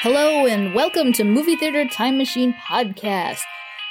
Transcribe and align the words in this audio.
Hello 0.00 0.46
and 0.46 0.76
welcome 0.76 1.12
to 1.14 1.24
Movie 1.24 1.56
Theater 1.56 1.84
Time 1.84 2.18
Machine 2.18 2.54
Podcast. 2.70 3.40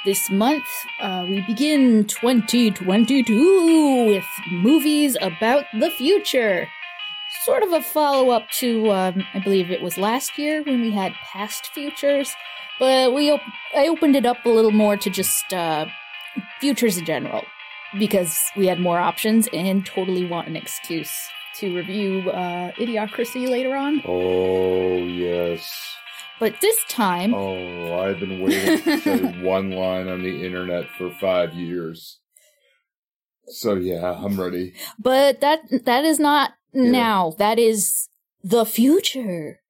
This 0.06 0.30
month, 0.30 0.64
uh, 1.02 1.26
we 1.28 1.42
begin 1.42 2.06
2022 2.06 4.06
with 4.06 4.24
movies 4.50 5.18
about 5.20 5.66
the 5.78 5.90
future. 5.90 6.66
Sort 7.44 7.62
of 7.62 7.74
a 7.74 7.82
follow 7.82 8.30
up 8.30 8.48
to, 8.52 8.90
um, 8.90 9.22
I 9.34 9.40
believe 9.40 9.70
it 9.70 9.82
was 9.82 9.98
last 9.98 10.38
year 10.38 10.62
when 10.62 10.80
we 10.80 10.92
had 10.92 11.12
Past 11.30 11.66
Futures, 11.74 12.32
but 12.78 13.12
we 13.12 13.30
op- 13.30 13.42
I 13.76 13.86
opened 13.88 14.16
it 14.16 14.24
up 14.24 14.46
a 14.46 14.48
little 14.48 14.70
more 14.70 14.96
to 14.96 15.10
just 15.10 15.52
uh, 15.52 15.84
futures 16.58 16.96
in 16.96 17.04
general 17.04 17.42
because 17.98 18.40
we 18.56 18.66
had 18.66 18.80
more 18.80 18.98
options 18.98 19.46
and 19.52 19.84
totally 19.84 20.24
want 20.24 20.48
an 20.48 20.56
excuse 20.56 21.12
to 21.56 21.76
review 21.76 22.30
uh, 22.30 22.72
Idiocracy 22.78 23.46
later 23.46 23.76
on. 23.76 24.00
Oh, 24.06 24.96
yes. 24.96 25.96
But 26.40 26.54
this 26.60 26.78
time, 26.88 27.34
Oh, 27.34 28.00
I've 28.00 28.20
been 28.20 28.40
waiting 28.40 28.82
to 28.82 29.00
say 29.00 29.18
one 29.42 29.70
line 29.72 30.08
on 30.08 30.22
the 30.22 30.44
internet 30.44 30.86
for 30.96 31.10
five 31.20 31.52
years. 31.54 32.18
So 33.48 33.74
yeah, 33.74 34.12
I'm 34.12 34.38
ready. 34.40 34.74
but 34.98 35.40
that 35.40 35.60
that 35.84 36.04
is 36.04 36.18
not 36.20 36.52
Yeah. 36.72 36.90
now. 36.90 37.34
That 37.38 37.58
is 37.58 38.08
the 38.44 38.64
future. 38.66 39.60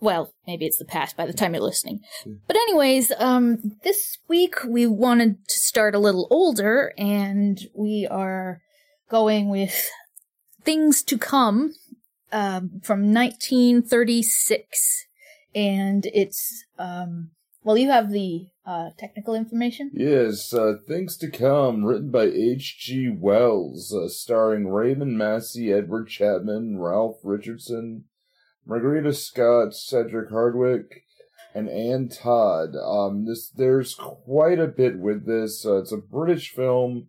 Well, 0.00 0.32
maybe 0.46 0.64
it's 0.64 0.78
the 0.78 0.84
past 0.84 1.16
by 1.16 1.26
the 1.26 1.32
time 1.32 1.54
you're 1.54 1.62
listening. 1.62 2.00
But 2.46 2.56
anyways, 2.56 3.10
um 3.18 3.72
this 3.82 4.18
week 4.28 4.62
we 4.64 4.86
wanted 4.86 5.46
to 5.48 5.58
start 5.58 5.94
a 5.96 5.98
little 5.98 6.28
older 6.30 6.92
and 6.96 7.58
we 7.74 8.06
are 8.08 8.62
going 9.10 9.48
with 9.48 9.90
Things 10.62 11.02
to 11.02 11.18
Come 11.18 11.74
um 12.30 12.80
from 12.84 13.12
1936 13.12 15.06
and 15.54 16.06
it's 16.06 16.64
um 16.78 17.30
well 17.62 17.76
you 17.76 17.90
have 17.90 18.10
the 18.10 18.46
uh 18.66 18.90
technical 18.98 19.34
information. 19.34 19.90
Yes, 19.94 20.52
uh, 20.52 20.74
Things 20.86 21.16
to 21.18 21.30
Come, 21.30 21.84
written 21.84 22.10
by 22.10 22.24
H.G. 22.24 23.16
Wells, 23.18 23.94
uh, 23.94 24.08
starring 24.08 24.68
Raymond 24.68 25.16
Massey, 25.16 25.72
Edward 25.72 26.08
Chapman, 26.08 26.78
Ralph 26.78 27.18
Richardson, 27.22 28.04
Margaretta 28.66 29.12
Scott, 29.12 29.74
Cedric 29.74 30.30
Hardwicke, 30.30 31.02
and 31.54 31.68
Ann 31.68 32.08
Todd. 32.08 32.76
Um, 32.76 33.24
this 33.26 33.48
there's 33.50 33.94
quite 33.94 34.58
a 34.58 34.66
bit 34.66 34.98
with 34.98 35.26
this. 35.26 35.64
Uh, 35.64 35.78
it's 35.78 35.92
a 35.92 35.96
British 35.96 36.50
film 36.50 37.08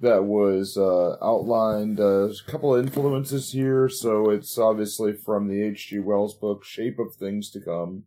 that 0.00 0.24
was 0.24 0.76
uh, 0.76 1.16
outlined. 1.22 2.00
Uh, 2.00 2.26
there's 2.26 2.42
a 2.46 2.50
couple 2.50 2.74
of 2.74 2.84
influences 2.84 3.52
here, 3.52 3.88
so 3.88 4.30
it's 4.30 4.58
obviously 4.58 5.12
from 5.12 5.48
the 5.48 5.62
H.G. 5.62 5.98
Wells 6.00 6.34
book 6.34 6.64
Shape 6.64 6.98
of 6.98 7.14
Things 7.14 7.50
to 7.50 7.60
Come 7.60 8.04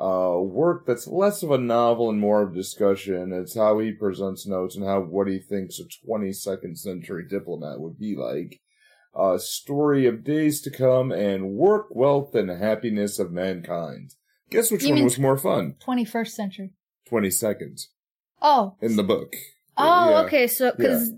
uh, 0.00 0.38
work 0.40 0.86
that's 0.86 1.06
less 1.06 1.42
of 1.42 1.50
a 1.50 1.58
novel 1.58 2.08
and 2.08 2.18
more 2.18 2.42
of 2.42 2.52
a 2.52 2.56
discussion. 2.56 3.32
It's 3.32 3.54
how 3.54 3.78
he 3.80 3.92
presents 3.92 4.46
notes 4.46 4.74
and 4.74 4.84
how 4.84 5.00
what 5.00 5.28
he 5.28 5.38
thinks 5.38 5.78
a 5.78 5.84
22nd 6.08 6.78
century 6.78 7.26
diplomat 7.28 7.80
would 7.80 7.98
be 7.98 8.16
like. 8.16 8.60
A 9.14 9.38
story 9.40 10.06
of 10.06 10.24
days 10.24 10.60
to 10.62 10.70
come 10.70 11.10
and 11.10 11.50
work, 11.50 11.86
wealth, 11.90 12.34
and 12.34 12.48
happiness 12.48 13.18
of 13.18 13.32
mankind. 13.32 14.14
Guess 14.50 14.70
which 14.70 14.84
You 14.84 14.94
one 14.94 15.04
was 15.04 15.18
more 15.18 15.36
fun? 15.36 15.74
21st 15.84 16.28
century. 16.28 16.70
22nd 17.10 17.86
Oh, 18.40 18.76
in 18.80 18.96
the 18.96 19.02
book. 19.02 19.34
Oh, 19.76 20.10
Yeah. 20.10 20.20
okay. 20.22 20.46
So, 20.46 20.72
because 20.76 21.12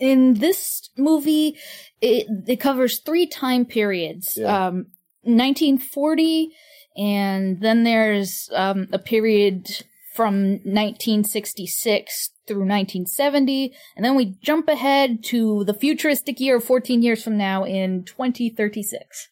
in 0.00 0.34
this 0.34 0.88
movie, 0.96 1.56
it 2.00 2.26
it 2.46 2.56
covers 2.60 3.00
three 3.00 3.26
time 3.26 3.64
periods. 3.64 4.36
Yeah. 4.36 4.66
Um, 4.68 4.86
1940, 5.22 6.50
and 6.96 7.60
then 7.60 7.84
there's 7.84 8.48
um 8.54 8.88
a 8.92 8.98
period 8.98 9.68
from 10.14 10.60
1966 10.64 12.30
through 12.46 12.60
1970, 12.60 13.74
and 13.96 14.04
then 14.04 14.14
we 14.14 14.36
jump 14.40 14.68
ahead 14.68 15.22
to 15.24 15.64
the 15.64 15.74
futuristic 15.74 16.40
year 16.40 16.60
14 16.60 17.02
years 17.02 17.22
from 17.22 17.36
now 17.36 17.64
in 17.64 18.04
2036. 18.04 19.28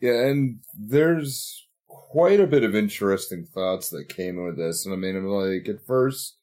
Yeah, 0.00 0.26
and 0.26 0.60
there's 0.78 1.66
quite 1.88 2.38
a 2.38 2.46
bit 2.46 2.62
of 2.62 2.74
interesting 2.74 3.44
thoughts 3.44 3.88
that 3.90 4.08
came 4.14 4.44
with 4.44 4.56
this. 4.56 4.84
And 4.84 4.92
I 4.94 4.98
mean, 4.98 5.16
I'm 5.16 5.26
like, 5.26 5.68
at 5.68 5.84
first, 5.86 6.36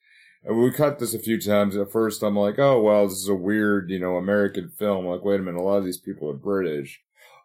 and 0.43 0.57
we 0.61 0.71
cut 0.71 0.99
this 0.99 1.13
a 1.13 1.19
few 1.19 1.39
times. 1.39 1.75
At 1.77 1.91
first, 1.91 2.23
I'm 2.23 2.35
like, 2.35 2.57
oh, 2.59 2.81
well, 2.81 3.07
this 3.07 3.17
is 3.17 3.27
a 3.27 3.35
weird, 3.35 3.89
you 3.89 3.99
know, 3.99 4.15
American 4.17 4.69
film. 4.69 5.05
Like, 5.05 5.23
wait 5.23 5.39
a 5.39 5.43
minute, 5.43 5.59
a 5.59 5.63
lot 5.63 5.77
of 5.77 5.85
these 5.85 5.99
people 5.99 6.29
are 6.29 6.33
British. 6.33 7.01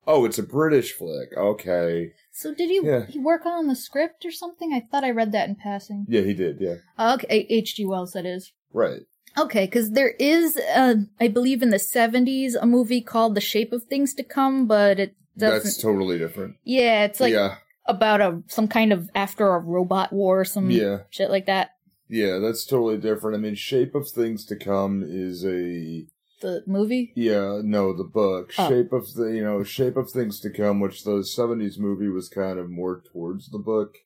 Oh, 0.06 0.24
it's 0.24 0.38
a 0.38 0.42
British 0.42 0.92
flick. 0.92 1.30
Okay. 1.36 2.12
So, 2.30 2.54
did 2.54 2.70
you 2.70 2.84
Yeah. 2.86 3.06
you 3.08 3.22
work 3.24 3.44
on 3.44 3.66
the 3.66 3.74
script 3.74 4.24
or 4.24 4.30
something? 4.30 4.72
I 4.72 4.80
thought 4.90 5.02
I 5.04 5.10
read 5.10 5.32
that 5.32 5.48
in 5.48 5.56
passing. 5.56 6.06
Yeah, 6.08 6.20
he 6.20 6.32
did. 6.32 6.58
Yeah. 6.60 6.76
Okay, 7.14 7.46
H.G. 7.50 7.84
Wells, 7.86 8.12
that 8.12 8.24
is. 8.24 8.52
Right. 8.72 9.00
Okay, 9.38 9.66
because 9.66 9.90
there 9.90 10.14
is, 10.20 10.56
uh, 10.56 10.94
I 11.20 11.28
believe, 11.28 11.60
in 11.60 11.70
the 11.70 11.78
seventies, 11.78 12.54
a 12.54 12.64
movie 12.66 13.00
called 13.02 13.34
The 13.34 13.40
Shape 13.40 13.72
of 13.72 13.84
Things 13.84 14.14
to 14.14 14.22
Come, 14.22 14.66
but 14.66 14.98
it 15.00 15.14
doesn't. 15.36 15.64
That's 15.64 15.76
totally 15.82 16.18
different. 16.18 16.56
yeah, 16.64 17.04
it's 17.04 17.20
like 17.20 17.34
yeah. 17.34 17.56
about 17.86 18.20
a 18.22 18.42
some 18.46 18.68
kind 18.68 18.92
of 18.92 19.10
after 19.14 19.48
a 19.48 19.58
robot 19.58 20.12
war, 20.12 20.40
or 20.40 20.44
some 20.46 20.70
Yeah. 20.70 20.98
shit 21.10 21.30
like 21.30 21.46
that. 21.46 21.70
Yeah, 22.08 22.38
that's 22.38 22.64
totally 22.64 22.98
different. 22.98 23.36
I 23.36 23.40
mean, 23.40 23.54
Shape 23.54 23.94
of 23.94 24.08
Things 24.08 24.44
to 24.46 24.56
Come 24.56 25.02
is 25.06 25.44
a 25.44 26.06
The 26.40 26.62
movie. 26.66 27.12
Yeah, 27.16 27.60
no, 27.64 27.92
the 27.96 28.04
book 28.04 28.52
Oh. 28.58 28.68
Shape 28.68 28.92
of 28.92 29.12
the 29.14 29.26
you 29.26 29.42
know 29.42 29.62
Shape 29.62 29.96
of 29.96 30.10
Things 30.10 30.38
to 30.40 30.50
Come, 30.50 30.80
which 30.80 31.04
the 31.04 31.22
'70s 31.24 31.78
movie 31.78 32.08
was 32.08 32.28
kind 32.28 32.58
of 32.58 32.70
more 32.70 33.02
towards 33.12 33.50
the 33.50 33.58
book, 33.58 33.96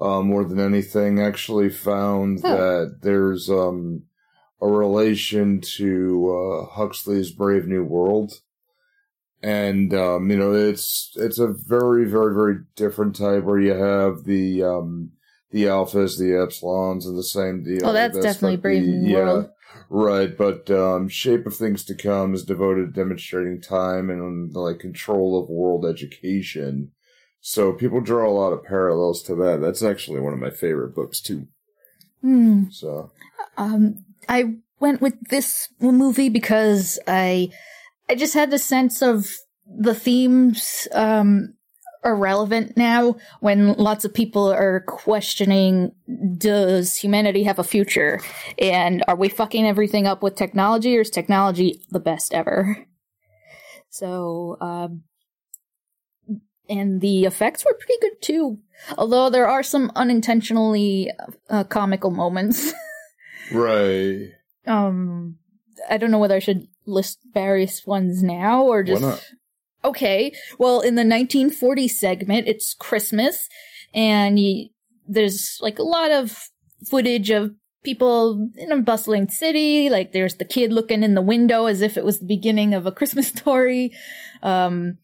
uh, 0.00 0.20
more 0.22 0.44
than 0.44 0.60
anything. 0.60 1.20
Actually, 1.20 1.70
found 1.70 2.40
Oh. 2.44 2.56
that 2.56 2.98
there's 3.02 3.48
um 3.48 4.02
a 4.60 4.66
relation 4.68 5.60
to 5.76 6.30
uh, 6.30 6.66
Huxley's 6.74 7.30
Brave 7.30 7.66
New 7.66 7.84
World, 7.84 8.40
and 9.42 9.92
um 9.94 10.30
you 10.30 10.36
know 10.36 10.52
it's 10.52 11.12
it's 11.16 11.38
a 11.38 11.48
very 11.48 12.04
very 12.04 12.34
very 12.34 12.56
different 12.76 13.16
type 13.16 13.44
where 13.44 13.60
you 13.60 13.72
have 13.74 14.24
the 14.24 14.62
um 14.62 15.12
the 15.54 15.64
alphas, 15.64 16.18
the 16.18 16.32
epsilons, 16.32 17.06
are 17.06 17.14
the 17.14 17.22
same 17.22 17.62
deal. 17.62 17.86
Oh, 17.86 17.92
that's 17.92 18.14
That's 18.14 18.26
definitely 18.34 18.56
Brave 18.58 18.84
the- 18.84 18.90
New 18.90 19.10
yeah. 19.10 19.18
World. 19.24 19.50
Right, 19.88 20.36
but 20.36 20.70
um, 20.70 21.08
Shape 21.08 21.46
of 21.46 21.54
Things 21.56 21.84
to 21.84 21.94
Come 21.94 22.34
is 22.34 22.44
devoted 22.44 22.86
to 22.94 23.00
demonstrating 23.00 23.60
time 23.60 24.10
and 24.10 24.52
like 24.52 24.78
control 24.80 25.40
of 25.40 25.48
world 25.48 25.84
education. 25.84 26.90
So 27.40 27.72
people 27.72 28.00
draw 28.00 28.28
a 28.28 28.32
lot 28.32 28.52
of 28.52 28.64
parallels 28.64 29.22
to 29.24 29.34
that. 29.36 29.60
That's 29.60 29.82
actually 29.82 30.20
one 30.20 30.32
of 30.32 30.38
my 30.38 30.50
favorite 30.50 30.94
books 30.94 31.20
too. 31.20 31.46
Hmm. 32.22 32.64
So 32.70 33.10
Um, 33.56 34.04
I 34.28 34.54
went 34.80 35.00
with 35.00 35.14
this 35.28 35.68
movie 35.80 36.30
because 36.30 36.98
I, 37.06 37.50
I 38.08 38.14
just 38.16 38.34
had 38.34 38.50
the 38.50 38.58
sense 38.58 39.02
of 39.02 39.26
the 39.66 39.94
themes 39.94 40.88
um 40.92 41.54
are 42.04 42.14
relevant 42.14 42.76
now 42.76 43.16
when 43.40 43.72
lots 43.74 44.04
of 44.04 44.12
people 44.12 44.52
are 44.52 44.80
questioning 44.80 45.92
does 46.36 46.96
humanity 46.96 47.44
have 47.44 47.58
a 47.58 47.64
future? 47.64 48.20
And 48.58 49.02
are 49.08 49.16
we 49.16 49.28
fucking 49.28 49.66
everything 49.66 50.06
up 50.06 50.22
with 50.22 50.36
technology 50.36 50.96
or 50.96 51.00
is 51.00 51.10
technology 51.10 51.80
the 51.90 52.00
best 52.00 52.34
ever? 52.34 52.86
So 53.90 54.56
um 54.60 55.02
and 56.68 57.00
the 57.00 57.24
effects 57.24 57.64
were 57.64 57.74
pretty 57.74 58.00
good 58.00 58.22
too. 58.22 58.58
Although 58.96 59.30
there 59.30 59.48
are 59.48 59.62
some 59.62 59.92
unintentionally 59.94 61.10
uh, 61.50 61.64
comical 61.64 62.10
moments. 62.10 62.72
Right, 63.52 64.30
um 64.66 65.36
i 65.90 65.98
don't 65.98 66.10
know 66.10 66.18
whether 66.18 66.36
i 66.36 66.38
should 66.38 66.66
list 66.86 67.18
various 67.32 67.86
ones 67.86 68.22
now 68.22 68.62
or 68.64 68.82
just? 68.82 69.02
Okay 69.84 70.32
well 70.58 70.80
in 70.80 70.94
the 70.94 71.00
1940 71.00 71.88
segment 71.88 72.48
it's 72.48 72.74
christmas 72.74 73.48
and 73.92 74.38
you, 74.38 74.68
there's 75.06 75.58
like 75.60 75.78
a 75.78 75.84
lot 75.84 76.10
of 76.10 76.48
footage 76.88 77.30
of 77.30 77.54
people 77.84 78.50
in 78.56 78.72
a 78.72 78.80
bustling 78.80 79.28
city 79.28 79.90
like 79.90 80.12
there's 80.12 80.36
the 80.36 80.44
kid 80.44 80.72
looking 80.72 81.02
in 81.02 81.14
the 81.14 81.22
window 81.22 81.66
as 81.66 81.82
if 81.82 81.96
it 81.96 82.04
was 82.04 82.18
the 82.18 82.26
beginning 82.26 82.72
of 82.74 82.86
a 82.86 82.92
christmas 82.92 83.28
story 83.36 83.92
um 84.42 84.98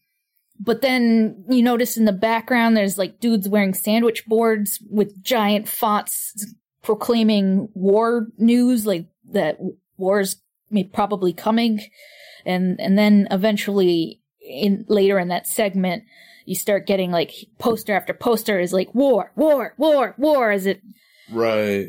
but 0.63 0.81
then 0.81 1.43
you 1.49 1.63
notice 1.63 1.97
in 1.97 2.05
the 2.05 2.11
background 2.11 2.75
there's 2.75 2.97
like 2.97 3.19
dudes 3.19 3.47
wearing 3.47 3.73
sandwich 3.73 4.25
boards 4.25 4.79
with 4.89 5.23
giant 5.23 5.67
fonts 5.67 6.55
proclaiming 6.81 7.69
war 7.73 8.27
news 8.37 8.85
like 8.85 9.07
that 9.31 9.57
war's 9.97 10.41
may 10.71 10.83
probably 10.83 11.33
coming 11.33 11.81
and 12.45 12.79
and 12.79 12.97
then 12.97 13.27
eventually 13.29 14.20
in 14.51 14.85
later 14.87 15.17
in 15.17 15.29
that 15.29 15.47
segment 15.47 16.03
you 16.45 16.55
start 16.55 16.87
getting 16.87 17.11
like 17.11 17.33
poster 17.59 17.93
after 17.93 18.13
poster 18.13 18.59
is 18.59 18.73
like 18.73 18.93
war 18.93 19.31
war 19.35 19.73
war 19.77 20.15
war 20.17 20.51
Is 20.51 20.65
it 20.65 20.81
right. 21.31 21.87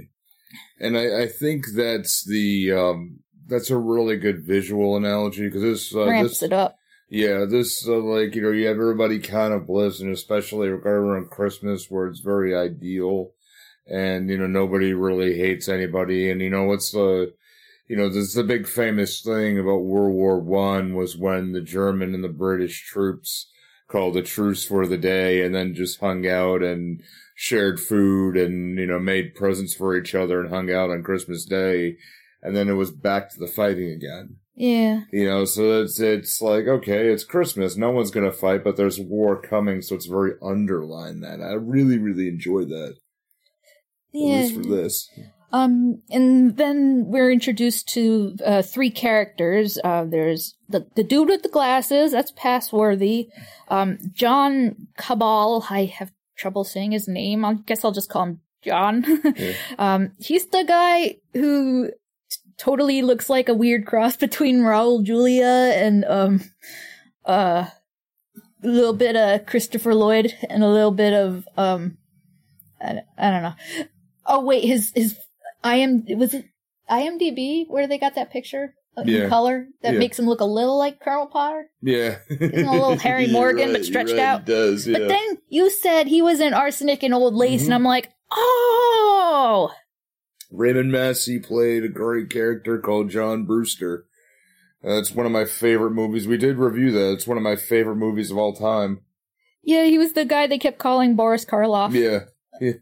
And 0.78 0.98
I, 0.98 1.22
I 1.22 1.26
think 1.28 1.64
that's 1.74 2.24
the 2.24 2.72
um 2.72 3.20
that's 3.46 3.70
a 3.70 3.76
really 3.76 4.16
good 4.16 4.44
visual 4.44 4.96
analogy 4.96 5.46
because 5.46 5.62
this 5.62 5.94
uh, 5.94 6.06
ramps 6.06 6.40
this 6.40 6.42
it 6.42 6.52
up 6.52 6.78
Yeah, 7.08 7.44
this 7.48 7.86
uh, 7.86 7.96
like 7.96 8.34
you 8.34 8.42
know 8.42 8.50
you 8.50 8.66
have 8.66 8.76
everybody 8.76 9.18
kind 9.18 9.52
of 9.52 9.66
bliss, 9.66 10.00
and 10.00 10.12
especially 10.12 10.68
around 10.68 11.30
Christmas 11.30 11.90
where 11.90 12.06
it's 12.06 12.20
very 12.20 12.56
ideal, 12.56 13.32
and 13.86 14.28
you 14.30 14.38
know 14.38 14.46
nobody 14.46 14.92
really 14.94 15.38
hates 15.38 15.68
anybody, 15.68 16.30
and 16.30 16.40
you 16.40 16.50
know 16.50 16.64
what's 16.64 16.92
the 16.92 17.34
you 17.88 17.96
know 17.96 18.08
this 18.08 18.34
the 18.34 18.44
big 18.44 18.66
famous 18.66 19.20
thing 19.20 19.58
about 19.58 19.84
World 19.84 20.14
War 20.14 20.38
One 20.38 20.94
was 20.94 21.16
when 21.16 21.52
the 21.52 21.60
German 21.60 22.14
and 22.14 22.24
the 22.24 22.28
British 22.28 22.86
troops 22.86 23.50
called 23.88 24.16
a 24.16 24.22
truce 24.22 24.64
for 24.64 24.86
the 24.86 24.96
day, 24.96 25.44
and 25.44 25.54
then 25.54 25.74
just 25.74 26.00
hung 26.00 26.26
out 26.26 26.62
and 26.62 27.02
shared 27.34 27.80
food 27.80 28.36
and 28.36 28.78
you 28.78 28.86
know 28.86 28.98
made 28.98 29.34
presents 29.34 29.74
for 29.74 29.96
each 29.96 30.14
other 30.14 30.40
and 30.40 30.50
hung 30.50 30.70
out 30.70 30.90
on 30.90 31.02
Christmas 31.02 31.44
Day, 31.44 31.96
and 32.42 32.56
then 32.56 32.68
it 32.68 32.74
was 32.74 32.90
back 32.90 33.30
to 33.30 33.38
the 33.38 33.46
fighting 33.46 33.90
again. 33.90 34.36
Yeah. 34.54 35.00
You 35.10 35.28
know, 35.28 35.44
so 35.44 35.82
it's 35.82 35.98
it's 35.98 36.40
like 36.40 36.66
okay, 36.66 37.08
it's 37.08 37.24
Christmas, 37.24 37.76
no 37.76 37.90
one's 37.90 38.10
gonna 38.10 38.32
fight, 38.32 38.62
but 38.64 38.76
there's 38.76 39.00
war 39.00 39.40
coming, 39.40 39.82
so 39.82 39.94
it's 39.94 40.06
very 40.06 40.32
underlined 40.42 41.22
that. 41.24 41.40
I 41.40 41.52
really, 41.54 41.98
really 41.98 42.28
enjoy 42.28 42.64
that. 42.66 42.96
Yeah. 44.12 44.34
At 44.34 44.40
least 44.42 44.54
for 44.54 44.62
this. 44.62 45.10
Um, 45.52 46.02
and 46.10 46.56
then 46.56 47.04
we're 47.06 47.30
introduced 47.30 47.88
to 47.90 48.36
uh, 48.44 48.62
three 48.62 48.90
characters. 48.90 49.78
Uh, 49.84 50.04
there's 50.04 50.54
the 50.68 50.86
the 50.96 51.04
dude 51.04 51.28
with 51.28 51.42
the 51.42 51.48
glasses. 51.48 52.12
That's 52.12 52.32
Passworthy. 52.32 53.28
Um, 53.68 53.98
John 54.12 54.88
Cabal. 54.96 55.66
I 55.68 55.84
have 55.84 56.10
trouble 56.36 56.64
saying 56.64 56.92
his 56.92 57.06
name. 57.06 57.44
I 57.44 57.54
guess 57.54 57.84
I'll 57.84 57.92
just 57.92 58.08
call 58.10 58.24
him 58.24 58.40
John. 58.62 59.04
Yeah. 59.36 59.52
um, 59.78 60.12
he's 60.18 60.46
the 60.46 60.64
guy 60.64 61.16
who 61.34 61.88
t- 61.88 61.92
totally 62.56 63.02
looks 63.02 63.28
like 63.28 63.48
a 63.48 63.54
weird 63.54 63.86
cross 63.86 64.16
between 64.16 64.60
Raul 64.60 65.02
Julia 65.04 65.72
and 65.74 66.04
um, 66.06 66.40
uh, 67.26 67.66
a 68.64 68.66
little 68.66 68.94
bit 68.94 69.16
of 69.16 69.46
Christopher 69.46 69.94
Lloyd 69.94 70.32
and 70.48 70.62
a 70.62 70.68
little 70.68 70.92
bit 70.92 71.12
of 71.12 71.46
um, 71.56 71.98
I, 72.80 73.00
I 73.18 73.30
don't 73.30 73.42
know. 73.42 73.54
Oh 74.24 74.44
wait, 74.44 74.64
his 74.64 74.92
his 74.94 75.18
I 75.64 75.76
am 75.76 76.04
was 76.18 76.34
it 76.34 76.46
IMDb 76.90 77.66
where 77.68 77.86
they 77.86 77.98
got 77.98 78.14
that 78.16 78.30
picture 78.30 78.74
in 78.96 79.08
Yeah. 79.08 79.28
color 79.28 79.68
that 79.82 79.94
Yeah. 79.94 79.98
makes 79.98 80.18
him 80.18 80.26
look 80.26 80.40
a 80.40 80.44
little 80.44 80.76
like 80.76 81.00
Colonel 81.00 81.26
Potter. 81.26 81.70
Yeah. 81.80 82.18
a 82.30 82.34
little 82.34 82.96
Harry 82.98 83.26
Morgan, 83.28 83.72
but 83.72 83.84
stretched 83.84 84.10
right, 84.12 84.18
out. 84.20 84.40
It 84.40 84.46
does, 84.46 84.86
yeah. 84.86 84.98
But 84.98 85.08
then 85.08 85.38
you 85.48 85.70
said 85.70 86.08
he 86.08 86.20
was 86.20 86.40
in 86.40 86.52
Arsenic 86.52 87.02
and 87.02 87.14
Old 87.14 87.34
Lace, 87.34 87.62
Mhm. 87.62 87.66
and 87.66 87.74
I'm 87.74 87.84
like, 87.84 88.10
oh, 88.30 89.72
Raymond 90.50 90.92
Massey 90.92 91.38
played 91.38 91.84
a 91.84 91.88
great 91.88 92.28
character 92.28 92.78
called 92.78 93.08
John 93.08 93.44
Brewster. 93.44 94.04
That's 94.82 95.14
one 95.14 95.24
of 95.26 95.32
my 95.32 95.44
favorite 95.46 95.92
movies. 95.92 96.26
We 96.26 96.36
did 96.36 96.58
review 96.58 96.90
that. 96.90 97.12
It's 97.12 97.26
one 97.26 97.36
of 97.38 97.42
my 97.42 97.56
favorite 97.56 97.96
movies 97.96 98.30
of 98.30 98.36
all 98.36 98.52
time. 98.52 99.00
yeah, 99.62 99.84
he 99.84 99.96
was 99.96 100.12
the 100.14 100.24
guy 100.24 100.46
they 100.48 100.58
kept 100.58 100.78
calling 100.78 101.14
Boris 101.14 101.44
Karloff. 101.46 101.92
Yeah. 101.94 102.24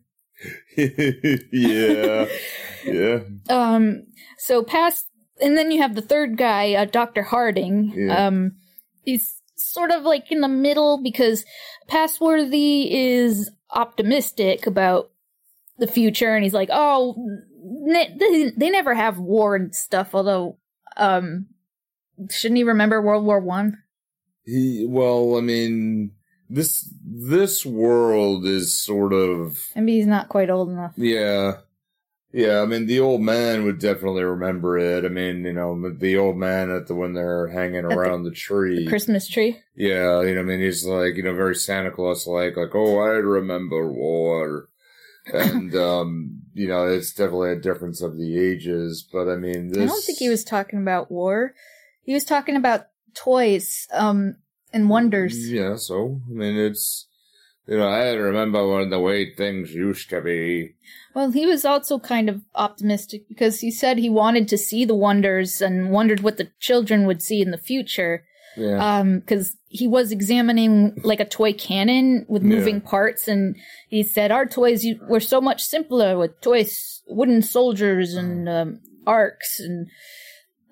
yeah. 1.52 2.26
Yeah. 2.84 3.20
Um, 3.48 4.04
so 4.38 4.62
past, 4.62 5.06
and 5.40 5.56
then 5.56 5.70
you 5.70 5.80
have 5.82 5.94
the 5.94 6.02
third 6.02 6.36
guy, 6.36 6.74
uh, 6.74 6.84
Dr. 6.84 7.22
Harding. 7.22 7.92
Yeah. 7.94 8.26
Um, 8.26 8.52
he's 9.04 9.40
sort 9.56 9.90
of 9.90 10.02
like 10.02 10.30
in 10.32 10.40
the 10.40 10.48
middle 10.48 11.02
because 11.02 11.44
Passworthy 11.88 12.92
is 12.92 13.50
optimistic 13.70 14.66
about 14.66 15.10
the 15.78 15.86
future, 15.86 16.34
and 16.34 16.44
he's 16.44 16.54
like, 16.54 16.68
oh, 16.72 17.14
they, 17.86 18.52
they 18.56 18.70
never 18.70 18.94
have 18.94 19.18
war 19.18 19.56
and 19.56 19.74
stuff, 19.74 20.14
although, 20.14 20.58
um, 20.96 21.46
shouldn't 22.30 22.58
he 22.58 22.64
remember 22.64 23.00
World 23.00 23.24
War 23.24 23.40
One? 23.40 23.78
He, 24.44 24.86
well, 24.88 25.36
I 25.36 25.40
mean, 25.40 26.12
this, 26.48 26.92
this 27.04 27.64
world 27.64 28.46
is 28.46 28.74
sort 28.76 29.12
of, 29.12 29.58
Maybe 29.76 29.96
he's 29.96 30.06
not 30.06 30.28
quite 30.28 30.50
old 30.50 30.70
enough. 30.70 30.92
yeah. 30.96 31.58
Yeah, 32.32 32.60
I 32.60 32.66
mean, 32.66 32.86
the 32.86 33.00
old 33.00 33.22
man 33.22 33.64
would 33.64 33.80
definitely 33.80 34.22
remember 34.22 34.78
it. 34.78 35.04
I 35.04 35.08
mean, 35.08 35.44
you 35.44 35.52
know, 35.52 35.90
the 35.90 36.16
old 36.16 36.36
man 36.36 36.70
at 36.70 36.86
the, 36.86 36.94
when 36.94 37.12
they're 37.12 37.48
hanging 37.48 37.82
the- 37.82 37.88
around 37.88 38.22
the 38.22 38.30
tree. 38.30 38.86
Christmas 38.86 39.26
tree. 39.26 39.60
Yeah, 39.74 40.22
you 40.22 40.34
know, 40.34 40.40
I 40.40 40.44
mean, 40.44 40.60
he's 40.60 40.84
like, 40.84 41.16
you 41.16 41.24
know, 41.24 41.34
very 41.34 41.56
Santa 41.56 41.90
Claus 41.90 42.26
like, 42.26 42.56
like, 42.56 42.74
oh, 42.74 42.98
I 43.00 43.08
remember 43.08 43.90
war. 43.90 44.68
And, 45.26 45.74
um, 45.76 46.42
you 46.54 46.68
know, 46.68 46.86
it's 46.86 47.12
definitely 47.12 47.50
a 47.52 47.56
difference 47.60 48.00
of 48.00 48.16
the 48.16 48.38
ages, 48.38 49.06
but 49.12 49.28
I 49.28 49.36
mean, 49.36 49.68
this. 49.68 49.82
I 49.82 49.86
don't 49.86 50.04
think 50.04 50.18
he 50.18 50.28
was 50.28 50.44
talking 50.44 50.80
about 50.80 51.10
war. 51.10 51.54
He 52.02 52.14
was 52.14 52.24
talking 52.24 52.54
about 52.56 52.86
toys, 53.14 53.88
um, 53.92 54.36
and 54.72 54.88
wonders. 54.88 55.50
Yeah, 55.50 55.74
so, 55.76 56.20
I 56.28 56.32
mean, 56.32 56.56
it's, 56.56 57.06
you 57.70 57.78
know, 57.78 57.88
I 57.88 58.10
remember 58.14 58.66
when 58.66 58.90
the 58.90 58.98
way 58.98 59.32
things 59.32 59.72
used 59.72 60.10
to 60.10 60.20
be. 60.20 60.74
Well, 61.14 61.30
he 61.30 61.46
was 61.46 61.64
also 61.64 61.98
kind 62.00 62.28
of 62.28 62.42
optimistic 62.54 63.28
because 63.28 63.60
he 63.60 63.70
said 63.70 63.96
he 63.96 64.10
wanted 64.10 64.48
to 64.48 64.58
see 64.58 64.84
the 64.84 64.94
wonders 64.94 65.62
and 65.62 65.90
wondered 65.90 66.20
what 66.20 66.36
the 66.36 66.50
children 66.58 67.06
would 67.06 67.22
see 67.22 67.40
in 67.40 67.52
the 67.52 67.58
future. 67.58 68.24
Yeah. 68.56 68.98
Um, 68.98 69.20
because 69.20 69.56
he 69.68 69.86
was 69.86 70.10
examining 70.10 71.00
like 71.04 71.20
a 71.20 71.24
toy 71.24 71.52
cannon 71.52 72.26
with 72.28 72.42
Yeah. 72.42 72.48
moving 72.48 72.80
parts, 72.80 73.28
and 73.28 73.54
he 73.88 74.02
said 74.02 74.32
our 74.32 74.46
toys 74.46 74.84
were 75.08 75.20
so 75.20 75.40
much 75.40 75.62
simpler 75.62 76.18
with 76.18 76.40
toys, 76.40 77.02
wooden 77.06 77.40
soldiers 77.42 78.14
and 78.14 78.48
um, 78.48 78.80
arcs, 79.06 79.60
and 79.60 79.86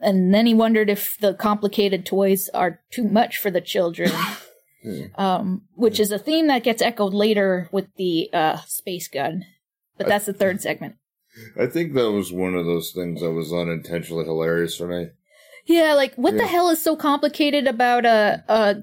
and 0.01 0.35
then 0.35 0.47
he 0.47 0.55
wondered 0.55 0.91
if 0.91 1.17
the 1.21 1.35
complicated 1.35 2.05
toys 2.05 2.49
are 2.53 2.81
too 2.91 3.05
much 3.05 3.37
for 3.39 3.51
the 3.53 3.61
children. 3.61 4.11
Hmm. 4.83 5.21
um, 5.21 5.63
which 5.75 5.99
is 5.99 6.13
a 6.13 6.19
theme 6.19 6.47
that 6.47 6.63
gets 6.63 6.81
echoed 6.81 7.13
later 7.13 7.69
with 7.73 7.89
the 7.97 8.31
uh, 8.33 8.59
space 8.67 9.09
gun. 9.09 9.45
But 9.97 10.07
that's 10.07 10.27
the 10.27 10.33
third 10.33 10.61
segment. 10.61 10.95
I 11.61 11.67
think 11.67 11.95
that 11.95 12.13
was 12.13 12.33
one 12.33 12.55
of 12.55 12.65
those 12.65 12.93
things 12.93 13.21
that 13.21 13.33
was 13.33 13.53
unintentionally 13.53 14.25
hilarious 14.25 14.77
for 14.77 14.87
me. 14.87 15.09
Yeah, 15.67 15.95
like 15.95 16.15
what 16.15 16.37
the 16.37 16.47
hell 16.47 16.71
is 16.71 16.81
so 16.81 16.97
complicated 16.97 17.67
about 17.67 18.07
a 18.07 18.45
a 18.49 18.77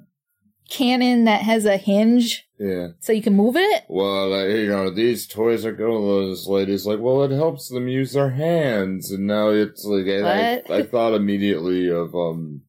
cannon 0.70 1.26
that 1.26 1.42
has 1.42 1.66
a 1.66 1.78
hinge 1.78 2.46
Yeah. 2.60 2.90
so 3.00 3.14
you 3.14 3.22
can 3.22 3.36
move 3.36 3.56
it? 3.56 3.84
Well, 3.88 4.34
uh, 4.34 4.46
you 4.46 4.68
know, 4.68 4.90
these 4.90 5.28
toys 5.28 5.66
are 5.66 5.72
going. 5.72 6.30
This 6.30 6.48
lady's 6.48 6.86
like, 6.86 7.00
well, 7.00 7.24
it 7.24 7.32
helps 7.32 7.70
them 7.70 7.88
use 7.88 8.14
their 8.14 8.32
hands, 8.32 9.12
and 9.12 9.28
now 9.28 9.50
it's 9.50 9.86
like 9.86 10.06
I, 10.08 10.62
I, 10.70 10.78
I 10.80 10.84
thought 10.84 11.14
immediately 11.14 11.90
of 11.90 12.14
um, 12.16 12.62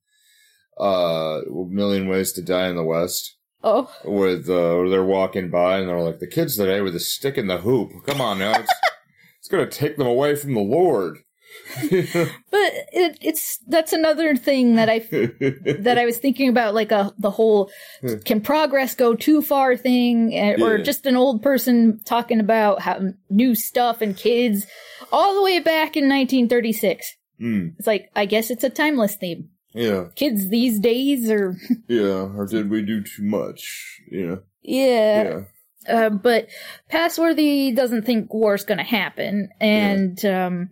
uh, 0.79 1.41
Million 1.51 2.09
Ways 2.09 2.33
to 2.33 2.43
Die 2.43 2.69
in 2.69 2.77
the 2.77 2.85
West, 2.85 3.37
Oh, 3.65 3.91
with 4.05 4.49
uh, 4.49 4.89
they're 4.89 5.03
walking 5.05 5.51
by 5.51 5.79
and 5.79 5.89
they're 5.89 6.01
like, 6.01 6.19
the 6.21 6.27
kids 6.27 6.57
today 6.57 6.81
with 6.83 6.95
a 6.95 7.01
stick 7.01 7.37
in 7.39 7.47
the 7.49 7.59
hoop. 7.59 7.91
Come 8.07 8.21
on 8.21 8.39
now, 8.39 8.53
it's, 8.61 8.73
it's 9.41 9.49
gonna 9.49 9.67
take 9.69 9.97
them 9.97 10.07
away 10.07 10.37
from 10.37 10.55
the 10.55 10.61
Lord. 10.61 11.19
but 11.81 12.73
it, 12.93 13.19
it's 13.23 13.59
that's 13.67 13.93
another 13.93 14.37
thing 14.37 14.77
that 14.77 14.89
I 14.91 14.99
that 15.01 15.97
I 15.99 16.05
was 16.05 16.19
thinking 16.19 16.49
about, 16.49 16.75
like 16.75 16.93
a 16.93 17.13
the 17.19 17.31
whole 17.31 17.71
can 18.25 18.41
progress 18.41 18.95
go 18.95 19.15
too 19.15 19.41
far 19.43 19.77
thing, 19.77 20.35
eh, 20.37 20.57
or 20.63 20.77
Yeah. 20.77 20.85
just 20.85 21.07
an 21.07 21.17
old 21.17 21.43
person 21.43 22.01
talking 22.05 22.41
about 22.41 22.83
how 22.83 23.01
new 23.31 23.55
stuff 23.55 24.01
and 24.03 24.17
kids, 24.17 24.67
all 25.11 25.35
the 25.35 25.43
way 25.43 25.59
back 25.59 25.97
in 25.97 26.05
1936. 26.09 27.15
Hmm. 27.39 27.69
It's 27.79 27.87
like 27.87 28.11
I 28.15 28.27
guess 28.27 28.51
it's 28.51 28.65
a 28.65 28.71
timeless 28.71 29.17
theme. 29.17 29.49
Yeah, 29.77 30.05
Kids 30.15 30.49
these 30.49 30.79
days 30.81 31.31
are 31.31 31.57
yeah. 31.89 32.29
Or 32.37 32.47
did 32.47 32.71
we 32.71 32.83
do 32.83 33.03
too 33.03 33.23
much? 33.23 34.01
Yeah, 34.11 34.37
yeah. 34.63 35.23
yeah. 35.23 35.41
Uh, 35.89 36.11
but 36.11 36.49
Passworthy 36.89 37.71
doesn't 37.73 38.07
think 38.07 38.33
war's 38.33 38.65
going 38.65 38.79
to 38.79 38.85
happen, 38.85 39.51
and 39.61 40.25
um, 40.25 40.71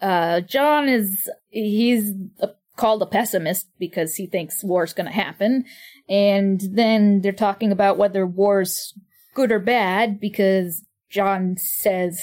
uh, 0.00 0.40
John 0.42 0.88
is 0.88 1.28
he's 1.50 2.12
uh 2.40 2.48
called 2.76 3.02
a 3.02 3.06
pessimist 3.06 3.68
because 3.78 4.16
he 4.16 4.26
thinks 4.26 4.64
war's 4.64 4.92
going 4.92 5.06
to 5.06 5.12
happen, 5.12 5.64
and 6.08 6.60
then 6.72 7.20
they're 7.20 7.32
talking 7.32 7.72
about 7.72 7.98
whether 7.98 8.26
war's 8.26 8.92
good 9.34 9.50
or 9.50 9.58
bad 9.58 10.20
because 10.20 10.84
John 11.10 11.56
says 11.56 12.20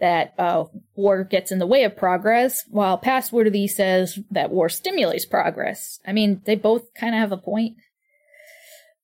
that 0.00 0.34
uh, 0.38 0.64
war 0.94 1.24
gets 1.24 1.52
in 1.52 1.58
the 1.58 1.66
way 1.66 1.84
of 1.84 1.96
progress, 1.96 2.64
while 2.68 2.98
Passworthy 2.98 3.66
says 3.66 4.18
that 4.30 4.50
war 4.50 4.68
stimulates 4.68 5.24
progress. 5.24 6.00
I 6.06 6.12
mean, 6.12 6.42
they 6.44 6.56
both 6.56 6.92
kind 6.94 7.14
of 7.14 7.20
have 7.20 7.32
a 7.32 7.36
point, 7.36 7.76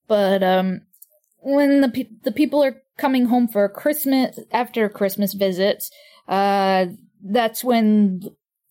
but 0.09 0.43
um, 0.43 0.83
when 1.39 1.81
the 1.81 1.89
pe- 1.89 2.11
the 2.23 2.33
people 2.33 2.63
are 2.63 2.83
coming 2.99 3.27
home 3.27 3.49
for 3.49 3.69
Christmas 3.69 4.39
after 4.51 4.89
Christmas 4.89 5.33
visits, 5.33 5.91
uh, 6.29 6.87
that's 7.23 7.65
when 7.65 8.23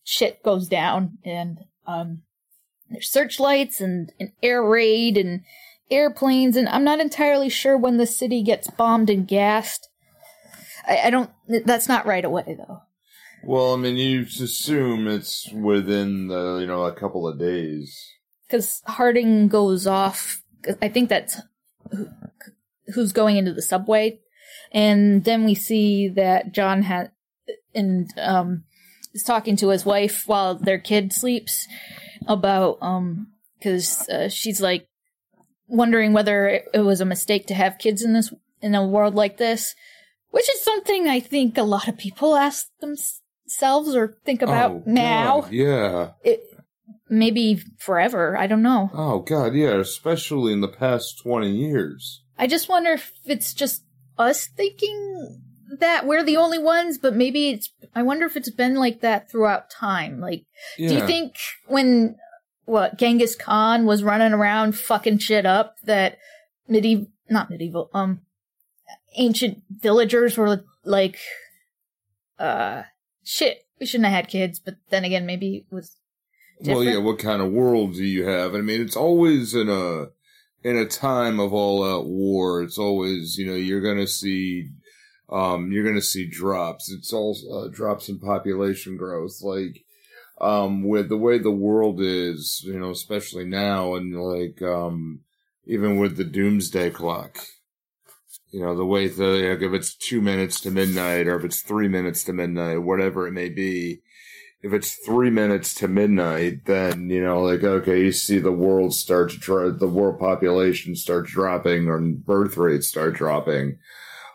shit 0.04 0.42
goes 0.42 0.68
down 0.68 1.18
and 1.24 1.58
um, 1.86 2.22
there's 2.88 3.10
searchlights 3.10 3.80
and 3.80 4.12
an 4.18 4.32
air 4.42 4.62
raid 4.62 5.16
and 5.16 5.42
airplanes 5.90 6.56
and 6.56 6.68
I'm 6.68 6.84
not 6.84 7.00
entirely 7.00 7.48
sure 7.48 7.76
when 7.76 7.96
the 7.96 8.06
city 8.06 8.42
gets 8.42 8.70
bombed 8.70 9.10
and 9.10 9.26
gassed. 9.26 9.88
I, 10.86 10.98
I 11.06 11.10
don't. 11.10 11.30
That's 11.64 11.88
not 11.88 12.06
right 12.06 12.24
away 12.24 12.56
though. 12.58 12.82
Well, 13.42 13.72
I 13.72 13.76
mean, 13.76 13.96
you 13.96 14.22
assume 14.22 15.08
it's 15.08 15.50
within 15.52 16.28
the 16.28 16.58
you 16.60 16.66
know 16.66 16.84
a 16.84 16.92
couple 16.94 17.26
of 17.26 17.38
days. 17.38 17.98
because 18.46 18.82
Harding 18.86 19.48
goes 19.48 19.86
off. 19.86 20.42
I 20.82 20.88
think 20.88 21.08
that's 21.08 21.40
who- 21.90 22.08
who's 22.94 23.12
going 23.12 23.36
into 23.36 23.52
the 23.52 23.62
subway, 23.62 24.18
and 24.72 25.24
then 25.24 25.44
we 25.44 25.54
see 25.54 26.08
that 26.08 26.52
John 26.52 26.82
had 26.82 27.12
and 27.74 28.10
um 28.18 28.64
is 29.14 29.22
talking 29.22 29.56
to 29.56 29.68
his 29.70 29.84
wife 29.86 30.24
while 30.26 30.54
their 30.56 30.78
kid 30.78 31.12
sleeps 31.12 31.66
about 32.28 32.78
um 32.82 33.28
because 33.58 34.08
uh, 34.08 34.28
she's 34.28 34.60
like 34.60 34.86
wondering 35.68 36.12
whether 36.12 36.46
it, 36.48 36.68
it 36.74 36.80
was 36.80 37.00
a 37.00 37.04
mistake 37.04 37.46
to 37.46 37.54
have 37.54 37.78
kids 37.78 38.02
in 38.02 38.12
this 38.12 38.32
in 38.62 38.74
a 38.74 38.86
world 38.86 39.14
like 39.14 39.36
this, 39.38 39.74
which 40.30 40.48
is 40.50 40.62
something 40.62 41.08
I 41.08 41.20
think 41.20 41.56
a 41.58 41.62
lot 41.62 41.88
of 41.88 41.96
people 41.98 42.36
ask 42.36 42.66
themselves 42.80 43.94
or 43.94 44.16
think 44.24 44.42
about 44.42 44.70
Oh, 44.70 44.82
now. 44.86 45.40
God, 45.42 45.52
yeah. 45.52 46.10
It, 46.24 46.40
maybe 47.08 47.62
forever. 47.78 48.36
I 48.36 48.46
don't 48.46 48.62
know. 48.62 48.90
Oh 48.94 49.20
god, 49.20 49.54
yeah, 49.54 49.78
especially 49.78 50.52
in 50.52 50.60
the 50.60 50.68
past 50.68 51.20
20 51.22 51.50
years. 51.50 52.22
I 52.38 52.46
just 52.46 52.68
wonder 52.68 52.92
if 52.92 53.12
it's 53.26 53.52
just 53.52 53.82
us 54.18 54.46
thinking 54.46 55.40
that 55.78 56.06
we're 56.06 56.22
the 56.24 56.36
only 56.36 56.58
ones, 56.58 56.98
but 56.98 57.14
maybe 57.14 57.50
it's. 57.50 57.70
I 57.94 58.02
wonder 58.02 58.26
if 58.26 58.36
it's 58.36 58.50
been 58.50 58.76
like 58.76 59.00
that 59.00 59.30
throughout 59.30 59.70
time. 59.70 60.20
Like, 60.20 60.44
Yeah. 60.78 60.88
do 60.88 60.94
you 60.96 61.06
think 61.06 61.34
when 61.66 62.16
what 62.64 62.96
Genghis 62.98 63.34
Khan 63.36 63.84
was 63.86 64.02
running 64.02 64.32
around 64.32 64.72
fucking 64.76 65.18
shit 65.18 65.44
up 65.46 65.74
that 65.84 66.18
medieval, 66.68 67.06
not 67.28 67.50
medieval, 67.50 67.90
um, 67.94 68.20
ancient 69.16 69.62
villagers 69.70 70.36
were 70.36 70.64
like, 70.84 71.18
uh, 72.38 72.82
shit. 73.24 73.66
We 73.78 73.86
shouldn't 73.86 74.08
have 74.10 74.14
had 74.14 74.28
kids, 74.28 74.58
but 74.58 74.74
then 74.90 75.04
again, 75.04 75.24
maybe 75.24 75.56
it 75.56 75.74
was. 75.74 75.96
Well, 76.60 76.84
yeah, 76.84 76.98
what 76.98 77.18
kind 77.18 77.40
of 77.40 77.52
world 77.52 77.94
do 77.94 78.04
you 78.04 78.26
have? 78.26 78.54
I 78.54 78.60
mean, 78.60 78.82
it's 78.82 78.96
always 78.96 79.54
in 79.54 79.70
a 79.70 80.08
in 80.62 80.76
a 80.76 80.86
time 80.86 81.40
of 81.40 81.52
all 81.52 81.82
out 81.82 82.06
war. 82.06 82.62
It's 82.62 82.78
always, 82.78 83.36
you 83.38 83.46
know, 83.46 83.54
you're 83.54 83.80
going 83.80 83.98
to 83.98 84.06
see 84.06 84.68
um 85.30 85.70
you're 85.72 85.84
going 85.84 85.96
to 85.96 86.02
see 86.02 86.28
drops. 86.28 86.90
It's 86.90 87.12
all 87.12 87.36
uh, 87.52 87.68
drops 87.68 88.08
in 88.08 88.18
population 88.18 88.96
growth 88.96 89.38
like 89.42 89.84
um 90.40 90.82
with 90.86 91.08
the 91.08 91.16
way 91.16 91.38
the 91.38 91.50
world 91.50 92.00
is, 92.00 92.62
you 92.64 92.78
know, 92.78 92.90
especially 92.90 93.44
now 93.44 93.94
and 93.94 94.14
like 94.14 94.60
um 94.60 95.20
even 95.66 95.98
with 95.98 96.16
the 96.16 96.24
doomsday 96.24 96.90
clock. 96.90 97.38
You 98.50 98.62
know, 98.62 98.76
the 98.76 98.84
way 98.84 99.08
the 99.08 99.24
like 99.24 99.62
if 99.62 99.72
it's 99.72 99.94
2 99.94 100.20
minutes 100.20 100.60
to 100.62 100.70
midnight 100.70 101.26
or 101.28 101.36
if 101.36 101.44
it's 101.44 101.62
3 101.62 101.88
minutes 101.88 102.24
to 102.24 102.32
midnight, 102.32 102.82
whatever 102.82 103.26
it 103.26 103.32
may 103.32 103.48
be, 103.48 104.00
if 104.62 104.72
it's 104.72 104.94
three 105.06 105.30
minutes 105.30 105.72
to 105.74 105.88
midnight, 105.88 106.66
then 106.66 107.08
you 107.08 107.22
know, 107.22 107.42
like 107.42 107.64
okay, 107.64 108.02
you 108.02 108.12
see 108.12 108.38
the 108.38 108.52
world 108.52 108.94
start 108.94 109.30
to 109.30 109.38
dro- 109.38 109.70
the 109.70 109.88
world 109.88 110.18
population 110.18 110.94
start 110.94 111.26
dropping, 111.26 111.88
or 111.88 111.98
birth 111.98 112.56
rates 112.56 112.88
start 112.88 113.14
dropping, 113.14 113.78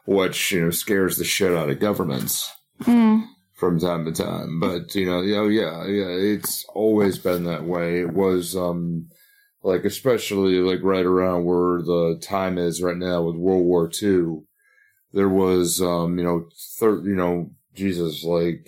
which 0.07 0.51
you 0.51 0.63
know 0.63 0.71
scares 0.71 1.17
the 1.17 1.23
shit 1.23 1.51
out 1.55 1.69
of 1.69 1.79
governments 1.79 2.51
Mm. 2.81 3.25
from 3.53 3.79
time 3.79 4.03
to 4.05 4.11
time. 4.11 4.59
But 4.59 4.95
you 4.95 5.05
know, 5.05 5.19
oh 5.19 5.47
yeah, 5.47 5.85
yeah, 5.85 6.07
it's 6.33 6.65
always 6.73 7.19
been 7.19 7.43
that 7.43 7.63
way. 7.65 7.99
It 8.01 8.13
was 8.13 8.55
um 8.55 9.07
like 9.65 9.83
especially 9.83 10.55
like 10.59 10.79
right 10.83 11.05
around 11.05 11.45
where 11.45 11.81
the 11.81 12.19
time 12.21 12.57
is 12.57 12.81
right 12.81 12.97
now 12.97 13.23
with 13.23 13.35
World 13.35 13.65
War 13.65 13.89
II. 14.01 14.43
There 15.11 15.29
was 15.29 15.81
um 15.81 16.17
you 16.17 16.23
know 16.23 16.49
thir- 16.79 17.01
you 17.03 17.15
know 17.15 17.51
Jesus 17.73 18.23
like. 18.23 18.67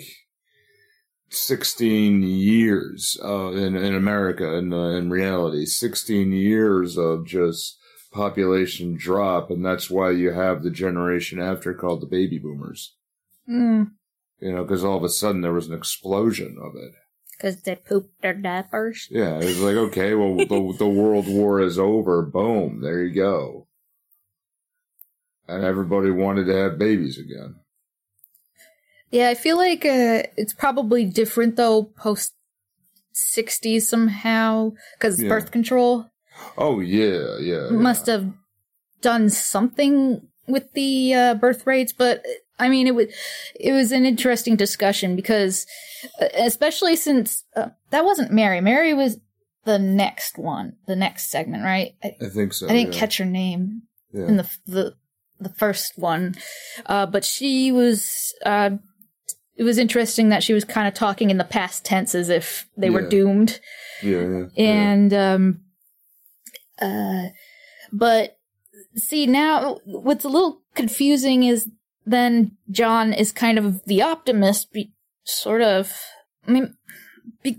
16 1.30 2.24
years 2.24 3.20
uh, 3.22 3.52
in 3.52 3.76
in 3.76 3.94
America 3.94 4.54
in 4.56 4.72
uh, 4.72 4.92
in 4.92 5.10
reality 5.10 5.66
16 5.66 6.32
years 6.32 6.98
of 6.98 7.26
just 7.28 7.78
population 8.14 8.96
drop 8.96 9.52
and 9.52 9.66
that's 9.66 9.90
why 9.90 10.10
you 10.10 10.32
have 10.32 10.64
the 10.64 10.72
generation 10.72 11.38
after 11.42 11.74
called 11.74 12.02
the 12.02 12.06
baby 12.08 12.40
boomers 12.40 12.96
Mm. 13.50 13.92
you 14.40 14.54
know 14.54 14.64
because 14.64 14.86
all 14.86 14.96
of 14.98 15.04
a 15.04 15.10
sudden 15.10 15.42
there 15.42 15.52
was 15.52 15.68
an 15.68 15.76
explosion 15.78 16.58
of 16.62 16.76
it 16.76 16.94
Because 17.38 17.62
they 17.62 17.76
pooped 17.76 18.22
their 18.22 18.34
diapers. 18.34 19.08
yeah 19.12 19.36
it 19.38 19.46
was 19.46 19.60
like 19.62 19.76
okay 19.76 20.16
well 20.16 20.36
the, 20.38 20.76
the 20.80 20.88
world 20.88 21.28
war 21.28 21.62
is 21.62 21.78
over 21.78 22.22
boom 22.24 22.82
there 22.82 23.04
you 23.04 23.14
go 23.14 23.68
and 25.48 25.64
everybody 25.64 26.10
wanted 26.10 26.46
to 26.46 26.56
have 26.56 26.78
babies 26.80 27.18
again 27.18 27.56
Yeah, 29.12 29.30
I 29.30 29.36
feel 29.36 29.56
like 29.56 29.86
uh, 29.86 30.24
it's 30.36 30.54
probably 30.54 31.06
different 31.06 31.56
though 31.56 31.84
post 31.84 32.34
60s 33.14 33.84
somehow 33.88 34.74
because 34.98 35.22
Yeah. 35.22 35.30
birth 35.30 35.52
control 35.52 36.10
oh 36.58 36.80
yeah 36.82 37.38
yeah 37.40 37.70
must 37.70 38.06
have 38.08 38.34
done 39.02 39.30
something 39.30 40.28
with 40.48 40.72
the 40.74 41.14
uh, 41.14 41.34
birth 41.36 41.66
rates, 41.68 41.94
but 41.94 42.24
I 42.60 42.70
mean 42.70 42.88
it 42.88 42.96
was 42.96 43.08
it 43.60 43.72
was 43.72 43.92
an 43.92 44.06
interesting 44.06 44.56
discussion 44.56 45.16
because 45.16 45.66
uh, 46.22 46.28
especially 46.38 46.96
since 46.96 47.44
uh, 47.56 47.70
that 47.92 48.06
wasn't 48.06 48.32
Mary. 48.32 48.62
Mary 48.62 48.94
was 48.94 49.20
the 49.66 49.78
next 49.78 50.38
one, 50.38 50.78
the 50.88 50.96
next 50.96 51.30
segment, 51.30 51.64
right? 51.64 51.96
I, 52.04 52.16
I 52.22 52.30
think 52.30 52.54
so 52.54 52.68
I 52.68 52.74
didn't 52.74 52.94
yeah. 52.94 53.00
catch 53.00 53.18
her 53.18 53.26
name 53.26 53.84
yeah. 54.12 54.28
in 54.28 54.38
the 54.38 54.50
the 54.66 54.96
the 55.40 55.50
first 55.50 55.98
one, 55.98 56.36
uh, 56.86 57.06
but 57.06 57.24
she 57.24 57.72
was. 57.72 58.34
Uh, 58.46 58.72
it 59.56 59.64
was 59.64 59.80
interesting 59.80 60.30
that 60.30 60.44
she 60.44 60.54
was 60.54 60.64
kind 60.64 60.88
of 60.88 60.94
talking 60.94 61.32
in 61.32 61.40
the 61.40 61.44
past 61.44 61.84
tense 61.84 62.14
as 62.14 62.30
if 62.30 62.68
they 62.78 62.92
were 62.92 63.08
doomed, 63.10 63.60
yeah 64.04 64.22
yeah 64.22 64.44
yeah. 64.54 64.64
and 64.64 65.14
um, 65.14 65.62
uh, 66.80 67.30
but 67.92 68.38
see 68.96 69.26
now 69.26 69.80
what's 69.86 70.26
a 70.26 70.30
little 70.30 70.62
confusing 70.76 71.44
is 71.44 71.70
then 72.08 72.58
John 72.72 73.14
is 73.14 73.32
kind 73.32 73.58
of 73.58 73.84
the 73.86 74.02
optimist, 74.02 74.72
be, 74.72 74.94
sort 75.26 75.62
of. 75.62 75.94
I 76.48 76.52
mean, 76.52 76.76
be, 77.44 77.58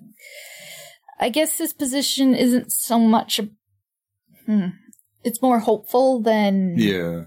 I 1.20 1.28
guess 1.28 1.58
his 1.58 1.72
position 1.72 2.34
isn't 2.34 2.72
so 2.72 2.98
much. 2.98 3.38
A, 3.38 3.48
hmm, 4.46 4.68
it's 5.22 5.42
more 5.42 5.58
hopeful 5.58 6.20
than 6.22 6.74
yeah 6.78 7.24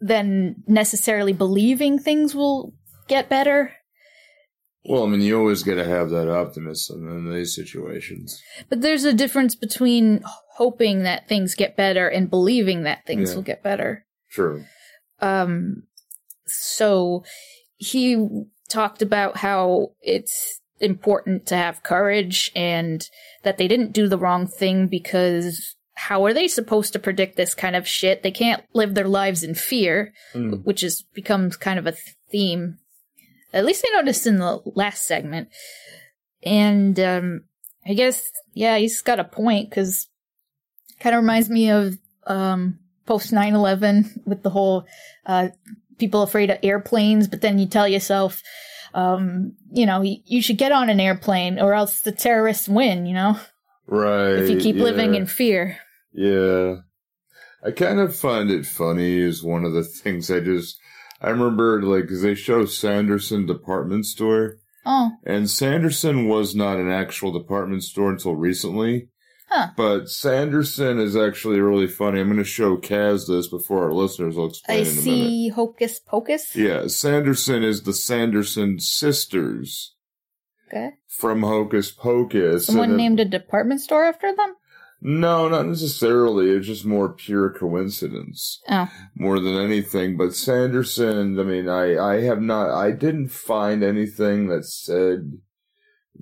than 0.00 0.56
necessarily 0.66 1.32
believing 1.32 1.98
things 1.98 2.34
will 2.34 2.74
get 3.08 3.28
better. 3.28 3.72
Well, 4.86 5.04
I 5.04 5.06
mean, 5.06 5.22
you 5.22 5.38
always 5.38 5.62
got 5.62 5.76
to 5.76 5.84
have 5.84 6.10
that 6.10 6.28
optimism 6.28 7.08
in 7.08 7.32
these 7.32 7.54
situations. 7.54 8.42
But 8.68 8.82
there's 8.82 9.04
a 9.04 9.14
difference 9.14 9.54
between 9.54 10.22
hoping 10.56 11.04
that 11.04 11.26
things 11.26 11.54
get 11.54 11.74
better 11.74 12.06
and 12.06 12.28
believing 12.28 12.82
that 12.82 13.06
things 13.06 13.30
Yeah. 13.30 13.36
will 13.36 13.42
get 13.42 13.62
better. 13.62 14.04
True. 14.30 14.64
Um, 15.20 15.84
so 16.46 17.24
he 17.76 18.28
talked 18.68 19.02
about 19.02 19.38
how 19.38 19.92
it's 20.00 20.60
important 20.80 21.46
to 21.46 21.56
have 21.56 21.82
courage 21.82 22.50
and 22.54 23.08
that 23.42 23.58
they 23.58 23.68
didn't 23.68 23.92
do 23.92 24.08
the 24.08 24.18
wrong 24.18 24.46
thing 24.46 24.86
because 24.86 25.76
how 25.94 26.24
are 26.24 26.34
they 26.34 26.48
supposed 26.48 26.92
to 26.92 26.98
predict 26.98 27.36
this 27.36 27.54
kind 27.54 27.76
of 27.76 27.86
shit? 27.86 28.22
They 28.22 28.30
can't 28.30 28.64
live 28.74 28.94
their 28.94 29.08
lives 29.08 29.42
in 29.42 29.54
fear. 29.54 30.12
Mm. 30.34 30.64
which 30.64 30.80
has 30.80 31.02
become 31.14 31.50
kind 31.50 31.78
of 31.78 31.86
a 31.86 31.94
theme. 32.30 32.78
At 33.52 33.64
least 33.64 33.86
I 33.88 33.96
noticed 33.96 34.26
in 34.26 34.38
the 34.38 34.60
last 34.64 35.06
segment. 35.06 35.48
And 36.42 36.98
um 36.98 37.44
I 37.86 37.94
guess 37.94 38.30
yeah, 38.52 38.76
he's 38.78 39.00
got 39.02 39.20
a 39.20 39.24
point 39.24 39.70
cuz 39.70 40.08
kind 40.98 41.14
of 41.14 41.22
reminds 41.22 41.48
me 41.48 41.70
of 41.70 41.98
um 42.26 42.80
post 43.06 43.32
9/11 43.32 44.26
with 44.26 44.42
the 44.42 44.50
whole 44.50 44.86
uh 45.26 45.48
people 45.98 46.22
afraid 46.22 46.50
of 46.50 46.58
airplanes, 46.62 47.28
but 47.28 47.40
then 47.40 47.58
you 47.58 47.66
tell 47.66 47.88
yourself 47.88 48.42
um 48.94 49.52
you 49.72 49.86
know, 49.86 50.02
you, 50.02 50.18
you 50.24 50.40
should 50.40 50.58
get 50.58 50.72
on 50.72 50.88
an 50.88 51.00
airplane 51.00 51.58
or 51.58 51.74
else 51.74 52.00
the 52.00 52.12
terrorists 52.12 52.68
win, 52.68 53.06
you 53.06 53.14
know? 53.14 53.38
Right. 53.86 54.38
If 54.38 54.50
you 54.50 54.58
keep 54.58 54.76
living 54.76 55.14
in 55.14 55.26
fear. 55.26 55.78
Yeah. 56.12 56.76
I 57.66 57.70
kind 57.70 57.98
of 57.98 58.14
find 58.14 58.50
it 58.50 58.66
funny 58.66 59.18
is 59.18 59.42
one 59.42 59.64
of 59.64 59.72
the 59.72 59.82
things 60.02 60.30
I 60.30 60.40
just, 60.40 60.78
I 61.20 61.30
remember 61.30 61.82
like, 61.82 62.08
cause 62.08 62.22
they 62.22 62.34
show 62.34 62.66
Sanderson 62.66 63.46
department 63.46 64.06
store 64.06 64.58
Oh, 64.86 65.12
and 65.24 65.48
Sanderson 65.48 66.28
was 66.28 66.54
not 66.54 66.76
an 66.76 66.90
actual 66.90 67.32
department 67.32 67.84
store 67.84 68.10
until 68.10 68.34
recently. 68.34 69.08
Huh. 69.54 69.68
But 69.76 70.08
Sanderson 70.08 70.98
is 70.98 71.16
actually 71.16 71.60
really 71.60 71.86
funny. 71.86 72.18
I'm 72.18 72.26
going 72.26 72.38
to 72.38 72.44
show 72.44 72.76
Kaz 72.76 73.28
this 73.28 73.46
before 73.46 73.84
our 73.84 73.92
listeners 73.92 74.34
will 74.34 74.48
explain 74.48 74.78
I 74.78 74.80
in 74.80 74.86
a 74.86 74.90
minute. 74.90 75.02
see 75.04 75.48
Hocus 75.50 76.00
Pocus. 76.00 76.56
Yeah, 76.56 76.88
Sanderson 76.88 77.62
is 77.62 77.82
the 77.84 77.92
Sanderson 77.92 78.80
sisters 78.80 79.94
Okay. 80.68 80.90
from 81.06 81.42
Hocus 81.44 81.92
Pocus. 81.92 82.66
Someone 82.66 82.92
it- 82.94 82.96
named 82.96 83.20
a 83.20 83.24
department 83.24 83.80
store 83.80 84.04
after 84.04 84.34
them? 84.34 84.54
No, 85.00 85.48
not 85.48 85.66
necessarily. 85.66 86.50
It's 86.50 86.66
just 86.66 86.84
more 86.86 87.10
pure 87.12 87.50
coincidence, 87.50 88.60
Oh. 88.68 88.88
more 89.14 89.38
than 89.38 89.54
anything. 89.54 90.16
But 90.16 90.34
Sanderson, 90.34 91.38
I 91.38 91.42
mean, 91.44 91.68
I, 91.68 91.96
I 91.96 92.20
have 92.22 92.40
not, 92.40 92.70
I 92.70 92.90
didn't 92.90 93.28
find 93.28 93.84
anything 93.84 94.48
that 94.48 94.64
said 94.64 95.38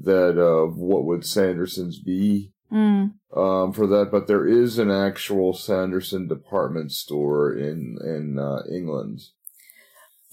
that, 0.02 0.36
uh, 0.38 0.66
what 0.66 1.04
would 1.04 1.24
Sanderson's 1.24 1.98
be. 2.02 2.51
Mm. 2.72 3.12
um, 3.36 3.72
for 3.72 3.86
that, 3.88 4.08
but 4.10 4.26
there 4.28 4.46
is 4.46 4.78
an 4.78 4.90
actual 4.90 5.52
Sanderson 5.52 6.26
department 6.28 6.90
store 6.92 7.52
in 7.52 7.98
in 8.02 8.38
uh, 8.38 8.62
England. 8.72 9.20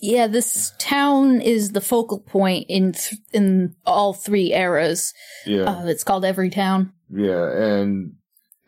Yeah, 0.01 0.27
this 0.27 0.71
town 0.79 1.41
is 1.41 1.73
the 1.73 1.81
focal 1.81 2.19
point 2.21 2.67
in 2.69 2.93
th- 2.93 3.19
in 3.33 3.75
all 3.85 4.13
three 4.13 4.53
eras. 4.53 5.13
Yeah, 5.45 5.63
Uh, 5.69 5.85
it's 5.87 6.05
called 6.05 6.23
Every 6.23 6.49
Town. 6.49 6.93
yeah, 7.13 7.51
and 7.51 8.13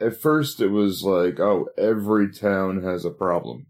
at 0.01 0.17
first 0.19 0.59
it 0.59 0.67
was 0.69 1.03
like, 1.03 1.39
oh, 1.39 1.67
every 1.77 2.33
town 2.33 2.83
has 2.83 3.05
a 3.05 3.11
problem. 3.11 3.67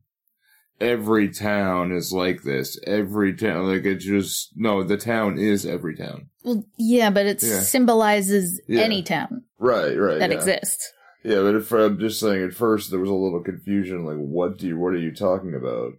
Every 0.81 1.29
town 1.29 1.91
is 1.91 2.11
like 2.11 2.41
this. 2.43 2.77
Every 2.85 3.33
town, 3.35 3.67
like 3.71 3.85
it 3.85 3.95
just 3.99 4.49
no. 4.55 4.83
The 4.83 4.97
town 4.97 5.37
is 5.37 5.65
every 5.65 5.95
town. 5.95 6.29
Well, 6.43 6.65
yeah, 6.77 7.09
but 7.11 7.25
it 7.27 7.41
Yeah. 7.43 7.59
symbolizes 7.59 8.59
Yeah. 8.67 8.81
any 8.81 9.03
town 9.03 9.43
Right, 9.59 9.95
right. 9.95 10.19
that 10.19 10.31
yeah. 10.31 10.37
exists. 10.37 10.91
Yeah, 11.23 11.41
but 11.41 11.53
if 11.55 11.71
I'm 11.71 11.99
just 11.99 12.19
saying, 12.19 12.43
at 12.43 12.53
first 12.53 12.89
there 12.89 12.99
was 12.99 13.09
a 13.09 13.13
little 13.13 13.41
confusion. 13.43 14.05
Like, 14.05 14.17
what 14.17 14.57
do 14.57 14.67
you? 14.67 14.77
What 14.79 14.93
are 14.93 14.97
you 14.97 15.13
talking 15.13 15.53
about? 15.53 15.91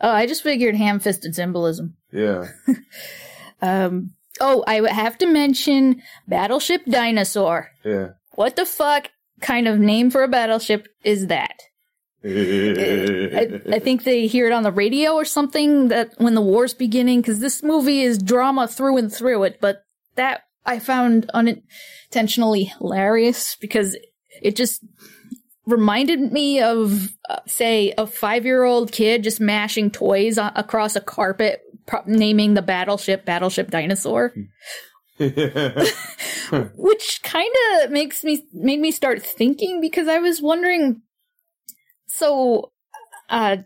Oh, 0.00 0.10
I 0.10 0.26
just 0.26 0.44
figured 0.44 0.76
ham-fisted 0.76 1.34
symbolism. 1.34 1.96
Yeah. 2.12 2.48
Um. 3.60 4.12
Oh, 4.40 4.62
I 4.68 4.80
would 4.80 4.92
have 4.92 5.18
to 5.18 5.26
mention 5.26 6.00
Battleship 6.28 6.84
Dinosaur. 6.84 7.70
Yeah. 7.84 8.10
What 8.36 8.54
the 8.54 8.64
fuck 8.64 9.10
kind 9.40 9.66
of 9.66 9.80
name 9.80 10.10
for 10.10 10.22
a 10.22 10.28
battleship 10.28 10.86
is 11.02 11.26
that? 11.26 11.60
I, 12.24 13.60
I 13.72 13.78
think 13.78 14.04
they 14.04 14.26
hear 14.26 14.46
it 14.46 14.52
on 14.52 14.64
the 14.64 14.72
radio 14.72 15.12
or 15.12 15.24
something 15.24 15.88
that 15.88 16.14
when 16.18 16.34
the 16.34 16.40
war's 16.40 16.74
beginning, 16.74 17.20
because 17.20 17.40
this 17.40 17.62
movie 17.62 18.02
is 18.02 18.18
drama 18.18 18.66
through 18.66 18.96
and 18.96 19.12
through 19.12 19.44
it, 19.44 19.58
but 19.60 19.82
that 20.16 20.42
I 20.66 20.80
found 20.80 21.30
unintentionally 21.32 22.64
hilarious 22.64 23.56
because 23.60 23.96
it 24.42 24.56
just 24.56 24.84
reminded 25.66 26.32
me 26.32 26.60
of, 26.60 27.10
uh, 27.28 27.38
say, 27.46 27.94
a 27.96 28.06
five 28.06 28.44
year 28.44 28.64
old 28.64 28.90
kid 28.90 29.22
just 29.22 29.40
mashing 29.40 29.90
toys 29.90 30.38
a- 30.38 30.52
across 30.56 30.96
a 30.96 31.00
carpet, 31.00 31.60
pro- 31.86 32.02
naming 32.06 32.54
the 32.54 32.62
battleship 32.62 33.24
Battleship 33.24 33.70
Dinosaur. 33.70 34.34
Which 35.18 37.20
kind 37.22 37.54
of 37.82 37.90
makes 37.90 38.22
me 38.22 38.46
made 38.52 38.78
me 38.78 38.92
start 38.92 39.22
thinking 39.22 39.80
because 39.80 40.06
I 40.06 40.18
was 40.18 40.40
wondering 40.40 41.02
so 42.18 42.72
uh 43.30 43.56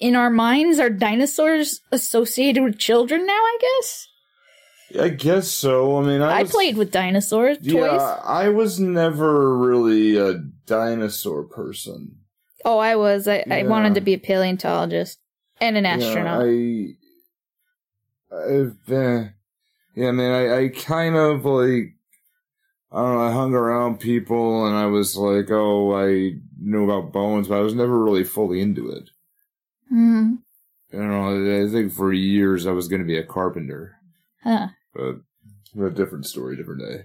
in 0.00 0.16
our 0.16 0.30
minds 0.30 0.78
are 0.78 0.90
dinosaurs 0.90 1.80
associated 1.92 2.62
with 2.62 2.78
children 2.78 3.26
now 3.26 3.32
I 3.32 3.58
guess? 3.60 4.08
I 5.00 5.08
guess 5.08 5.48
so. 5.48 5.98
I 5.98 6.02
mean, 6.02 6.22
I, 6.22 6.38
I, 6.38 6.42
was, 6.42 6.52
played 6.52 6.76
with 6.76 6.92
dinosaur 6.92 7.54
toys 7.56 7.64
Yeah, 7.64 8.20
I 8.22 8.48
was 8.48 8.78
never 8.78 9.56
really 9.56 10.16
a 10.16 10.34
dinosaur 10.66 11.42
person. 11.44 12.16
oh 12.64 12.78
I 12.78 12.94
was. 12.96 13.26
I, 13.26 13.44
I 13.50 13.64
wanted 13.64 13.94
to 13.94 14.00
be 14.00 14.14
a 14.14 14.18
paleontologist 14.18 15.18
and 15.60 15.76
an 15.76 15.86
astronaut. 15.86 16.44
Yeah, 16.44 16.92
I, 18.32 18.36
I've 18.36 18.86
been, 18.86 19.34
yeah, 19.94 20.10
man, 20.10 20.32
I, 20.32 20.64
I 20.64 20.68
kind 20.68 21.16
of 21.16 21.44
like, 21.44 21.94
I 22.92 23.02
don't 23.02 23.14
know, 23.14 23.26
I 23.26 23.32
hung 23.32 23.54
around 23.54 24.00
people 24.00 24.66
and 24.66 24.76
I 24.76 24.86
was 24.86 25.16
like, 25.16 25.50
oh, 25.50 25.94
I 25.96 26.36
knew 26.64 26.84
about 26.90 27.12
bones, 27.12 27.48
but 27.48 27.58
I 27.58 27.60
was 27.62 27.74
never 27.74 28.02
really 28.02 28.24
fully 28.24 28.60
into 28.60 28.90
it. 28.90 29.10
Mhm. 29.92 30.38
You 30.92 30.98
know, 31.04 31.66
I 31.66 31.70
think 31.70 31.92
for 31.92 32.12
years 32.12 32.66
I 32.66 32.72
was 32.72 32.88
going 32.88 33.00
to 33.02 33.06
be 33.06 33.18
a 33.18 33.24
carpenter, 33.24 33.96
huh. 34.42 34.68
but 34.94 35.16
a 35.80 35.90
different 35.90 36.26
story, 36.26 36.56
different 36.56 36.80
day. 36.80 37.04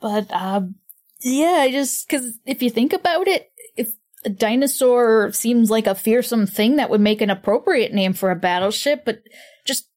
But 0.00 0.30
um, 0.32 0.74
yeah, 1.20 1.58
I 1.60 1.70
just 1.70 2.08
because 2.08 2.38
if 2.44 2.62
you 2.62 2.70
think 2.70 2.92
about 2.92 3.28
it, 3.28 3.50
if 3.76 3.92
a 4.24 4.28
dinosaur 4.30 5.30
seems 5.32 5.70
like 5.70 5.86
a 5.86 5.94
fearsome 5.94 6.46
thing, 6.46 6.76
that 6.76 6.90
would 6.90 7.00
make 7.00 7.20
an 7.20 7.30
appropriate 7.30 7.92
name 7.94 8.12
for 8.12 8.30
a 8.30 8.36
battleship. 8.36 9.04
But 9.04 9.22
just 9.64 9.88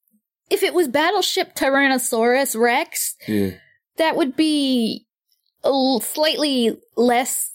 if 0.52 0.62
it 0.62 0.76
was 0.76 0.88
Battleship 0.88 1.56
Tyrannosaurus 1.56 2.56
Rex, 2.60 3.16
Yeah. 3.28 3.52
that 3.98 4.16
would 4.16 4.36
be 4.36 5.08
a 5.64 5.98
slightly 6.04 6.78
less 6.96 7.55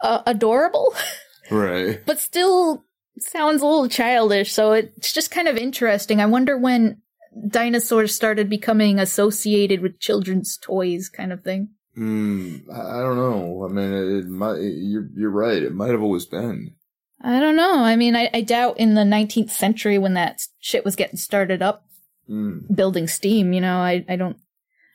uh, 0.00 0.22
adorable, 0.26 0.94
Right. 1.50 2.00
but 2.06 2.18
still 2.18 2.84
sounds 3.18 3.62
a 3.62 3.66
little 3.66 3.88
childish. 3.88 4.52
So 4.52 4.72
it's 4.72 5.12
just 5.12 5.30
kind 5.30 5.48
of 5.48 5.56
interesting. 5.56 6.20
I 6.20 6.26
wonder 6.26 6.56
when 6.58 7.02
dinosaurs 7.48 8.14
started 8.14 8.48
becoming 8.48 8.98
associated 8.98 9.80
with 9.80 10.00
children's 10.00 10.56
toys, 10.58 11.08
kind 11.08 11.32
of 11.32 11.42
thing. 11.42 11.70
Hmm. 11.94 12.56
I 12.72 12.98
don't 13.00 13.16
know. 13.16 13.66
I 13.68 13.72
mean, 13.72 13.92
it, 13.92 14.18
it 14.20 14.28
might. 14.28 14.58
You're 14.60 15.08
you're 15.16 15.30
right. 15.30 15.62
It 15.62 15.74
might 15.74 15.90
have 15.90 16.02
always 16.02 16.26
been. 16.26 16.74
I 17.20 17.40
don't 17.40 17.56
know. 17.56 17.78
I 17.82 17.96
mean, 17.96 18.14
I, 18.14 18.30
I 18.32 18.42
doubt 18.42 18.78
in 18.78 18.94
the 18.94 19.02
19th 19.02 19.50
century 19.50 19.98
when 19.98 20.14
that 20.14 20.40
shit 20.60 20.84
was 20.84 20.94
getting 20.94 21.16
started 21.16 21.60
up, 21.62 21.82
Hmm. 22.28 22.58
building 22.72 23.08
steam, 23.08 23.52
you 23.52 23.60
know, 23.60 23.78
I, 23.78 24.04
I 24.08 24.14
don't, 24.14 24.36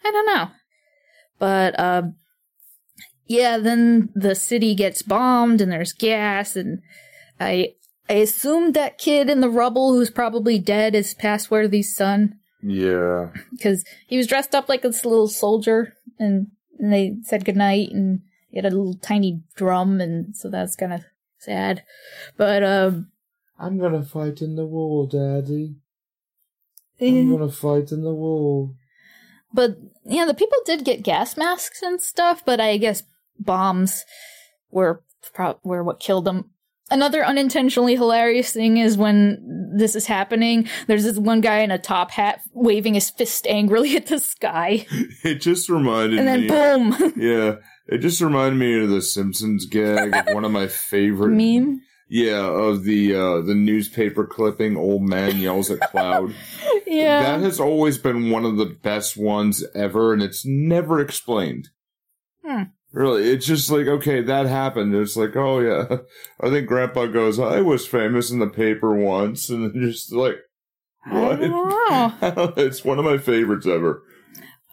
I 0.05 0.11
don't 0.11 0.25
know. 0.27 0.47
But, 1.39 1.77
uh, 1.79 2.03
yeah, 3.27 3.57
then 3.57 4.09
the 4.15 4.35
city 4.35 4.75
gets 4.75 5.01
bombed 5.01 5.61
and 5.61 5.71
there's 5.71 5.93
gas 5.93 6.55
and 6.55 6.81
I, 7.39 7.73
I 8.09 8.13
assumed 8.13 8.73
that 8.73 8.97
kid 8.97 9.29
in 9.29 9.41
the 9.41 9.49
rubble 9.49 9.93
who's 9.93 10.11
probably 10.11 10.59
dead 10.59 10.93
is 10.95 11.13
Passworthy's 11.13 11.95
son 11.95 12.37
Yeah. 12.61 13.29
because 13.51 13.83
he 14.07 14.17
was 14.17 14.27
dressed 14.27 14.53
up 14.53 14.67
like 14.69 14.81
this 14.81 15.05
little 15.05 15.27
soldier 15.27 15.95
and, 16.19 16.47
and 16.79 16.91
they 16.93 17.15
said 17.23 17.45
goodnight 17.45 17.89
and 17.91 18.21
he 18.49 18.57
had 18.57 18.65
a 18.65 18.69
little 18.75 18.95
tiny 18.95 19.41
drum 19.55 19.99
and 20.01 20.35
so 20.35 20.49
that's 20.49 20.75
kind 20.75 20.93
of 20.93 21.03
sad. 21.39 21.83
But, 22.37 22.63
um, 22.63 23.07
I'm 23.59 23.77
gonna 23.79 24.03
fight 24.03 24.41
in 24.41 24.55
the 24.55 24.65
war, 24.65 25.07
Daddy. 25.07 25.75
I'm 26.99 27.31
gonna 27.31 27.51
fight 27.51 27.91
in 27.91 28.03
the 28.03 28.13
war. 28.13 28.71
But 29.53 29.77
yeah, 30.05 30.25
the 30.25 30.33
people 30.33 30.57
did 30.65 30.83
get 30.85 31.03
gas 31.03 31.37
masks 31.37 31.81
and 31.81 32.01
stuff, 32.01 32.43
but 32.45 32.59
I 32.59 32.77
guess 32.77 33.03
bombs 33.43 34.03
were 34.71 35.03
pro- 35.33 35.59
were 35.63 35.83
what 35.83 35.99
killed 35.99 36.25
them. 36.25 36.49
Another 36.91 37.25
unintentionally 37.25 37.95
hilarious 37.95 38.51
thing 38.51 38.77
is 38.77 38.97
when 38.97 39.71
this 39.75 39.95
is 39.95 40.05
happening, 40.05 40.67
there's 40.87 41.05
this 41.05 41.17
one 41.17 41.41
guy 41.41 41.59
in 41.59 41.71
a 41.71 41.79
top 41.79 42.11
hat 42.11 42.41
waving 42.53 42.93
his 42.93 43.09
fist 43.09 43.47
angrily 43.47 43.95
at 43.95 44.07
the 44.07 44.19
sky, 44.19 44.85
It 45.23 45.35
just 45.41 45.69
reminded 45.69 46.19
me 46.19 46.19
and 46.19 46.27
then 46.27 46.47
boom, 46.47 47.13
Yeah, 47.17 47.55
it 47.87 47.99
just 47.99 48.21
reminded 48.21 48.59
me 48.59 48.83
of 48.83 48.89
the 48.89 49.01
Simpsons 49.01 49.65
gag 49.65 50.13
of 50.13 50.35
one 50.35 50.43
of 50.45 50.51
my 50.51 50.67
favorite 50.67 51.31
meme. 51.35 51.81
Yeah, 52.09 52.45
of 52.45 52.83
the 52.83 53.15
uh 53.15 53.41
the 53.41 53.55
newspaper 53.55 54.27
clipping 54.27 54.77
old 54.77 55.01
man 55.01 55.37
yells 55.39 55.71
at 55.71 55.79
cloud. 55.89 56.35
Yeah, 56.85 57.23
That 57.23 57.39
has 57.39 57.59
always 57.59 57.97
been 57.97 58.29
one 58.29 58.45
of 58.45 58.57
the 58.57 58.65
best 58.65 59.17
ones 59.17 59.63
ever 59.73 60.13
and 60.13 60.21
it's 60.21 60.45
never 60.45 60.99
explained. 60.99 61.69
Hmm. 62.45 62.63
Really, 62.93 63.23
it's 63.31 63.45
just 63.47 63.71
like 63.71 63.87
okay, 63.87 64.21
that 64.21 64.45
happened. 64.45 64.93
It's 64.93 65.17
like, 65.17 65.35
oh 65.35 65.59
yeah. 65.59 65.97
I 66.39 66.49
think 66.49 66.67
grandpa 66.67 67.07
goes, 67.07 67.39
I 67.39 67.59
was 67.61 67.87
famous 67.87 68.29
in 68.31 68.37
the 68.39 68.47
paper 68.47 68.93
once 68.95 69.49
and 69.49 69.63
then 69.73 69.81
just 69.81 70.13
like 70.13 70.35
what? 71.09 71.39
it's 72.57 72.85
one 72.85 72.99
of 72.99 73.05
my 73.05 73.17
favorites 73.17 73.65
ever. 73.67 74.03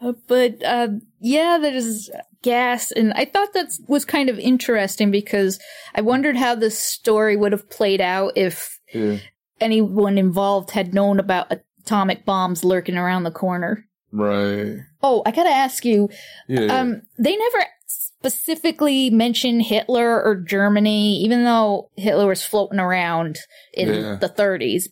Uh, 0.03 0.13
but 0.29 0.63
uh, 0.65 0.89
yeah, 1.21 1.59
there's 1.61 2.09
gas, 2.43 2.91
and 2.93 3.13
I 3.15 3.25
thought 3.27 3.53
that 3.55 3.69
was 3.89 4.05
kind 4.05 4.31
of 4.31 4.39
interesting 4.39 5.11
because 5.11 5.59
I 5.95 6.01
wondered 6.03 6.37
how 6.37 6.55
this 6.55 6.79
story 6.79 7.37
would 7.37 7.53
have 7.53 7.69
played 7.71 8.01
out 8.01 8.33
if 8.37 8.79
Yeah. 8.95 9.19
anyone 9.61 10.17
involved 10.19 10.71
had 10.71 10.95
known 10.95 11.21
about 11.21 11.53
atomic 11.85 12.25
bombs 12.25 12.65
lurking 12.65 12.97
around 12.97 13.25
the 13.25 13.31
corner. 13.31 13.85
Right. 14.13 14.77
Oh, 15.03 15.23
I 15.27 15.31
gotta 15.33 15.51
ask 15.51 15.85
you, 15.85 16.09
Yeah. 16.49 16.61
yeah. 16.61 16.81
um, 16.81 17.03
they 17.19 17.37
never 17.37 17.65
specifically 18.21 19.09
mention 19.09 19.61
Hitler 19.61 20.23
or 20.23 20.37
Germany, 20.37 21.17
even 21.23 21.45
though 21.45 21.91
Hitler 21.97 22.27
was 22.27 22.45
floating 22.45 22.79
around 22.79 23.39
in 23.73 23.89
Yeah. 23.89 24.17
the 24.17 24.29
30s. 24.29 24.89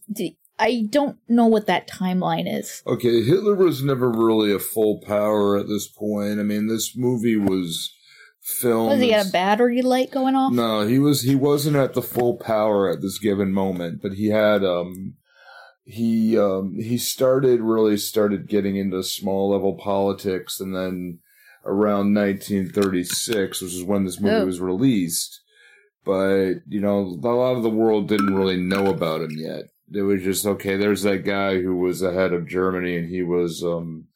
I 0.59 0.87
don't 0.89 1.19
know 1.29 1.47
what 1.47 1.67
that 1.67 1.89
timeline 1.89 2.47
is. 2.53 2.83
Okay, 2.87 3.23
Hitler 3.23 3.55
was 3.55 3.83
never 3.85 4.11
really 4.11 4.51
a 4.53 4.59
full 4.59 5.01
power 5.01 5.57
at 5.59 5.69
this 5.69 5.87
point. 5.89 6.41
I 6.41 6.43
mean, 6.43 6.67
this 6.69 6.97
movie 6.97 7.37
was 7.37 7.93
filmed. 8.41 8.91
Was 8.93 9.01
he 9.01 9.13
a 9.13 9.25
battery 9.31 9.83
light 9.83 10.11
going 10.11 10.35
off? 10.35 10.53
No, 10.53 10.87
he 10.87 10.99
was 10.99 11.23
he 11.23 11.35
wasn't 11.35 11.77
at 11.77 11.93
the 11.93 12.03
full 12.03 12.39
power 12.39 12.91
at 12.91 13.03
this 13.03 13.19
given 13.19 13.53
moment, 13.53 14.01
but 14.03 14.15
he 14.15 14.29
had 14.29 14.65
um 14.65 15.15
he 15.85 16.37
um 16.37 16.75
he 16.81 16.97
started 16.99 17.61
really 17.61 17.97
started 17.99 18.49
getting 18.49 18.77
into 18.77 19.03
small 19.05 19.51
level 19.51 19.75
politics 19.75 20.59
and 20.61 20.75
then 20.75 21.19
around 21.69 22.15
1936, 22.15 23.61
which 23.63 23.73
is 23.75 23.85
when 23.85 24.05
this 24.05 24.21
movie 24.21 24.37
Oh. 24.37 24.47
was 24.47 24.61
released. 24.61 25.41
But, 26.05 26.63
you 26.69 26.81
know, 26.81 27.01
a 27.01 27.29
lot 27.29 27.57
of 27.57 27.63
the 27.63 27.71
world 27.71 28.09
didn't 28.09 28.35
really 28.35 28.57
know 28.57 28.87
about 28.87 29.21
him 29.21 29.33
yet. 29.37 29.65
It 29.93 30.03
was 30.03 30.23
just 30.23 30.45
okay, 30.47 30.77
there's 30.77 31.03
that 31.03 31.25
guy 31.25 31.61
who 31.61 31.77
was 31.77 32.01
the 32.01 32.13
head 32.13 32.33
of 32.33 32.47
Germany 32.47 32.97
and 32.97 33.09
he 33.09 33.23
was 33.23 33.63
um 33.63 34.07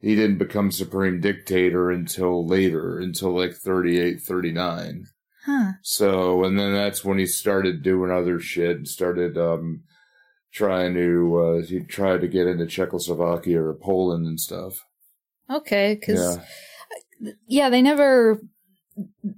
he 0.00 0.14
didn't 0.14 0.38
become 0.38 0.70
supreme 0.70 1.20
dictator 1.20 1.90
until 1.90 2.46
later, 2.46 2.98
until 2.98 3.34
like 3.36 3.52
38, 3.54 4.20
39. 4.20 5.06
Huh. 5.44 5.72
So, 5.82 6.44
and 6.44 6.56
then 6.58 6.72
that's 6.72 7.04
when 7.04 7.18
he 7.18 7.26
started 7.26 7.82
doing 7.82 8.10
other 8.12 8.38
shit 8.38 8.76
and 8.76 8.86
started, 8.88 9.36
um, 9.36 9.82
trying 10.52 10.94
to, 10.94 11.36
uh, 11.36 11.62
he 11.66 11.80
tried 11.80 12.20
to 12.20 12.28
get 12.28 12.46
into 12.46 12.66
Czechoslovakia 12.66 13.60
or 13.60 13.74
Poland 13.74 14.24
and 14.26 14.38
stuff. 14.38 14.84
Okay, 15.50 15.96
because 15.98 16.36
Yeah. 16.36 16.44
Yeah, 17.46 17.70
they 17.70 17.82
never. 17.82 18.40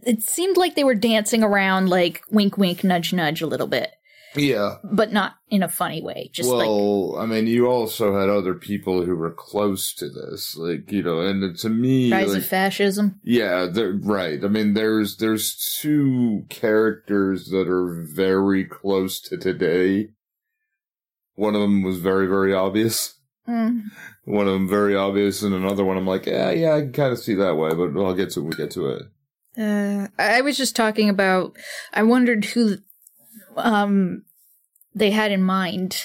It 0.02 0.22
seemed 0.22 0.56
like 0.56 0.74
they 0.74 0.84
were 0.84 0.94
dancing 0.94 1.42
around, 1.42 1.88
like 1.90 2.22
wink, 2.30 2.56
wink, 2.56 2.82
nudge, 2.82 3.12
nudge, 3.12 3.42
a 3.42 3.46
little 3.46 3.66
bit, 3.66 3.90
Yeah. 4.34 4.76
but 4.82 5.12
not 5.12 5.34
in 5.50 5.62
a 5.62 5.68
funny 5.68 6.00
way. 6.00 6.30
Just 6.32 6.48
like 6.48 6.66
well, 6.66 7.16
I 7.18 7.26
mean, 7.26 7.46
you 7.46 7.66
also 7.66 8.18
had 8.18 8.30
other 8.30 8.54
people 8.54 9.04
who 9.04 9.14
were 9.16 9.32
close 9.32 9.92
to 9.96 10.08
this, 10.08 10.56
like 10.56 10.90
you 10.90 11.02
know, 11.02 11.20
and 11.20 11.56
to 11.58 11.68
me, 11.68 12.10
rise 12.10 12.28
like, 12.28 12.38
of 12.38 12.46
fascism. 12.46 13.20
yeah, 13.22 13.66
they're- 13.70 13.98
right. 14.02 14.42
I 14.42 14.48
mean, 14.48 14.72
there's 14.72 15.18
there's 15.18 15.54
two 15.80 16.46
characters 16.48 17.48
that 17.50 17.68
are 17.68 18.02
very 18.14 18.64
close 18.64 19.20
to 19.22 19.36
today. 19.36 20.08
One 21.34 21.54
of 21.54 21.60
them 21.60 21.82
was 21.82 21.98
very 21.98 22.26
very 22.26 22.54
obvious. 22.54 23.14
Mm. 23.48 23.82
One 24.30 24.46
of 24.46 24.52
them 24.54 24.68
very 24.68 24.94
obvious, 24.96 25.42
and 25.42 25.54
another 25.54 25.84
one 25.84 25.96
I'm 25.96 26.06
like, 26.06 26.26
yeah, 26.26 26.50
yeah, 26.50 26.74
I 26.74 26.80
can 26.82 26.92
kind 26.92 27.12
of 27.12 27.18
see 27.18 27.34
that 27.34 27.56
way, 27.56 27.70
but 27.74 27.98
I'll 28.00 28.14
get 28.14 28.30
to 28.30 28.40
it 28.40 28.42
when 28.42 28.50
we 28.50 28.56
get 28.56 28.70
to 28.72 28.86
it. 28.90 29.02
Uh, 29.58 30.06
I 30.18 30.38
I 30.38 30.40
was 30.42 30.56
just 30.56 30.76
talking 30.76 31.08
about. 31.08 31.56
I 31.92 32.02
wondered 32.04 32.44
who, 32.46 32.76
um, 33.56 34.22
they 34.94 35.10
had 35.10 35.32
in 35.32 35.42
mind 35.42 35.96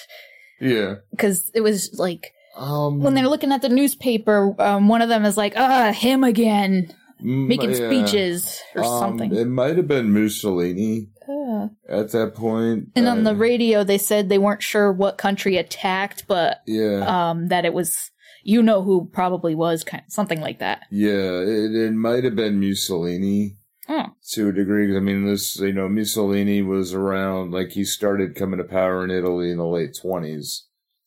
Yeah. 0.60 0.96
because 1.12 1.52
it 1.54 1.62
was 1.62 1.96
like 1.98 2.32
Um. 2.58 3.02
when 3.02 3.14
they're 3.14 3.28
looking 3.28 3.52
at 3.52 3.62
the 3.62 3.70
newspaper, 3.70 4.56
um, 4.62 4.88
one 4.88 5.02
of 5.02 5.10
them 5.10 5.26
is 5.26 5.38
like, 5.38 5.54
"Ah, 5.58 5.92
him 5.92 6.24
again, 6.24 6.94
mm, 7.22 7.48
making 7.48 7.72
yeah. 7.72 7.88
speeches 7.88 8.62
or 8.76 8.84
Um, 8.84 9.00
something." 9.00 9.36
It 9.36 9.48
might 9.48 9.78
have 9.78 9.88
been 9.88 10.12
Mussolini 10.14 11.10
Ah. 11.30 11.70
at 11.90 12.12
that 12.12 12.34
point. 12.36 12.90
And 12.96 13.08
on 13.08 13.24
the 13.24 13.32
Uh, 13.32 13.36
radio, 13.36 13.84
they 13.84 13.98
said 13.98 14.30
they 14.30 14.38
weren't 14.38 14.64
sure 14.64 14.92
what 14.92 15.18
country 15.18 15.58
attacked, 15.58 16.26
but 16.28 16.62
yeah. 16.66 17.04
um, 17.30 17.48
that 17.50 17.66
it 17.66 17.74
was 17.74 18.12
you 18.46 18.62
know 18.64 18.84
who 18.84 19.10
probably 19.12 19.56
was 19.56 19.84
kind 19.84 20.04
of 20.06 20.14
something 20.14 20.40
like 20.40 20.60
that. 20.60 20.84
Yeah, 20.92 21.40
it, 21.42 21.76
it 21.76 21.94
might 21.94 22.24
have 22.24 22.36
been 22.36 22.60
Mussolini 22.60 23.58
Oh. 23.88 24.06
to 24.32 24.50
a 24.50 24.52
degree, 24.52 24.96
I 24.98 25.00
mean, 25.00 25.28
this, 25.28 25.60
you 25.60 25.74
know, 25.74 25.88
Mussolini 25.88 26.64
was 26.64 26.94
around, 26.94 27.52
like, 27.52 27.72
he 27.72 27.84
started 27.84 28.36
coming 28.36 28.58
to 28.58 28.64
power 28.64 29.04
in 29.04 29.12
Italy 29.12 29.52
in 29.52 29.58
the 29.58 29.66
late 29.66 29.96
20s. 30.02 30.62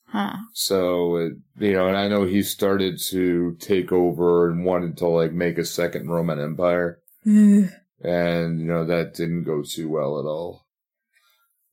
Huh. 0.07 0.37
So, 0.53 1.17
it, 1.17 1.33
you 1.59 1.73
know, 1.73 1.89
and 1.89 1.97
I 1.97 2.07
know 2.07 2.25
he 2.25 2.43
started 2.43 3.01
to 3.11 3.57
take 3.59 3.91
over 3.91 4.49
and 4.49 4.65
wanted 4.65 4.97
to, 4.99 5.09
like, 5.09 5.33
make 5.33 5.59
a 5.59 5.65
second 5.65 6.09
Roman 6.09 6.41
Empire. 6.41 7.01
Mm. 7.27 7.73
And, 8.01 8.61
you 8.61 8.67
know, 8.67 8.85
that 8.85 9.15
didn't 9.15 9.43
go 9.43 9.63
too 9.63 9.89
well 9.89 10.21
at 10.21 10.25
all. 10.25 10.65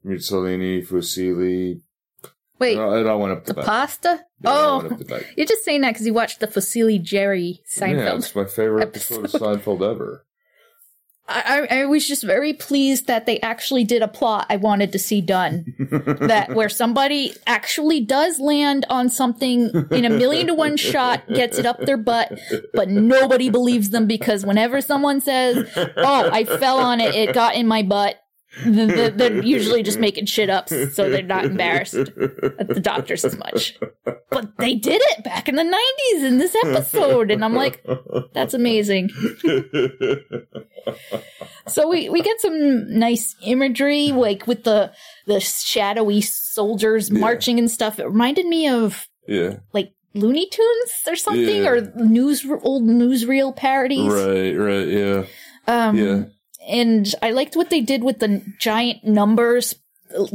Mussolini, 0.04 0.82
Fusilli. 0.82 1.82
Wait, 2.60 2.78
I 2.78 3.04
don't 3.04 3.20
want 3.20 3.46
to 3.46 3.54
the 3.54 3.62
pasta? 3.62 4.26
Yeah, 4.42 4.50
I 4.50 4.54
oh, 4.54 4.78
up 4.80 4.98
the 4.98 5.26
you're 5.38 5.46
just 5.46 5.66
saying 5.66 5.82
that 5.82 5.94
because 5.94 6.06
you 6.06 6.14
watched 6.14 6.40
the 6.40 6.48
Fusilli 6.48 7.02
Jerry 7.02 7.62
Seinfeld. 7.68 7.98
Yeah, 7.98 8.16
it's 8.16 8.36
my 8.36 8.46
favorite 8.46 8.84
episode 8.84 9.26
of 9.26 9.32
Seinfeld 9.32 9.82
ever. 9.82 10.26
I, 11.28 11.68
I 11.72 11.86
was 11.86 12.08
just 12.08 12.24
very 12.24 12.54
pleased 12.54 13.08
that 13.08 13.26
they 13.26 13.40
actually 13.40 13.84
did 13.84 14.04
a 14.04 14.08
plot 14.08 14.46
I 14.48 14.58
wanted 14.58 14.92
to 14.92 15.00
see 15.00 15.22
done. 15.22 15.74
that 16.22 16.54
where 16.54 16.70
somebody 16.70 17.34
actually 17.48 18.02
does 18.02 18.40
land 18.40 18.86
on 18.92 19.10
something 19.10 19.88
in 19.90 20.06
a 20.06 20.10
million 20.10 20.48
to 20.48 20.54
one 20.54 20.78
shot, 20.78 21.28
gets 21.28 21.58
it 21.58 21.66
up 21.66 21.80
their 21.80 21.98
butt, 21.98 22.40
but 22.76 22.90
nobody 22.90 23.50
believes 23.50 23.90
them 23.90 24.06
because 24.06 24.46
whenever 24.46 24.82
someone 24.82 25.20
says, 25.20 25.68
"Oh, 25.98 26.30
I 26.32 26.46
fell 26.46 26.78
on 26.78 27.02
it, 27.02 27.16
it 27.16 27.34
got 27.34 27.56
in 27.56 27.66
my 27.66 27.82
butt," 27.82 28.18
they're 28.64 29.42
usually 29.44 29.84
just 29.84 30.00
making 30.00 30.26
shit 30.28 30.50
up, 30.50 30.70
so 30.70 31.10
they're 31.10 31.22
not 31.24 31.46
embarrassed 31.46 31.96
at 31.96 32.16
the 32.68 32.80
doctors 32.82 33.26
as 33.26 33.38
much. 33.38 33.78
But 34.30 34.58
they 34.58 34.76
did 34.76 35.02
it 35.04 35.24
back 35.24 35.48
in 35.50 35.56
the 35.56 35.64
'90s 35.64 36.24
in 36.26 36.38
this 36.38 36.56
episode, 36.64 37.32
and 37.32 37.44
I'm 37.44 37.54
like, 37.56 37.84
"That's 38.34 38.54
amazing." 38.54 39.10
So 41.68 41.88
we, 41.90 42.10
we 42.10 42.22
get 42.22 42.40
some 42.42 42.98
nice 43.00 43.36
imagery, 43.44 44.12
like 44.12 44.46
with 44.48 44.64
the 44.64 44.92
the 45.26 45.40
shadowy 45.40 46.22
soldiers 46.22 47.10
Yeah. 47.10 47.20
marching 47.20 47.58
and 47.60 47.70
stuff. 47.70 48.00
It 48.00 48.06
reminded 48.06 48.46
me 48.46 48.68
of 48.68 49.08
yeah, 49.28 49.58
like 49.74 49.92
Looney 50.14 50.48
Tunes 50.48 50.94
or 51.08 51.16
something, 51.16 51.64
Yeah. 51.64 51.70
or 51.70 51.82
news 51.96 52.46
old 52.62 52.84
newsreel 52.84 53.56
parodies. 53.56 54.14
right, 54.14 54.52
right, 54.54 54.88
yeah, 54.88 55.24
Um, 55.68 55.98
yeah. 55.98 56.24
And 56.68 57.14
I 57.22 57.32
liked 57.32 57.56
what 57.56 57.70
they 57.70 57.82
did 57.82 58.04
with 58.04 58.20
the 58.20 58.42
giant 58.60 59.04
numbers 59.04 59.76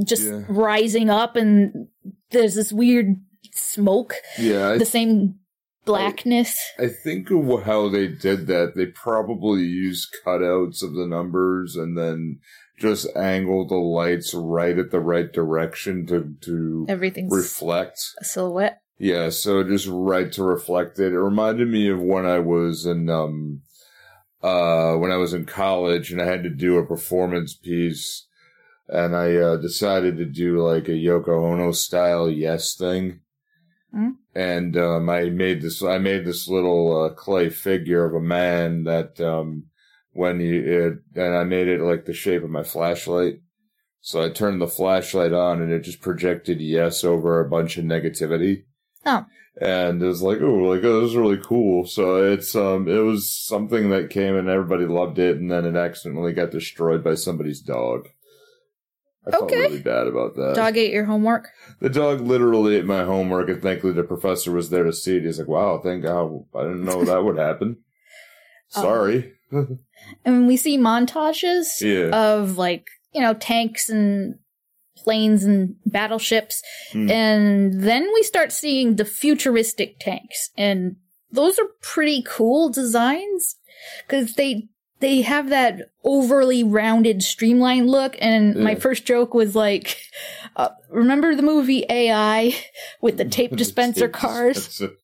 just 0.05 0.25
Yeah. 0.29 0.43
rising 0.49 1.11
up, 1.11 1.37
and 1.37 1.89
there's 2.31 2.55
this 2.55 2.73
weird 2.73 3.17
smoke, 3.53 4.15
Yeah, 4.39 4.71
I, 4.71 4.79
the 4.79 4.85
same 4.87 5.37
blackness. 5.85 6.59
I 6.79 6.89
think 6.89 7.31
of 7.31 7.63
how 7.65 7.89
they 7.89 8.07
did 8.09 8.47
that. 8.49 8.75
They 8.77 8.87
probably 8.87 9.63
used 9.63 10.15
cutouts 10.25 10.83
of 10.83 10.95
the 10.95 11.07
numbers 11.07 11.77
and 11.77 11.97
then 11.97 12.41
just 12.79 13.07
angled 13.17 13.71
the 13.71 13.77
lights 13.77 14.33
right 14.35 14.79
at 14.79 14.91
the 14.91 15.01
right 15.01 15.31
direction 15.33 16.07
to 16.07 16.35
to 16.43 16.87
everything 16.89 17.29
reflect. 17.29 17.99
a 18.21 18.25
silhouette. 18.25 18.81
Yeah, 18.99 19.31
so 19.31 19.63
just 19.65 19.89
right 19.91 20.31
to 20.33 20.43
reflect 20.43 20.99
it. 20.99 21.13
It 21.13 21.19
reminded 21.19 21.69
me 21.69 21.89
of 21.91 22.01
when 22.03 22.27
I 22.27 22.39
was 22.39 22.85
in 22.87 23.09
um 23.09 23.63
uh 24.43 24.95
when 24.95 25.13
I 25.13 25.17
was 25.17 25.35
in 25.35 25.45
college 25.45 26.11
and 26.11 26.21
I 26.21 26.27
had 26.27 26.43
to 26.45 26.51
do 26.51 26.79
a 26.79 26.87
performance 26.87 27.55
piece 27.55 28.27
and 28.89 29.15
I 29.15 29.37
uh, 29.37 29.57
decided 29.57 30.17
to 30.17 30.25
do 30.25 30.67
like 30.67 30.89
a 30.89 30.93
Yoko 30.93 31.53
Ono 31.53 31.71
style 31.73 32.29
yes 32.29 32.75
thing. 32.75 33.21
Hmm. 33.93 34.11
And 34.35 34.77
um 34.77 35.09
I 35.09 35.31
made 35.31 35.63
this 35.63 35.83
I 35.83 35.99
made 35.99 36.25
this 36.25 36.49
little 36.49 37.05
uh, 37.05 37.15
clay 37.15 37.51
figure 37.51 38.05
of 38.05 38.15
a 38.15 38.21
man 38.21 38.85
that 38.85 39.21
um 39.21 39.65
when 40.13 40.41
you 40.41 41.03
it 41.15 41.21
and 41.21 41.37
I 41.37 41.45
made 41.45 41.69
it 41.69 41.81
like 41.81 42.05
the 42.05 42.15
shape 42.15 42.43
of 42.43 42.51
my 42.51 42.63
flashlight. 42.63 43.41
So 44.01 44.23
I 44.23 44.31
turned 44.31 44.61
the 44.61 44.67
flashlight 44.67 45.33
on 45.33 45.61
and 45.61 45.71
it 45.71 45.81
just 45.83 46.01
projected 46.01 46.61
yes 46.61 47.05
over 47.05 47.41
a 47.41 47.49
bunch 47.49 47.77
of 47.77 47.85
negativity. 47.85 48.65
Oh. 49.07 49.27
And 49.61 50.03
it 50.03 50.07
was 50.07 50.23
like, 50.23 50.41
oh, 50.41 50.55
like 50.55 50.85
oh, 50.85 51.01
this 51.01 51.11
is 51.11 51.17
really 51.17 51.41
cool. 51.43 51.87
So 51.87 52.17
it's 52.17 52.55
um, 52.55 52.89
it 52.89 53.01
was 53.01 53.31
something 53.31 53.91
that 53.91 54.11
came 54.11 54.37
and 54.37 54.49
everybody 54.49 54.87
loved 54.87 55.19
it, 55.19 55.37
and 55.37 55.51
then 55.51 55.65
it 55.65 55.77
accidentally 55.77 56.33
got 56.33 56.51
destroyed 56.51 57.05
by 57.05 57.15
somebody's 57.15 57.61
dog. 57.61 58.09
I 59.27 59.33
felt 59.33 59.51
really 59.51 59.83
bad 59.83 60.07
about 60.07 60.35
that. 60.37 60.55
Dog 60.55 60.79
ate 60.79 60.93
your 60.93 61.05
homework. 61.05 61.51
The 61.81 61.91
dog 61.91 62.23
literally 62.23 62.77
ate 62.77 62.87
my 62.87 63.05
homework, 63.05 63.51
and 63.51 63.61
thankfully 63.61 63.93
the 63.93 64.03
professor 64.03 64.51
was 64.51 64.71
there 64.71 64.85
to 64.85 64.93
see 64.93 65.19
it. 65.19 65.25
He's 65.25 65.39
like, 65.39 65.49
"Wow, 65.49 65.79
thank 65.83 66.05
God! 66.05 66.45
I 66.55 66.63
didn't 66.63 66.85
know 66.85 67.05
that 67.05 67.25
would 67.25 67.39
happen." 67.39 67.79
Oh. 68.77 68.83
Sorry. 68.83 69.33
And 70.25 70.47
we 70.47 70.57
see 70.57 70.79
montages 70.79 71.81
yeah. 71.81 72.17
of 72.17 72.57
like 72.57 72.87
you 73.13 73.21
know 73.21 73.35
tanks 73.35 73.89
and 73.89 74.39
planes 74.97 75.45
and 75.45 75.77
battleships 75.87 76.63
Hmm. 76.93 77.11
and 77.11 77.83
then 77.83 78.09
we 78.13 78.23
start 78.23 78.53
seeing 78.53 78.97
the 78.97 79.05
futuristic 79.05 79.99
tanks 79.99 80.51
and 80.59 80.97
those 81.33 81.59
are 81.59 81.67
pretty 81.81 82.23
cool 82.27 82.69
designs 82.71 83.57
because 84.07 84.35
they 84.35 84.69
they 84.99 85.23
have 85.23 85.49
that 85.49 85.81
overly 86.05 86.63
rounded 86.63 87.23
streamlined 87.23 87.89
look 87.89 88.17
and 88.21 88.57
my 88.57 88.75
first 88.75 89.07
joke 89.07 89.33
was 89.33 89.55
like 89.55 89.97
uh, 90.57 90.69
remember 90.91 91.35
the 91.35 91.43
movie 91.43 91.85
ai 91.89 92.55
with 93.01 93.17
the 93.17 93.25
tape 93.25 93.57
dispenser 93.57 94.09
cars 94.09 94.57
dispenser. 94.67 94.95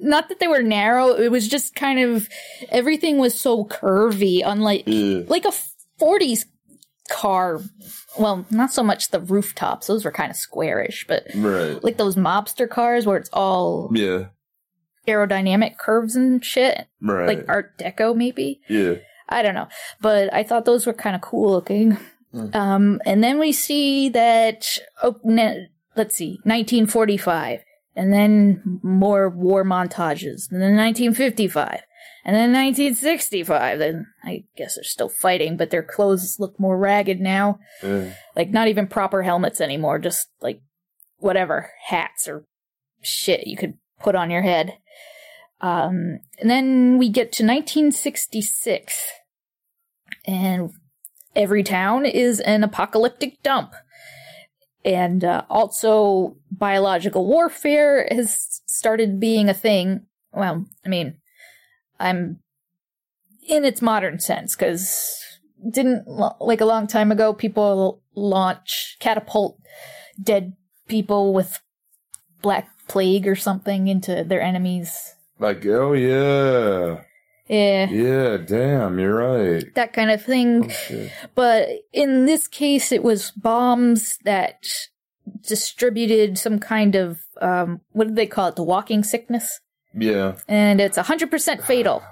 not 0.00 0.28
that 0.28 0.40
they 0.40 0.48
were 0.48 0.62
narrow 0.62 1.10
it 1.14 1.30
was 1.30 1.48
just 1.48 1.74
kind 1.74 1.98
of 2.00 2.28
everything 2.70 3.16
was 3.18 3.38
so 3.40 3.64
curvy 3.64 4.42
unlike 4.44 4.82
Yeah. 4.86 5.22
like 5.28 5.44
a 5.46 5.52
40s 6.00 6.44
car. 7.10 7.60
Well, 8.18 8.46
not 8.50 8.72
so 8.72 8.82
much 8.82 9.10
the 9.10 9.20
rooftops; 9.20 9.86
those 9.86 10.04
were 10.04 10.10
kind 10.12 10.30
of 10.30 10.36
squarish, 10.36 11.04
but 11.06 11.26
Right. 11.34 11.82
like 11.84 11.96
those 11.96 12.16
mobster 12.16 12.68
cars 12.68 13.06
where 13.06 13.16
it's 13.16 13.30
all 13.32 13.90
Yeah. 13.94 14.26
aerodynamic 15.06 15.76
curves 15.78 16.16
and 16.16 16.44
shit, 16.44 16.86
Right. 17.00 17.26
like 17.26 17.44
Art 17.48 17.76
Deco, 17.78 18.16
maybe. 18.16 18.60
yeah. 18.68 18.94
I 19.28 19.42
don't 19.42 19.54
know, 19.54 19.68
but 20.02 20.32
I 20.34 20.42
thought 20.42 20.64
those 20.66 20.86
were 20.86 20.92
kind 20.92 21.16
of 21.16 21.22
cool 21.22 21.50
looking. 21.50 21.96
Mm. 22.34 22.54
Um, 22.54 23.00
and 23.06 23.22
then 23.24 23.38
we 23.38 23.52
see 23.52 24.08
that. 24.10 24.66
Oh, 25.02 25.16
ne- 25.24 25.68
let's 25.96 26.16
see, 26.16 26.40
1945, 26.44 27.60
and 27.96 28.12
then 28.12 28.80
more 28.82 29.28
war 29.30 29.64
montages, 29.64 30.50
and 30.50 30.60
then 30.60 30.76
1955. 30.76 31.80
And 32.26 32.34
then 32.34 32.52
1965, 32.52 33.78
then 33.78 34.06
I 34.22 34.44
guess 34.56 34.76
they're 34.76 34.84
still 34.84 35.10
fighting, 35.10 35.58
but 35.58 35.70
their 35.70 35.82
clothes 35.82 36.36
look 36.38 36.58
more 36.58 36.78
ragged 36.78 37.20
now. 37.20 37.58
yeah. 37.82 38.14
Like, 38.34 38.50
not 38.50 38.68
even 38.68 38.86
proper 38.86 39.22
helmets 39.22 39.60
anymore, 39.60 39.98
just 39.98 40.28
like 40.40 40.62
whatever, 41.18 41.70
hats 41.86 42.26
or 42.26 42.46
shit 43.02 43.46
you 43.46 43.58
could 43.58 43.74
put 44.00 44.14
on 44.14 44.30
your 44.30 44.40
head. 44.42 44.78
Um, 45.60 46.20
and 46.40 46.50
then 46.50 46.98
we 46.98 47.08
get 47.08 47.32
to 47.32 47.44
1966, 47.44 49.10
and 50.26 50.70
every 51.36 51.62
town 51.62 52.06
is 52.06 52.40
an 52.40 52.64
apocalyptic 52.64 53.42
dump. 53.42 53.74
And 54.84 55.24
uh, 55.24 55.44
also, 55.48 56.36
biological 56.50 57.26
warfare 57.26 58.06
has 58.10 58.60
started 58.66 59.18
being 59.18 59.48
a 59.48 59.54
thing. 59.54 60.06
Well, 60.32 60.66
I 60.84 60.88
mean, 60.88 61.16
I'm 61.98 62.40
in 63.46 63.64
its 63.64 63.82
modern 63.82 64.20
sense 64.20 64.56
because 64.56 65.20
didn't 65.70 66.06
like 66.40 66.60
a 66.60 66.66
long 66.66 66.86
time 66.86 67.10
ago 67.10 67.32
people 67.32 68.02
launch 68.14 68.96
catapult 69.00 69.58
dead 70.22 70.54
people 70.88 71.32
with 71.32 71.60
black 72.42 72.68
plague 72.88 73.26
or 73.26 73.36
something 73.36 73.88
into 73.88 74.24
their 74.24 74.42
enemies. 74.42 75.14
Like, 75.38 75.64
oh 75.66 75.94
yeah. 75.94 77.02
yeah. 77.48 77.88
Yeah, 77.90 78.36
damn, 78.36 78.98
you're 78.98 79.14
right. 79.14 79.74
that 79.74 79.92
kind 79.92 80.10
of 80.10 80.22
thing. 80.22 80.70
Oh, 80.90 81.08
but 81.34 81.68
in 81.92 82.26
this 82.26 82.46
case 82.46 82.92
it 82.92 83.02
was 83.02 83.30
bombs 83.30 84.18
that 84.24 84.64
distributed 85.40 86.38
some 86.38 86.58
kind 86.58 86.94
of 86.94 87.20
um 87.40 87.80
what 87.92 88.06
did 88.06 88.16
they 88.16 88.26
call 88.26 88.48
it? 88.48 88.56
The 88.56 88.62
walking 88.62 89.02
sickness 89.02 89.60
Yeah. 89.96 90.36
and 90.48 90.80
it's 90.80 90.98
100% 90.98 91.62
fatal 91.62 92.02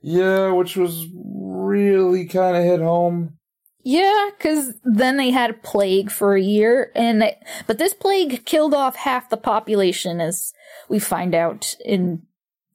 Yeah, 0.00 0.52
which 0.52 0.76
was 0.76 1.06
really 1.14 2.26
kind 2.26 2.56
of 2.56 2.62
hit 2.62 2.80
home. 2.80 3.38
Yeah, 3.82 4.30
because 4.36 4.74
then 4.84 5.16
they 5.16 5.30
had 5.30 5.50
a 5.50 5.54
plague 5.54 6.10
for 6.10 6.34
a 6.34 6.42
year, 6.42 6.92
and 6.94 7.22
it, 7.22 7.38
but 7.66 7.78
this 7.78 7.94
plague 7.94 8.44
killed 8.44 8.74
off 8.74 8.96
half 8.96 9.30
the 9.30 9.36
population, 9.36 10.20
as 10.20 10.52
we 10.88 10.98
find 10.98 11.34
out 11.34 11.74
in 11.84 12.22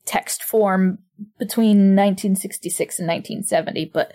text 0.06 0.44
form 0.44 1.00
between 1.38 1.96
1966 1.96 3.00
and 3.00 3.08
1970. 3.08 3.92
But 3.94 4.14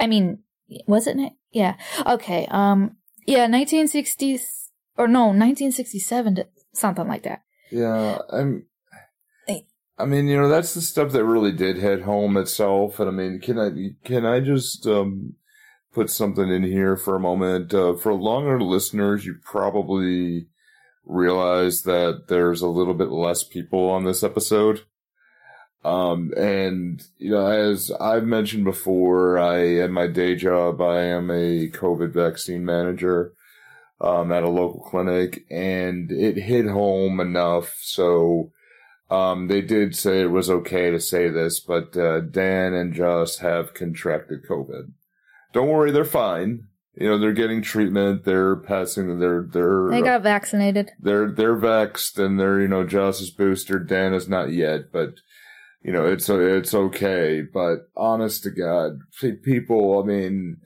I 0.00 0.06
mean, 0.06 0.38
was 0.86 1.06
it? 1.06 1.16
Yeah. 1.52 1.74
Okay. 2.06 2.46
Um. 2.50 2.96
Yeah. 3.26 3.46
1960s 3.46 4.68
or 4.96 5.08
no, 5.08 5.26
1967 5.26 6.36
to 6.36 6.46
something 6.72 7.08
like 7.08 7.24
that. 7.24 7.42
Yeah, 7.74 8.18
I'm. 8.30 8.66
I 9.98 10.04
mean, 10.06 10.28
you 10.28 10.36
know, 10.36 10.48
that's 10.48 10.74
the 10.74 10.80
stuff 10.80 11.10
that 11.12 11.24
really 11.24 11.50
did 11.50 11.76
hit 11.76 12.02
home 12.02 12.36
itself. 12.36 13.00
And 13.00 13.08
I 13.08 13.12
mean, 13.12 13.40
can 13.40 13.58
I 13.58 13.70
can 14.04 14.24
I 14.24 14.38
just 14.40 14.86
um, 14.86 15.34
put 15.92 16.08
something 16.08 16.48
in 16.50 16.62
here 16.62 16.96
for 16.96 17.16
a 17.16 17.20
moment? 17.20 17.74
Uh, 17.74 17.94
for 17.94 18.14
longer 18.14 18.60
listeners, 18.60 19.26
you 19.26 19.36
probably 19.42 20.46
realize 21.04 21.82
that 21.82 22.26
there's 22.28 22.60
a 22.60 22.68
little 22.68 22.94
bit 22.94 23.10
less 23.10 23.42
people 23.42 23.90
on 23.90 24.04
this 24.04 24.22
episode. 24.22 24.82
Um, 25.84 26.32
and 26.36 27.02
you 27.18 27.32
know, 27.32 27.46
as 27.46 27.90
I've 28.00 28.24
mentioned 28.24 28.64
before, 28.64 29.38
I 29.38 29.78
at 29.78 29.90
my 29.90 30.06
day 30.06 30.36
job, 30.36 30.80
I 30.80 31.02
am 31.02 31.28
a 31.30 31.68
COVID 31.70 32.12
vaccine 32.12 32.64
manager 32.64 33.32
um, 34.04 34.30
at 34.32 34.42
a 34.42 34.48
local 34.48 34.80
clinic, 34.80 35.44
and 35.50 36.10
it 36.12 36.36
hit 36.36 36.66
home 36.66 37.20
enough. 37.20 37.74
So 37.80 38.52
um, 39.10 39.48
they 39.48 39.62
did 39.62 39.96
say 39.96 40.20
it 40.20 40.30
was 40.30 40.50
okay 40.50 40.90
to 40.90 41.00
say 41.00 41.28
this, 41.28 41.60
but 41.60 41.96
uh, 41.96 42.20
Dan 42.20 42.74
and 42.74 42.92
Joss 42.92 43.38
have 43.38 43.74
contracted 43.74 44.40
COVID. 44.48 44.92
Don't 45.52 45.68
worry, 45.68 45.90
they're 45.90 46.04
fine. 46.04 46.68
You 46.96 47.08
know, 47.08 47.18
they're 47.18 47.32
getting 47.32 47.62
treatment. 47.62 48.24
They're 48.24 48.56
passing. 48.56 49.18
They're 49.18 49.48
they're 49.50 49.88
They 49.90 50.02
got 50.02 50.22
vaccinated. 50.22 50.92
they're 51.00 51.30
they're 51.30 51.56
vexed 51.56 52.18
and 52.18 52.38
they're 52.38 52.60
you 52.60 52.68
know 52.68 52.84
Joss 52.86 53.20
is 53.20 53.30
boosted. 53.30 53.88
Dan 53.88 54.14
is 54.14 54.28
not 54.28 54.52
yet, 54.52 54.92
but 54.92 55.14
you 55.82 55.92
know 55.92 56.06
it's 56.06 56.28
it's 56.28 56.72
okay. 56.74 57.42
But 57.42 57.88
honest 57.96 58.44
to 58.44 58.50
God, 58.50 59.00
people. 59.42 60.00
I 60.00 60.06
mean, 60.06 60.58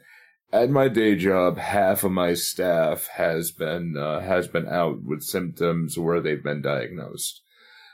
at 0.53 0.71
my 0.71 0.89
day 0.89 1.15
job, 1.17 1.59
half 1.59 2.05
of 2.05 2.13
my 2.13 2.35
staff 2.35 3.09
has 3.15 3.51
been 3.51 3.97
uh, 3.97 4.21
has 4.21 4.49
been 4.49 4.69
out 4.69 5.03
with 5.03 5.23
symptoms 5.23 5.99
where 5.99 6.21
they've 6.21 6.43
been 6.43 6.63
diagnosed. 6.63 7.43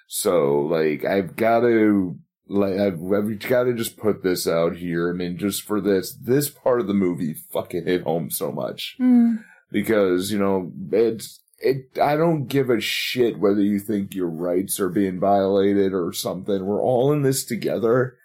So 0.06 0.60
like 0.60 1.04
I've 1.04 1.36
got 1.36 1.60
to 1.60 2.18
like 2.46 2.74
I've, 2.74 3.00
I've 3.12 3.38
got 3.40 3.64
to 3.64 3.74
just 3.74 3.96
put 3.96 4.22
this 4.22 4.46
out 4.46 4.76
here. 4.76 5.10
I 5.10 5.12
mean, 5.14 5.38
just 5.38 5.62
for 5.62 5.80
this 5.80 6.14
this 6.14 6.48
part 6.50 6.80
of 6.80 6.86
the 6.86 6.94
movie 6.94 7.34
fucking 7.34 7.86
hit 7.86 8.02
home 8.02 8.30
so 8.30 8.52
much 8.52 8.94
Hmm. 8.98 9.36
because 9.72 10.30
you 10.30 10.38
know 10.38 10.72
it's 10.92 11.40
it 11.58 11.86
i 12.02 12.16
don't 12.16 12.46
give 12.48 12.68
a 12.68 12.80
shit 12.80 13.38
whether 13.38 13.62
you 13.62 13.78
think 13.78 14.14
your 14.14 14.28
rights 14.28 14.78
are 14.80 14.88
being 14.88 15.20
violated 15.20 15.94
or 15.94 16.12
something 16.12 16.64
we're 16.66 16.82
all 16.82 17.12
in 17.12 17.22
this 17.22 17.44
together 17.44 18.16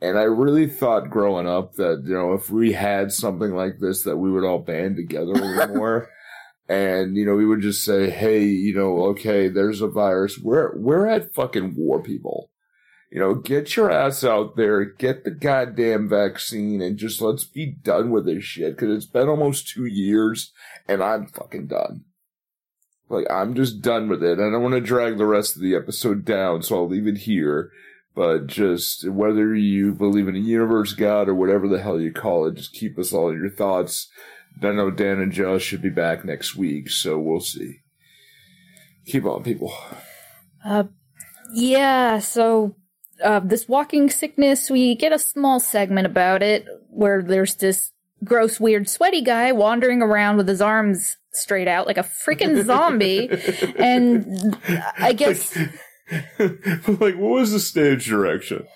and 0.00 0.18
i 0.18 0.22
really 0.22 0.66
thought 0.66 1.10
growing 1.10 1.46
up 1.46 1.74
that 1.74 2.02
you 2.04 2.14
know 2.14 2.32
if 2.32 2.50
we 2.50 2.72
had 2.72 3.12
something 3.12 3.54
like 3.54 3.78
this 3.80 4.02
that 4.02 4.16
we 4.16 4.30
would 4.30 4.44
all 4.44 4.58
band 4.58 4.96
together 4.96 5.32
a 5.32 5.34
little 5.34 5.68
more 5.76 6.08
and 6.68 7.16
you 7.16 7.24
know 7.24 7.34
we 7.34 7.46
would 7.46 7.60
just 7.60 7.84
say 7.84 8.10
hey 8.10 8.44
you 8.44 8.74
know 8.74 9.04
okay 9.04 9.48
there's 9.48 9.80
a 9.80 9.88
virus 9.88 10.38
we're 10.38 10.76
we're 10.78 11.06
at 11.06 11.34
fucking 11.34 11.74
war 11.76 12.02
people 12.02 12.50
you 13.10 13.20
know, 13.20 13.34
get 13.34 13.76
your 13.76 13.90
ass 13.90 14.24
out 14.24 14.56
there, 14.56 14.84
get 14.84 15.24
the 15.24 15.30
goddamn 15.30 16.08
vaccine, 16.08 16.82
and 16.82 16.98
just 16.98 17.20
let's 17.20 17.44
be 17.44 17.66
done 17.66 18.10
with 18.10 18.26
this 18.26 18.44
shit. 18.44 18.76
Cause 18.76 18.90
it's 18.90 19.06
been 19.06 19.28
almost 19.28 19.68
two 19.68 19.86
years, 19.86 20.52
and 20.88 21.02
I'm 21.02 21.26
fucking 21.28 21.68
done. 21.68 22.04
Like, 23.08 23.26
I'm 23.30 23.54
just 23.54 23.80
done 23.80 24.08
with 24.08 24.24
it. 24.24 24.40
I 24.40 24.50
don't 24.50 24.62
want 24.62 24.74
to 24.74 24.80
drag 24.80 25.16
the 25.16 25.26
rest 25.26 25.54
of 25.54 25.62
the 25.62 25.76
episode 25.76 26.24
down, 26.24 26.62
so 26.62 26.76
I'll 26.76 26.88
leave 26.88 27.06
it 27.06 27.18
here. 27.18 27.70
But 28.16 28.46
just, 28.46 29.06
whether 29.08 29.54
you 29.54 29.92
believe 29.92 30.26
in 30.26 30.36
a 30.36 30.40
universe, 30.40 30.94
God, 30.94 31.28
or 31.28 31.34
whatever 31.34 31.68
the 31.68 31.82
hell 31.82 32.00
you 32.00 32.10
call 32.10 32.46
it, 32.46 32.54
just 32.54 32.72
keep 32.72 32.98
us 32.98 33.12
all 33.12 33.28
in 33.28 33.36
your 33.36 33.50
thoughts. 33.50 34.08
I 34.62 34.72
know 34.72 34.90
Dan 34.90 35.20
and 35.20 35.30
Josh 35.30 35.62
should 35.62 35.82
be 35.82 35.90
back 35.90 36.24
next 36.24 36.56
week, 36.56 36.88
so 36.88 37.18
we'll 37.18 37.40
see. 37.40 37.80
Keep 39.04 39.26
on, 39.26 39.42
people. 39.42 39.70
Uh, 40.64 40.84
yeah, 41.52 42.18
so 42.18 42.74
uh, 43.22 43.40
this 43.40 43.68
walking 43.68 44.08
sickness, 44.08 44.70
we 44.70 44.94
get 44.94 45.12
a 45.12 45.18
small 45.18 45.60
segment 45.60 46.06
about 46.06 46.42
it 46.42 46.66
where 46.88 47.22
there's 47.22 47.56
this 47.56 47.92
gross, 48.24 48.58
weird, 48.58 48.88
sweaty 48.88 49.20
guy 49.20 49.52
wandering 49.52 50.00
around 50.00 50.38
with 50.38 50.48
his 50.48 50.62
arms 50.62 51.18
straight 51.32 51.68
out 51.68 51.86
like 51.86 51.98
a 51.98 52.02
freaking 52.02 52.64
zombie. 52.64 53.28
and 53.78 54.58
I 54.98 55.12
guess, 55.12 55.56
like, 56.38 57.16
what 57.16 57.18
was 57.18 57.52
the 57.52 57.60
stage 57.60 58.06
direction? 58.06 58.66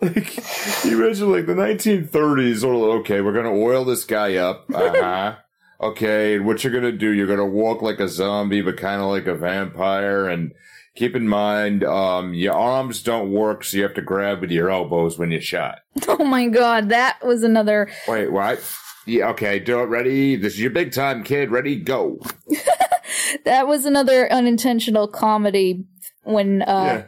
Like, 0.00 0.36
you 0.84 1.02
imagine 1.02 1.32
like 1.32 1.46
the 1.46 1.54
1930s, 1.54 2.62
or 2.62 2.98
okay, 3.00 3.20
we're 3.20 3.32
gonna 3.32 3.52
oil 3.52 3.84
this 3.84 4.04
guy 4.04 4.36
up. 4.36 4.66
Uh 4.72 4.90
huh. 4.90 5.36
Okay, 5.80 6.38
what 6.38 6.62
you're 6.62 6.72
gonna 6.72 6.92
do? 6.92 7.10
You're 7.10 7.26
gonna 7.26 7.46
walk 7.46 7.82
like 7.82 7.98
a 7.98 8.08
zombie, 8.08 8.62
but 8.62 8.76
kind 8.76 9.02
of 9.02 9.08
like 9.08 9.26
a 9.26 9.34
vampire. 9.34 10.28
And 10.28 10.52
keep 10.94 11.16
in 11.16 11.26
mind, 11.26 11.82
um, 11.82 12.32
your 12.32 12.54
arms 12.54 13.02
don't 13.02 13.32
work, 13.32 13.64
so 13.64 13.76
you 13.76 13.82
have 13.82 13.94
to 13.94 14.02
grab 14.02 14.40
with 14.40 14.52
your 14.52 14.70
elbows 14.70 15.18
when 15.18 15.32
you 15.32 15.40
shot. 15.40 15.78
oh 16.08 16.24
my 16.24 16.46
god, 16.46 16.90
that 16.90 17.18
was 17.24 17.42
another. 17.42 17.90
Wait, 18.06 18.30
what? 18.30 18.62
Yeah, 19.04 19.30
okay, 19.30 19.58
do 19.58 19.80
it. 19.80 19.86
Ready? 19.86 20.36
This 20.36 20.52
is 20.54 20.60
your 20.60 20.70
big 20.70 20.92
time, 20.92 21.24
kid. 21.24 21.50
Ready? 21.50 21.76
Go. 21.76 22.20
That 23.44 23.66
was 23.66 23.84
another 23.84 24.30
unintentional 24.32 25.08
comedy 25.08 25.84
when 26.32 26.62
uh 26.62 27.04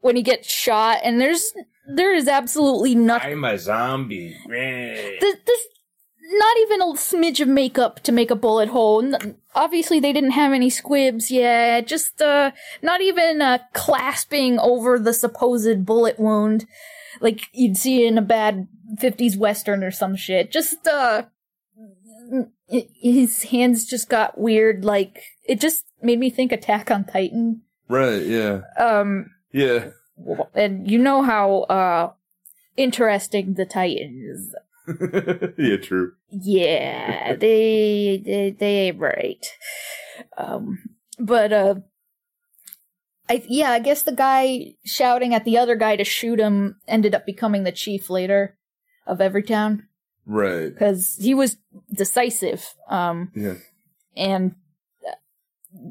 when 0.00 0.16
he 0.16 0.22
gets 0.22 0.50
shot 0.50 0.98
and 1.02 1.20
there's 1.20 1.52
there 1.94 2.14
is 2.14 2.28
absolutely 2.28 2.94
nothing 2.94 3.32
I'm 3.32 3.44
a 3.44 3.58
zombie. 3.58 4.36
this, 4.48 5.36
this 5.46 5.66
not 6.30 6.58
even 6.58 6.82
a 6.82 6.84
smidge 6.92 7.40
of 7.40 7.48
makeup 7.48 8.00
to 8.00 8.12
make 8.12 8.30
a 8.30 8.36
bullet 8.36 8.68
hole. 8.68 9.02
N- 9.02 9.36
obviously, 9.54 9.98
they 9.98 10.12
didn't 10.12 10.32
have 10.32 10.52
any 10.52 10.68
squibs. 10.68 11.30
Yeah, 11.30 11.80
just 11.80 12.20
uh, 12.20 12.50
not 12.82 13.00
even 13.00 13.40
uh, 13.40 13.58
clasping 13.72 14.58
over 14.58 14.98
the 14.98 15.14
supposed 15.14 15.86
bullet 15.86 16.20
wound, 16.20 16.66
like 17.20 17.46
you'd 17.52 17.78
see 17.78 18.06
in 18.06 18.18
a 18.18 18.22
bad 18.22 18.68
'50s 19.00 19.38
western 19.38 19.82
or 19.82 19.90
some 19.90 20.16
shit. 20.16 20.52
Just 20.52 20.86
uh, 20.86 21.22
his 22.68 23.44
hands 23.44 23.86
just 23.86 24.10
got 24.10 24.38
weird. 24.38 24.84
Like 24.84 25.22
it 25.46 25.60
just 25.60 25.84
made 26.02 26.18
me 26.18 26.30
think 26.30 26.52
Attack 26.52 26.90
on 26.90 27.04
Titan. 27.04 27.62
Right? 27.88 28.22
Yeah. 28.24 28.60
Um, 28.78 29.30
Yeah. 29.52 29.90
and 30.54 30.90
you 30.90 30.98
know 30.98 31.22
how 31.22 31.60
uh 31.62 32.12
interesting 32.76 33.54
the 33.54 33.66
Titans 33.66 34.54
yeah. 35.58 35.76
True. 35.76 36.12
yeah, 36.30 37.34
they 37.40 38.22
they 38.24 38.50
they 38.58 38.74
ain't 38.88 38.98
right. 38.98 39.44
Um, 40.38 40.78
but 41.18 41.52
uh, 41.52 41.74
I 43.28 43.44
yeah, 43.48 43.70
I 43.70 43.80
guess 43.80 44.02
the 44.02 44.12
guy 44.12 44.74
shouting 44.84 45.34
at 45.34 45.44
the 45.44 45.58
other 45.58 45.76
guy 45.76 45.96
to 45.96 46.04
shoot 46.04 46.38
him 46.40 46.76
ended 46.88 47.14
up 47.14 47.26
becoming 47.26 47.64
the 47.64 47.72
chief 47.72 48.08
later 48.08 48.56
of 49.06 49.20
every 49.20 49.42
town 49.42 49.86
Right. 50.24 50.72
because 50.72 51.16
he 51.20 51.34
was 51.34 51.56
decisive. 51.92 52.66
Um, 52.88 53.30
Yeah. 53.34 53.54
and 54.16 54.54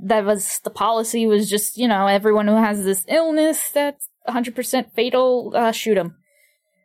that 0.04 0.26
was 0.26 0.60
the 0.64 0.70
policy 0.70 1.26
was 1.28 1.50
just 1.50 1.78
you 1.78 1.88
know 1.88 2.08
everyone 2.08 2.48
who 2.48 2.56
has 2.58 2.84
this 2.84 3.06
illness 3.08 3.70
that's 3.72 4.10
100% 4.28 4.92
fatal 4.94 5.54
uh, 5.56 5.72
shoot 5.72 5.96
them 5.96 6.16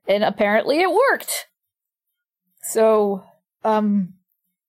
and 0.07 0.23
apparently 0.23 0.81
it 0.81 0.91
worked 0.91 1.47
so 2.62 3.25
um 3.65 4.15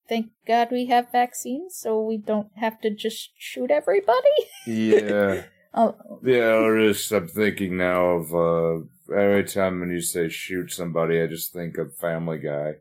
thank 0.08 0.30
god 0.46 0.68
we 0.70 0.86
have 0.86 1.10
vaccines 1.12 1.76
so 1.76 2.00
we 2.00 2.16
don't 2.16 2.48
have 2.56 2.80
to 2.80 2.90
just 2.90 3.30
shoot 3.38 3.70
everybody 3.70 4.18
Yeah. 4.66 5.42
oh 5.74 5.94
Yeah, 6.24 6.56
or 6.62 6.78
just 6.88 7.10
I'm 7.12 7.28
thinking 7.28 7.76
now 7.76 8.04
of 8.04 8.34
uh 8.34 8.84
every 9.14 9.44
time 9.44 9.80
when 9.80 9.90
you 9.90 10.00
say 10.00 10.28
shoot 10.28 10.72
somebody, 10.72 11.20
I 11.20 11.26
just 11.26 11.52
think 11.52 11.76
of 11.78 11.94
Family 11.96 12.38
Guy. 12.38 12.74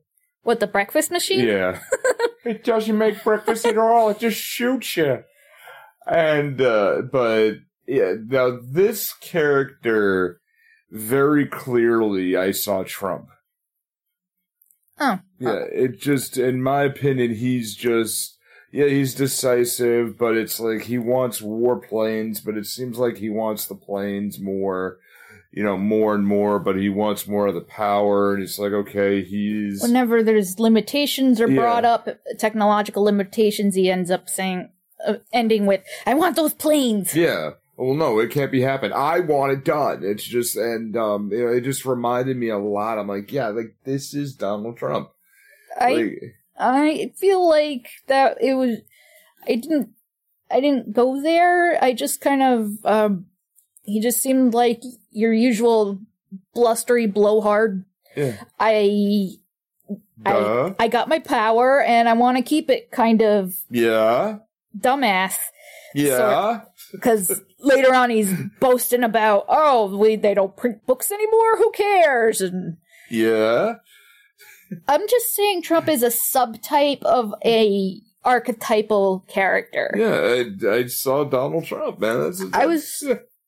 what 0.43 0.59
the 0.59 0.67
breakfast 0.67 1.11
machine 1.11 1.45
Yeah. 1.47 1.79
it 2.45 2.63
doesn't 2.63 2.97
make 2.97 3.23
breakfast 3.23 3.65
at 3.65 3.77
all, 3.77 4.09
it 4.09 4.19
just 4.19 4.39
shoots 4.39 4.97
you. 4.97 5.23
And 6.07 6.61
uh 6.61 7.03
but 7.11 7.55
yeah, 7.87 8.13
now 8.25 8.59
this 8.61 9.13
character 9.13 10.39
very 10.91 11.45
clearly 11.45 12.35
I 12.37 12.51
saw 12.51 12.83
Trump. 12.83 13.27
Oh. 14.99 15.19
Yeah, 15.39 15.63
it 15.71 15.99
just 15.99 16.37
in 16.37 16.61
my 16.61 16.83
opinion 16.83 17.35
he's 17.35 17.75
just 17.75 18.37
yeah, 18.71 18.87
he's 18.87 19.13
decisive, 19.13 20.17
but 20.17 20.35
it's 20.35 20.59
like 20.59 20.83
he 20.83 20.97
wants 20.97 21.41
war 21.43 21.79
planes, 21.79 22.39
but 22.41 22.57
it 22.57 22.65
seems 22.65 22.97
like 22.97 23.17
he 23.17 23.29
wants 23.29 23.65
the 23.67 23.75
planes 23.75 24.39
more, 24.39 24.97
you 25.51 25.61
know, 25.61 25.77
more 25.77 26.15
and 26.15 26.25
more, 26.25 26.57
but 26.57 26.75
he 26.75 26.89
wants 26.89 27.27
more 27.27 27.45
of 27.45 27.53
the 27.53 27.61
power, 27.61 28.33
and 28.33 28.41
it's 28.41 28.57
like, 28.57 28.71
okay, 28.71 29.23
he's. 29.23 29.79
whenever 29.79 30.23
there's 30.23 30.59
limitations 30.59 31.39
are 31.39 31.47
Yeah. 31.47 31.61
brought 31.61 31.85
up 31.85 32.09
technological 32.39 33.03
limitations 33.03 33.75
he 33.75 33.91
ends 33.91 34.09
up 34.09 34.27
saying 34.27 34.69
uh, 35.05 35.15
ending 35.31 35.65
with 35.65 35.81
i 36.05 36.13
want 36.13 36.35
those 36.35 36.53
planes 36.53 37.15
Yeah. 37.15 37.51
Well, 37.75 37.95
no, 37.95 38.19
it 38.19 38.29
can't 38.29 38.51
be 38.51 38.61
happened. 38.61 38.93
I 38.93 39.19
want 39.19 39.51
it 39.51 39.65
done. 39.65 40.03
It's 40.03 40.23
just, 40.23 40.55
and, 40.55 40.95
um, 40.95 41.31
you 41.31 41.43
know, 41.43 41.51
it 41.51 41.61
just 41.61 41.85
reminded 41.85 42.37
me 42.37 42.49
a 42.49 42.57
lot. 42.57 42.99
I'm 42.99 43.07
like, 43.07 43.31
yeah, 43.31 43.47
like, 43.47 43.75
this 43.83 44.13
is 44.13 44.35
Donald 44.35 44.77
Trump. 44.77 45.09
i 45.79 45.93
Like, 45.93 46.35
i 46.57 47.11
feel 47.15 47.47
like 47.47 47.89
that 48.07 48.37
it 48.41 48.53
was 48.53 48.77
i 49.47 49.55
didn't 49.55 49.89
i 50.51 50.59
didn't 50.59 50.93
go 50.93 51.21
there 51.21 51.83
i 51.83 51.93
just 51.93 52.21
kind 52.21 52.43
of 52.43 52.85
um 52.85 53.25
he 53.81 53.99
just 53.99 54.21
seemed 54.21 54.53
like 54.53 54.81
your 55.11 55.33
usual 55.33 55.99
blustery 56.53 57.07
blowhard 57.07 57.85
yeah. 58.15 58.43
i 58.59 59.31
Duh. 60.23 60.73
i 60.79 60.87
got 60.87 61.09
my 61.09 61.19
power 61.19 61.81
and 61.81 62.07
i 62.07 62.13
want 62.13 62.37
to 62.37 62.43
keep 62.43 62.69
it 62.69 62.91
kind 62.91 63.21
of 63.21 63.55
yeah. 63.69 64.37
Dumbass 64.77 65.35
Yeah. 65.93 66.61
because 66.91 67.41
later 67.59 67.93
on 67.93 68.09
he's 68.09 68.33
boasting 68.59 69.03
about 69.03 69.45
oh 69.47 69.95
we 69.97 70.15
they 70.15 70.33
don't 70.33 70.55
print 70.57 70.85
books 70.85 71.11
anymore 71.11 71.57
who 71.57 71.71
cares 71.71 72.41
and 72.41 72.77
yeah. 73.09 73.73
i'm 74.87 75.07
just 75.07 75.33
saying 75.33 75.61
trump 75.61 75.87
is 75.87 76.03
a 76.03 76.07
subtype 76.07 77.03
of 77.03 77.33
a 77.45 77.99
archetypal 78.25 79.25
character 79.27 79.93
Yeah. 79.97 80.43
I, 80.69 80.75
I 80.75 80.85
saw 80.87 81.25
Donald 81.25 81.65
Trump, 81.65 81.99
man. 81.99 82.21
That's, 82.21 82.43
I 82.53 82.65
was- 82.65 83.03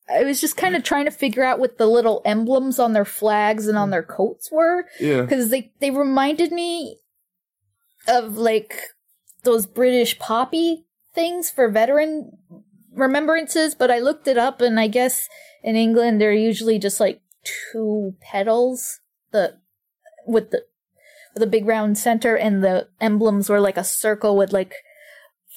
i 0.08 0.22
was 0.22 0.40
just 0.40 0.56
kind 0.56 0.76
of 0.76 0.84
trying 0.84 1.06
to 1.06 1.10
figure 1.10 1.42
out 1.42 1.58
what 1.58 1.78
the 1.78 1.86
little 1.86 2.22
emblems 2.24 2.78
on 2.78 2.92
their 2.92 3.04
flags 3.04 3.66
and 3.66 3.76
on 3.76 3.90
their 3.90 4.02
coats 4.04 4.50
were 4.52 4.84
yeah. 5.00 5.22
because 5.22 5.48
they 5.50 5.72
they 5.80 5.90
reminded 5.90 6.52
me 6.52 6.98
of 8.06 8.36
like 8.36 8.78
those 9.42 9.66
british 9.66 10.16
poppy 10.20 10.85
things 11.16 11.50
for 11.50 11.68
veteran 11.68 12.30
remembrances 12.92 13.74
but 13.74 13.90
i 13.90 13.98
looked 13.98 14.28
it 14.28 14.38
up 14.38 14.60
and 14.60 14.78
i 14.78 14.86
guess 14.86 15.28
in 15.64 15.74
england 15.74 16.20
they're 16.20 16.32
usually 16.32 16.78
just 16.78 17.00
like 17.00 17.20
two 17.72 18.14
petals 18.20 19.00
the 19.32 19.56
with 20.26 20.50
the 20.50 20.62
with 21.34 21.42
a 21.42 21.46
big 21.46 21.66
round 21.66 21.98
center 21.98 22.36
and 22.36 22.62
the 22.62 22.88
emblems 23.00 23.48
were 23.50 23.60
like 23.60 23.76
a 23.76 23.84
circle 23.84 24.36
with 24.36 24.52
like 24.52 24.72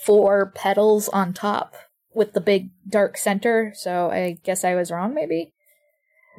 four 0.06 0.52
petals 0.56 1.08
on 1.10 1.34
top 1.34 1.76
with 2.14 2.34
the 2.34 2.42
big 2.42 2.72
dark 2.90 3.18
center 3.18 3.72
so 3.76 4.10
i 4.10 4.38
guess 4.44 4.64
i 4.64 4.74
was 4.76 4.90
wrong 4.92 5.14
maybe 5.14 5.54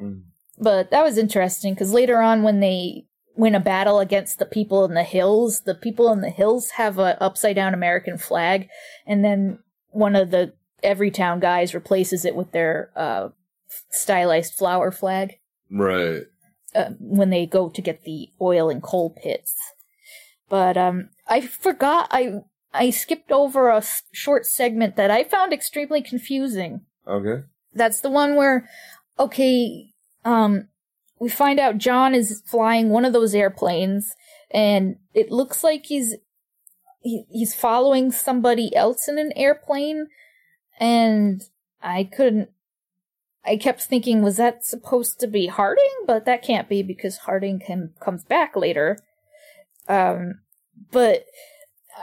Mm. 0.01 0.23
but 0.57 0.89
that 0.89 1.03
was 1.03 1.17
interesting 1.17 1.73
because 1.75 1.93
later 1.93 2.19
on 2.21 2.41
when 2.41 2.59
they 2.59 3.05
win 3.35 3.55
a 3.55 3.59
battle 3.59 3.99
against 3.99 4.39
the 4.39 4.45
people 4.45 4.83
in 4.85 4.93
the 4.93 5.03
hills 5.03 5.61
the 5.61 5.75
people 5.75 6.11
in 6.11 6.21
the 6.21 6.29
hills 6.29 6.71
have 6.71 6.97
a 6.99 7.21
upside 7.23 7.55
down 7.55 7.73
american 7.73 8.17
flag 8.17 8.67
and 9.07 9.23
then 9.23 9.59
one 9.89 10.15
of 10.15 10.31
the 10.31 10.53
everytown 10.83 11.39
guys 11.39 11.73
replaces 11.73 12.25
it 12.25 12.35
with 12.35 12.51
their 12.51 12.91
uh, 12.95 13.29
stylized 13.89 14.53
flower 14.53 14.91
flag 14.91 15.35
Right. 15.69 16.23
uh, 16.75 16.89
when 16.99 17.29
they 17.29 17.45
go 17.45 17.69
to 17.69 17.81
get 17.81 18.03
the 18.03 18.29
oil 18.41 18.69
and 18.69 18.81
coal 18.83 19.09
pits 19.21 19.55
but 20.49 20.75
um 20.77 21.09
i 21.27 21.39
forgot 21.41 22.07
i 22.11 22.41
i 22.73 22.89
skipped 22.89 23.31
over 23.31 23.69
a 23.69 23.83
short 24.11 24.45
segment 24.45 24.95
that 24.97 25.09
i 25.11 25.23
found 25.23 25.53
extremely 25.53 26.01
confusing 26.01 26.81
Okay. 27.07 27.43
that's 27.73 28.01
the 28.01 28.09
one 28.11 28.35
where, 28.35 28.69
okay, 29.17 29.91
um, 30.23 30.67
we 31.21 31.29
find 31.29 31.59
out 31.59 31.77
John 31.77 32.15
is 32.15 32.41
flying 32.47 32.89
one 32.89 33.05
of 33.05 33.13
those 33.13 33.35
airplanes, 33.35 34.15
and 34.49 34.95
it 35.13 35.31
looks 35.31 35.63
like 35.63 35.85
he's 35.85 36.15
he, 36.99 37.25
he's 37.29 37.53
following 37.53 38.11
somebody 38.11 38.75
else 38.75 39.07
in 39.07 39.19
an 39.19 39.31
airplane, 39.35 40.07
and 40.79 41.43
I 41.79 42.05
couldn't. 42.05 42.49
I 43.45 43.55
kept 43.57 43.83
thinking, 43.83 44.23
was 44.23 44.37
that 44.37 44.65
supposed 44.65 45.19
to 45.19 45.27
be 45.27 45.45
Harding? 45.45 45.91
But 46.07 46.25
that 46.25 46.41
can't 46.41 46.67
be 46.67 46.81
because 46.81 47.17
Harding 47.17 47.59
can, 47.59 47.93
comes 47.99 48.23
back 48.23 48.55
later. 48.55 48.97
Um, 49.87 50.41
but 50.91 51.25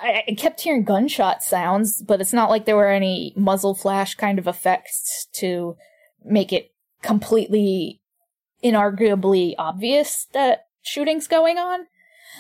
I, 0.01 0.25
I 0.29 0.35
kept 0.35 0.61
hearing 0.61 0.85
gunshot 0.85 1.43
sounds, 1.43 2.03
but 2.03 2.21
it's 2.21 2.33
not 2.33 2.51
like 2.51 2.67
there 2.67 2.77
were 2.77 2.89
any 2.89 3.33
muzzle 3.37 3.75
flash 3.75 4.15
kind 4.15 4.39
of 4.39 4.47
effects 4.47 5.27
to 5.35 5.77
make 6.25 6.53
it 6.53 6.73
completely 7.03 8.01
inarguably 8.63 9.55
obvious 9.59 10.27
that 10.33 10.67
shooting's 10.83 11.27
going 11.27 11.59
on. 11.59 11.87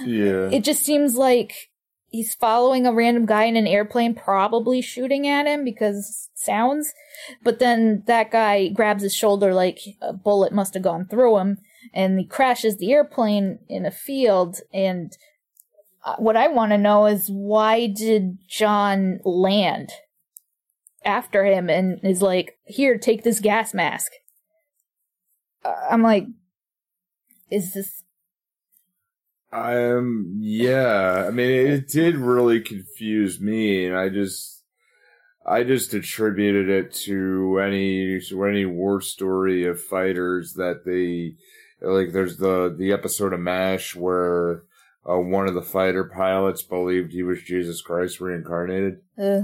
Yeah. 0.04 0.50
It 0.50 0.64
just 0.64 0.82
seems 0.82 1.16
like 1.16 1.70
he's 2.08 2.34
following 2.34 2.86
a 2.86 2.92
random 2.92 3.26
guy 3.26 3.44
in 3.44 3.56
an 3.56 3.66
airplane, 3.66 4.14
probably 4.14 4.80
shooting 4.80 5.26
at 5.26 5.46
him 5.46 5.64
because 5.64 6.28
sounds. 6.34 6.94
But 7.42 7.58
then 7.58 8.02
that 8.06 8.30
guy 8.30 8.68
grabs 8.68 9.02
his 9.02 9.14
shoulder 9.14 9.54
like 9.54 9.80
a 10.00 10.12
bullet 10.12 10.52
must 10.52 10.74
have 10.74 10.82
gone 10.82 11.06
through 11.06 11.38
him, 11.38 11.58
and 11.92 12.18
he 12.18 12.24
crashes 12.24 12.76
the 12.76 12.92
airplane 12.92 13.58
in 13.68 13.86
a 13.86 13.90
field. 13.90 14.60
And 14.72 15.16
uh, 16.04 16.16
what 16.16 16.36
I 16.36 16.48
want 16.48 16.72
to 16.72 16.78
know 16.78 17.06
is 17.06 17.28
why 17.28 17.86
did 17.86 18.38
John 18.48 19.20
land 19.24 19.90
after 21.04 21.44
him 21.44 21.68
and 21.68 22.00
is 22.02 22.22
like, 22.22 22.58
"Here, 22.64 22.98
take 22.98 23.22
this 23.22 23.40
gas 23.40 23.74
mask." 23.74 24.12
I'm 25.64 26.02
like, 26.02 26.26
is 27.50 27.74
this 27.74 28.02
Um. 29.52 30.36
Yeah. 30.38 31.24
I 31.26 31.30
mean, 31.30 31.50
it 31.50 31.88
did 31.88 32.16
really 32.16 32.60
confuse 32.60 33.40
me, 33.40 33.86
and 33.86 33.96
I 33.96 34.10
just, 34.10 34.62
I 35.46 35.62
just 35.64 35.94
attributed 35.94 36.68
it 36.68 36.92
to 37.06 37.58
any 37.58 38.20
to 38.28 38.44
any 38.44 38.66
war 38.66 39.00
story 39.00 39.66
of 39.66 39.82
fighters 39.82 40.54
that 40.54 40.84
they 40.84 41.36
like. 41.86 42.12
There's 42.12 42.36
the 42.36 42.74
the 42.76 42.92
episode 42.92 43.32
of 43.32 43.40
Mash 43.40 43.96
where 43.96 44.64
uh, 45.08 45.16
one 45.16 45.48
of 45.48 45.54
the 45.54 45.62
fighter 45.62 46.04
pilots 46.04 46.62
believed 46.62 47.12
he 47.12 47.22
was 47.22 47.42
Jesus 47.42 47.80
Christ 47.80 48.20
reincarnated. 48.20 49.00
uh, 49.18 49.42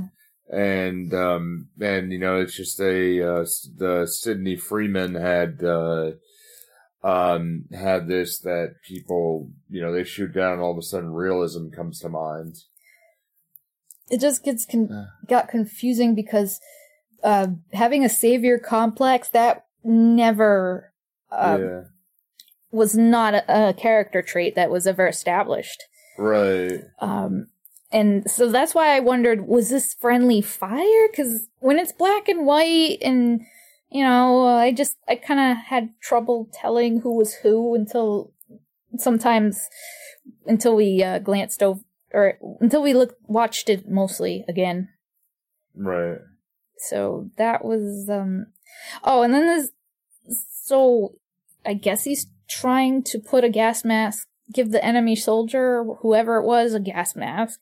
and 0.52 1.12
um 1.14 1.68
and 1.80 2.12
you 2.12 2.18
know 2.18 2.40
it's 2.40 2.56
just 2.56 2.80
a 2.80 3.22
uh 3.22 3.44
the 3.76 4.06
Sidney 4.06 4.56
Freedman 4.56 5.14
had 5.14 5.62
uh 5.64 6.12
um 7.02 7.64
had 7.72 8.08
this 8.08 8.40
that 8.40 8.76
people 8.86 9.50
you 9.68 9.80
know 9.80 9.92
they 9.92 10.04
shoot 10.04 10.32
down 10.34 10.60
all 10.60 10.72
of 10.72 10.78
a 10.78 10.82
sudden 10.82 11.12
realism 11.12 11.68
comes 11.70 12.00
to 12.00 12.08
mind. 12.08 12.56
It 14.10 14.20
just 14.20 14.44
gets 14.44 14.66
con- 14.66 15.08
got 15.26 15.48
confusing 15.48 16.14
because 16.14 16.60
uh, 17.24 17.48
having 17.72 18.04
a 18.04 18.08
savior 18.08 18.58
complex 18.58 19.28
that 19.30 19.64
never 19.82 20.92
uh, 21.32 21.58
yeah. 21.58 21.80
was 22.70 22.94
not 22.94 23.34
a, 23.34 23.68
a 23.70 23.72
character 23.72 24.20
trait 24.20 24.54
that 24.54 24.70
was 24.70 24.86
ever 24.86 25.08
established. 25.08 25.82
right. 26.18 26.80
Um, 27.00 27.48
and 27.94 28.28
so 28.28 28.50
that's 28.50 28.74
why 28.74 28.96
I 28.96 28.98
wondered, 28.98 29.46
was 29.46 29.70
this 29.70 29.94
friendly 29.94 30.40
fire? 30.40 31.08
Because 31.08 31.48
when 31.60 31.78
it's 31.78 31.92
black 31.92 32.28
and 32.28 32.44
white, 32.44 32.98
and 33.00 33.42
you 33.88 34.02
know, 34.02 34.44
I 34.48 34.72
just 34.72 34.96
I 35.06 35.14
kind 35.14 35.38
of 35.38 35.64
had 35.64 35.90
trouble 36.00 36.48
telling 36.52 37.02
who 37.02 37.16
was 37.16 37.34
who 37.34 37.76
until 37.76 38.32
sometimes 38.98 39.68
until 40.44 40.74
we 40.74 41.04
uh, 41.04 41.20
glanced 41.20 41.62
over 41.62 41.82
or 42.12 42.34
until 42.60 42.82
we 42.82 42.94
looked 42.94 43.20
watched 43.28 43.68
it 43.68 43.88
mostly 43.88 44.44
again. 44.48 44.88
Right. 45.76 46.18
So 46.88 47.30
that 47.38 47.64
was 47.64 48.08
um 48.10 48.46
oh 49.04 49.22
and 49.22 49.32
then 49.32 49.46
there's 49.46 49.68
so 50.64 51.14
I 51.64 51.74
guess 51.74 52.02
he's 52.02 52.26
trying 52.48 53.04
to 53.04 53.20
put 53.20 53.44
a 53.44 53.48
gas 53.48 53.84
mask 53.84 54.26
give 54.52 54.70
the 54.70 54.84
enemy 54.84 55.16
soldier 55.16 55.84
whoever 56.00 56.36
it 56.36 56.44
was 56.44 56.74
a 56.74 56.80
gas 56.80 57.16
mask 57.16 57.60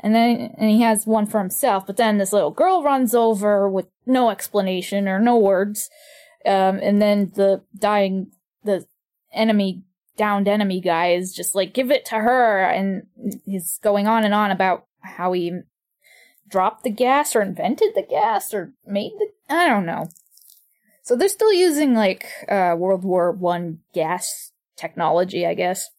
and 0.00 0.14
then 0.14 0.54
and 0.58 0.70
he 0.70 0.82
has 0.82 1.06
one 1.06 1.26
for 1.26 1.38
himself 1.38 1.86
but 1.86 1.96
then 1.96 2.18
this 2.18 2.32
little 2.32 2.50
girl 2.50 2.82
runs 2.82 3.14
over 3.14 3.68
with 3.68 3.86
no 4.06 4.30
explanation 4.30 5.08
or 5.08 5.18
no 5.18 5.36
words 5.36 5.90
um 6.46 6.78
and 6.82 7.02
then 7.02 7.32
the 7.34 7.62
dying 7.76 8.30
the 8.62 8.86
enemy 9.32 9.82
downed 10.16 10.46
enemy 10.46 10.80
guy 10.80 11.12
is 11.12 11.34
just 11.34 11.54
like 11.54 11.74
give 11.74 11.90
it 11.90 12.04
to 12.04 12.14
her 12.14 12.62
and 12.62 13.06
he's 13.44 13.78
going 13.82 14.06
on 14.06 14.24
and 14.24 14.32
on 14.32 14.50
about 14.50 14.86
how 15.00 15.32
he 15.32 15.52
dropped 16.48 16.84
the 16.84 16.90
gas 16.90 17.34
or 17.34 17.42
invented 17.42 17.88
the 17.94 18.06
gas 18.08 18.54
or 18.54 18.72
made 18.86 19.12
the 19.18 19.28
I 19.48 19.68
don't 19.68 19.86
know. 19.86 20.08
So 21.02 21.16
they're 21.16 21.28
still 21.28 21.52
using 21.52 21.94
like 21.94 22.26
uh, 22.48 22.74
World 22.78 23.04
War 23.04 23.30
One 23.32 23.80
gas 23.92 24.52
technology, 24.76 25.46
I 25.46 25.54
guess. 25.54 25.90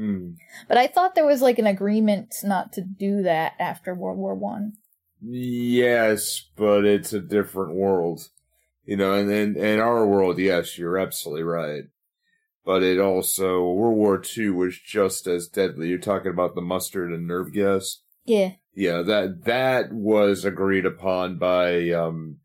Hmm. 0.00 0.30
But 0.66 0.78
I 0.78 0.86
thought 0.86 1.14
there 1.14 1.26
was 1.26 1.42
like 1.42 1.58
an 1.58 1.66
agreement 1.66 2.34
not 2.42 2.72
to 2.72 2.80
do 2.80 3.22
that 3.22 3.52
after 3.60 3.94
World 3.94 4.16
War 4.16 4.34
One. 4.34 4.72
Yes, 5.20 6.42
but 6.56 6.86
it's 6.86 7.12
a 7.12 7.20
different 7.20 7.74
world. 7.74 8.22
You 8.86 8.96
know, 8.96 9.12
and 9.12 9.30
in, 9.30 9.56
in 9.56 9.78
our 9.78 10.06
world, 10.06 10.38
yes, 10.38 10.78
you're 10.78 10.96
absolutely 10.96 11.42
right. 11.42 11.84
But 12.64 12.82
it 12.82 12.98
also, 12.98 13.62
World 13.70 13.98
War 13.98 14.22
II 14.38 14.50
was 14.50 14.78
just 14.78 15.26
as 15.26 15.48
deadly. 15.48 15.88
You're 15.88 15.98
talking 15.98 16.30
about 16.32 16.54
the 16.54 16.62
mustard 16.62 17.12
and 17.12 17.28
nerve 17.28 17.52
gas. 17.52 18.00
Yeah. 18.24 18.52
Yeah, 18.74 19.02
that 19.02 19.44
that 19.44 19.92
was 19.92 20.46
agreed 20.46 20.86
upon 20.86 21.36
by 21.36 21.90
um 21.90 22.38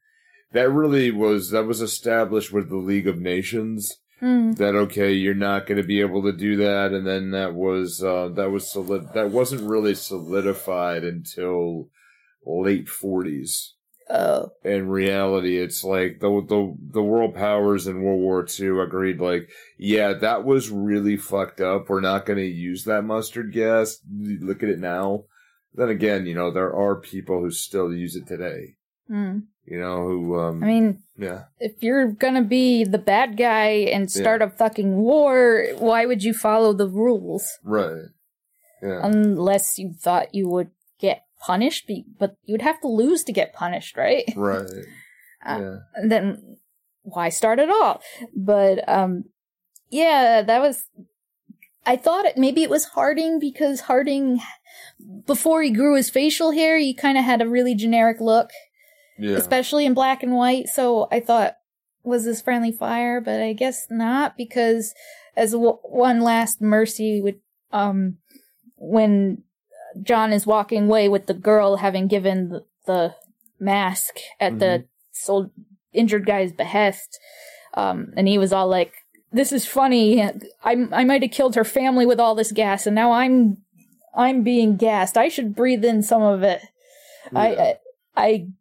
that 0.51 0.69
really 0.69 1.09
was 1.09 1.51
that 1.51 1.65
was 1.65 1.79
established 1.79 2.51
with 2.51 2.67
the 2.67 2.75
League 2.75 3.07
of 3.07 3.17
Nations 3.17 4.01
Hmm. 4.19 4.53
that 4.53 4.75
okay, 4.75 5.11
you're 5.11 5.33
not 5.33 5.67
going 5.67 5.77
to 5.77 5.87
be 5.87 5.99
able 5.99 6.23
to 6.23 6.31
do 6.31 6.55
that 6.57 6.93
and 6.93 7.05
then 7.05 7.31
that 7.31 7.53
was 7.53 8.01
uh 8.01 8.29
that 8.29 8.49
was 8.49 8.71
solid 8.71 9.13
that 9.13 9.29
wasn't 9.29 9.69
really 9.69 9.93
solidified 9.93 11.03
until 11.03 11.89
late 12.45 12.87
40s. 12.87 13.71
Oh. 14.09 14.51
In 14.63 14.87
reality, 14.87 15.57
it's 15.57 15.83
like 15.83 16.19
the 16.19 16.29
the 16.47 16.75
the 16.91 17.01
world 17.01 17.33
powers 17.33 17.87
in 17.87 18.03
World 18.03 18.21
War 18.21 18.45
II 18.47 18.79
agreed 18.81 19.19
like, 19.19 19.49
yeah, 19.79 20.13
that 20.13 20.43
was 20.43 20.69
really 20.69 21.17
fucked 21.17 21.59
up. 21.59 21.89
We're 21.89 22.01
not 22.01 22.25
going 22.25 22.37
to 22.37 22.45
use 22.45 22.83
that 22.83 23.03
mustard 23.03 23.51
gas. 23.51 23.97
Look 24.15 24.61
at 24.61 24.69
it 24.69 24.79
now. 24.79 25.23
Then 25.73 25.89
again, 25.89 26.27
you 26.27 26.35
know, 26.35 26.51
there 26.51 26.73
are 26.73 26.95
people 26.95 27.39
who 27.39 27.49
still 27.49 27.91
use 27.91 28.15
it 28.15 28.27
today. 28.27 28.75
Hmm. 29.07 29.39
You 29.65 29.79
know, 29.79 30.07
who 30.07 30.39
um 30.39 30.63
I 30.63 30.67
mean, 30.67 31.03
yeah. 31.17 31.45
if 31.59 31.81
you're 31.81 32.07
gonna 32.07 32.43
be 32.43 32.83
the 32.83 32.99
bad 32.99 33.35
guy 33.37 33.87
and 33.91 34.11
start 34.11 34.41
a 34.41 34.49
fucking 34.49 34.95
war, 34.95 35.65
why 35.77 36.05
would 36.05 36.23
you 36.23 36.33
follow 36.33 36.73
the 36.73 36.87
rules? 36.87 37.57
Right. 37.63 38.03
Yeah. 38.81 38.99
Unless 39.01 39.79
you 39.79 39.93
thought 39.93 40.35
you 40.35 40.47
would 40.49 40.69
get 40.99 41.23
punished, 41.39 41.89
but 42.19 42.37
you'd 42.45 42.61
have 42.61 42.79
to 42.81 42.87
lose 42.87 43.23
to 43.23 43.31
get 43.31 43.53
punished, 43.53 43.97
right? 43.97 44.25
right. 44.35 44.69
Uh, 45.45 45.59
yeah. 45.59 45.77
Then 46.03 46.57
why 47.01 47.29
start 47.29 47.59
at 47.59 47.69
all? 47.69 48.01
But 48.35 48.87
um, 48.87 49.25
yeah, 49.89 50.41
that 50.41 50.59
was. 50.59 50.83
I 51.87 51.97
thought 51.97 52.25
it, 52.25 52.37
maybe 52.37 52.63
it 52.63 52.69
was 52.69 52.85
Harding 52.85 53.39
because 53.39 53.81
Harding, 53.81 54.41
before 55.27 55.61
he 55.61 55.69
grew 55.69 55.95
his 55.95 56.09
facial 56.09 56.51
hair, 56.51 56.79
he 56.79 56.95
kind 56.95 57.15
of 57.17 57.23
had 57.23 57.43
a 57.43 57.47
really 57.47 57.75
generic 57.75 58.19
look, 58.19 58.49
Yeah. 59.17 59.37
especially 59.37 59.85
in 59.85 59.93
black 59.93 60.23
and 60.23 60.33
white. 60.33 60.67
So 60.67 61.07
I 61.11 61.19
thought, 61.19 61.55
was 62.03 62.25
this 62.25 62.41
friendly 62.41 62.71
fire? 62.71 63.21
But 63.21 63.41
I 63.41 63.53
guess 63.53 63.87
not 63.89 64.37
because, 64.37 64.93
as 65.35 65.51
w- 65.51 65.79
one 65.83 66.21
last 66.21 66.61
mercy, 66.61 67.21
would, 67.21 67.39
um, 67.71 68.17
when 68.75 69.43
John 70.01 70.33
is 70.33 70.45
walking 70.45 70.85
away 70.85 71.09
with 71.09 71.25
the 71.27 71.33
girl 71.33 71.77
having 71.77 72.07
given 72.07 72.49
the, 72.49 72.65
the 72.85 73.15
mask 73.59 74.17
at 74.39 74.59
the 74.59 74.85
sold 75.11 75.51
injured 75.93 76.25
guy's 76.25 76.51
behest, 76.51 77.17
um, 77.73 78.13
and 78.17 78.27
he 78.27 78.37
was 78.37 78.51
all 78.53 78.67
like, 78.67 78.93
"This 79.31 79.51
is 79.51 79.65
funny. 79.65 80.21
I 80.21 80.87
I 80.91 81.03
might 81.03 81.21
have 81.21 81.31
killed 81.31 81.55
her 81.55 81.63
family 81.63 82.05
with 82.05 82.19
all 82.19 82.35
this 82.35 82.51
gas, 82.51 82.85
and 82.85 82.95
now 82.95 83.11
I'm 83.13 83.57
I'm 84.15 84.43
being 84.43 84.75
gassed. 84.75 85.17
I 85.17 85.29
should 85.29 85.55
breathe 85.55 85.83
in 85.85 86.03
some 86.03 86.21
of 86.21 86.43
it. 86.43 86.61
Yeah. 87.31 87.39
I 87.39 87.47
I 87.47 87.75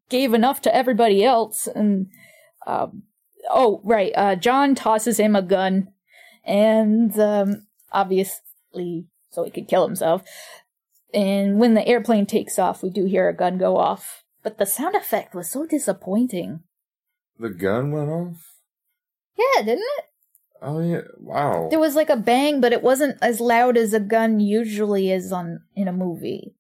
gave 0.09 0.35
enough 0.35 0.61
to 0.63 0.75
everybody 0.75 1.25
else, 1.25 1.67
and 1.67 2.09
um, 2.67 3.05
oh 3.51 3.81
right, 3.85 4.13
uh, 4.17 4.37
John 4.37 4.75
tosses 4.75 5.19
him 5.19 5.37
a 5.37 5.43
gun, 5.43 5.89
and 6.45 7.19
um, 7.19 7.67
obviously 7.93 9.07
so 9.31 9.45
he 9.45 9.51
could 9.51 9.69
kill 9.69 9.87
himself. 9.87 10.23
And 11.13 11.59
when 11.59 11.75
the 11.75 11.87
airplane 11.87 12.27
takes 12.27 12.59
off, 12.59 12.83
we 12.83 12.91
do 12.91 13.05
hear 13.05 13.29
a 13.29 13.37
gun 13.37 13.59
go 13.59 13.77
off. 13.77 14.25
But 14.43 14.59
the 14.59 14.67
sound 14.67 14.95
effect 14.95 15.35
was 15.35 15.51
so 15.51 15.65
disappointing. 15.65 16.61
The 17.39 17.51
gun 17.51 17.93
went 17.93 18.11
off? 18.11 18.55
Yeah, 19.37 19.63
didn't 19.63 19.85
it? 19.99 20.05
Oh 20.63 20.81
yeah. 20.81 21.01
Wow. 21.19 21.69
There 21.71 21.79
was 21.79 21.95
like 21.95 22.11
a 22.11 22.17
bang, 22.17 22.61
but 22.61 22.73
it 22.73 22.83
wasn't 22.83 23.19
as 23.21 23.41
loud 23.41 23.77
as 23.77 23.93
a 23.93 24.01
gun 24.01 24.41
usually 24.41 25.11
is 25.11 25.33
on 25.33 25.63
in 25.75 25.89
a 25.89 25.93
movie. 25.93 26.55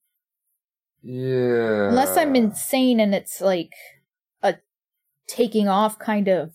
Yeah. 1.04 1.88
Unless 1.88 2.16
I'm 2.16 2.34
insane 2.34 2.98
and 2.98 3.14
it's 3.14 3.40
like 3.40 3.72
a 4.42 4.54
taking 5.28 5.68
off 5.68 5.98
kind 5.98 6.28
of 6.28 6.52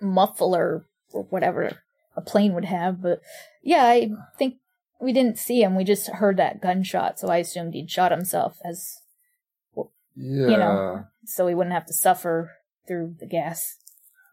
muffler 0.00 0.86
or 1.12 1.22
whatever 1.30 1.78
a 2.16 2.20
plane 2.20 2.52
would 2.54 2.66
have. 2.66 3.00
But 3.02 3.20
yeah, 3.62 3.84
I 3.84 4.10
think 4.38 4.56
we 5.00 5.12
didn't 5.12 5.38
see 5.38 5.62
him. 5.62 5.74
We 5.76 5.84
just 5.84 6.08
heard 6.08 6.36
that 6.36 6.60
gunshot, 6.60 7.18
so 7.18 7.28
I 7.28 7.38
assumed 7.38 7.74
he'd 7.74 7.90
shot 7.90 8.12
himself 8.12 8.58
as 8.64 9.00
Yeah. 10.14 10.48
you 10.48 10.56
know. 10.56 11.04
so 11.24 11.46
he 11.46 11.54
wouldn't 11.54 11.74
have 11.74 11.86
to 11.86 11.92
suffer 11.94 12.52
through 12.86 13.16
the 13.18 13.26
gas. 13.26 13.76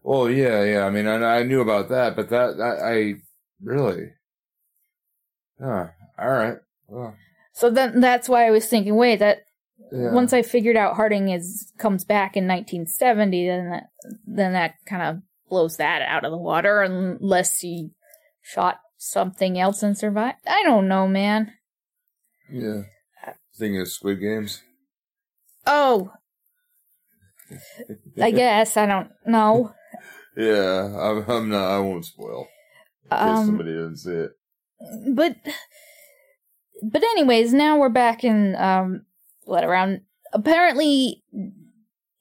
Well, 0.03 0.30
yeah, 0.30 0.64
yeah. 0.64 0.86
I 0.86 0.89
mean, 0.89 1.07
I, 1.07 1.39
I 1.39 1.43
knew 1.43 1.61
about 1.61 1.88
that, 1.89 2.16
but 2.16 2.30
that, 2.30 2.57
that 2.57 2.80
I 2.84 3.22
really. 3.61 4.11
Huh. 5.61 5.88
All 6.20 6.30
right. 6.30 6.57
Well, 6.88 7.16
So 7.53 7.70
then 7.70 8.01
that's 8.01 8.28
why 8.28 8.45
I 8.45 8.51
was 8.51 8.66
thinking, 8.68 8.95
wait, 8.95 9.20
that 9.20 9.45
yeah. 9.92 10.12
once 10.14 10.34
I 10.34 10.42
figured 10.42 10.78
out 10.78 10.96
Harding 10.96 11.30
is 11.30 11.72
comes 11.78 12.04
back 12.06 12.36
in 12.38 12.48
1970, 12.48 13.48
then 13.48 13.70
that 13.70 13.84
then 14.26 14.54
that 14.54 14.76
kind 14.86 15.02
of 15.04 15.24
blows 15.50 15.78
that 15.78 16.02
out 16.02 16.26
of 16.26 16.32
the 16.32 16.38
water, 16.38 16.82
unless 16.82 17.60
he 17.60 17.92
shot 18.42 18.80
something 18.98 19.60
else 19.60 19.84
and 19.84 19.98
survived. 19.98 20.38
I 20.48 20.64
don't 20.64 20.88
know, 20.88 21.08
man. 21.08 21.54
Yeah. 22.52 22.84
Thinking 23.56 23.82
of 23.82 23.88
Squid 23.88 24.20
Games. 24.20 24.62
Oh, 25.66 26.12
I 28.22 28.32
guess 28.32 28.78
I 28.78 28.86
don't 28.86 29.12
know. 29.26 29.74
Yeah, 30.36 30.86
I'm, 31.00 31.30
I'm 31.30 31.50
not. 31.50 31.72
I 31.72 31.80
won't 31.80 32.06
spoil. 32.06 32.48
In 33.06 33.10
case 33.18 33.20
Um, 33.20 33.46
somebody 33.46 33.72
didn't 33.72 33.98
see 33.98 34.12
it. 34.12 34.32
but 35.10 35.36
but 36.82 37.04
anyways, 37.04 37.54
now 37.54 37.78
we're 37.78 37.90
back 37.90 38.24
in 38.24 38.56
um 38.56 39.06
what 39.46 39.64
around 39.64 40.02
apparently 40.32 41.24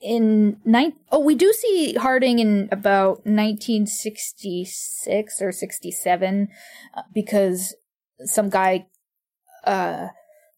in 0.01 0.57
nine 0.65 0.95
oh 1.11 1.21
we 1.21 1.35
do 1.35 1.53
see 1.53 1.93
Harding 1.95 2.39
in 2.39 2.69
about 2.73 3.27
1966 3.27 5.43
or 5.43 5.53
67 5.53 6.49
uh, 6.95 7.03
because 7.15 7.75
some 8.25 8.49
guy 8.51 8.87
uh 9.65 10.09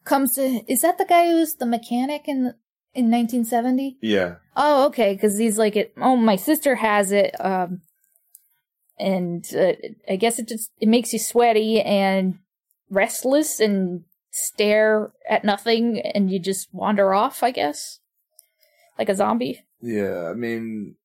comes 0.05 0.35
to 0.35 0.63
is 0.69 0.83
that 0.83 0.99
the 0.99 1.05
guy 1.05 1.31
who's 1.31 1.55
the 1.55 1.67
mechanic 1.67 2.23
in 2.27 2.55
in 2.95 3.11
1970 3.11 3.99
Yeah. 4.01 4.37
Oh, 4.57 4.87
okay. 4.87 5.15
Because 5.15 5.37
he's 5.37 5.59
like, 5.59 5.77
it, 5.77 5.93
oh, 5.97 6.17
my 6.17 6.37
sister 6.37 6.77
has 6.77 7.13
it, 7.13 7.35
um, 7.41 7.83
and 8.99 9.45
uh, 9.55 9.73
I 10.09 10.17
guess 10.17 10.39
it 10.39 10.49
just 10.49 10.71
it 10.81 10.89
makes 10.89 11.13
you 11.13 11.19
sweaty 11.19 11.81
and 11.81 12.39
restless 12.89 13.59
and 13.59 14.05
stare 14.37 15.13
at 15.29 15.45
nothing, 15.45 16.01
and 16.01 16.31
you 16.31 16.39
just 16.39 16.69
wander 16.75 17.15
off. 17.15 17.43
I 17.43 17.51
guess, 17.53 18.01
like 18.99 19.09
a 19.09 19.15
zombie. 19.15 19.61
Yeah, 19.81 20.29
I 20.31 20.35
mean, 20.35 20.97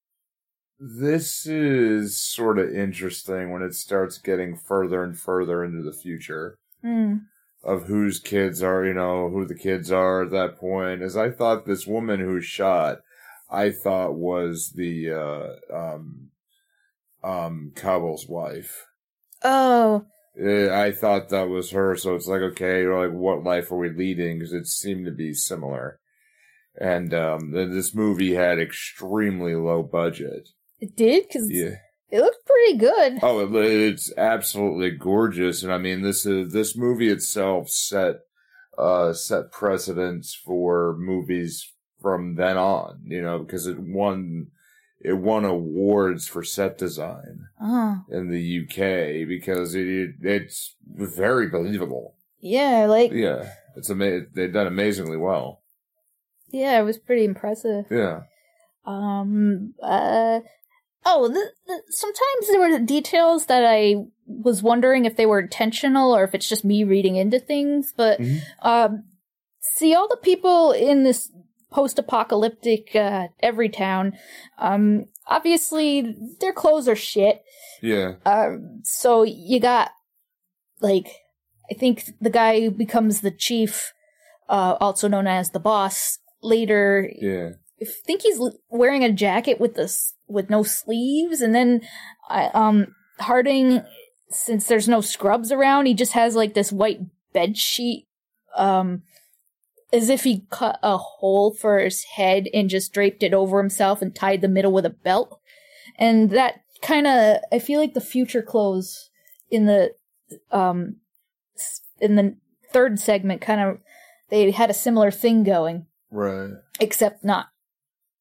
this 0.80 1.46
is 1.46 2.20
sort 2.20 2.58
of 2.58 2.74
interesting 2.74 3.52
when 3.52 3.62
it 3.62 3.76
starts 3.76 4.18
getting 4.18 4.56
further 4.56 5.04
and 5.04 5.18
further 5.18 5.64
into 5.64 5.84
the 5.84 5.94
future 5.94 6.58
Hmm. 6.82 7.16
of 7.62 7.88
whose 7.88 8.20
kids 8.20 8.64
are, 8.64 8.86
you 8.86 8.94
know, 8.94 9.30
who 9.30 9.46
the 9.46 9.56
kids 9.56 9.92
are 9.92 10.24
at 10.24 10.32
that 10.32 10.58
point. 10.58 11.02
As 11.02 11.18
I 11.18 11.30
thought 11.30 11.66
this 11.66 11.86
woman 11.86 12.22
who 12.22 12.40
shot, 12.40 13.00
I 13.52 13.72
thought 13.72 14.14
was 14.16 14.72
the, 14.76 15.12
uh, 15.12 15.76
um, 15.76 16.30
um, 17.22 17.74
Cabal's 17.76 18.28
wife. 18.30 18.86
Oh, 19.44 20.06
I 20.42 20.92
thought 20.92 21.30
that 21.30 21.50
was 21.50 21.72
her, 21.72 21.96
so 21.98 22.16
it's 22.16 22.28
like, 22.28 22.42
okay, 22.42 22.86
like, 22.88 23.12
what 23.12 23.44
life 23.44 23.72
are 23.72 23.78
we 23.78 23.90
leading? 23.90 24.40
Because 24.40 24.54
it 24.54 24.68
seemed 24.68 25.06
to 25.06 25.12
be 25.12 25.34
similar. 25.34 26.00
and 26.80 27.14
um, 27.14 27.52
this 27.52 27.94
movie 27.94 28.36
had 28.36 28.58
extremely 28.60 29.54
low 29.56 29.84
budget. 29.84 30.50
It 30.80 30.96
did 30.96 31.28
because 31.28 31.52
Yeah. 31.52 31.76
it 32.10 32.22
looked 32.22 32.46
pretty 32.46 32.78
good. 32.78 33.20
Oh, 33.22 33.42
it, 33.42 33.66
it's 33.66 34.14
absolutely 34.18 34.92
gorgeous, 34.92 35.62
and 35.64 35.74
I 35.74 35.78
mean 35.78 36.02
this 36.04 36.26
is 36.26 36.54
this 36.54 36.78
movie 36.78 37.10
itself 37.10 37.70
set 37.70 38.20
uh 38.78 39.12
set 39.12 39.52
precedents 39.52 40.34
for 40.34 40.96
movies 40.98 41.70
from 42.02 42.36
then 42.36 42.56
on. 42.58 43.02
You 43.04 43.22
know, 43.22 43.40
because 43.40 43.68
it 43.68 43.78
won 43.80 44.48
it 45.02 45.14
won 45.14 45.46
awards 45.46 46.28
for 46.28 46.44
set 46.44 46.78
design 46.78 47.48
Oh, 47.62 48.02
in 48.10 48.30
the 48.30 48.62
UK 48.64 49.28
because 49.28 49.76
it 49.76 50.16
it's 50.22 50.76
very 50.86 51.48
believable. 51.48 52.16
yeah, 52.40 52.86
like 52.88 53.12
Yeah, 53.12 53.50
it's 53.76 53.90
ama- 53.90 54.26
They've 54.34 54.52
done 54.54 54.68
amazingly 54.68 55.18
well. 55.18 55.62
yeah, 56.52 56.80
it 56.80 56.84
was 56.84 56.98
pretty 56.98 57.24
impressive. 57.26 57.86
Yeah. 57.90 58.22
Um. 58.86 59.74
Uh. 59.82 60.40
Oh, 61.06 61.28
the, 61.30 61.52
the, 61.66 61.82
sometimes 61.90 62.48
there 62.50 62.60
were 62.60 62.80
details 62.86 63.46
that 63.46 63.64
I 63.66 63.96
was 64.28 64.62
wondering 64.62 65.06
if 65.06 65.16
they 65.16 65.26
were 65.26 65.40
intentional 65.40 66.14
or 66.14 66.24
if 66.26 66.36
it's 66.36 66.50
just 66.50 66.66
me 66.66 66.84
reading 66.84 67.16
into 67.16 67.40
things. 67.40 67.94
But 67.96 68.20
Mhm. 68.20 68.42
um, 68.62 69.04
see 69.62 69.96
all 69.96 70.08
the 70.10 70.18
people 70.18 70.72
in 70.74 71.04
this 71.04 71.32
post-apocalyptic 71.72 72.96
uh, 72.96 73.28
Everytown. 73.44 74.14
Um, 74.58 75.06
obviously 75.28 76.16
their 76.40 76.54
clothes 76.54 76.88
are 76.88 76.96
shit. 76.96 77.44
Yeah. 77.82 78.14
Um, 78.26 78.82
so 78.84 79.24
you 79.24 79.60
got 79.60 79.92
like 80.82 81.08
I 81.72 81.76
think 81.76 82.06
the 82.20 82.30
guy 82.32 82.62
who 82.62 82.72
becomes 82.72 83.22
the 83.22 83.32
chief, 83.32 83.94
uh, 84.50 84.76
also 84.80 85.08
known 85.08 85.28
as 85.28 85.52
the 85.52 85.60
boss. 85.60 86.18
Later, 86.42 87.12
Yeah. 87.20 87.50
I 87.82 87.86
think 88.06 88.22
he's 88.22 88.40
wearing 88.70 89.04
a 89.04 89.12
jacket 89.12 89.60
with 89.60 89.76
this 89.76 90.14
with 90.28 90.50
no 90.50 90.64
sleeves, 90.64 91.42
and 91.42 91.54
then 91.54 91.82
I 92.30 92.46
um 92.48 92.96
Harding, 93.20 93.82
since 94.30 94.68
there's 94.68 94.88
no 94.88 95.02
scrubs 95.02 95.52
around, 95.52 95.88
he 95.88 95.94
just 95.94 96.14
has 96.14 96.36
like 96.36 96.54
this 96.54 96.72
white 96.72 97.02
bed 97.34 97.58
sheet, 97.58 98.08
um, 98.56 99.04
as 99.92 100.10
if 100.10 100.24
he 100.24 100.46
cut 100.50 100.80
a 100.84 100.98
hole 100.98 101.54
for 101.54 101.80
his 101.80 102.04
head 102.04 102.48
and 102.54 102.70
just 102.70 102.94
draped 102.94 103.24
it 103.24 103.34
over 103.34 103.58
himself 103.60 104.02
and 104.02 104.14
tied 104.14 104.42
the 104.42 104.48
middle 104.48 104.72
with 104.72 104.86
a 104.86 104.90
belt, 104.92 105.40
and 105.98 106.30
that 106.32 106.62
kind 106.82 107.08
of 107.08 107.38
I 107.52 107.60
feel 107.60 107.80
like 107.80 107.94
the 107.94 108.02
future 108.02 108.42
clothes 108.42 109.10
in 109.52 109.66
the 109.66 109.94
um 110.52 110.98
in 112.00 112.16
the 112.16 112.38
third 112.72 113.00
segment 113.00 113.42
kind 113.42 113.60
of 113.62 113.80
they 114.30 114.52
had 114.52 114.70
a 114.70 114.76
similar 114.76 115.12
thing 115.12 115.44
going 115.44 115.88
Right. 116.12 116.52
except 116.80 117.24
not 117.24 117.48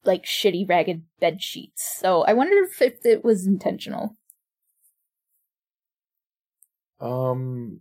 like 0.04 0.24
shitty 0.24 0.68
ragged 0.68 1.02
bed 1.20 1.42
sheets. 1.42 1.96
So 2.00 2.22
I 2.22 2.32
wonder 2.32 2.56
if, 2.64 2.80
if 2.80 3.04
it 3.04 3.24
was 3.24 3.46
intentional. 3.46 4.16
Um, 7.00 7.80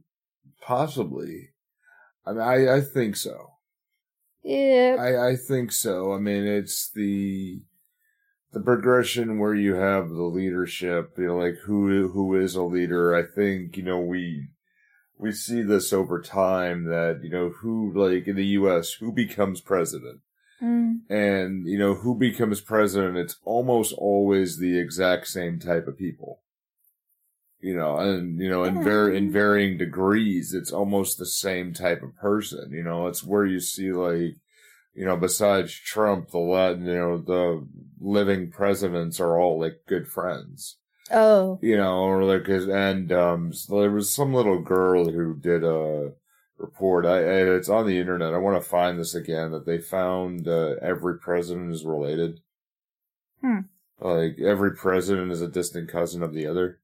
possibly. 0.61 1.49
I 2.25 2.31
mean, 2.31 2.41
I, 2.41 2.75
I 2.77 2.81
think 2.81 3.15
so. 3.15 3.53
Yeah. 4.47 4.95
I, 4.97 5.29
I 5.31 5.35
think 5.35 5.71
so. 5.73 6.13
I 6.13 6.19
mean, 6.19 6.45
it's 6.45 6.89
the 6.89 7.61
the 8.53 8.61
progression 8.61 9.39
where 9.39 9.53
you 9.53 9.75
have 9.75 10.09
the 10.09 10.23
leadership, 10.23 11.11
you 11.17 11.27
know, 11.27 11.37
like 11.37 11.57
who 11.65 12.07
who 12.09 12.35
is 12.35 12.55
a 12.55 12.63
leader. 12.63 13.13
I 13.13 13.23
think 13.23 13.75
you 13.75 13.83
know 13.83 13.99
we 13.99 14.47
we 15.17 15.31
see 15.33 15.63
this 15.63 15.91
over 15.91 16.21
time 16.21 16.85
that 16.85 17.19
you 17.23 17.29
know 17.29 17.49
who 17.49 17.91
like 17.93 18.25
in 18.27 18.37
the 18.37 18.45
U.S. 18.61 18.93
who 18.93 19.11
becomes 19.11 19.59
president, 19.61 20.21
Mm. 20.63 21.01
and 21.09 21.67
you 21.67 21.77
know 21.77 21.93
who 21.95 22.15
becomes 22.15 22.61
president. 22.61 23.17
It's 23.17 23.35
almost 23.43 23.93
always 23.97 24.57
the 24.57 24.79
exact 24.79 25.27
same 25.27 25.59
type 25.59 25.87
of 25.87 25.97
people. 25.97 26.39
You 27.59 27.75
know, 27.75 27.97
and 27.97 28.39
you 28.39 28.49
know, 28.49 28.63
in 28.63 28.83
var- 28.83 29.11
in 29.11 29.31
varying 29.31 29.77
degrees, 29.77 30.53
it's 30.53 30.71
almost 30.71 31.17
the 31.17 31.25
same 31.25 31.73
type 31.73 32.03
of 32.03 32.15
person. 32.15 32.71
You 32.71 32.83
know, 32.83 33.07
it's 33.07 33.23
where 33.23 33.45
you 33.45 33.59
see 33.59 33.91
like, 33.91 34.35
you 34.93 35.05
know, 35.05 35.17
besides 35.17 35.73
Trump, 35.73 36.29
the 36.29 36.37
Latin, 36.37 36.85
you 36.85 36.93
know, 36.93 37.17
the 37.17 37.67
living 37.99 38.51
presidents 38.51 39.19
are 39.19 39.39
all 39.39 39.59
like 39.59 39.79
good 39.87 40.07
friends. 40.07 40.77
Oh. 41.11 41.57
You 41.61 41.77
know, 41.77 41.99
or 41.99 42.23
like, 42.25 42.47
and 42.47 43.11
um, 43.11 43.53
so 43.53 43.79
there 43.79 43.91
was 43.91 44.13
some 44.13 44.35
little 44.35 44.61
girl 44.61 45.09
who 45.09 45.35
did 45.35 45.63
a 45.63 46.11
report. 46.59 47.07
I 47.07 47.19
it's 47.21 47.69
on 47.69 47.87
the 47.87 47.99
internet. 47.99 48.35
I 48.35 48.37
want 48.37 48.61
to 48.61 48.69
find 48.69 48.99
this 48.99 49.15
again. 49.15 49.51
That 49.51 49.65
they 49.65 49.79
found 49.79 50.47
uh, 50.47 50.75
every 50.81 51.17
president 51.17 51.73
is 51.73 51.85
related. 51.85 52.41
Hmm. 53.41 53.61
Like 53.99 54.37
every 54.39 54.75
president 54.75 55.31
is 55.31 55.41
a 55.41 55.47
distant 55.47 55.89
cousin 55.89 56.21
of 56.21 56.33
the 56.33 56.45
other 56.45 56.79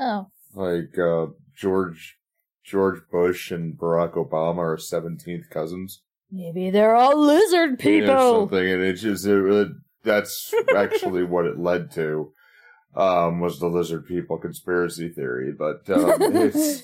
Oh. 0.00 0.30
like 0.54 0.98
uh 0.98 1.26
George 1.56 2.16
George 2.64 3.00
Bush 3.10 3.50
and 3.50 3.78
Barack 3.78 4.14
Obama 4.14 4.58
are 4.58 4.78
seventeenth 4.78 5.50
cousins 5.50 6.02
Maybe 6.30 6.70
they're 6.70 6.94
all 6.94 7.18
lizard 7.18 7.72
or 7.72 7.76
people. 7.76 8.40
something, 8.40 8.70
and 8.70 8.82
it's 8.82 9.00
just 9.00 9.26
it, 9.26 9.44
it, 9.46 9.68
that's 10.04 10.52
actually 10.76 11.24
what 11.24 11.46
it 11.46 11.58
led 11.58 11.90
to. 11.92 12.32
Um, 12.94 13.40
was 13.40 13.60
the 13.60 13.68
lizard 13.68 14.06
people 14.06 14.38
conspiracy 14.38 15.08
theory, 15.08 15.52
but 15.52 15.88
um, 15.88 16.20
it's 16.36 16.82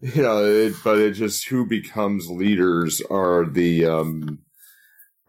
you 0.00 0.22
know, 0.22 0.44
it, 0.44 0.74
but 0.84 0.98
it 0.98 1.12
just 1.12 1.48
who 1.48 1.66
becomes 1.66 2.28
leaders 2.28 3.00
are 3.10 3.44
the 3.44 3.86
um 3.86 4.40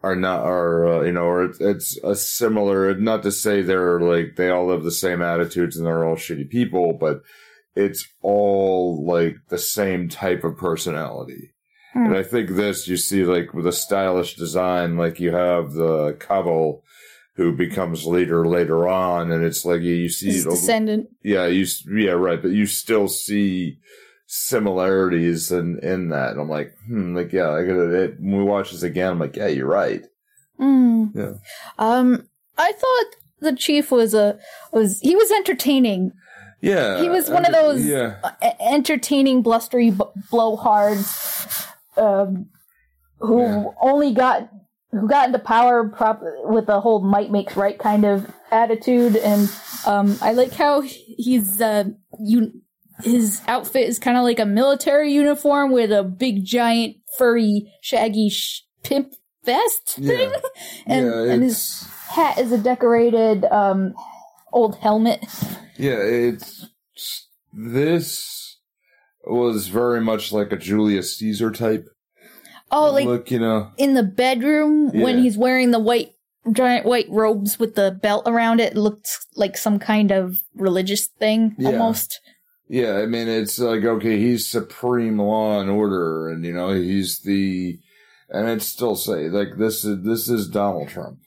are 0.02 0.16
not 0.16 0.44
are 0.44 0.86
uh, 0.86 1.00
you 1.02 1.12
know 1.12 1.24
or 1.24 1.44
it's, 1.44 1.60
it's 1.60 1.98
a 2.04 2.14
similar 2.14 2.94
not 2.94 3.22
to 3.22 3.32
say 3.32 3.62
they're 3.62 4.00
like 4.00 4.36
they 4.36 4.48
all 4.48 4.70
have 4.70 4.84
the 4.84 4.92
same 4.92 5.20
attitudes 5.22 5.76
and 5.76 5.86
they're 5.86 6.04
all 6.04 6.16
shitty 6.16 6.48
people 6.48 6.92
but 6.92 7.20
it's 7.74 8.06
all 8.22 9.04
like 9.04 9.36
the 9.48 9.58
same 9.58 10.08
type 10.08 10.44
of 10.44 10.56
personality 10.56 11.52
Hmm. 11.94 12.04
and 12.06 12.16
i 12.16 12.22
think 12.22 12.50
this 12.50 12.86
you 12.86 12.98
see 12.98 13.24
like 13.24 13.54
with 13.54 13.66
a 13.66 13.72
stylish 13.72 14.36
design 14.36 14.98
like 14.98 15.18
you 15.20 15.32
have 15.34 15.72
the 15.72 16.12
couple 16.20 16.84
who 17.36 17.56
becomes 17.56 18.04
leader 18.06 18.46
later 18.46 18.86
on 18.86 19.32
and 19.32 19.42
it's 19.42 19.64
like 19.64 19.80
you, 19.80 19.94
you 19.94 20.08
see 20.10 20.26
His 20.26 20.44
descendant. 20.44 21.08
yeah, 21.22 21.46
you 21.46 21.64
yeah 21.96 22.10
right, 22.10 22.42
but 22.42 22.50
you 22.50 22.66
still 22.66 23.08
see 23.08 23.78
similarities 24.28 25.50
in 25.50 25.78
in 25.80 26.10
that. 26.10 26.32
And 26.32 26.40
I'm 26.40 26.48
like, 26.50 26.74
hmm, 26.86 27.16
like 27.16 27.32
yeah, 27.32 27.50
I 27.50 27.62
gotta, 27.64 27.90
it, 28.04 28.20
when 28.20 28.36
we 28.38 28.44
watch 28.44 28.70
this 28.70 28.82
again, 28.82 29.12
I'm 29.12 29.18
like, 29.18 29.36
yeah, 29.36 29.46
you're 29.48 29.66
right. 29.66 30.02
Mm. 30.60 31.10
Yeah. 31.14 31.32
Um, 31.78 32.28
I 32.58 32.72
thought 32.72 33.06
the 33.40 33.56
chief 33.56 33.90
was 33.90 34.14
a 34.14 34.38
was 34.72 35.00
he 35.00 35.16
was 35.16 35.30
entertaining, 35.32 36.12
Yeah, 36.60 37.00
He 37.00 37.08
was 37.08 37.30
one 37.30 37.44
I 37.46 37.48
of 37.48 37.54
those- 37.54 37.86
Yeah, 37.86 38.16
uh, 38.22 38.50
entertaining, 38.60 39.42
blustery 39.42 39.90
b- 39.90 40.04
blowhards, 40.30 41.66
um, 41.96 42.46
who 43.20 43.42
Yeah. 43.42 43.64
only 43.80 44.12
got 44.12 44.50
who 44.90 45.06
got 45.08 45.26
into 45.28 45.38
power 45.38 45.88
prop 45.88 46.20
with 46.44 46.66
the 46.66 46.80
whole 46.80 47.00
might 47.00 47.30
makes 47.30 47.56
right 47.56 47.78
kind 47.78 48.04
of 48.04 48.30
attitude, 48.50 49.16
and 49.16 49.48
um, 49.86 50.18
I 50.20 50.32
like 50.32 50.52
how 50.52 50.80
he's 50.82 51.60
uh, 51.60 51.84
you 52.18 52.52
his 53.02 53.40
outfit 53.46 53.88
is 53.88 53.98
kind 53.98 54.16
of 54.16 54.24
like 54.24 54.38
a 54.38 54.46
military 54.46 55.12
uniform 55.12 55.70
with 55.72 55.92
a 55.92 56.02
big 56.02 56.44
giant 56.44 56.96
furry 57.16 57.72
shaggy 57.82 58.28
sh- 58.28 58.62
pimp 58.82 59.14
vest 59.44 59.90
thing, 59.96 60.30
Yeah. 60.30 60.40
and 60.86 61.06
yeah, 61.06 61.32
and 61.32 61.42
his 61.42 61.82
hat 62.08 62.38
is 62.38 62.52
a 62.52 62.58
decorated 62.58 63.44
um 63.46 63.94
old 64.52 64.76
helmet. 64.78 65.24
yeah, 65.76 65.98
it's 66.00 66.66
this 67.52 68.58
was 69.26 69.68
very 69.68 70.00
much 70.00 70.32
like 70.32 70.52
a 70.52 70.56
Julius 70.56 71.16
Caesar 71.18 71.50
type. 71.50 71.86
Oh, 72.70 72.90
like 72.92 73.06
look, 73.06 73.30
you 73.30 73.38
know, 73.38 73.70
in 73.78 73.94
the 73.94 74.02
bedroom 74.02 74.90
when 74.92 75.18
he's 75.22 75.38
wearing 75.38 75.70
the 75.70 75.78
white 75.78 76.12
giant 76.52 76.86
white 76.86 77.06
robes 77.08 77.58
with 77.58 77.74
the 77.74 77.98
belt 78.02 78.24
around 78.26 78.60
it, 78.60 78.72
it 78.72 78.78
looked 78.78 79.18
like 79.36 79.56
some 79.56 79.78
kind 79.78 80.10
of 80.10 80.38
religious 80.54 81.06
thing 81.06 81.54
Yeah. 81.58 81.70
almost. 81.70 82.20
Yeah, 82.68 82.98
I 82.98 83.06
mean, 83.06 83.28
it's 83.28 83.58
like, 83.58 83.82
okay, 83.82 84.18
he's 84.18 84.46
supreme 84.46 85.18
law 85.18 85.60
and 85.60 85.70
order, 85.70 86.28
and, 86.28 86.44
you 86.44 86.52
know, 86.52 86.72
he's 86.72 87.20
the, 87.20 87.78
and 88.28 88.46
I'd 88.46 88.62
still 88.62 88.94
say, 88.94 89.30
like, 89.30 89.56
this 89.56 89.84
is, 89.84 90.04
this 90.04 90.28
is 90.28 90.48
Donald 90.48 90.88
Trump 90.88 91.20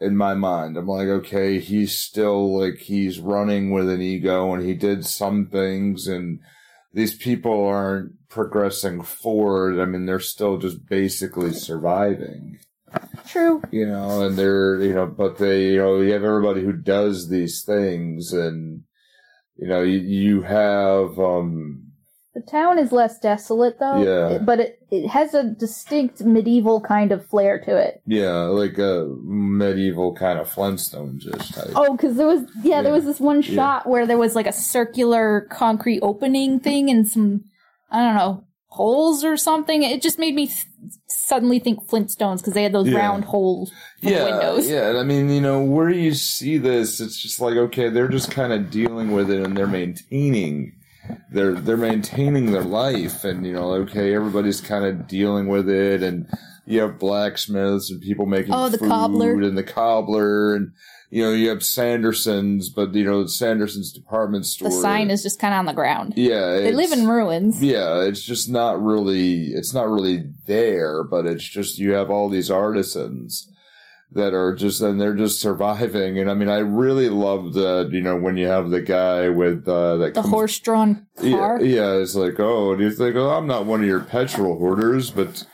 in 0.00 0.16
my 0.16 0.34
mind. 0.34 0.76
I'm 0.76 0.86
like, 0.86 1.08
okay, 1.08 1.58
he's 1.58 1.98
still, 1.98 2.60
like, 2.60 2.78
he's 2.78 3.18
running 3.18 3.72
with 3.72 3.88
an 3.90 4.00
ego, 4.00 4.54
and 4.54 4.64
he 4.64 4.74
did 4.74 5.04
some 5.04 5.46
things, 5.46 6.06
and 6.06 6.38
these 6.92 7.16
people 7.16 7.66
aren't 7.66 8.28
progressing 8.28 9.02
forward. 9.02 9.80
I 9.80 9.84
mean, 9.84 10.06
they're 10.06 10.20
still 10.20 10.58
just 10.58 10.86
basically 10.86 11.52
surviving 11.52 12.60
True. 13.26 13.62
you 13.70 13.86
know, 13.86 14.24
and 14.24 14.38
they're, 14.38 14.80
you 14.80 14.94
know, 14.94 15.06
but 15.06 15.38
they, 15.38 15.72
you 15.72 15.78
know, 15.78 16.00
you 16.00 16.12
have 16.12 16.24
everybody 16.24 16.62
who 16.62 16.72
does 16.72 17.28
these 17.28 17.62
things 17.62 18.32
and, 18.32 18.84
you 19.58 19.66
know, 19.68 19.82
you, 19.82 19.98
you 19.98 20.42
have, 20.42 21.18
um, 21.18 21.82
But 22.34 22.46
town 22.46 22.78
is 22.78 22.92
less 22.92 23.18
desolate 23.18 23.78
though. 23.80 24.02
Yeah. 24.02 24.38
But 24.38 24.60
it, 24.60 24.78
it 24.90 25.08
has 25.08 25.34
a 25.34 25.42
distinct 25.44 26.20
medieval 26.22 26.80
kind 26.80 27.10
of 27.12 27.26
flair 27.26 27.58
to 27.64 27.76
it. 27.76 28.00
Yeah, 28.06 28.32
like 28.44 28.78
a 28.78 29.06
medieval 29.24 30.14
kind 30.14 30.38
of 30.38 30.48
Flintstones 30.52 31.26
ish 31.26 31.48
type. 31.50 31.72
Oh, 31.74 31.96
because 31.96 32.16
there 32.16 32.26
was 32.26 32.42
yeah, 32.62 32.82
there 32.82 32.92
was 32.92 33.04
this 33.04 33.20
one 33.20 33.42
Yeah. 33.42 33.54
shot 33.54 33.86
where 33.88 34.06
there 34.06 34.18
was 34.18 34.34
like 34.34 34.46
a 34.46 34.52
circular 34.52 35.46
concrete 35.50 36.00
opening 36.02 36.60
thing 36.60 36.88
and 36.90 37.06
some 37.06 37.44
I 37.90 37.98
don't 38.04 38.16
know 38.16 38.44
holes 38.70 39.24
or 39.24 39.36
something. 39.36 39.82
It 39.82 40.02
just 40.02 40.18
made 40.18 40.34
me 40.34 40.46
th- 40.46 40.66
suddenly 41.08 41.58
think 41.58 41.86
Flintstones 41.88 42.38
because 42.38 42.52
they 42.52 42.62
had 42.62 42.72
those 42.72 42.86
Yeah. 42.88 42.98
round 42.98 43.24
holes 43.24 43.70
the 43.70 43.76
yeah, 44.00 44.24
windows. 44.24 44.68
yeah. 44.70 44.98
I 44.98 45.02
mean, 45.02 45.28
you 45.30 45.40
know, 45.40 45.62
where 45.62 45.90
you 45.90 46.14
see 46.14 46.58
this, 46.58 47.00
it's 47.00 47.16
just 47.18 47.40
like 47.40 47.56
okay, 47.56 47.88
they're 47.88 48.08
just 48.08 48.30
kind 48.30 48.52
of 48.52 48.70
dealing 48.70 49.12
with 49.12 49.30
it 49.30 49.42
and 49.44 49.56
they're 49.56 49.66
maintaining. 49.66 50.74
They're 51.32 51.54
they're 51.54 51.76
maintaining 51.78 52.52
their 52.52 52.62
life, 52.64 53.24
and 53.24 53.46
you 53.46 53.52
know, 53.54 53.72
okay, 53.74 54.14
everybody's 54.14 54.60
kind 54.60 54.84
of 54.84 55.06
dealing 55.08 55.48
with 55.48 55.68
it, 55.68 56.02
and 56.02 56.26
you 56.66 56.80
have 56.82 56.98
blacksmiths 56.98 57.90
and 57.90 58.00
people 58.02 58.26
making 58.26 58.52
Oh, 58.52 58.68
the 58.68 58.76
food 58.78 58.88
cobbler. 58.90 59.32
and 59.40 59.56
the 59.56 59.62
cobbler, 59.62 60.54
and 60.54 60.72
you 61.10 61.22
know, 61.24 61.32
you 61.32 61.48
have 61.48 61.60
Sandersons, 61.60 62.66
but 62.74 62.94
you 62.94 63.04
know, 63.04 63.24
Sanderson's 63.26 63.90
department 63.90 64.44
store. 64.44 64.68
The 64.68 64.76
sign 64.76 65.10
is 65.10 65.22
just 65.22 65.38
kind 65.40 65.54
of 65.54 65.60
on 65.60 65.64
the 65.66 65.72
ground. 65.72 66.12
yeah, 66.16 66.58
They 66.58 66.72
live 66.72 66.92
in 66.92 67.08
ruins. 67.08 67.62
yeah, 67.62 68.02
it's 68.02 68.22
just 68.22 68.50
not 68.50 68.82
really 68.82 69.46
it's 69.54 69.72
not 69.72 69.88
really 69.88 70.24
there, 70.46 71.02
but 71.04 71.24
it's 71.24 71.44
just 71.44 71.78
you 71.78 71.92
have 71.92 72.10
all 72.10 72.28
these 72.28 72.50
artisans 72.50 73.50
that 74.12 74.32
are 74.34 74.54
just 74.54 74.80
and 74.80 75.00
they're 75.00 75.14
just 75.14 75.40
surviving. 75.40 76.18
And 76.18 76.30
I 76.30 76.34
mean, 76.34 76.48
I 76.48 76.58
really 76.58 77.08
love 77.08 77.52
that 77.54 77.90
you 77.92 78.00
know 78.00 78.16
when 78.16 78.36
you 78.36 78.46
have 78.46 78.70
the 78.70 78.80
guy 78.80 79.28
with 79.28 79.68
uh, 79.68 79.96
that 79.98 80.14
The 80.14 80.20
comes- 80.22 80.32
horse-drawn 80.32 81.06
car. 81.16 81.60
Yeah, 81.62 81.76
yeah, 81.76 81.92
it's 82.02 82.14
like 82.14 82.38
oh, 82.40 82.74
do 82.76 82.84
you 82.84 82.90
think 82.90 83.16
oh, 83.16 83.30
I'm 83.30 83.46
not 83.46 83.66
one 83.66 83.80
of 83.82 83.86
your 83.86 84.00
petrol 84.00 84.58
hoarders, 84.58 85.10
but. 85.10 85.44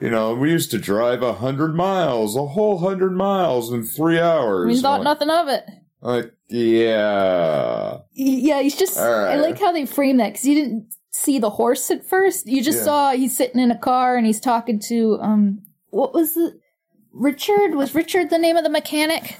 You 0.00 0.10
know, 0.10 0.34
we 0.34 0.50
used 0.50 0.72
to 0.72 0.78
drive 0.78 1.22
a 1.22 1.34
hundred 1.34 1.76
miles, 1.76 2.34
a 2.34 2.44
whole 2.44 2.78
hundred 2.78 3.12
miles 3.12 3.72
in 3.72 3.84
three 3.84 4.18
hours. 4.18 4.66
We 4.66 4.80
thought 4.82 4.98
like, 5.02 5.04
nothing 5.04 5.30
of 5.30 5.46
it. 5.46 5.64
like, 6.00 6.32
yeah, 6.48 7.98
Yeah, 8.12 8.60
he's 8.62 8.76
just. 8.76 8.98
All 8.98 9.04
I 9.26 9.36
like 9.36 9.60
how 9.60 9.70
they 9.72 9.86
frame 9.86 10.16
that 10.16 10.30
because 10.32 10.44
you 10.44 10.56
didn't 10.56 10.92
see 11.12 11.38
the 11.38 11.50
horse 11.50 11.88
at 11.90 12.04
first. 12.04 12.46
You 12.48 12.62
just 12.64 12.78
Yeah. 12.78 12.84
saw 12.84 13.12
he's 13.12 13.36
sitting 13.36 13.60
in 13.60 13.70
a 13.70 13.78
car 13.78 14.16
and 14.16 14.26
he's 14.26 14.40
talking 14.40 14.80
to 14.88 15.18
um. 15.20 15.60
What 15.90 16.14
was 16.14 16.34
the 16.34 16.58
Richard? 17.12 17.74
Was 17.74 17.94
Richard 17.94 18.30
the 18.30 18.38
name 18.38 18.56
of 18.56 18.64
the 18.64 18.70
mechanic? 18.70 19.36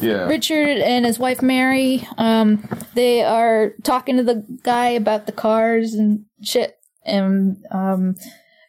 yeah, 0.00 0.26
Richard 0.26 0.78
and 0.78 1.04
his 1.04 1.18
wife 1.18 1.42
Mary. 1.42 2.06
Um, 2.18 2.66
they 2.94 3.22
are 3.22 3.74
talking 3.82 4.16
to 4.16 4.22
the 4.22 4.44
guy 4.62 4.88
about 4.88 5.26
the 5.26 5.32
cars 5.32 5.94
and 5.94 6.24
shit. 6.42 6.76
And 7.04 7.64
um, 7.70 8.16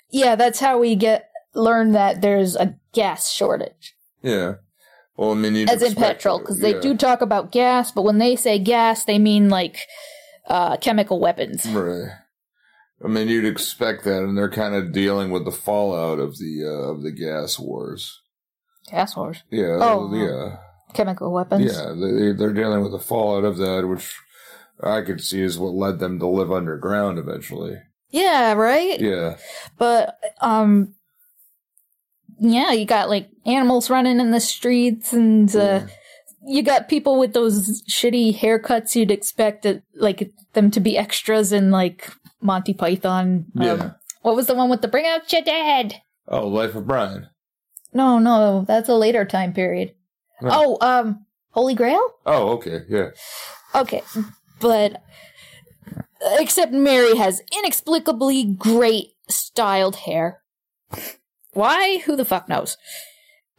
yeah, 0.09 0.36
that's 0.36 0.59
how 0.59 0.80
we 0.80 0.95
get 0.95 1.30
learn 1.53 1.93
that 1.93 2.22
there's 2.22 2.55
a 2.55 2.76
gas 2.93 3.32
shortage, 3.32 3.95
yeah. 4.22 4.55
Well, 5.18 5.32
I 5.32 5.36
mean, 5.36 5.70
as 5.70 5.84
in 5.84 5.93
petrol, 5.93 6.39
because 6.39 6.59
they 6.59 6.80
do 6.80 6.95
talk 6.95 7.22
about 7.22 7.51
gas, 7.51 7.91
but 7.91 8.03
when 8.03 8.18
they 8.18 8.36
say 8.36 8.57
gas, 8.57 9.05
they 9.05 9.20
mean 9.20 9.49
like 9.49 9.78
uh, 10.47 10.78
chemical 10.78 11.20
weapons. 11.20 11.66
Right. 11.68 12.09
I 13.04 13.08
mean, 13.08 13.28
you'd 13.28 13.45
expect 13.45 14.04
that, 14.04 14.24
and 14.24 14.38
they're 14.38 14.49
kind 14.49 14.76
of 14.76 14.91
dealing 14.91 15.32
with 15.32 15.45
the 15.45 15.52
fallout 15.52 16.20
of 16.20 16.38
the 16.38 16.64
uh, 16.66 16.91
of 16.91 17.02
the 17.04 17.12
gas 17.12 17.58
wars. 17.60 18.22
Gas 18.89 19.16
wars, 19.16 19.43
Yeah. 19.49 19.78
Oh, 19.80 20.14
yeah. 20.14 20.58
chemical 20.93 21.32
weapons. 21.32 21.66
Yeah. 21.66 21.93
They 21.93 22.32
they're 22.34 22.54
dealing 22.54 22.82
with 22.84 22.91
the 22.91 22.99
fallout 22.99 23.43
of 23.45 23.58
that, 23.58 23.88
which 23.88 24.14
I 24.84 25.02
could 25.02 25.22
see 25.22 25.41
is 25.41 25.58
what 25.58 25.74
led 25.74 25.99
them 25.99 26.20
to 26.20 26.28
live 26.28 26.52
underground 26.52 27.18
eventually. 27.18 27.78
Yeah, 28.10 28.54
right. 28.54 28.99
Yeah. 28.99 29.38
But 29.78 30.20
um, 30.41 30.95
yeah, 32.39 32.72
you 32.72 32.86
got 32.86 33.10
like 33.10 33.30
animals 33.45 33.89
running 33.89 34.20
in 34.20 34.32
the 34.32 34.39
streets 34.39 35.14
and. 35.14 35.54
Uh, 35.56 35.60
Yeah. 35.60 35.88
you 36.43 36.64
got 36.64 36.89
people 36.89 37.20
with 37.20 37.34
those 37.34 37.84
shitty 37.84 38.36
haircuts 38.39 38.95
you'd 38.95 39.12
expect 39.12 39.64
it, 39.66 39.84
like 39.95 40.32
them 40.54 40.72
to 40.72 40.80
be 40.80 40.97
extras 40.97 41.52
in 41.54 41.70
like 41.70 42.12
Monty 42.42 42.74
Python. 42.74 43.46
Um, 43.58 43.64
Yeah. 43.64 43.92
What 44.22 44.36
was 44.36 44.48
the 44.48 44.54
one 44.56 44.70
with 44.70 44.82
the 44.82 44.88
bring 44.88 45.06
out 45.06 45.32
your 45.34 45.42
dad? 45.42 45.96
Oh, 46.28 46.48
Life 46.48 46.76
of 46.76 46.86
Brian. 46.88 47.28
No, 47.94 48.20
no, 48.20 48.64
that's 48.68 48.88
a 48.89 48.94
later 48.96 49.26
time 49.26 49.54
period. 49.54 49.94
No. 50.42 50.50
Oh, 50.52 50.78
um, 50.88 51.26
Holy 51.52 51.74
Grail? 51.76 52.02
Oh, 52.26 52.50
okay. 52.52 52.82
Yeah. 52.88 53.10
Okay, 53.76 54.02
but 54.60 55.02
except 56.39 56.72
Mary 56.72 57.16
has 57.18 57.42
inexplicably 57.58 58.44
great 58.46 59.14
styled 59.28 59.96
hair. 59.98 60.42
Why? 61.54 62.00
Who 62.06 62.16
the 62.16 62.26
fuck 62.26 62.48
knows? 62.48 62.78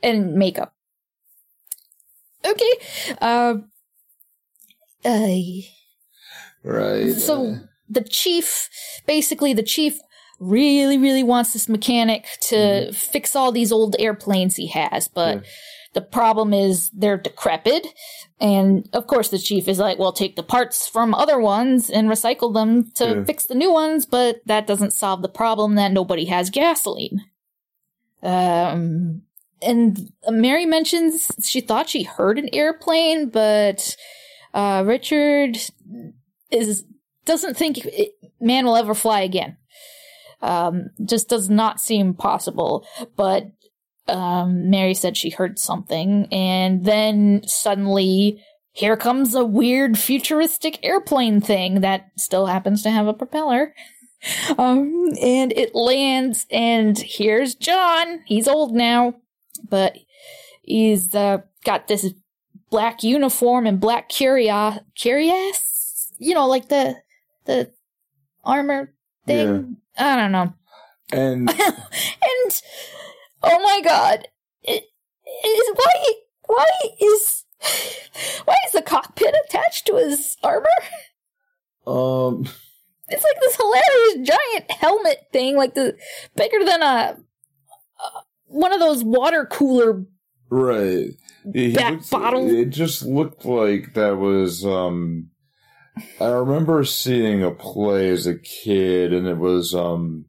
And 0.03 0.35
makeup. 0.35 0.75
Okay. 2.45 2.73
Um. 3.21 3.71
Uh, 5.05 5.29
Right. 6.65 7.13
so 7.15 7.57
the 7.93 8.03
chief, 8.03 8.69
basically, 9.07 9.53
the 9.53 9.63
chief 9.63 9.99
really, 10.41 10.99
really 10.99 11.23
wants 11.23 11.53
this 11.53 11.69
mechanic 11.69 12.27
to 12.49 12.93
fix 12.93 13.37
all 13.37 13.53
these 13.53 13.71
old 13.71 13.95
airplanes 13.99 14.57
he 14.57 14.67
has, 14.69 15.07
but 15.09 15.37
Yeah. 15.37 15.43
the 15.95 16.01
problem 16.01 16.53
is 16.53 16.91
they're 16.91 17.17
decrepit. 17.19 17.87
And 18.41 18.89
of 18.93 19.07
course, 19.07 19.29
the 19.29 19.39
chief 19.39 19.69
is 19.69 19.79
like, 19.79 19.99
well, 20.01 20.13
take 20.13 20.35
the 20.35 20.43
parts 20.43 20.89
from 20.89 21.15
other 21.15 21.39
ones 21.39 21.91
and 21.91 22.09
recycle 22.09 22.53
them 22.53 22.91
to 22.97 23.05
Yeah. 23.05 23.25
fix 23.25 23.45
the 23.45 23.55
new 23.55 23.71
ones, 23.73 24.05
but 24.05 24.41
that 24.47 24.67
doesn't 24.67 24.93
solve 24.95 25.23
the 25.23 25.29
problem 25.29 25.77
that 25.77 25.93
nobody 25.93 26.25
has 26.25 26.51
gasoline. 26.51 27.25
Um, 28.23 29.23
and 29.61 30.13
Mary 30.29 30.67
mentions 30.67 31.31
she 31.43 31.61
thought 31.61 31.89
she 31.89 32.03
heard 32.03 32.39
an 32.39 32.49
airplane, 32.53 33.29
but 33.29 33.97
uh, 34.55 34.83
Richard 34.85 35.57
is 36.51 36.85
doesn't 37.25 37.57
think 37.57 37.79
it, 37.85 38.13
man 38.41 38.65
will 38.65 38.77
ever 38.77 38.95
fly 38.95 39.21
again. 39.21 39.57
Um, 40.41 40.91
just 41.05 41.29
does 41.29 41.49
not 41.49 41.81
seem 41.81 42.15
possible. 42.15 42.87
But 43.17 43.53
um, 44.09 44.71
Mary 44.71 44.95
said 44.95 45.17
she 45.17 45.31
heard 45.31 45.59
something, 45.59 46.27
and 46.33 46.85
then 46.85 47.43
suddenly 47.47 48.43
here 48.73 48.97
comes 48.97 49.35
a 49.35 49.45
weird 49.45 49.99
futuristic 49.99 50.79
airplane 50.83 51.41
thing 51.41 51.83
that 51.83 52.11
still 52.17 52.47
happens 52.47 52.83
to 52.83 52.91
have 52.91 53.07
a 53.07 53.15
propeller. 53.15 53.75
Um, 54.57 55.09
and 55.21 55.53
it 55.53 55.75
lands, 55.75 56.47
and 56.51 56.99
here's 56.99 57.55
John. 57.55 58.23
He's 58.25 58.49
old 58.49 58.73
now, 58.73 59.15
but 59.69 59.97
he's 60.63 61.15
uh, 61.15 61.39
got 61.65 61.89
this 61.89 62.13
black 62.71 63.03
uniform 63.03 63.67
and 63.67 63.81
black 63.81 64.09
curia 64.09 64.85
curious, 64.95 66.13
you 66.19 66.35
know, 66.35 66.47
like 66.47 66.69
the 66.69 66.97
the 67.45 67.73
armor 68.45 68.93
thing. 69.27 69.77
I 69.99 70.17
don't 70.17 70.33
know. 70.33 70.55
And 71.13 71.49
and 71.51 72.63
oh 73.43 73.63
my 73.63 73.81
god, 73.85 74.29
it 74.63 74.85
is 75.45 75.71
why 75.75 76.05
why 76.47 76.67
is 77.01 77.45
why 78.45 78.55
is 78.67 78.73
the 78.73 78.83
cockpit 78.83 79.35
attached 79.47 79.87
to 79.87 79.97
his 79.97 80.37
armor? 80.43 80.67
um, 81.87 82.47
It's 83.09 83.25
like 83.25 83.41
this 83.41 83.57
hilarious 83.57 84.29
giant 84.29 84.71
helmet 84.71 85.19
thing, 85.33 85.57
like 85.57 85.75
the 85.75 85.97
bigger 86.37 86.65
than 86.65 86.83
a, 86.83 87.17
a 87.17 87.19
one 88.47 88.73
of 88.73 88.81
those 88.81 89.05
water 89.05 89.45
cooler. 89.51 90.05
right. 90.51 91.11
Back 91.45 92.09
bottle. 92.09 92.49
It 92.49 92.71
just 92.71 93.03
looked 93.03 93.45
like 93.45 93.95
that 93.95 94.17
was. 94.17 94.65
um 94.65 95.31
I 96.21 96.27
remember 96.29 96.85
seeing 96.85 97.43
a 97.43 97.51
play 97.51 98.09
as 98.09 98.27
a 98.27 98.39
kid, 98.39 99.13
and 99.13 99.27
it 99.27 99.39
was. 99.39 99.75
um 99.75 100.27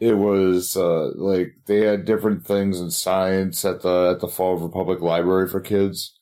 It 0.00 0.14
was 0.14 0.76
uh 0.76 1.12
like 1.16 1.54
they 1.66 1.80
had 1.86 2.04
different 2.04 2.46
things 2.46 2.80
in 2.80 2.90
science 2.90 3.64
at 3.64 3.82
the 3.82 4.12
at 4.14 4.20
the 4.20 4.28
Fall 4.28 4.54
of 4.56 4.62
Republic 4.62 5.00
Library 5.00 5.48
for 5.48 5.60
kids, 5.60 6.18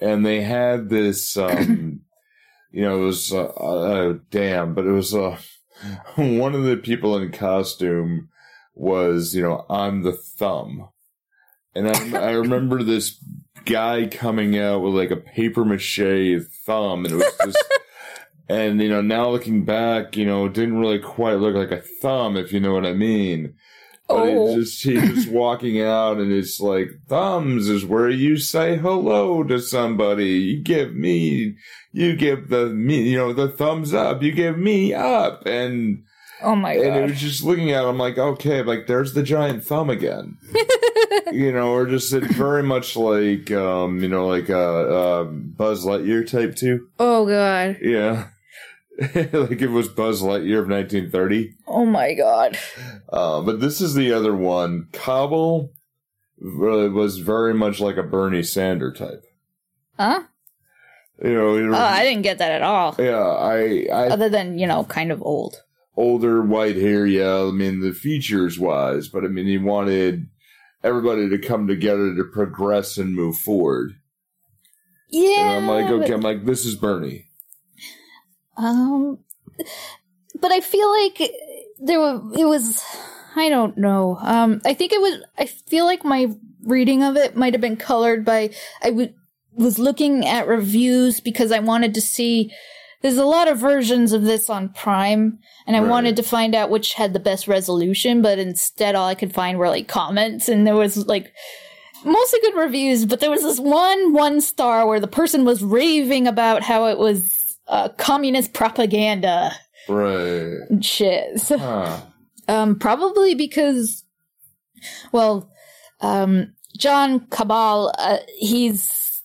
and 0.00 0.24
they 0.26 0.42
had 0.42 0.88
this. 0.90 1.36
um 1.36 2.02
You 2.72 2.82
know, 2.82 3.02
it 3.02 3.06
was 3.06 3.32
uh, 3.32 3.44
uh, 3.46 4.18
damn, 4.30 4.74
but 4.74 4.86
it 4.86 4.90
was 4.92 5.14
uh 5.14 5.38
one 6.16 6.54
of 6.54 6.64
the 6.64 6.76
people 6.76 7.16
in 7.16 7.32
costume 7.32 8.28
was 8.74 9.34
you 9.34 9.42
know 9.42 9.64
I'm 9.70 10.02
the 10.02 10.12
thumb. 10.12 10.88
And 11.74 11.88
I, 11.88 12.28
I 12.28 12.30
remember 12.32 12.82
this 12.82 13.22
guy 13.66 14.06
coming 14.06 14.58
out 14.58 14.80
with 14.80 14.94
like 14.94 15.10
a 15.10 15.16
paper 15.16 15.64
mache 15.64 16.40
thumb, 16.64 17.04
and 17.04 17.14
it 17.14 17.16
was 17.16 17.36
just, 17.44 17.64
and 18.48 18.80
you 18.80 18.88
know, 18.88 19.02
now 19.02 19.28
looking 19.28 19.64
back, 19.64 20.16
you 20.16 20.24
know, 20.24 20.46
it 20.46 20.54
didn't 20.54 20.78
really 20.78 20.98
quite 21.00 21.34
look 21.34 21.54
like 21.54 21.72
a 21.72 21.82
thumb, 22.00 22.36
if 22.36 22.52
you 22.52 22.60
know 22.60 22.72
what 22.72 22.86
I 22.86 22.92
mean. 22.94 23.54
But 24.08 24.14
Oh. 24.18 24.54
just 24.54 24.84
he's 24.84 25.02
just 25.02 25.28
walking 25.32 25.82
out, 25.82 26.18
and 26.18 26.32
it's 26.32 26.60
like 26.60 26.90
thumbs 27.08 27.68
is 27.68 27.84
where 27.84 28.08
you 28.08 28.36
say 28.36 28.76
hello 28.76 29.42
to 29.42 29.58
somebody. 29.58 30.38
You 30.38 30.62
give 30.62 30.94
me, 30.94 31.56
you 31.92 32.14
give 32.14 32.48
the 32.48 32.66
me, 32.68 33.10
you 33.10 33.16
know, 33.18 33.32
the 33.32 33.48
thumbs 33.48 33.92
up. 33.92 34.22
You 34.22 34.30
give 34.30 34.56
me 34.58 34.94
up, 34.94 35.44
and 35.44 36.04
Oh 36.42 36.54
my 36.54 36.76
god. 36.76 36.84
and 36.86 36.96
it 36.96 37.10
was 37.10 37.20
just 37.20 37.42
looking 37.44 37.70
at. 37.70 37.84
him 37.84 37.98
like, 37.98 38.18
okay, 38.18 38.62
like 38.62 38.86
there's 38.86 39.14
the 39.14 39.22
giant 39.22 39.64
thumb 39.64 39.90
again. 39.90 40.38
you 41.32 41.52
know, 41.52 41.72
or 41.72 41.86
just 41.86 42.12
it 42.12 42.24
very 42.24 42.62
much 42.62 42.96
like, 42.96 43.50
um, 43.50 44.02
you 44.02 44.08
know, 44.08 44.26
like 44.26 44.48
a, 44.48 44.58
uh 44.58 45.24
Buzz 45.24 45.84
Lightyear 45.84 46.28
type 46.28 46.56
too. 46.56 46.88
oh 46.98 47.26
god. 47.26 47.78
Yeah. 47.80 48.28
like 49.14 49.60
it 49.60 49.70
was 49.70 49.88
Buzz 49.88 50.22
Lightyear 50.22 50.60
of 50.60 50.68
1930. 50.68 51.54
Oh 51.66 51.84
my 51.84 52.14
god. 52.14 52.58
Uh, 53.10 53.40
but 53.42 53.60
this 53.60 53.80
is 53.80 53.94
the 53.94 54.12
other 54.12 54.34
one. 54.34 54.88
Cabal 54.92 55.70
uh, 56.42 56.90
was 56.90 57.18
very 57.18 57.54
much 57.54 57.80
like 57.80 57.96
a 57.96 58.02
Bernie 58.02 58.42
Sander 58.42 58.92
type. 58.92 59.24
Huh? 59.98 60.22
You 61.22 61.32
know, 61.32 61.56
it 61.56 61.68
Oh, 61.68 61.74
I 61.74 62.04
didn't 62.04 62.22
get 62.22 62.38
that 62.38 62.52
at 62.52 62.62
all. 62.62 62.94
yeah, 62.98 63.18
I, 63.18 63.86
I, 63.90 64.08
Other 64.08 64.28
than, 64.28 64.58
you 64.58 64.66
know, 64.66 64.84
kind 64.84 65.10
of 65.10 65.22
old. 65.22 65.62
Older 65.96 66.42
white 66.42 66.76
hair. 66.76 67.06
Yeah, 67.06 67.48
I 67.48 67.50
mean 67.50 67.80
the 67.80 67.92
features 67.92 68.58
wise, 68.58 69.08
but 69.08 69.24
I 69.24 69.28
mean 69.28 69.46
he 69.46 69.58
wanted 69.58 70.26
everybody 70.84 71.28
to 71.28 71.38
come 71.38 71.66
together 71.66 72.14
to 72.14 72.24
progress 72.24 72.96
and 72.98 73.14
move 73.14 73.36
forward. 73.36 73.92
Yeah. 75.10 75.56
And 75.56 75.64
I'm 75.64 75.68
like, 75.68 75.86
okay, 75.86 76.12
I'm 76.12 76.20
like, 76.20 76.44
this 76.44 76.64
is 76.64 76.76
Bernie. 76.76 77.26
Um, 78.56 79.18
but 80.40 80.52
I 80.52 80.60
feel 80.60 80.90
like 80.90 81.32
there 81.78 82.00
were, 82.00 82.20
it 82.36 82.44
was, 82.44 82.82
I 83.34 83.48
don't 83.48 83.76
know. 83.76 84.18
Um, 84.20 84.60
I 84.64 84.74
think 84.74 84.92
it 84.92 85.00
was, 85.00 85.20
I 85.38 85.46
feel 85.46 85.84
like 85.84 86.04
my 86.04 86.34
reading 86.64 87.02
of 87.02 87.16
it 87.16 87.36
might 87.36 87.54
have 87.54 87.60
been 87.60 87.76
colored 87.76 88.24
by, 88.24 88.50
I 88.82 88.90
w- 88.90 89.12
was 89.52 89.78
looking 89.78 90.26
at 90.26 90.48
reviews 90.48 91.20
because 91.20 91.52
I 91.52 91.60
wanted 91.60 91.94
to 91.94 92.00
see, 92.00 92.52
there's 93.02 93.18
a 93.18 93.24
lot 93.24 93.48
of 93.48 93.58
versions 93.58 94.12
of 94.12 94.22
this 94.22 94.48
on 94.50 94.70
Prime, 94.70 95.38
and 95.66 95.76
I 95.76 95.80
Right. 95.80 95.88
wanted 95.88 96.16
to 96.16 96.22
find 96.22 96.54
out 96.54 96.70
which 96.70 96.94
had 96.94 97.12
the 97.12 97.20
best 97.20 97.46
resolution, 97.48 98.22
but 98.22 98.38
instead 98.38 98.94
all 98.94 99.06
I 99.08 99.14
could 99.14 99.32
find 99.34 99.58
were 99.58 99.68
like 99.68 99.88
comments, 99.88 100.48
and 100.48 100.66
there 100.66 100.74
was 100.76 100.96
like, 101.06 101.32
mostly 102.04 102.40
good 102.40 102.54
reviews, 102.54 103.04
but 103.06 103.20
there 103.20 103.30
was 103.30 103.42
this 103.42 103.58
one 103.58 104.12
one 104.12 104.40
star 104.40 104.86
where 104.86 105.00
the 105.00 105.08
person 105.08 105.44
was 105.44 105.62
raving 105.62 106.26
about 106.26 106.62
how 106.62 106.86
it 106.86 106.98
was 106.98 107.58
uh, 107.68 107.88
communist 107.98 108.52
propaganda 108.52 109.50
Right. 109.88 110.58
shit. 110.80 111.40
So, 111.40 111.58
Huh. 111.58 112.00
um, 112.48 112.78
probably 112.78 113.34
because, 113.34 114.04
well, 115.12 115.50
um, 116.00 116.52
John 116.78 117.26
Cabal, 117.30 117.92
uh, 117.98 118.18
he's, 118.38 119.22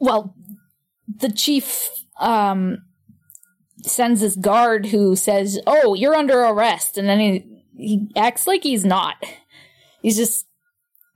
well, 0.00 0.34
the 1.20 1.30
chief, 1.30 1.88
um, 2.24 2.78
sends 3.82 4.20
this 4.20 4.34
guard 4.34 4.86
who 4.86 5.14
says, 5.14 5.60
"Oh, 5.66 5.94
you're 5.94 6.16
under 6.16 6.40
arrest," 6.40 6.98
and 6.98 7.08
then 7.08 7.20
he 7.20 7.62
he 7.76 8.08
acts 8.16 8.46
like 8.46 8.62
he's 8.62 8.84
not. 8.84 9.16
He's 10.00 10.16
just, 10.16 10.46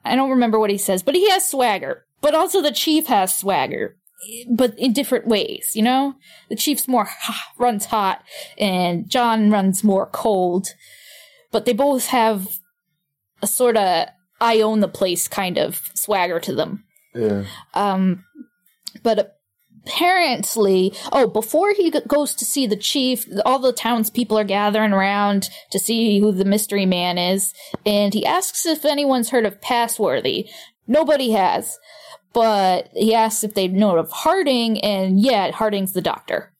I 0.04 0.16
don't 0.16 0.30
remember 0.30 0.58
what 0.58 0.70
he 0.70 0.78
says, 0.78 1.02
but 1.02 1.14
he 1.14 1.28
has 1.30 1.46
swagger. 1.46 2.04
But 2.20 2.34
also 2.34 2.60
the 2.60 2.72
chief 2.72 3.06
has 3.06 3.36
swagger, 3.36 3.96
but 4.50 4.76
in 4.78 4.92
different 4.92 5.26
ways. 5.26 5.72
You 5.74 5.82
know, 5.82 6.14
the 6.48 6.56
chief's 6.56 6.88
more 6.88 7.08
runs 7.58 7.86
hot, 7.86 8.22
and 8.58 9.08
John 9.08 9.50
runs 9.50 9.82
more 9.82 10.06
cold. 10.06 10.68
But 11.50 11.64
they 11.64 11.72
both 11.72 12.08
have 12.08 12.48
a 13.40 13.46
sort 13.46 13.76
of 13.76 14.08
I 14.40 14.60
own 14.60 14.80
the 14.80 14.88
place 14.88 15.26
kind 15.26 15.58
of 15.58 15.90
swagger 15.94 16.38
to 16.40 16.54
them. 16.54 16.84
Yeah. 17.14 17.44
Um, 17.74 18.24
but 19.02 19.37
apparently, 19.88 20.92
oh, 21.12 21.26
before 21.26 21.72
he 21.72 21.90
goes 21.90 22.34
to 22.34 22.44
see 22.44 22.66
the 22.66 22.76
chief, 22.76 23.26
all 23.44 23.58
the 23.58 23.72
townspeople 23.72 24.38
are 24.38 24.44
gathering 24.44 24.92
around 24.92 25.48
to 25.70 25.78
see 25.78 26.20
who 26.20 26.32
the 26.32 26.44
mystery 26.44 26.86
man 26.86 27.16
is, 27.16 27.54
and 27.86 28.12
he 28.12 28.26
asks 28.26 28.66
if 28.66 28.84
anyone's 28.84 29.30
heard 29.30 29.46
of 29.46 29.60
Passworthy. 29.60 30.48
Nobody 30.86 31.30
has, 31.32 31.78
but 32.32 32.90
he 32.94 33.14
asks 33.14 33.44
if 33.44 33.54
they've 33.54 33.72
known 33.72 33.98
of 33.98 34.10
Harding, 34.10 34.80
and 34.80 35.20
yeah, 35.20 35.50
Harding's 35.52 35.92
the 35.92 36.02
doctor. 36.02 36.52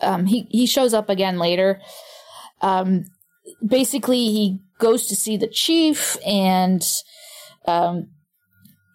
Um, 0.00 0.26
he 0.26 0.46
he 0.50 0.66
shows 0.66 0.94
up 0.94 1.10
again 1.10 1.38
later. 1.38 1.80
Um, 2.62 3.04
basically, 3.64 4.26
he 4.26 4.60
goes 4.78 5.06
to 5.08 5.16
see 5.16 5.36
the 5.36 5.48
chief, 5.48 6.16
and 6.24 6.82
um, 7.66 8.08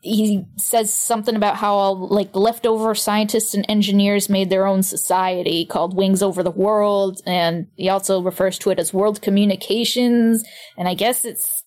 he 0.06 0.46
says 0.58 0.94
something 0.94 1.36
about 1.36 1.56
how 1.58 1.74
all 1.74 2.08
like 2.08 2.32
the 2.32 2.40
leftover 2.40 2.94
scientists 2.94 3.56
and 3.56 3.66
engineers 3.68 4.30
made 4.30 4.52
their 4.52 4.68
own 4.68 4.84
society 4.84 5.66
called 5.66 5.96
Wings 5.96 6.22
Over 6.22 6.44
the 6.44 6.52
World, 6.52 7.22
and 7.26 7.68
he 7.76 7.90
also 7.90 8.22
refers 8.22 8.60
to 8.60 8.70
it 8.70 8.80
as 8.80 8.94
World 8.94 9.22
Communications, 9.24 10.44
and 10.78 10.88
I 10.88 10.94
guess 10.94 11.26
it's 11.26 11.64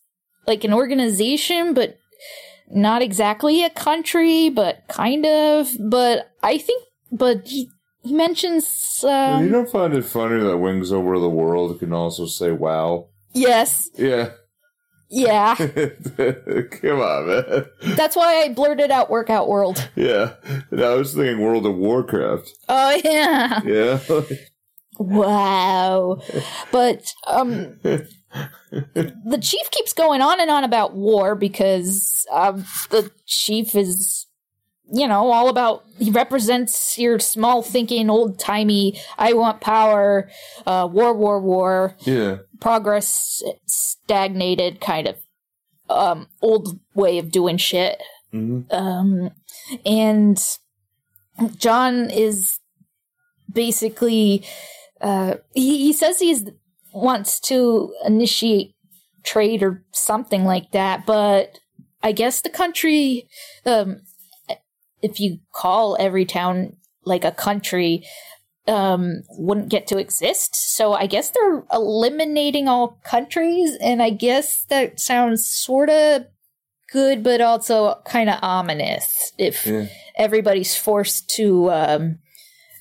like 0.46 0.62
an 0.62 0.72
organization, 0.72 1.74
but 1.74 1.98
not 2.70 3.02
exactly 3.02 3.64
a 3.64 3.70
country, 3.70 4.50
but 4.50 4.86
kind 4.88 5.26
of. 5.26 5.70
But 5.80 6.30
I 6.40 6.58
think, 6.58 6.84
but 7.10 7.44
he 7.44 7.68
he 8.02 8.14
mentions 8.14 9.04
um, 9.04 9.44
you 9.44 9.50
don't 9.50 9.68
find 9.68 9.94
it 9.94 10.04
funny 10.04 10.40
that 10.44 10.58
Wings 10.58 10.92
Over 10.92 11.18
the 11.18 11.28
World 11.28 11.76
can 11.80 11.92
also 11.92 12.26
say 12.26 12.52
wow? 12.52 13.08
yes, 13.34 13.90
Yeah. 13.96 14.30
Yeah. 15.10 15.54
Come 15.56 17.00
on, 17.00 17.26
man. 17.26 17.66
That's 17.96 18.16
why 18.16 18.42
I 18.42 18.52
blurted 18.52 18.90
out 18.90 19.10
"Workout 19.10 19.48
World." 19.48 19.88
Yeah. 19.96 20.34
And 20.70 20.82
I 20.82 20.94
was 20.94 21.14
thinking 21.14 21.42
World 21.42 21.66
of 21.66 21.76
Warcraft. 21.76 22.52
Oh 22.68 23.00
yeah. 23.04 23.60
Yeah. 23.64 24.00
Wow. 24.98 26.20
But 26.72 27.12
um 27.26 27.78
the 27.82 29.38
chief 29.40 29.70
keeps 29.70 29.92
going 29.92 30.20
on 30.20 30.40
and 30.40 30.50
on 30.50 30.64
about 30.64 30.94
war 30.94 31.34
because 31.34 32.26
um 32.30 32.64
the 32.90 33.10
chief 33.26 33.74
is 33.74 34.26
you 34.92 35.06
know 35.06 35.30
all 35.30 35.48
about 35.48 35.84
he 35.98 36.10
represents 36.10 36.98
your 36.98 37.18
small 37.18 37.62
thinking 37.62 38.08
old 38.10 38.38
timey 38.38 38.98
I 39.18 39.32
want 39.32 39.60
power 39.60 40.30
uh 40.66 40.88
war 40.90 41.12
war 41.14 41.40
war 41.40 41.96
yeah. 42.00 42.38
progress 42.60 43.42
stagnated 43.66 44.80
kind 44.80 45.08
of 45.08 45.16
um 45.90 46.28
old 46.42 46.78
way 46.94 47.18
of 47.18 47.30
doing 47.30 47.56
shit 47.56 48.02
hmm 48.32 48.60
um, 48.70 49.30
and 49.84 50.38
John 51.56 52.10
is 52.10 52.58
basically 53.52 54.44
uh, 55.00 55.34
he, 55.54 55.78
he 55.78 55.92
says 55.92 56.18
he 56.18 56.36
wants 56.92 57.40
to 57.40 57.94
initiate 58.04 58.74
trade 59.24 59.62
or 59.62 59.84
something 59.92 60.44
like 60.44 60.72
that, 60.72 61.06
but 61.06 61.58
I 62.02 62.12
guess 62.12 62.40
the 62.40 62.50
country, 62.50 63.28
um, 63.66 64.02
if 65.02 65.20
you 65.20 65.38
call 65.52 65.96
every 65.98 66.24
town 66.24 66.76
like 67.04 67.24
a 67.24 67.32
country, 67.32 68.04
um, 68.66 69.22
wouldn't 69.30 69.70
get 69.70 69.86
to 69.88 69.98
exist. 69.98 70.54
So 70.54 70.92
I 70.92 71.06
guess 71.06 71.30
they're 71.30 71.64
eliminating 71.72 72.68
all 72.68 72.98
countries, 73.04 73.76
and 73.80 74.02
I 74.02 74.10
guess 74.10 74.64
that 74.64 75.00
sounds 75.00 75.46
sort 75.46 75.88
of 75.90 76.26
good, 76.92 77.22
but 77.22 77.40
also 77.40 77.96
kind 78.06 78.28
of 78.30 78.38
ominous 78.42 79.32
if 79.38 79.66
Yeah. 79.66 79.86
everybody's 80.16 80.74
forced 80.76 81.28
to 81.36 81.70
um, 81.70 82.18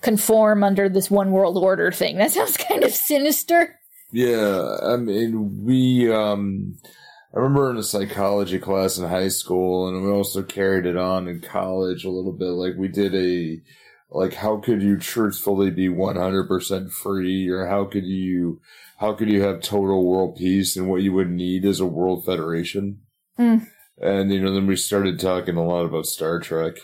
conform 0.02 0.64
under 0.64 0.90
this 0.90 1.10
one 1.12 1.32
world 1.32 1.58
order 1.58 1.92
thing. 1.92 2.18
That 2.18 2.32
sounds 2.32 2.58
kind 2.58 2.84
of 2.84 2.92
sinister. 2.94 3.80
Yeah, 4.12 4.78
I 4.84 4.96
mean, 4.96 5.64
we, 5.66 6.12
um, 6.12 6.78
I 7.34 7.40
remember 7.40 7.70
in 7.70 7.78
a 7.78 7.84
psychology 7.84 8.58
class 8.58 8.98
in 8.98 9.08
high 9.08 9.28
school, 9.28 9.88
and 9.88 10.04
we 10.04 10.10
also 10.10 10.44
carried 10.44 10.86
it 10.86 10.96
on 10.96 11.28
in 11.28 11.42
college 11.42 12.06
a 12.06 12.10
little 12.10 12.32
bit. 12.32 12.46
Like, 12.46 12.76
we 12.78 12.88
did 12.88 13.14
a, 13.14 13.62
like, 14.10 14.34
how 14.36 14.58
could 14.58 14.82
you 14.82 14.98
truthfully 14.98 15.70
be 15.70 15.90
100% 15.90 16.92
free, 16.92 17.50
or 17.50 17.68
how 17.68 17.84
could 17.86 18.06
you, 18.06 18.62
how 19.00 19.14
could 19.14 19.30
you 19.30 19.42
have 19.42 19.62
total 19.62 20.06
world 20.06 20.38
peace, 20.38 20.78
and 20.78 20.90
what 20.90 21.02
you 21.02 21.12
would 21.14 21.30
need 21.30 21.66
is 21.66 21.82
a 21.82 21.86
world 21.86 22.26
federation? 22.26 23.02
Mm. 23.38 23.68
And, 24.02 24.32
you 24.32 24.42
know, 24.42 24.54
then 24.54 24.66
we 24.66 24.78
started 24.78 25.20
talking 25.20 25.58
a 25.58 25.66
lot 25.66 25.84
about 25.84 26.06
Star 26.06 26.40
Trek. 26.40 26.76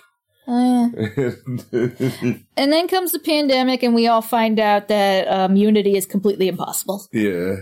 Uh, 0.46 0.90
and 1.72 2.44
then 2.58 2.90
comes 2.90 3.14
the 3.14 3.22
pandemic, 3.24 3.82
and 3.82 3.96
we 3.96 4.08
all 4.08 4.22
find 4.22 4.60
out 4.60 4.90
that 4.90 5.26
um, 5.30 5.56
unity 5.56 5.96
is 5.96 6.06
completely 6.06 6.50
impossible. 6.50 7.08
yeah. 7.14 7.56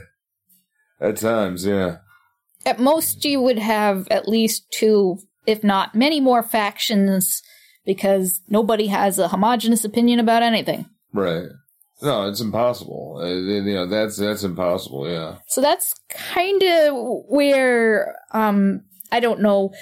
At 1.00 1.18
times, 1.18 1.66
yeah. 1.66 1.98
At 2.66 2.80
most, 2.80 3.26
you 3.26 3.42
would 3.42 3.60
have 3.60 4.08
at 4.10 4.28
least 4.28 4.66
two, 4.72 5.20
if 5.46 5.64
not 5.64 5.96
many 5.96 6.20
more 6.20 6.44
factions, 6.44 7.42
because 7.86 8.42
nobody 8.48 8.88
has 8.88 9.18
a 9.18 9.30
homogenous 9.30 9.84
opinion 9.84 10.20
about 10.20 10.44
anything. 10.44 10.86
Right. 11.14 11.48
No, 12.02 12.28
it's 12.28 12.42
impossible. 12.42 13.20
Uh, 13.22 13.28
you 13.28 13.74
know, 13.74 13.86
that's 13.86 14.18
that's 14.18 14.44
impossible. 14.44 15.10
Yeah. 15.10 15.38
So 15.48 15.62
that's 15.62 15.94
kind 16.10 16.62
of 16.64 16.96
where 17.28 18.16
um 18.32 18.82
I 19.12 19.20
don't 19.20 19.42
know. 19.42 19.74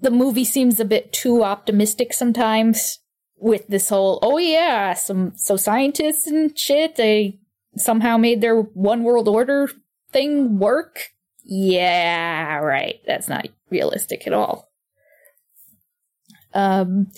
The 0.00 0.10
movie 0.10 0.44
seems 0.44 0.78
a 0.78 0.84
bit 0.84 1.12
too 1.12 1.42
optimistic 1.42 2.12
sometimes 2.12 2.98
with 3.36 3.66
this 3.66 3.88
whole 3.88 4.20
oh 4.22 4.38
yeah, 4.38 4.94
some 4.94 5.32
so 5.36 5.56
scientists 5.56 6.26
and 6.26 6.56
shit 6.56 6.96
they 6.96 7.40
somehow 7.76 8.16
made 8.16 8.40
their 8.40 8.60
one 8.60 9.02
world 9.02 9.28
order 9.28 9.68
thing 10.12 10.58
work. 10.58 11.10
Yeah, 11.52 12.58
right. 12.58 13.00
That's 13.08 13.28
not 13.28 13.48
realistic 13.70 14.24
at 14.28 14.32
all. 14.32 14.70
Um 16.54 17.08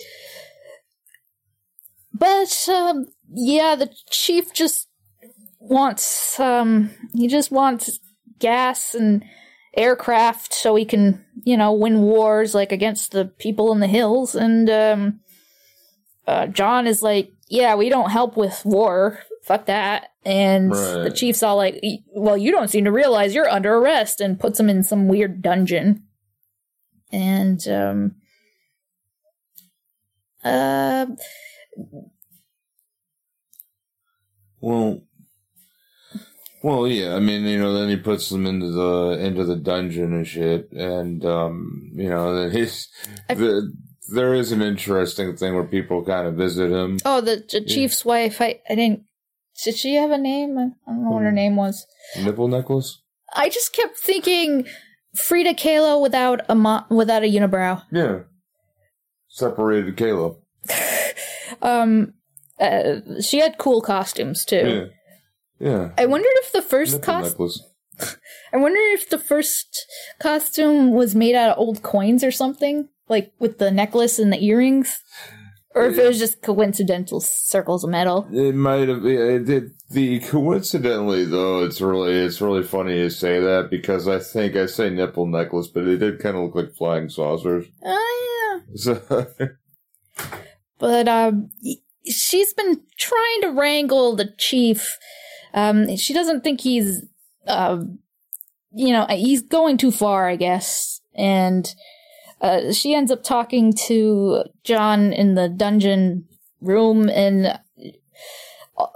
but 2.15 2.69
um 2.71 3.07
yeah, 3.35 3.75
the 3.77 3.91
chief 4.11 4.55
just 4.55 4.89
wants 5.61 6.41
um 6.41 6.91
he 7.15 7.29
just 7.29 7.51
wants 7.51 8.01
gas 8.39 8.95
and 8.95 9.23
aircraft 9.77 10.55
so 10.55 10.77
he 10.77 10.87
can, 10.87 11.23
you 11.45 11.57
know, 11.59 11.73
win 11.75 12.01
wars 12.01 12.55
like 12.55 12.73
against 12.73 13.13
the 13.13 13.27
people 13.27 13.71
in 13.71 13.81
the 13.81 13.87
hills 13.87 14.35
and 14.35 14.71
um 14.71 15.21
uh 16.27 16.47
John 16.47 16.87
is 16.87 17.03
like, 17.03 17.33
yeah, 17.49 17.75
we 17.75 17.91
don't 17.91 18.11
help 18.11 18.39
with 18.39 18.63
war. 18.65 19.19
Fuck 19.43 19.67
that. 19.67 20.11
And 20.25 20.71
Right. 20.71 21.03
the 21.05 21.11
chief's 21.11 21.43
all 21.43 21.57
like, 21.57 21.83
well, 22.15 22.37
you 22.39 22.53
don't 22.53 22.69
seem 22.69 22.85
to 22.85 22.93
realize 22.93 23.35
you're 23.35 23.49
under 23.51 23.75
arrest 23.75 24.21
and 24.21 24.39
puts 24.39 24.59
him 24.61 24.69
in 24.71 24.83
some 24.83 25.09
weird 25.09 25.43
dungeon. 25.43 26.05
And 27.11 27.67
um 27.69 28.15
uh 30.45 31.07
Well, 34.61 35.03
well, 36.63 36.87
yeah. 36.87 37.17
I 37.17 37.19
mean, 37.21 37.43
you 37.45 37.59
know, 37.59 37.73
then 37.75 37.89
he 37.89 37.97
puts 37.97 38.29
them 38.29 38.47
into 38.47 38.71
the 38.71 39.19
into 39.21 39.45
the 39.45 39.57
dungeon 39.57 40.13
and 40.13 40.27
shit, 40.27 40.71
and 40.73 41.25
um, 41.25 41.91
you 41.95 42.09
know, 42.09 42.35
then 42.35 42.53
he's 42.53 42.89
I- 43.29 43.35
the. 43.35 43.73
There 44.13 44.35
is 44.35 44.51
an 44.53 44.63
interesting 44.63 45.37
thing 45.37 45.55
where 45.55 45.63
people 45.65 46.05
kind 46.05 46.27
of 46.27 46.35
visit 46.35 46.71
him. 46.71 46.99
Oh, 47.05 47.21
the, 47.21 47.43
the 47.51 47.61
chief's 47.65 48.05
wife. 48.05 48.41
I, 48.43 48.61
I 48.69 48.75
didn't. 48.75 49.05
Did 49.65 49.77
she 49.77 49.95
have 49.95 50.11
a 50.11 50.19
name? 50.19 50.59
I 50.59 50.71
don't 50.87 51.05
know 51.05 51.11
what 51.11 51.23
her 51.23 51.29
Hmm. 51.31 51.35
name 51.37 51.57
was. 51.57 51.87
Nipple 52.19 52.49
necklace. 52.49 52.99
I 53.35 53.49
just 53.49 53.73
kept 53.73 53.97
thinking 53.99 54.67
Frida 55.15 55.55
Kahlo 55.55 56.01
without 56.01 56.41
a 56.49 56.55
mo- 56.55 56.85
without 56.91 57.23
a 57.23 57.27
unibrow. 57.31 57.83
Yeah. 57.93 58.21
Separated 59.29 59.97
Caleb. 59.97 60.37
Um, 61.61 62.15
uh, 62.59 63.01
she 63.21 63.39
had 63.39 63.59
cool 63.59 63.83
costumes 63.83 64.45
too. 64.45 64.91
Yeah. 65.61 65.69
Yeah. 65.71 65.89
I 65.99 66.07
wondered 66.07 66.33
if 66.37 66.51
the 66.53 66.63
first 66.63 67.03
costume. 67.03 67.31
necklace. 67.31 67.63
I 68.53 68.57
wonder 68.57 68.81
if 68.95 69.09
the 69.11 69.19
first 69.19 69.87
costume 70.19 70.91
was 70.93 71.15
made 71.15 71.35
out 71.37 71.51
of 71.51 71.59
old 71.59 71.83
coins 71.83 72.25
or 72.25 72.31
something, 72.33 72.89
like 73.09 73.33
with 73.39 73.59
the 73.59 73.71
necklace 73.71 74.19
and 74.19 74.33
the 74.33 74.43
earrings, 74.43 74.99
or 75.75 75.87
if 75.87 75.99
it 75.99 76.07
was 76.07 76.19
just 76.19 76.43
coincidental 76.43 77.21
circles 77.21 77.85
of 77.85 77.91
metal. 77.91 78.27
It 78.33 78.55
might 78.55 78.89
have. 78.89 79.05
It 79.05 79.45
did. 79.47 79.73
The 79.91 80.21
coincidentally 80.21 81.25
though, 81.25 81.65
it's 81.65 81.81
really 81.81 82.13
it's 82.15 82.41
really 82.41 82.63
funny 82.63 82.95
to 82.95 83.11
say 83.11 83.41
that 83.41 83.69
because 83.71 84.09
I 84.09 84.19
think 84.19 84.57
I 84.57 84.67
say 84.67 84.91
nipple 84.91 85.27
necklace, 85.27 85.69
but 85.69 85.87
it 85.87 85.99
did 85.99 86.21
kind 86.21 86.37
of 86.37 86.45
look 86.45 86.55
like 86.55 86.75
flying 86.75 87.09
saucers. 87.09 87.67
Oh 87.85 88.19
yeah. 88.19 88.61
So 88.75 89.27
but 90.83 91.07
um, 91.07 91.49
she's 92.05 92.53
been 92.55 92.81
trying 92.99 93.41
to 93.43 93.53
wrangle 93.53 94.17
the 94.17 94.35
chief. 94.37 94.99
Um, 95.55 95.97
she 95.97 96.13
doesn't 96.13 96.43
think 96.43 96.61
he's, 96.61 97.05
uh, 97.47 97.85
you 98.73 98.93
know, 98.93 99.07
he's 99.09 99.43
going 99.43 99.77
too 99.77 99.93
far, 99.93 100.29
I 100.29 100.35
guess. 100.35 101.01
And 101.15 101.73
uh, 102.43 102.73
she 102.73 102.93
ends 102.95 103.13
up 103.13 103.23
talking 103.23 103.73
to 103.73 104.43
John 104.65 105.13
in 105.13 105.37
the 105.37 105.49
dungeon 105.49 106.27
room, 106.61 107.09
and 107.09 107.59
uh, 108.79 108.87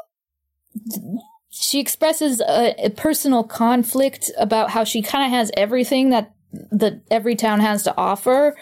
she 1.50 1.78
expresses 1.78 2.40
a, 2.40 2.74
a 2.84 2.90
personal 2.90 3.44
conflict 3.44 4.30
about 4.36 4.70
how 4.70 4.82
she 4.82 5.00
kind 5.00 5.24
of 5.24 5.30
has 5.30 5.52
everything 5.56 6.10
that 6.10 6.32
that 6.72 7.08
Everytown 7.08 7.60
has 7.60 7.82
to 7.84 7.96
offer, 7.96 8.56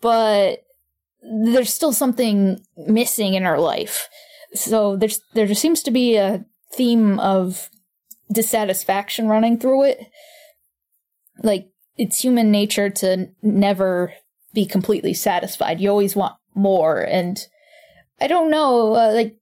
but 0.00 0.64
there's 1.22 1.72
still 1.72 1.92
something 1.92 2.64
missing 2.76 3.34
in 3.34 3.42
her 3.42 3.58
life. 3.58 4.08
So 4.54 4.96
there's 4.96 5.20
there 5.34 5.52
seems 5.54 5.82
to 5.82 5.90
be 5.90 6.16
a 6.16 6.44
theme 6.72 7.20
of 7.20 7.68
dissatisfaction 8.32 9.28
running 9.28 9.58
through 9.58 9.84
it. 9.84 10.06
Like 11.42 11.68
it's 11.96 12.20
human 12.20 12.50
nature 12.50 12.88
to 12.88 13.28
never 13.42 14.14
be 14.52 14.66
completely 14.66 15.14
satisfied. 15.14 15.80
You 15.80 15.90
always 15.90 16.16
want 16.16 16.34
more 16.54 17.00
and 17.00 17.38
I 18.20 18.26
don't 18.26 18.50
know, 18.50 18.94
uh, 18.94 19.12
like 19.12 19.36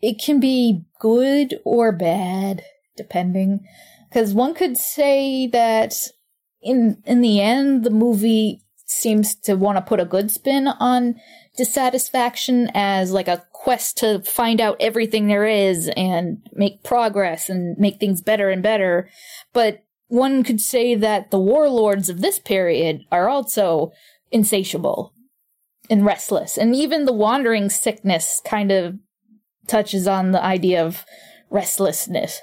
it 0.00 0.20
can 0.22 0.40
be 0.40 0.84
good 1.00 1.58
or 1.64 1.92
bad 1.92 2.64
depending 2.96 3.66
cuz 4.12 4.34
one 4.34 4.54
could 4.54 4.76
say 4.76 5.46
that 5.46 5.94
in 6.60 7.02
in 7.06 7.20
the 7.20 7.40
end 7.40 7.84
the 7.84 7.90
movie 7.90 8.62
seems 8.92 9.34
to 9.34 9.54
want 9.54 9.76
to 9.76 9.82
put 9.82 10.00
a 10.00 10.04
good 10.04 10.30
spin 10.30 10.68
on 10.68 11.20
dissatisfaction 11.56 12.70
as 12.74 13.12
like 13.12 13.28
a 13.28 13.44
quest 13.52 13.98
to 13.98 14.20
find 14.20 14.60
out 14.60 14.76
everything 14.80 15.26
there 15.26 15.46
is 15.46 15.90
and 15.96 16.38
make 16.52 16.82
progress 16.82 17.48
and 17.48 17.76
make 17.78 17.98
things 17.98 18.20
better 18.20 18.50
and 18.50 18.62
better. 18.62 19.08
But 19.52 19.84
one 20.08 20.42
could 20.42 20.60
say 20.60 20.94
that 20.94 21.30
the 21.30 21.38
warlords 21.38 22.08
of 22.08 22.20
this 22.20 22.38
period 22.38 23.02
are 23.10 23.28
also 23.28 23.92
insatiable 24.32 25.12
and 25.88 26.04
restless. 26.04 26.56
And 26.58 26.74
even 26.74 27.04
the 27.04 27.12
wandering 27.12 27.68
sickness 27.68 28.40
kind 28.44 28.72
of 28.72 28.96
touches 29.68 30.08
on 30.08 30.32
the 30.32 30.42
idea 30.42 30.84
of 30.84 31.04
restlessness 31.50 32.40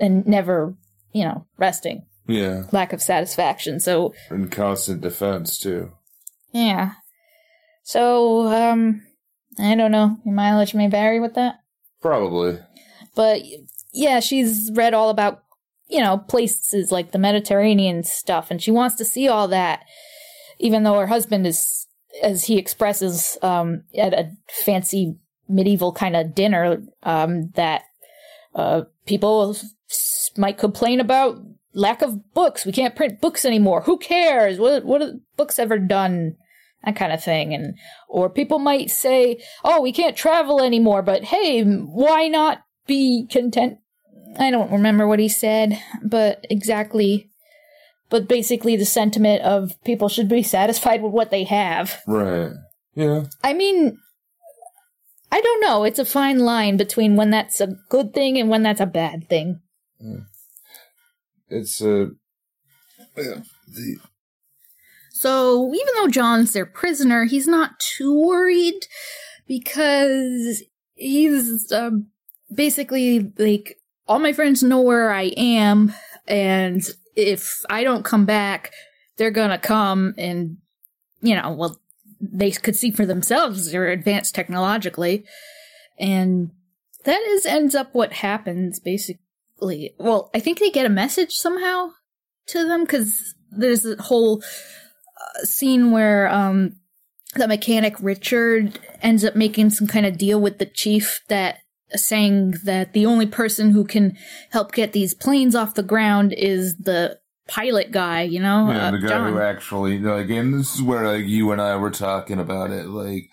and 0.00 0.26
never, 0.26 0.74
you 1.12 1.24
know, 1.24 1.46
resting, 1.58 2.06
yeah, 2.26 2.64
lack 2.72 2.92
of 2.92 3.02
satisfaction. 3.02 3.78
So 3.80 4.14
and 4.30 4.50
constant 4.50 5.00
defense 5.02 5.58
too. 5.58 5.92
yeah. 6.52 6.92
So, 7.84 8.48
um, 8.48 9.02
I 9.60 9.76
don't 9.76 9.92
know. 9.92 10.16
Your 10.24 10.34
mileage 10.34 10.74
may 10.74 10.88
vary 10.88 11.20
with 11.20 11.34
that. 11.34 11.60
Probably. 12.02 12.58
But 13.14 13.42
yeah, 13.92 14.18
she's 14.18 14.72
read 14.74 14.92
all 14.92 15.08
about, 15.08 15.44
you 15.88 16.00
know, 16.00 16.18
places 16.18 16.90
like 16.90 17.12
the 17.12 17.18
Mediterranean 17.18 18.02
stuff, 18.02 18.50
and 18.50 18.60
she 18.60 18.72
wants 18.72 18.96
to 18.96 19.04
see 19.04 19.28
all 19.28 19.46
that, 19.48 19.84
even 20.58 20.82
though 20.82 20.98
her 20.98 21.06
husband 21.06 21.46
is, 21.46 21.86
as 22.22 22.44
he 22.44 22.58
expresses, 22.58 23.38
um, 23.42 23.82
at 23.96 24.14
a 24.14 24.30
fancy 24.64 25.16
medieval 25.48 25.92
kind 25.92 26.16
of 26.16 26.34
dinner, 26.34 26.82
um, 27.02 27.50
that, 27.54 27.82
uh, 28.54 28.82
people 29.06 29.56
might 30.36 30.58
complain 30.58 31.00
about 31.00 31.38
lack 31.72 32.02
of 32.02 32.32
books. 32.32 32.64
We 32.64 32.72
can't 32.72 32.96
print 32.96 33.20
books 33.20 33.44
anymore. 33.44 33.82
Who 33.82 33.98
cares? 33.98 34.58
What, 34.58 34.84
what 34.84 35.02
have 35.02 35.14
books 35.36 35.58
ever 35.58 35.78
done? 35.78 36.36
That 36.84 36.96
kind 36.96 37.12
of 37.12 37.22
thing. 37.22 37.52
And, 37.52 37.74
or 38.08 38.30
people 38.30 38.58
might 38.58 38.90
say, 38.90 39.42
oh, 39.64 39.80
we 39.82 39.92
can't 39.92 40.16
travel 40.16 40.62
anymore, 40.62 41.02
but 41.02 41.24
hey, 41.24 41.62
why 41.64 42.28
not 42.28 42.62
be 42.86 43.26
content? 43.30 43.78
I 44.38 44.50
don't 44.50 44.70
remember 44.70 45.06
what 45.06 45.18
he 45.18 45.28
said, 45.28 45.80
but 46.02 46.46
exactly. 46.48 47.30
But 48.08 48.28
basically, 48.28 48.76
the 48.76 48.86
sentiment 48.86 49.42
of 49.42 49.72
people 49.84 50.08
should 50.08 50.28
be 50.28 50.42
satisfied 50.58 51.02
with 51.02 51.12
what 51.12 51.30
they 51.30 51.44
have. 51.44 52.00
Right. 52.06 52.52
Yeah. 52.94 53.24
I 53.44 53.52
mean, 53.52 53.98
I 55.30 55.40
don't 55.40 55.60
know. 55.60 55.84
It's 55.84 55.98
a 55.98 56.04
fine 56.04 56.38
line 56.38 56.76
between 56.76 57.16
when 57.16 57.30
that's 57.30 57.60
a 57.60 57.76
good 57.88 58.14
thing 58.14 58.38
and 58.38 58.48
when 58.48 58.62
that's 58.62 58.80
a 58.80 58.86
bad 58.86 59.28
thing. 59.28 59.60
It's 61.48 61.80
a. 61.80 62.10
yeah, 63.16 63.40
the 63.68 63.98
So 65.10 65.74
even 65.74 65.94
though 65.96 66.08
John's 66.08 66.52
their 66.52 66.66
prisoner, 66.66 67.24
he's 67.24 67.46
not 67.46 67.78
too 67.80 68.18
worried 68.18 68.86
because 69.46 70.62
he's 70.94 71.70
um, 71.72 72.06
basically 72.52 73.32
like 73.38 73.78
all 74.08 74.18
my 74.18 74.32
friends 74.32 74.62
know 74.62 74.80
where 74.80 75.10
I 75.12 75.32
am, 75.36 75.92
and 76.26 76.82
if 77.16 77.64
I 77.68 77.82
don't 77.82 78.04
come 78.04 78.26
back, 78.26 78.72
they're 79.16 79.30
gonna 79.30 79.58
come 79.58 80.14
and 80.18 80.58
you 81.22 81.34
know, 81.34 81.52
well, 81.52 81.80
they 82.20 82.50
could 82.50 82.76
see 82.76 82.90
for 82.90 83.06
themselves. 83.06 83.70
They're 83.70 83.88
advanced 83.88 84.34
technologically, 84.34 85.24
and 85.98 86.50
that 87.04 87.20
is 87.22 87.46
ends 87.46 87.74
up 87.74 87.94
what 87.94 88.12
happens 88.12 88.78
basically. 88.78 89.94
Well, 89.98 90.30
I 90.34 90.40
think 90.40 90.58
they 90.58 90.70
get 90.70 90.86
a 90.86 90.90
message 90.90 91.32
somehow 91.32 91.92
to 92.48 92.66
them 92.66 92.82
because 92.82 93.34
there's 93.50 93.86
a 93.86 94.00
whole 94.02 94.42
uh, 94.42 95.44
scene 95.44 95.90
where 95.90 96.28
um 96.28 96.76
the 97.34 97.48
mechanic 97.48 97.96
Richard 98.00 98.78
ends 99.02 99.24
up 99.24 99.36
making 99.36 99.70
some 99.70 99.86
kind 99.86 100.06
of 100.06 100.18
deal 100.18 100.40
with 100.40 100.58
the 100.58 100.66
chief 100.66 101.20
that 101.28 101.58
saying 101.94 102.54
that 102.64 102.92
the 102.92 103.06
only 103.06 103.26
person 103.26 103.70
who 103.70 103.84
can 103.84 104.16
help 104.50 104.72
get 104.72 104.92
these 104.92 105.14
planes 105.14 105.54
off 105.54 105.74
the 105.74 105.82
ground 105.82 106.32
is 106.32 106.76
the 106.78 107.18
pilot 107.48 107.92
guy, 107.92 108.22
you 108.22 108.40
know, 108.40 108.70
Yeah, 108.72 108.88
uh, 108.88 108.90
the 108.90 108.98
guy 108.98 109.08
John. 109.08 109.32
who 109.32 109.40
actually 109.40 109.98
like, 110.00 110.28
and 110.30 110.54
this 110.54 110.74
is 110.74 110.82
where 110.82 111.06
like 111.06 111.26
you 111.26 111.52
and 111.52 111.60
I 111.60 111.76
were 111.76 111.90
talking 111.90 112.40
about 112.40 112.70
it. 112.70 112.86
Like, 112.86 113.28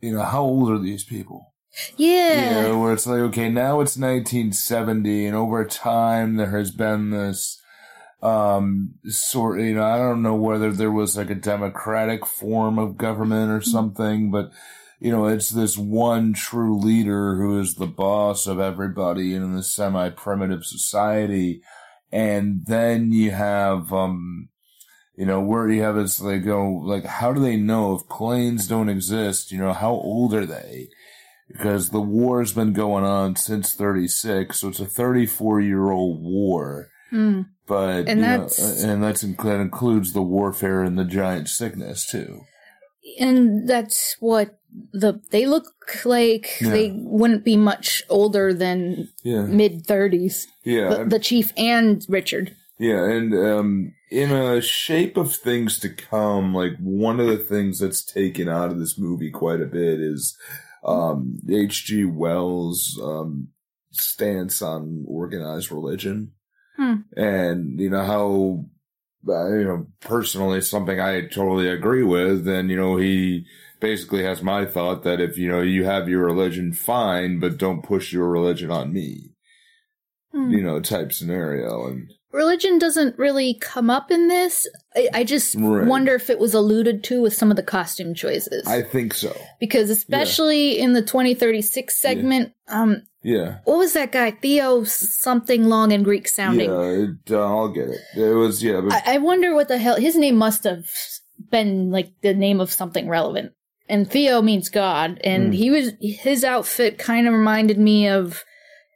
you 0.00 0.14
know, 0.14 0.22
how 0.22 0.42
old 0.42 0.70
are 0.70 0.78
these 0.78 1.04
people? 1.04 1.54
yeah. 1.96 2.44
You 2.44 2.50
know, 2.68 2.78
where 2.80 2.92
it's 2.92 3.06
like, 3.06 3.20
okay, 3.20 3.48
now 3.48 3.80
it's 3.80 3.96
1970, 3.96 5.26
and 5.26 5.34
over 5.36 5.64
time 5.64 6.36
there 6.36 6.50
has 6.56 6.70
been 6.70 7.10
this 7.10 7.60
um 8.22 8.94
sort. 9.06 9.60
You 9.60 9.74
know, 9.74 9.84
I 9.84 9.96
don't 9.96 10.22
know 10.22 10.34
whether 10.36 10.70
there 10.70 10.92
was 10.92 11.16
like 11.16 11.30
a 11.30 11.34
democratic 11.34 12.26
form 12.26 12.78
of 12.78 12.96
government 12.98 13.50
or 13.50 13.60
something, 13.60 14.30
but 14.30 14.50
you 15.04 15.10
know, 15.10 15.26
it's 15.26 15.50
this 15.50 15.76
one 15.76 16.32
true 16.32 16.78
leader 16.78 17.36
who 17.36 17.60
is 17.60 17.74
the 17.74 17.86
boss 17.86 18.46
of 18.46 18.58
everybody 18.58 19.34
in 19.34 19.54
this 19.54 19.74
semi-primitive 19.74 20.64
society. 20.64 21.60
And 22.10 22.62
then 22.64 23.12
you 23.12 23.32
have, 23.32 23.92
um, 23.92 24.48
you 25.14 25.26
know, 25.26 25.42
where 25.42 25.68
you 25.68 25.82
have 25.82 25.96
this, 25.96 26.16
they 26.16 26.38
go, 26.38 26.66
like, 26.66 27.04
how 27.04 27.34
do 27.34 27.40
they 27.42 27.58
know 27.58 27.94
if 27.94 28.08
planes 28.08 28.66
don't 28.66 28.88
exist? 28.88 29.52
You 29.52 29.58
know, 29.58 29.74
how 29.74 29.90
old 29.90 30.32
are 30.32 30.46
they? 30.46 30.88
Because 31.48 31.90
the 31.90 32.00
war's 32.00 32.54
been 32.54 32.72
going 32.72 33.04
on 33.04 33.36
since 33.36 33.74
36, 33.74 34.58
so 34.58 34.68
it's 34.68 34.80
a 34.80 34.86
34 34.86 35.60
year 35.60 35.90
old 35.90 36.22
war. 36.22 36.88
Mm. 37.12 37.48
But, 37.66 38.08
And 38.08 38.20
you 38.20 38.26
know, 38.26 38.48
and 38.78 39.02
that's, 39.02 39.20
that 39.20 39.60
includes 39.60 40.14
the 40.14 40.22
warfare 40.22 40.82
and 40.82 40.98
the 40.98 41.04
giant 41.04 41.50
sickness 41.50 42.06
too. 42.10 42.40
And 43.20 43.68
that's 43.68 44.16
what 44.20 44.58
the 44.92 45.20
they 45.30 45.46
look 45.46 45.66
like 46.04 46.48
Yeah. 46.60 46.70
they 46.70 46.90
wouldn't 46.96 47.44
be 47.44 47.56
much 47.56 48.02
older 48.08 48.52
than 48.52 49.08
Yeah. 49.22 49.42
mid 49.42 49.86
30s. 49.86 50.46
Yeah. 50.64 50.88
The, 50.98 51.04
the 51.04 51.18
chief 51.18 51.52
and 51.56 52.04
Richard. 52.08 52.54
Yeah, 52.76 53.04
and 53.08 53.32
um, 53.34 53.92
in 54.10 54.32
a 54.32 54.60
shape 54.60 55.16
of 55.16 55.32
things 55.32 55.78
to 55.78 55.88
come, 55.88 56.52
like 56.52 56.72
one 56.80 57.20
of 57.20 57.28
the 57.28 57.36
things 57.38 57.78
that's 57.78 58.04
taken 58.04 58.48
out 58.48 58.70
of 58.72 58.80
this 58.80 58.98
movie 58.98 59.30
quite 59.30 59.60
a 59.60 59.66
bit 59.66 60.00
is 60.00 60.36
um, 60.84 61.38
H.G. 61.48 62.04
Wells' 62.06 62.98
um, 63.00 63.48
stance 63.92 64.60
on 64.60 65.04
organized 65.06 65.70
religion, 65.70 66.32
Hmm. 66.76 66.94
and 67.16 67.78
you 67.78 67.90
know 67.90 68.04
how. 68.04 68.64
Uh, 69.26 69.48
you 69.54 69.64
know, 69.64 69.86
personally, 70.00 70.60
something 70.60 71.00
I 71.00 71.22
totally 71.22 71.68
agree 71.68 72.02
with, 72.02 72.46
and 72.48 72.70
you 72.70 72.76
know, 72.76 72.96
he 72.96 73.46
basically 73.80 74.22
has 74.24 74.42
my 74.42 74.64
thought 74.66 75.02
that 75.04 75.20
if 75.20 75.38
you 75.38 75.48
know 75.48 75.62
you 75.62 75.84
have 75.84 76.08
your 76.08 76.24
religion, 76.24 76.72
fine, 76.72 77.38
but 77.40 77.56
don't 77.58 77.82
push 77.82 78.12
your 78.12 78.28
religion 78.28 78.70
on 78.70 78.92
me, 78.92 79.30
Hmm. 80.32 80.50
you 80.50 80.62
know, 80.62 80.80
type 80.80 81.12
scenario, 81.12 81.86
and 81.86 82.12
Religion 82.34 82.78
doesn't 82.78 83.16
really 83.18 83.54
come 83.60 83.88
up 83.90 84.10
in 84.10 84.26
this. 84.28 84.66
I, 84.96 85.08
I 85.14 85.24
just 85.24 85.54
Right. 85.54 85.86
wonder 85.86 86.14
if 86.14 86.28
it 86.28 86.38
was 86.40 86.52
alluded 86.52 87.04
to 87.04 87.22
with 87.22 87.32
some 87.32 87.50
of 87.50 87.56
the 87.56 87.62
costume 87.62 88.12
choices. 88.12 88.66
I 88.66 88.82
think 88.82 89.14
so. 89.14 89.34
because 89.60 89.88
especially 89.88 90.78
in 90.78 90.92
the 90.94 91.00
2036 91.02 91.96
segment, 91.98 92.52
um, 92.68 93.02
Yeah. 93.22 93.58
what 93.64 93.78
was 93.78 93.92
that 93.94 94.10
guy? 94.12 94.32
Theo 94.32 94.82
something 94.84 95.64
long 95.68 95.92
and 95.92 96.04
Greek 96.04 96.26
sounding. 96.28 96.70
Yeah, 96.70 96.82
it, 97.04 97.10
uh, 97.30 97.40
I'll 97.46 97.68
get 97.68 97.88
it. 97.88 98.00
It 98.16 98.34
was, 98.34 98.62
yeah, 98.62 98.80
but 98.80 98.92
I, 99.06 99.14
I 99.14 99.18
wonder 99.18 99.54
what 99.54 99.68
the 99.68 99.78
hell 99.78 99.96
his 99.96 100.16
name 100.16 100.36
must 100.36 100.64
have 100.64 100.86
been 101.50 101.90
like 101.90 102.10
the 102.22 102.34
name 102.34 102.60
of 102.60 102.72
something 102.72 103.08
relevant. 103.08 103.52
And 103.88 104.10
Theo 104.10 104.40
means 104.40 104.70
God, 104.70 105.20
and 105.24 105.52
Mm. 105.52 105.56
he 105.56 105.70
was 105.70 105.92
his 106.00 106.42
outfit 106.42 106.96
kind 106.98 107.26
of 107.28 107.34
reminded 107.34 107.78
me 107.78 108.08
of 108.08 108.42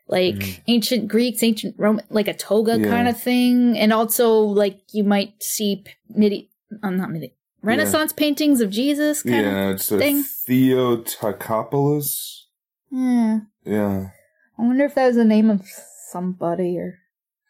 like 0.08 0.34
Mm. 0.36 0.60
ancient 0.68 1.08
Greeks, 1.08 1.42
ancient 1.42 1.74
Roman, 1.78 2.04
like 2.10 2.28
a 2.28 2.34
toga 2.34 2.78
Yeah. 2.78 2.88
kind 2.88 3.08
of 3.08 3.20
thing, 3.20 3.78
and 3.78 3.92
also 3.92 4.40
like 4.40 4.80
you 4.92 5.04
might 5.04 5.34
see 5.42 5.84
midi, 6.08 6.50
um, 6.82 6.96
not 6.96 7.10
midi, 7.10 7.34
Renaissance 7.62 8.12
paintings 8.12 8.60
of 8.60 8.70
Jesus. 8.70 9.22
Kind 9.22 9.44
yeah, 9.44 9.70
it's 9.70 9.90
a 9.92 9.98
thing. 9.98 10.24
Theotocopulos. 10.48 12.44
Yeah, 12.90 13.40
Yeah. 13.64 14.10
I 14.58 14.62
wonder 14.62 14.84
if 14.84 14.94
that 14.94 15.06
was 15.06 15.16
the 15.16 15.24
name 15.24 15.50
of 15.50 15.62
somebody 16.10 16.78
or 16.78 16.98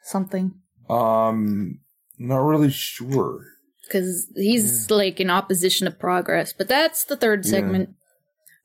something. 0.03 0.55
Um, 0.91 1.81
not 2.19 2.39
really 2.39 2.71
sure. 2.71 3.45
because 3.85 4.27
he's 4.37 4.91
like 4.91 5.19
in 5.19 5.31
opposition 5.31 5.87
to 5.87 5.91
progress. 5.91 6.53
But 6.53 6.69
that's 6.69 7.05
the 7.05 7.17
third 7.17 7.45
Yeah. 7.47 7.51
segment. 7.53 7.95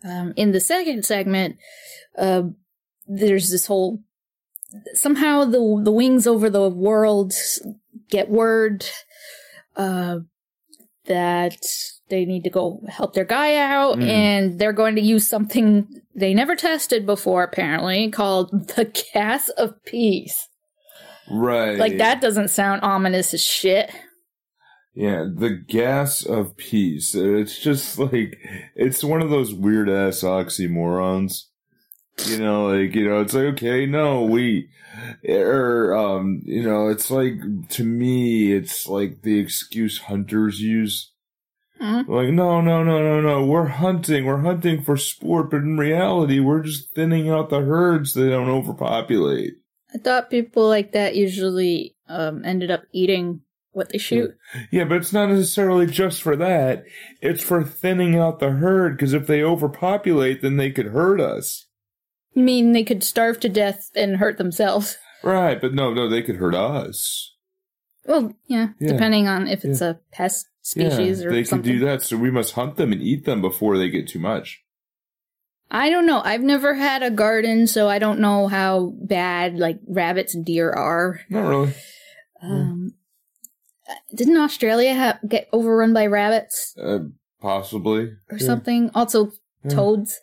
Um, 0.04 0.34
in 0.36 0.52
the 0.52 0.60
second 0.60 1.06
segment, 1.06 1.56
uh, 2.18 2.44
there's 3.08 3.50
this 3.50 3.66
whole 3.68 4.00
somehow 4.94 5.46
the 5.46 5.82
the 5.84 5.92
wings 5.92 6.26
over 6.26 6.50
the 6.50 6.70
world 6.70 7.34
get 8.10 8.30
word 8.30 8.86
uh, 9.76 10.18
that 11.06 11.58
they 12.10 12.26
need 12.26 12.44
to 12.44 12.50
go 12.50 12.82
help 12.90 13.14
their 13.14 13.26
guy 13.26 13.56
out, 13.56 13.98
Mm. 13.98 14.08
and 14.08 14.60
they're 14.60 14.74
going 14.74 14.96
to 14.96 15.02
use 15.02 15.28
something 15.28 15.88
they 16.16 16.34
never 16.34 16.56
tested 16.56 17.06
before, 17.06 17.44
apparently, 17.44 18.10
called 18.12 18.52
the 18.76 18.86
gas 19.14 19.50
of 19.50 19.84
peace. 19.84 20.48
Right. 21.30 21.78
Like 21.78 21.98
that 21.98 22.22
doesn't 22.22 22.50
sound 22.50 22.82
ominous 22.84 23.34
as 23.34 23.42
shit. 23.44 23.92
Yeah, 24.94 25.26
the 25.34 25.50
gas 25.50 26.24
of 26.24 26.56
peace. 26.56 27.16
It's 27.16 27.58
just 27.58 27.98
like, 27.98 28.38
it's 28.76 29.04
one 29.04 29.22
of 29.24 29.32
those 29.32 29.54
weird 29.54 29.90
ass 29.90 30.22
oxymorons. 30.22 31.46
You 32.28 32.38
know, 32.38 32.68
like, 32.68 32.96
you 32.96 33.10
know, 33.10 33.22
it's 33.22 33.34
like, 33.34 33.46
okay, 33.54 33.86
no, 33.86 34.24
we, 34.24 34.70
or, 35.28 35.96
um, 35.96 36.42
you 36.46 36.64
know, 36.64 36.88
it's 36.90 37.10
like, 37.10 37.34
to 37.70 37.84
me, 37.84 38.54
it's 38.54 38.88
like 38.88 39.24
the 39.24 39.40
excuse 39.40 39.98
hunters 39.98 40.62
use. 40.62 41.12
Mhm. 41.82 42.08
Like, 42.08 42.30
no, 42.30 42.62
no, 42.62 42.84
no, 42.84 43.02
no, 43.02 43.20
no, 43.20 43.46
we're 43.46 43.68
hunting, 43.68 44.26
we're 44.26 44.42
hunting 44.42 44.84
for 44.84 44.96
sport, 44.96 45.50
but 45.50 45.58
in 45.58 45.78
reality, 45.78 46.40
we're 46.40 46.62
just 46.62 46.94
thinning 46.94 47.30
out 47.30 47.50
the 47.50 47.62
herds 47.62 48.14
so 48.14 48.22
they 48.22 48.30
don't 48.30 48.50
overpopulate. 48.50 49.56
I 49.94 49.98
thought 49.98 50.30
people 50.30 50.68
like 50.68 50.92
that 50.94 51.16
usually 51.16 51.96
um, 52.08 52.46
ended 52.46 52.72
up 52.72 52.84
eating 52.94 53.42
what 53.72 53.90
they 53.90 53.98
shoot. 53.98 54.36
Yeah, 54.72 54.86
but 54.86 54.98
it's 54.98 55.14
not 55.14 55.30
necessarily 55.30 55.88
just 55.88 56.22
for 56.22 56.36
that. 56.36 56.86
It's 57.22 57.44
for 57.44 57.64
thinning 57.64 58.16
out 58.16 58.40
the 58.40 58.52
herd, 58.52 58.96
because 58.96 59.14
if 59.14 59.28
they 59.28 59.44
overpopulate, 59.44 60.42
then 60.42 60.58
they 60.58 60.72
could 60.72 60.88
hurt 60.88 61.20
us. 61.20 61.66
You 62.34 62.44
mean 62.44 62.72
they 62.72 62.84
could 62.84 63.04
starve 63.04 63.40
to 63.42 63.50
death 63.50 63.90
and 63.96 64.18
hurt 64.18 64.38
themselves? 64.38 64.98
Right, 65.24 65.60
but 65.62 65.74
no, 65.74 65.94
no, 65.94 66.10
they 66.10 66.22
could 66.22 66.38
hurt 66.38 66.56
us. 66.56 67.36
Well, 68.06 68.34
yeah, 68.48 68.70
Yeah. 68.80 68.92
depending 68.94 69.28
on 69.28 69.48
if 69.48 69.64
it's 69.64 69.82
a 69.82 70.00
pest 70.12 70.48
species 70.62 71.22
yeah, 71.22 71.28
or 71.28 71.32
they 71.32 71.44
something. 71.44 71.72
could 71.72 71.80
do 71.80 71.86
that, 71.86 72.02
so 72.02 72.18
we 72.18 72.32
must 72.32 72.54
hunt 72.54 72.76
them 72.76 72.92
and 72.92 73.02
eat 73.02 73.26
them 73.26 73.42
before 73.42 73.78
they 73.78 73.90
get 73.90 74.08
too 74.08 74.20
much. 74.20 74.62
I 75.72 75.90
don't 75.90 76.06
know. 76.06 76.22
I've 76.24 76.42
never 76.44 76.74
had 76.76 77.02
a 77.04 77.10
garden, 77.10 77.66
so 77.68 77.88
I 77.88 78.00
don't 78.00 78.20
know 78.20 78.48
how 78.48 78.94
bad 79.02 79.58
like 79.58 79.80
rabbits 79.88 80.36
and 80.36 80.46
deer 80.46 80.70
are. 80.72 81.22
Not 81.30 81.48
really. 81.48 81.74
Um, 82.42 82.94
didn't 84.14 84.38
Australia 84.38 84.94
ha- 84.96 85.20
get 85.28 85.48
overrun 85.54 85.94
by 85.94 86.06
rabbits 86.08 86.76
Uh, 86.78 87.00
possibly. 87.42 88.12
or 88.30 88.38
Yeah. 88.38 88.46
something? 88.46 88.92
Also, 88.94 89.32
Yeah. 89.64 89.72
toads. 89.76 90.20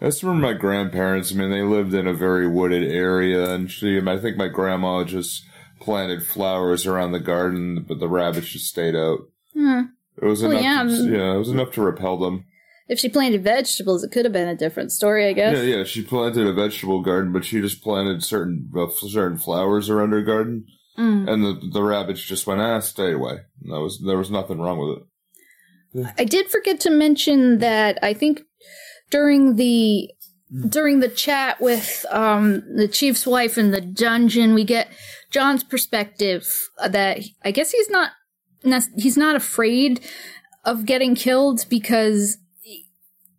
That's 0.00 0.20
from 0.20 0.40
my 0.40 0.52
grandparents. 0.52 1.32
I 1.32 1.36
mean, 1.36 1.50
they 1.50 1.62
lived 1.62 1.94
in 1.94 2.06
a 2.06 2.12
very 2.14 2.46
wooded 2.46 2.90
area, 2.90 3.50
and 3.54 3.70
she, 3.70 3.98
I 4.00 4.18
think 4.18 4.36
my 4.36 4.48
grandma 4.48 5.04
just 5.04 5.44
planted 5.80 6.26
flowers 6.26 6.86
around 6.86 7.12
the 7.12 7.20
garden, 7.20 7.84
but 7.86 8.00
the 8.00 8.08
rabbits 8.08 8.48
just 8.48 8.66
stayed 8.68 8.96
out. 8.96 9.20
Hmm. 9.54 9.80
It 10.20 10.24
was 10.24 10.42
Well, 10.42 10.52
enough. 10.52 10.62
yeah, 10.62 10.82
to, 10.82 10.88
mm. 10.88 11.12
yeah, 11.16 11.34
it 11.34 11.38
was 11.38 11.48
enough 11.48 11.72
to 11.72 11.82
repel 11.82 12.16
them. 12.18 12.44
If 12.86 12.98
she 12.98 13.08
planted 13.08 13.42
vegetables, 13.42 14.04
it 14.04 14.12
could 14.12 14.24
have 14.26 14.32
been 14.32 14.48
a 14.48 14.54
different 14.54 14.92
story, 14.92 15.26
I 15.26 15.32
guess. 15.32 15.56
Yeah, 15.56 15.76
yeah. 15.78 15.84
She 15.84 16.02
planted 16.02 16.46
a 16.46 16.52
vegetable 16.52 17.00
garden, 17.02 17.32
but 17.32 17.44
she 17.44 17.60
just 17.62 17.82
planted 17.82 18.22
certain 18.22 18.70
uh, 18.76 18.88
certain 18.90 19.38
flowers 19.38 19.88
around 19.88 20.12
her 20.12 20.22
garden, 20.22 20.66
Mm. 20.98 21.28
and 21.28 21.44
the 21.44 21.68
the 21.72 21.82
rabbits 21.82 22.22
just 22.22 22.46
went, 22.46 22.60
ah, 22.60 22.78
stay 22.80 23.12
away. 23.12 23.38
And 23.62 23.72
that 23.72 23.80
was 23.80 24.00
there 24.04 24.18
was 24.18 24.30
nothing 24.30 24.60
wrong 24.60 24.78
with 24.78 24.98
it. 24.98 26.14
I 26.18 26.24
did 26.24 26.48
forget 26.50 26.78
to 26.80 26.90
mention 26.90 27.58
that 27.58 27.98
I 28.02 28.14
think 28.14 28.42
during 29.10 29.56
the 29.56 30.10
during 30.68 31.00
the 31.00 31.08
chat 31.08 31.60
with 31.60 32.06
um, 32.10 32.62
the 32.76 32.86
chief's 32.86 33.26
wife 33.26 33.58
in 33.58 33.70
the 33.70 33.80
dungeon, 33.80 34.54
we 34.54 34.64
get 34.64 34.88
John's 35.30 35.64
perspective 35.64 36.46
that 36.88 37.20
I 37.44 37.50
guess 37.50 37.72
he's 37.72 37.90
not 37.90 38.12
he's 38.96 39.16
not 39.16 39.36
afraid 39.36 40.00
of 40.64 40.86
getting 40.86 41.14
killed 41.14 41.66
because 41.68 42.38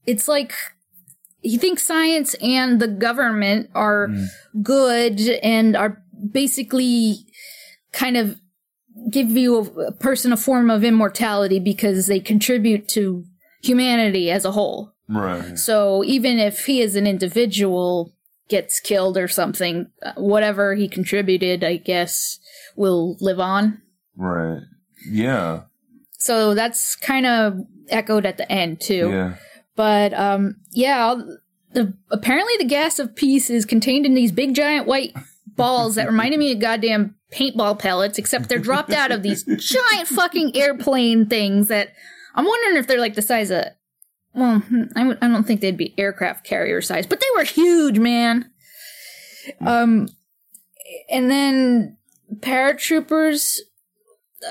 it's 0.05 0.27
like 0.27 0.53
he 1.41 1.57
thinks 1.57 1.83
science 1.83 2.33
and 2.35 2.79
the 2.79 2.87
government 2.87 3.69
are 3.75 4.09
good 4.61 5.19
and 5.41 5.75
are 5.75 6.03
basically 6.31 7.17
kind 7.91 8.17
of 8.17 8.39
give 9.09 9.29
you 9.29 9.57
a, 9.57 9.61
a 9.87 9.91
person 9.91 10.31
a 10.31 10.37
form 10.37 10.69
of 10.69 10.83
immortality 10.83 11.59
because 11.59 12.07
they 12.07 12.19
contribute 12.19 12.87
to 12.89 13.23
humanity 13.61 14.31
as 14.31 14.45
a 14.45 14.51
whole. 14.51 14.94
Right. 15.07 15.57
So 15.57 16.03
even 16.03 16.39
if 16.39 16.65
he 16.65 16.81
is 16.81 16.95
an 16.95 17.07
individual, 17.07 18.11
gets 18.47 18.79
killed 18.79 19.17
or 19.17 19.27
something, 19.27 19.87
uh, 20.03 20.13
whatever 20.17 20.75
he 20.75 20.87
contributed, 20.87 21.63
I 21.63 21.77
guess, 21.77 22.39
will 22.75 23.17
live 23.19 23.39
on. 23.39 23.81
Right. 24.15 24.61
Yeah. 25.07 25.61
So 26.17 26.55
that's 26.55 26.95
kind 26.95 27.25
of 27.25 27.59
echoed 27.89 28.25
at 28.25 28.37
the 28.37 28.51
end 28.51 28.81
too. 28.81 29.09
Yeah. 29.09 29.35
But 29.75 30.13
um, 30.13 30.55
yeah, 30.71 31.15
the 31.73 31.93
apparently 32.09 32.53
the 32.57 32.65
gas 32.65 32.99
of 32.99 33.15
peace 33.15 33.49
is 33.49 33.65
contained 33.65 34.05
in 34.05 34.13
these 34.13 34.31
big 34.31 34.55
giant 34.55 34.87
white 34.87 35.13
balls 35.55 35.95
that 35.95 36.07
reminded 36.07 36.39
me 36.39 36.51
of 36.51 36.59
goddamn 36.59 37.15
paintball 37.31 37.77
pellets, 37.77 38.17
except 38.17 38.49
they're 38.49 38.59
dropped 38.59 38.91
out 38.91 39.11
of 39.11 39.23
these 39.23 39.43
giant 39.59 40.07
fucking 40.07 40.55
airplane 40.55 41.27
things 41.27 41.67
that 41.67 41.93
I'm 42.33 42.45
wondering 42.45 42.77
if 42.77 42.87
they're 42.87 42.99
like 42.99 43.15
the 43.15 43.21
size 43.21 43.51
of. 43.51 43.65
Well, 44.35 44.59
hmm, 44.59 44.83
I 44.95 44.99
w- 44.99 45.17
I 45.21 45.27
don't 45.27 45.45
think 45.45 45.61
they'd 45.61 45.77
be 45.77 45.93
aircraft 45.97 46.45
carrier 46.45 46.81
size, 46.81 47.07
but 47.07 47.19
they 47.21 47.27
were 47.35 47.43
huge, 47.43 47.99
man. 47.99 48.51
Um, 49.65 50.09
and 51.09 51.31
then 51.31 51.97
paratroopers 52.39 53.59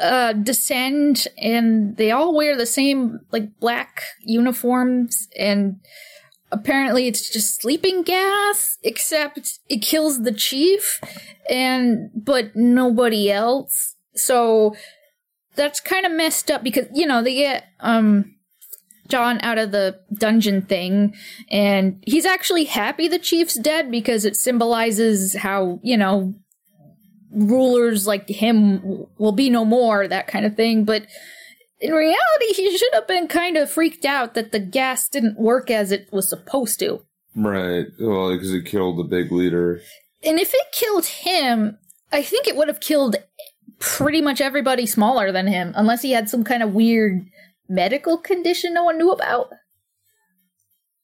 uh 0.01 0.33
descend 0.33 1.29
and 1.39 1.97
they 1.97 2.11
all 2.11 2.35
wear 2.35 2.57
the 2.57 2.67
same 2.67 3.21
like 3.31 3.59
black 3.61 4.03
uniforms 4.21 5.29
and 5.39 5.79
apparently 6.51 7.07
it's 7.07 7.31
just 7.31 7.61
sleeping 7.61 8.03
gas 8.03 8.79
except 8.83 9.61
it 9.69 9.83
kills 9.83 10.23
the 10.23 10.33
chief 10.33 11.01
and 11.49 12.11
but 12.15 12.57
nobody 12.57 13.31
else 13.31 13.95
so 14.15 14.75
that's 15.55 15.81
kind 15.81 16.07
of 16.07 16.13
messed 16.13 16.51
up 16.51 16.65
because 16.65 16.87
you 16.93 17.07
know 17.07 17.23
they 17.23 17.35
get 17.35 17.67
um 17.81 18.34
John 19.09 19.39
out 19.43 19.59
of 19.59 19.71
the 19.71 20.01
dungeon 20.15 20.63
thing 20.63 21.15
and 21.51 22.03
he's 22.07 22.25
actually 22.25 22.65
happy 22.65 23.07
the 23.09 23.19
chief's 23.19 23.55
dead 23.59 23.91
because 23.91 24.25
it 24.25 24.35
symbolizes 24.37 25.35
how 25.35 25.79
you 25.83 25.97
know 25.97 26.35
rulers 27.31 28.07
like 28.07 28.29
him 28.29 29.07
will 29.19 29.33
be 29.33 29.51
no 29.51 29.65
more 29.65 30.07
that 30.07 30.27
kind 30.29 30.47
of 30.47 30.55
thing 30.57 30.85
but 30.85 31.07
in 31.81 31.93
reality 31.93 32.53
he 32.55 32.77
should 32.79 32.95
have 32.95 33.07
been 33.09 33.27
kind 33.27 33.57
of 33.57 33.71
freaked 33.71 34.05
out 34.05 34.35
that 34.35 34.53
the 34.53 34.61
gas 34.61 35.09
didn't 35.09 35.39
work 35.39 35.71
as 35.71 35.91
it 35.93 36.09
was 36.13 36.29
supposed 36.29 36.79
to 36.81 37.01
Right. 37.37 37.87
Well, 37.99 38.33
because 38.33 38.53
it 38.55 38.65
killed 38.65 38.97
the 38.97 39.03
big 39.03 39.33
leader. 39.33 39.81
and 40.23 40.39
if 40.39 40.55
it 40.55 40.67
killed 40.73 41.07
him 41.07 41.77
i 42.13 42.23
think 42.23 42.47
it 42.47 42.57
would 42.57 42.69
have 42.69 42.81
killed 42.81 43.17
pretty 43.81 44.23
much 44.23 44.41
everybody 44.41 44.87
smaller 44.87 45.33
than 45.33 45.49
him 45.49 45.73
unless 45.75 46.03
he 46.03 46.13
had 46.13 46.29
some 46.31 46.45
kind 46.45 46.63
of 46.63 46.73
weird 46.73 47.27
medical 47.75 48.17
condition 48.19 48.75
no 48.75 48.85
one 48.85 48.99
knew 48.99 49.11
about 49.11 49.49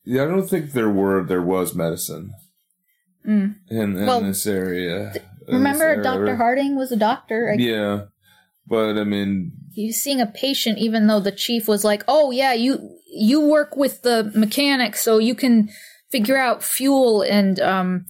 Yeah, 0.04 0.22
I 0.24 0.26
don't 0.26 0.48
think 0.48 0.72
there 0.72 0.90
were 0.90 1.24
there 1.24 1.42
was 1.42 1.74
medicine 1.74 2.32
Mm. 3.26 3.56
in, 3.68 3.96
in 3.98 4.06
Well, 4.06 4.22
this 4.22 4.46
area. 4.46 5.12
In 5.46 5.54
remember 5.56 5.94
this 5.96 6.04
dr 6.04 6.36
harding 6.36 6.74
was 6.74 6.90
a 6.90 6.96
doctor 6.96 7.50
I 7.52 7.56
Yeah, 7.60 8.04
but 8.66 8.96
I 8.96 9.04
mean, 9.04 9.52
he 9.74 9.86
was 9.88 9.96
seeing 9.96 10.22
a 10.22 10.26
patient 10.26 10.78
even 10.78 11.06
though 11.06 11.20
the 11.20 11.32
chief 11.32 11.68
was 11.68 11.84
like 11.84 12.02
oh 12.08 12.30
yeah 12.30 12.54
you 12.54 12.96
you 13.12 13.40
work 13.40 13.76
with 13.76 14.02
the 14.02 14.32
mechanics 14.34 15.02
so 15.02 15.18
you 15.18 15.34
can 15.34 15.68
figure 16.10 16.38
out 16.38 16.62
fuel 16.62 17.22
and 17.22 17.60
um 17.60 18.06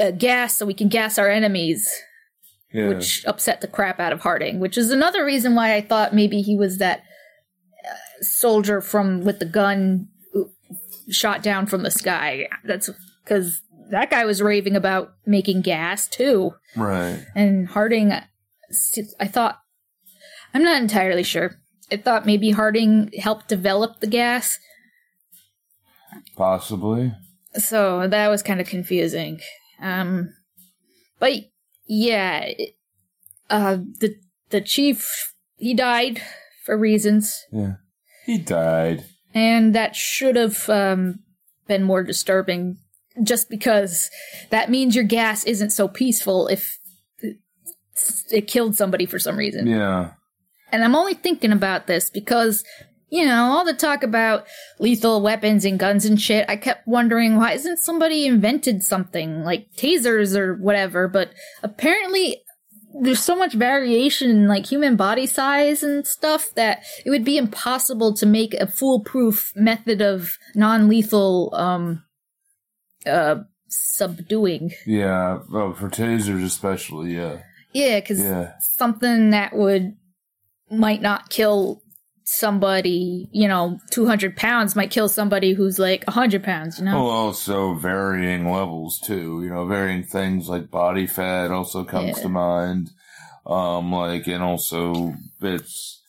uh, 0.00 0.10
gas 0.12 0.56
so 0.56 0.64
we 0.64 0.74
can 0.74 0.88
gas 0.88 1.18
our 1.18 1.28
enemies 1.28 1.90
yeah, 2.72 2.88
which 2.88 3.24
upset 3.26 3.60
the 3.60 3.66
crap 3.68 3.98
out 4.00 4.12
of 4.12 4.20
harding 4.20 4.58
which 4.60 4.78
is 4.78 4.90
another 4.90 5.24
reason 5.24 5.54
why 5.54 5.74
i 5.74 5.80
thought 5.80 6.14
maybe 6.14 6.40
he 6.40 6.56
was 6.56 6.78
that 6.78 7.02
soldier 8.20 8.80
from 8.80 9.24
with 9.24 9.38
the 9.38 9.44
gun 9.44 10.08
shot 11.08 11.42
down 11.42 11.66
from 11.66 11.82
the 11.82 11.90
sky 11.90 12.46
that's 12.64 12.88
because 13.24 13.60
that 13.90 14.10
guy 14.10 14.24
was 14.24 14.40
raving 14.40 14.76
about 14.76 15.12
making 15.26 15.60
gas 15.62 16.06
too 16.06 16.52
right. 16.76 17.24
and 17.34 17.66
Harding, 17.68 18.12
I 18.12 19.26
thought, 19.26 19.58
I'm 20.54 20.62
not 20.62 20.80
entirely 20.80 21.24
sure. 21.24 21.56
I 21.90 21.96
thought 21.96 22.24
maybe 22.26 22.50
Harding 22.52 23.10
helped 23.18 23.48
develop 23.48 23.98
the 23.98 24.06
gas, 24.06 24.58
Possibly. 26.36 27.12
so 27.54 28.06
that 28.06 28.28
was 28.28 28.42
kind 28.42 28.60
of 28.60 28.68
confusing. 28.68 29.40
Um, 29.80 30.32
but 31.18 31.32
yeah, 31.86 32.40
it- 32.44 32.76
uh, 33.48 33.78
the 33.98 34.14
the 34.50 34.60
chief 34.60 35.34
he 35.56 35.74
died 35.74 36.22
for 36.64 36.78
reasons, 36.78 37.44
Yeah. 37.52 37.74
He 38.30 38.38
died. 38.38 39.04
and 39.34 39.74
that 39.74 39.96
should 39.96 40.36
have 40.36 40.68
um, 40.68 41.18
been 41.66 41.82
more 41.82 42.04
disturbing. 42.04 42.78
Just 43.24 43.50
because 43.50 44.08
that 44.50 44.70
means 44.70 44.94
your 44.94 45.04
gas 45.04 45.42
isn't 45.44 45.70
so 45.70 45.88
peaceful 45.88 46.46
if 46.46 46.78
it, 47.18 47.38
it 48.30 48.46
killed 48.46 48.76
somebody 48.76 49.04
for 49.04 49.18
some 49.18 49.36
reason. 49.36 49.66
Yeah. 49.66 50.12
And 50.70 50.84
I'm 50.84 50.94
only 50.94 51.14
thinking 51.14 51.50
about 51.50 51.88
this 51.88 52.08
because, 52.08 52.62
you 53.08 53.26
know, 53.26 53.46
all 53.46 53.64
the 53.64 53.74
talk 53.74 54.04
about 54.04 54.46
lethal 54.78 55.20
weapons 55.22 55.64
and 55.64 55.76
guns 55.76 56.04
and 56.04 56.20
shit, 56.20 56.48
I 56.48 56.54
kept 56.54 56.86
wondering 56.86 57.36
why 57.36 57.54
isn't 57.54 57.78
somebody 57.80 58.26
invented 58.26 58.84
something 58.84 59.42
like 59.42 59.72
tasers 59.76 60.36
or 60.36 60.54
whatever, 60.54 61.08
but 61.08 61.32
apparently 61.64 62.42
there's 62.92 63.22
so 63.22 63.36
much 63.36 63.54
variation 63.54 64.30
in 64.30 64.48
like 64.48 64.66
human 64.66 64.96
body 64.96 65.26
size 65.26 65.82
and 65.82 66.06
stuff 66.06 66.52
that 66.54 66.82
it 67.04 67.10
would 67.10 67.24
be 67.24 67.38
impossible 67.38 68.14
to 68.14 68.26
make 68.26 68.54
a 68.54 68.66
foolproof 68.66 69.52
method 69.54 70.02
of 70.02 70.36
non-lethal 70.54 71.54
um 71.54 72.02
uh 73.06 73.36
subduing. 73.68 74.72
Yeah. 74.86 75.38
Well, 75.50 75.74
for 75.74 75.88
tasers 75.88 76.44
especially. 76.44 77.14
Yeah. 77.14 77.42
Yeah, 77.72 78.00
cuz 78.00 78.20
Yeah. 78.20 78.54
something 78.60 79.30
that 79.30 79.54
would 79.54 79.96
might 80.70 81.02
not 81.02 81.30
kill 81.30 81.82
somebody, 82.32 83.28
you 83.32 83.48
know, 83.48 83.78
200 83.90 84.36
pounds 84.36 84.76
might 84.76 84.90
kill 84.90 85.08
somebody 85.08 85.52
who's 85.52 85.78
like 85.80 86.04
100 86.06 86.44
pounds, 86.44 86.78
you 86.78 86.84
know? 86.84 86.96
Oh, 86.96 87.10
also 87.10 87.74
varying 87.74 88.50
levels 88.50 89.00
too. 89.00 89.42
You 89.42 89.50
know, 89.50 89.66
varying 89.66 90.04
things 90.04 90.48
like 90.48 90.70
body 90.70 91.06
fat 91.08 91.50
also 91.50 91.82
comes 91.84 92.16
Yeah. 92.18 92.22
to 92.22 92.28
mind. 92.28 92.90
Um, 93.44 93.92
like, 93.92 94.28
and 94.28 94.44
also 94.44 95.14
it's 95.40 96.02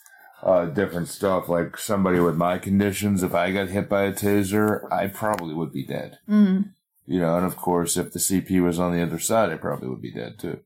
uh, 0.44 0.66
different 0.68 1.08
stuff. 1.08 1.50
Like 1.50 1.78
somebody 1.78 2.20
with 2.20 2.36
my 2.36 2.60
conditions, 2.60 3.24
if 3.24 3.34
I 3.34 3.52
got 3.52 3.70
hit 3.70 3.90
by 3.90 4.04
a 4.04 4.14
taser, 4.14 4.92
I 4.92 5.08
probably 5.08 5.56
would 5.56 5.74
be 5.74 5.86
dead. 5.86 6.20
Mm. 6.30 6.70
You 7.08 7.20
know, 7.20 7.36
and 7.36 7.46
of 7.48 7.58
course, 7.58 7.98
if 7.98 8.14
the 8.14 8.20
CP 8.20 8.62
was 8.62 8.80
on 8.80 8.94
the 8.94 9.02
other 9.02 9.18
side, 9.20 9.52
I 9.52 9.56
probably 9.56 9.90
would 9.90 10.02
be 10.04 10.12
dead 10.14 10.38
too. 10.38 10.60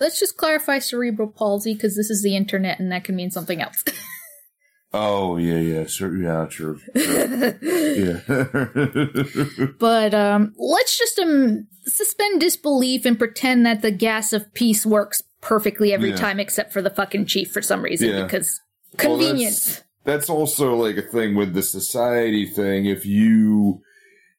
Let's 0.00 0.18
just 0.18 0.36
clarify 0.36 0.80
cerebral 0.80 1.28
palsy 1.28 1.74
because 1.74 1.94
this 1.96 2.10
is 2.10 2.22
the 2.24 2.34
internet 2.36 2.80
and 2.80 2.90
that 2.90 3.04
can 3.04 3.14
mean 3.14 3.30
something 3.30 3.62
else. 3.62 3.84
Oh 4.98 5.36
yeah, 5.36 5.58
yeah, 5.58 5.86
sure, 5.86 6.16
yeah, 6.16 6.46
true, 6.46 6.80
yeah. 6.94 8.20
but 9.78 10.14
um, 10.14 10.54
let's 10.58 10.98
just 10.98 11.18
um, 11.18 11.66
suspend 11.84 12.40
disbelief 12.40 13.04
and 13.04 13.18
pretend 13.18 13.66
that 13.66 13.82
the 13.82 13.90
gas 13.90 14.32
of 14.32 14.52
peace 14.54 14.86
works 14.86 15.22
perfectly 15.40 15.92
every 15.92 16.10
Yeah. 16.10 16.16
time 16.16 16.40
except 16.40 16.72
for 16.72 16.80
the 16.82 16.90
fucking 16.90 17.26
chief 17.26 17.50
for 17.52 17.62
some 17.62 17.82
reason 17.82 18.08
Yeah. 18.08 18.22
because 18.24 18.60
Well, 18.98 19.18
that's- 19.18 19.26
convenience. 19.28 19.82
that's 20.04 20.30
also 20.30 20.74
like 20.74 20.96
a 20.96 21.02
thing 21.02 21.34
with 21.34 21.52
the 21.54 21.62
society 21.62 22.46
thing. 22.46 22.86
If 22.86 23.04
you 23.04 23.82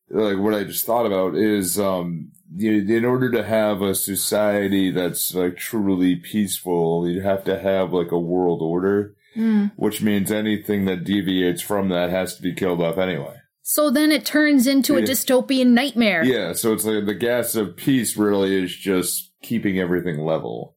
like 0.09 0.37
what 0.37 0.53
I 0.53 0.63
just 0.63 0.85
thought 0.85 1.05
about 1.05 1.35
is 1.35 1.79
um 1.79 2.31
you, 2.55 2.71
in 2.97 3.03
order 3.05 3.29
to 3.31 3.43
have 3.43 3.81
a 3.81 3.93
society 3.93 4.89
that's 4.91 5.35
like 5.35 5.57
truly 5.57 6.15
peaceful, 6.15 7.07
you 7.07 7.21
have 7.21 7.43
to 7.43 7.59
have 7.59 7.91
like 7.93 8.11
a 8.11 8.19
world 8.19 8.61
order, 8.61 9.13
Mm. 9.37 9.71
which 9.75 10.01
means 10.01 10.31
anything 10.31 10.85
that 10.85 11.03
deviates 11.03 11.61
from 11.61 11.89
that 11.89 12.09
has 12.09 12.35
to 12.37 12.41
be 12.41 12.53
killed 12.53 12.81
off 12.81 12.97
anyway. 12.97 13.35
So 13.61 13.91
then 13.91 14.11
it 14.11 14.25
turns 14.25 14.65
into 14.65 14.97
a 14.97 15.01
dystopian 15.01 15.67
nightmare. 15.67 16.23
Yeah, 16.23 16.53
so 16.53 16.71
it's 16.73 16.85
like 16.85 17.05
the 17.05 17.13
gas 17.13 17.53
of 17.55 17.75
peace 17.75 18.15
really 18.17 18.55
is 18.55 18.73
just 18.75 19.31
keeping 19.43 19.77
everything 19.77 20.19
level. 20.21 20.75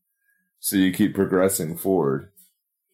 So 0.58 0.76
you 0.76 0.92
keep 0.92 1.14
progressing 1.14 1.76
forward. 1.76 2.30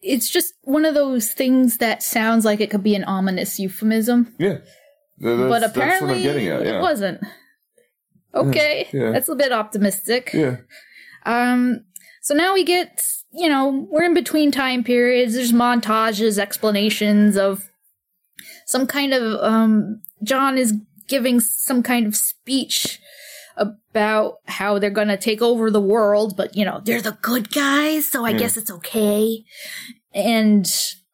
It's 0.01 0.29
just 0.29 0.53
one 0.61 0.85
of 0.85 0.93
those 0.93 1.33
things 1.33 1.77
that 1.79 2.03
sounds 2.03 2.45
like 2.45 2.61
it 2.61 2.69
could 2.69 2.83
be 2.83 2.95
an 2.95 3.03
ominous 3.05 3.59
euphemism, 3.59 4.33
Yeah. 4.39 4.59
Th- 5.19 5.35
That's, 5.35 5.37
but 5.49 5.59
that's 5.59 5.75
what 5.75 5.83
I'm 5.83 5.87
apparently 5.89 6.21
getting 6.21 6.47
at, 6.47 6.63
yeah. 6.63 6.77
it 6.77 6.81
wasn't. 6.81 7.21
Okay, 8.35 8.87
Yeah. 8.93 9.11
that's 9.11 9.29
a 9.29 9.35
bit 9.35 9.51
optimistic. 9.51 10.29
Yeah. 10.33 10.57
Um, 11.25 11.85
so 12.21 12.35
now 12.35 12.53
we 12.53 12.63
get, 12.63 13.01
you 13.31 13.49
know, 13.49 13.87
we're 13.91 14.03
in 14.03 14.13
between 14.13 14.51
time 14.51 14.83
periods. 14.83 15.33
There's 15.35 15.51
montages, 15.51 16.37
explanations 16.39 17.37
of 17.37 17.69
some 18.65 18.87
kind 18.87 19.13
of, 19.13 19.41
um, 19.43 20.01
John 20.23 20.57
is 20.57 20.73
giving 21.07 21.39
some 21.39 21.83
kind 21.83 22.05
of 22.07 22.15
speech 22.15 22.99
about 23.55 24.35
how 24.45 24.77
they're 24.79 24.89
gonna 24.89 25.17
take 25.17 25.41
over 25.41 25.71
the 25.71 25.81
world, 25.81 26.35
but, 26.37 26.55
you 26.55 26.63
know, 26.65 26.81
they're 26.83 27.01
the 27.01 27.17
good 27.21 27.51
guys, 27.51 28.09
so 28.09 28.25
I 28.25 28.31
Yeah. 28.31 28.37
guess 28.39 28.57
it's 28.57 28.69
okay. 28.71 29.43
And, 30.13 30.65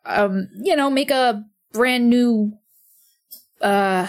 um, 0.05 0.49
you 0.61 0.75
know, 0.75 0.89
make 0.89 1.11
a 1.11 1.43
brand 1.71 2.09
new, 2.09 2.57
uh, 3.61 4.07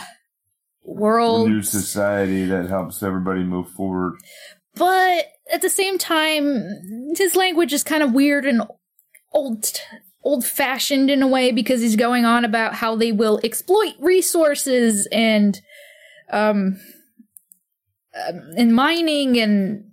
world. 0.82 1.48
new 1.48 1.62
society 1.62 2.44
that 2.46 2.68
helps 2.68 3.02
everybody 3.02 3.42
move 3.42 3.70
forward. 3.70 4.14
but 4.76 5.26
at 5.54 5.62
the 5.62 5.70
same 5.70 5.98
time, 5.98 6.68
his 7.16 7.36
language 7.36 7.72
is 7.72 7.84
kind 7.84 8.02
of 8.02 8.12
weird 8.12 8.44
and 8.44 8.62
old 9.32 9.70
old 10.24 10.44
fashioned 10.44 11.10
in 11.10 11.22
a 11.22 11.28
way 11.28 11.52
because 11.52 11.80
he's 11.80 11.96
going 11.96 12.24
on 12.24 12.44
about 12.44 12.74
how 12.74 12.96
they 12.96 13.12
will 13.12 13.38
exploit 13.44 13.92
resources 14.00 15.06
and 15.12 15.60
um, 16.30 16.80
um 18.26 18.40
and 18.56 18.74
mining 18.74 19.38
and 19.38 19.84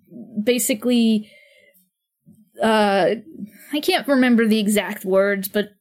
basically 0.43 1.29
uh 2.63 3.15
I 3.73 3.79
can't 3.81 4.07
remember 4.07 4.47
the 4.47 4.59
exact 4.59 5.03
words 5.03 5.49
but 5.49 5.71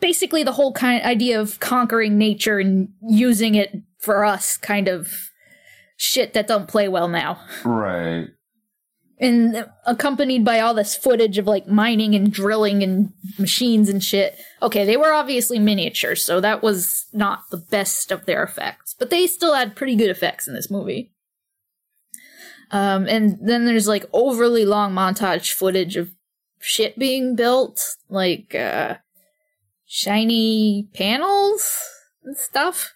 basically 0.00 0.44
the 0.44 0.52
whole 0.52 0.72
kind 0.72 1.02
idea 1.02 1.40
of 1.40 1.58
conquering 1.58 2.16
nature 2.16 2.60
and 2.60 2.90
using 3.08 3.56
it 3.56 3.74
for 3.98 4.24
us 4.24 4.56
kind 4.56 4.86
of 4.86 5.10
shit 5.96 6.32
that 6.34 6.46
don't 6.46 6.68
play 6.68 6.86
well 6.86 7.08
now 7.08 7.40
Right. 7.64 8.28
And 9.18 9.66
accompanied 9.86 10.44
by 10.44 10.60
all 10.60 10.74
this 10.74 10.94
footage 10.94 11.38
of 11.38 11.46
like 11.46 11.66
mining 11.66 12.14
and 12.14 12.32
drilling 12.32 12.82
and 12.82 13.12
machines 13.38 13.88
and 13.88 14.02
shit. 14.04 14.38
Okay, 14.60 14.84
they 14.84 14.96
were 14.96 15.12
obviously 15.12 15.58
miniatures, 15.58 16.22
so 16.22 16.40
that 16.40 16.62
was 16.62 17.06
not 17.12 17.44
the 17.50 17.56
best 17.56 18.12
of 18.12 18.26
their 18.26 18.42
effects, 18.42 18.94
but 18.98 19.10
they 19.10 19.26
still 19.26 19.54
had 19.54 19.76
pretty 19.76 19.96
good 19.96 20.10
effects 20.10 20.46
in 20.46 20.54
this 20.54 20.70
movie. 20.70 21.12
Um, 22.70 23.06
and 23.06 23.38
then 23.40 23.64
there's 23.64 23.88
like 23.88 24.04
overly 24.12 24.64
long 24.64 24.92
montage 24.92 25.52
footage 25.52 25.96
of 25.96 26.10
shit 26.58 26.98
being 26.98 27.36
built, 27.36 27.80
like 28.08 28.54
uh, 28.54 28.96
shiny 29.86 30.88
panels 30.94 31.78
and 32.24 32.36
stuff. 32.36 32.92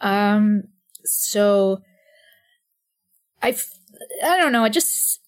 Um, 0.00 0.64
so 1.04 1.82
I, 3.42 3.50
f- 3.50 3.78
I 4.24 4.38
don't 4.38 4.52
know. 4.52 4.64
It 4.64 4.72
just 4.72 5.21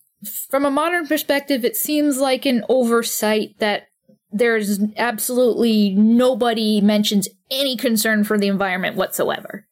from 0.51 0.64
a 0.64 0.70
modern 0.70 1.06
perspective, 1.06 1.64
it 1.64 1.76
seems 1.76 2.18
like 2.18 2.46
an 2.46 2.64
oversight 2.68 3.59
that 3.59 3.88
there's 4.32 4.80
absolutely 4.96 5.94
nobody 5.94 6.80
mentions 6.80 7.28
any 7.51 7.76
concern 7.76 8.24
for 8.24 8.36
the 8.36 8.48
environment 8.48 8.96
whatsoever. 8.96 9.66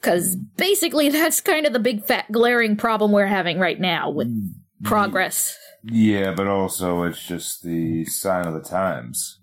Because 0.00 0.36
basically, 0.36 1.08
that's 1.10 1.40
kind 1.40 1.66
of 1.66 1.72
the 1.72 1.78
big 1.78 2.04
fat 2.04 2.30
glaring 2.32 2.76
problem 2.76 3.12
we're 3.12 3.26
having 3.26 3.58
right 3.58 3.78
now 3.78 4.08
with 4.10 4.28
mm, 4.28 4.52
progress. 4.84 5.58
Yeah, 5.82 6.32
but 6.32 6.46
also 6.46 7.02
it's 7.02 7.22
just 7.22 7.62
the 7.62 8.04
sign 8.06 8.46
of 8.46 8.54
the 8.54 8.62
times 8.62 9.40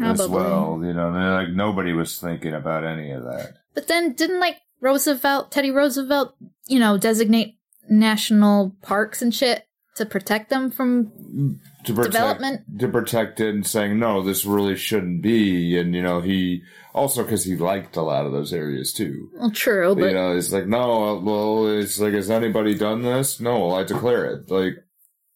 as 0.00 0.28
well. 0.28 0.80
You 0.84 0.92
know, 0.92 1.10
like 1.10 1.48
nobody 1.48 1.92
was 1.92 2.18
thinking 2.18 2.54
about 2.54 2.84
any 2.84 3.10
of 3.10 3.24
that. 3.24 3.54
But 3.74 3.88
then 3.88 4.12
didn't 4.12 4.40
like 4.40 4.58
Roosevelt, 4.80 5.50
Teddy 5.50 5.70
Roosevelt, 5.70 6.34
you 6.66 6.78
know, 6.78 6.98
designate 6.98 7.56
national 7.88 8.76
parks 8.82 9.22
and 9.22 9.34
shit 9.34 9.66
to 9.96 10.06
protect 10.06 10.48
them 10.48 10.70
from 10.70 11.12
To 11.84 11.92
protect, 11.94 12.12
Development? 12.12 12.60
to 12.78 12.88
protect 12.88 13.40
it 13.40 13.54
and 13.54 13.66
saying 13.66 13.98
no, 13.98 14.22
this 14.22 14.44
really 14.44 14.76
shouldn't 14.76 15.22
be. 15.22 15.76
And 15.78 15.94
you 15.94 16.02
know, 16.02 16.20
he 16.20 16.62
also 16.94 17.22
because 17.22 17.44
he 17.44 17.56
liked 17.56 17.96
a 17.96 18.02
lot 18.02 18.24
of 18.26 18.32
those 18.32 18.52
areas 18.52 18.92
too. 18.92 19.28
well, 19.34 19.50
true, 19.50 19.94
but 19.94 20.06
you 20.06 20.14
know, 20.14 20.36
it's 20.36 20.52
like 20.52 20.66
no, 20.66 21.20
well, 21.22 21.66
it's 21.66 21.98
like 22.00 22.14
has 22.14 22.30
anybody 22.30 22.74
done 22.74 23.02
this? 23.02 23.40
No, 23.40 23.66
well, 23.66 23.76
I 23.76 23.84
declare 23.84 24.24
it. 24.26 24.50
Like, 24.50 24.74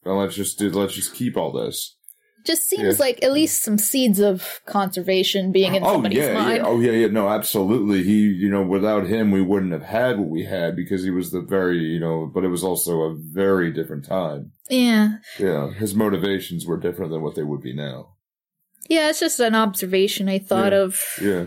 well, 0.05 0.17
let's 0.19 0.35
just 0.37 0.59
do, 0.59 0.71
let's 0.71 0.95
just 0.95 1.15
keep 1.15 1.37
all 1.37 1.53
this. 1.53 1.96
Just 2.47 2.69
seems 2.69 2.99
like 3.01 3.23
at 3.23 3.33
least 3.33 3.63
some 3.63 3.79
seeds 3.79 4.19
of 4.21 4.61
conservation 4.67 5.53
being 5.53 5.75
in 5.75 5.83
oh 5.85 5.93
somebody's 5.95 6.19
yeah, 6.19 6.35
mind. 6.35 6.57
yeah, 6.59 6.67
oh 6.67 6.81
yeah, 6.81 6.93
yeah. 6.93 7.07
No, 7.09 7.29
absolutely. 7.29 8.03
He, 8.03 8.21
you 8.29 8.51
know, 8.51 8.63
without 8.63 9.07
him, 9.07 9.31
we 9.31 9.43
wouldn't 9.43 9.73
have 9.73 9.83
had 9.83 10.19
what 10.19 10.29
we 10.29 10.45
had 10.45 10.77
because 10.77 11.03
he 11.03 11.11
was 11.11 11.31
the 11.31 11.41
very, 11.41 11.79
you 11.79 12.01
know, 12.01 12.31
but 12.33 12.45
it 12.45 12.49
was 12.49 12.65
also 12.65 13.01
a 13.03 13.15
very 13.17 13.73
different 13.73 14.05
time. 14.05 14.53
Yeah. 14.71 15.17
Yeah, 15.39 15.73
his 15.73 15.95
motivations 15.95 16.67
were 16.67 16.77
different 16.79 17.11
than 17.13 17.23
what 17.23 17.35
they 17.35 17.43
would 17.43 17.63
be 17.63 17.73
now. 17.75 18.15
Yeah, 18.89 19.09
it's 19.11 19.21
just 19.21 19.41
an 19.41 19.55
observation 19.55 20.29
I 20.29 20.39
thought 20.39 20.73
Yeah. 20.73 20.79
of. 20.79 21.03
Yeah. 21.21 21.45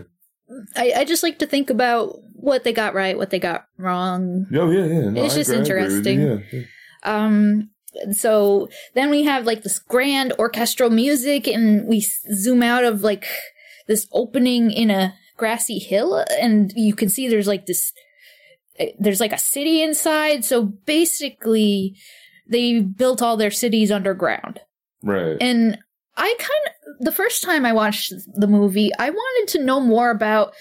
I, 0.76 0.92
I 0.96 1.04
just 1.04 1.22
like 1.22 1.38
to 1.38 1.46
think 1.46 1.70
about 1.70 2.16
what 2.34 2.64
they 2.64 2.72
got 2.72 2.94
right, 2.94 3.16
what 3.16 3.30
they 3.30 3.38
got 3.38 3.66
wrong. 3.78 4.46
Oh 4.52 4.70
yeah, 4.70 4.84
yeah. 4.86 5.10
No, 5.10 5.24
It's 5.24 5.34
I 5.34 5.38
just 5.38 5.50
agree 5.50 5.60
interesting. 5.60 6.20
Yeah, 6.20 6.38
yeah. 6.52 6.62
Um, 7.04 7.70
so 8.12 8.68
then 8.94 9.10
we 9.10 9.24
have 9.24 9.46
like 9.46 9.62
this 9.62 9.78
grand 9.78 10.32
orchestral 10.38 10.90
music, 10.90 11.46
and 11.46 11.86
we 11.86 12.00
zoom 12.00 12.62
out 12.62 12.84
of 12.84 13.02
like 13.02 13.26
this 13.86 14.06
opening 14.12 14.70
in 14.70 14.90
a 14.90 15.14
grassy 15.36 15.78
hill, 15.78 16.24
and 16.40 16.72
you 16.76 16.94
can 16.94 17.08
see 17.08 17.28
there's 17.28 17.48
like 17.48 17.66
this, 17.66 17.92
eh, 18.78 18.92
there's 18.98 19.20
like 19.20 19.32
a 19.32 19.38
city 19.38 19.82
inside. 19.82 20.44
So 20.44 20.62
basically, 20.62 21.96
they 22.46 22.80
built 22.80 23.22
all 23.22 23.36
their 23.36 23.50
cities 23.50 23.90
underground. 23.90 24.60
Right. 25.02 25.36
And 25.40 25.78
I 26.16 26.34
kind 26.38 26.66
of, 26.66 27.04
the 27.06 27.12
first 27.12 27.42
time 27.42 27.64
I 27.64 27.72
watched 27.72 28.12
the 28.34 28.46
movie, 28.46 28.90
I 28.98 29.08
wanted 29.10 29.52
to 29.52 29.64
know 29.64 29.80
more 29.80 30.10
about 30.10 30.52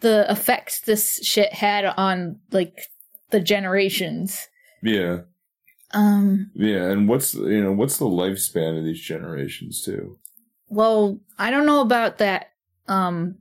the 0.00 0.26
effects 0.28 0.80
this 0.80 1.20
shit 1.22 1.52
had 1.52 1.84
on, 1.84 2.40
like, 2.50 2.88
the 3.30 3.40
generations. 3.40 4.48
yeah. 4.82 5.20
Um, 5.94 6.50
Yeah, 6.54 6.90
and 6.90 7.08
what's 7.08 7.32
the- 7.32 7.48
you 7.48 7.62
know 7.62 7.72
what's 7.72 7.98
the 7.98 8.04
lifespan 8.06 8.78
of 8.78 8.84
these 8.84 9.00
generations 9.00 9.80
too? 9.82 10.18
well, 10.68 11.20
I 11.38 11.50
don't 11.52 11.66
know 11.66 11.82
about 11.82 12.18
that, 12.18 12.46
um, 12.88 13.36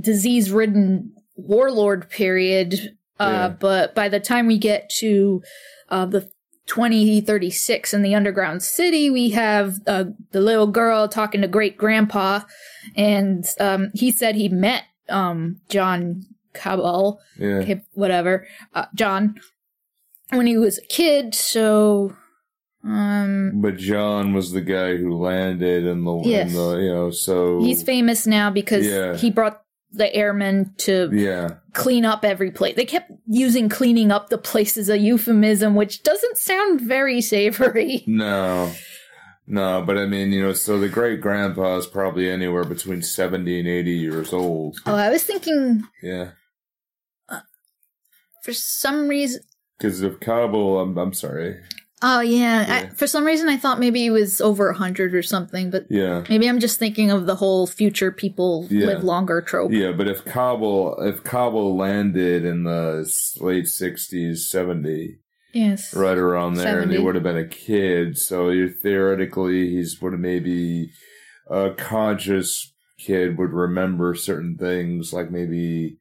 disease 0.00 0.50
ridden 0.50 1.12
warlord 1.36 2.08
period, 2.08 2.96
uh, 3.18 3.24
Yeah. 3.24 3.48
but 3.48 3.94
by 3.94 4.08
the 4.08 4.20
time 4.20 4.46
we 4.46 4.56
get 4.56 4.88
to, 5.00 5.42
uh, 5.90 6.06
the 6.06 6.30
2036 6.66 7.92
in 7.92 8.00
the 8.02 8.14
underground 8.14 8.62
city, 8.62 9.10
we 9.10 9.30
have, 9.30 9.80
uh, 9.86 10.04
the 10.30 10.40
little 10.40 10.66
girl 10.68 11.08
talking 11.08 11.42
to 11.42 11.48
great 11.48 11.76
grandpa, 11.76 12.40
and, 12.96 13.44
um, 13.58 13.90
he 13.94 14.10
said 14.10 14.34
he 14.36 14.48
met, 14.48 14.84
um, 15.10 15.60
John 15.68 16.24
Cabal, 16.54 17.20
Yeah, 17.38 17.74
whatever, 17.92 18.46
uh, 18.74 18.86
John, 18.94 19.34
when 20.32 20.46
he 20.46 20.56
was 20.56 20.78
a 20.78 20.82
kid, 20.86 21.34
so, 21.34 22.16
um, 22.84 23.52
but 23.56 23.76
John 23.76 24.32
was 24.32 24.52
the 24.52 24.60
guy 24.60 24.96
who 24.96 25.16
landed 25.18 25.84
in 25.84 26.04
the, 26.04 26.22
Yes. 26.24 26.52
the 26.52 26.78
you 26.78 26.88
know 26.94 27.10
so 27.10 27.60
He's 27.60 27.82
famous 27.82 28.26
now 28.26 28.50
because 28.50 28.86
Yeah. 28.86 29.16
he 29.16 29.30
brought 29.30 29.62
the 29.92 30.14
airmen 30.14 30.72
to 30.78 31.10
yeah 31.12 31.56
clean 31.74 32.04
up 32.04 32.24
every 32.24 32.50
place. 32.52 32.76
They 32.76 32.84
kept 32.84 33.10
using 33.26 33.68
cleaning 33.68 34.10
up 34.12 34.28
the 34.28 34.38
place 34.38 34.76
as 34.76 34.88
a 34.88 34.96
euphemism, 34.96 35.74
which 35.74 36.02
doesn't 36.04 36.38
sound 36.38 36.80
very 36.80 37.20
savory. 37.20 38.04
no 38.06 38.72
no 39.48 39.82
but 39.84 39.98
I 39.98 40.06
mean 40.06 40.30
you 40.30 40.42
know 40.42 40.52
so 40.52 40.78
the 40.78 40.88
great 40.88 41.20
grandpa 41.20 41.76
is 41.78 41.86
probably 41.88 42.30
anywhere 42.30 42.62
between 42.62 43.02
seventy 43.02 43.58
and 43.58 43.66
eighty 43.68 43.96
years 43.98 44.32
old. 44.32 44.78
Oh, 44.86 44.94
I 44.94 45.10
was 45.10 45.24
thinking 45.24 45.82
Yeah, 46.02 46.30
for 48.44 48.52
some 48.52 49.08
reason. 49.08 49.42
Because 49.80 50.02
of 50.02 50.20
Cabal, 50.20 50.80
I'm 50.80 50.96
I'm 50.98 51.12
sorry. 51.14 51.56
Oh 52.02 52.20
yeah, 52.20 52.86
I, 52.90 52.94
for 52.94 53.06
some 53.06 53.24
reason 53.24 53.48
I 53.48 53.58
thought 53.58 53.78
maybe 53.78 54.00
he 54.00 54.10
was 54.10 54.40
over 54.40 54.70
a 54.70 54.74
hundred 54.74 55.14
or 55.14 55.22
something, 55.22 55.70
but 55.70 55.84
Yeah. 55.90 56.24
maybe 56.30 56.48
I'm 56.48 56.58
just 56.58 56.78
thinking 56.78 57.10
of 57.10 57.26
the 57.26 57.34
whole 57.34 57.66
future 57.66 58.10
people 58.10 58.66
Yeah. 58.70 58.86
live 58.86 59.04
longer 59.04 59.42
trope. 59.42 59.70
Yeah, 59.72 59.92
but 59.92 60.08
if 60.08 60.24
Cabal 60.24 60.96
if 61.00 61.22
Cabal 61.24 61.76
landed 61.76 62.44
in 62.44 62.64
the 62.64 63.06
late 63.40 63.68
sixties, 63.68 64.48
seventy, 64.48 65.18
Yes. 65.52 65.94
right 65.94 66.16
around 66.16 66.54
there, 66.54 66.80
and 66.80 66.90
he 66.90 66.98
would 66.98 67.16
have 67.16 67.24
been 67.24 67.36
a 67.36 67.46
kid. 67.46 68.16
So 68.16 68.48
you 68.48 68.68
theoretically, 68.70 69.68
he's 69.70 70.00
would 70.00 70.12
have 70.14 70.20
maybe 70.20 70.90
a 71.50 71.70
conscious 71.76 72.72
kid 72.98 73.36
would 73.38 73.50
remember 73.52 74.14
certain 74.14 74.56
things, 74.56 75.12
like 75.12 75.30
maybe 75.30 75.98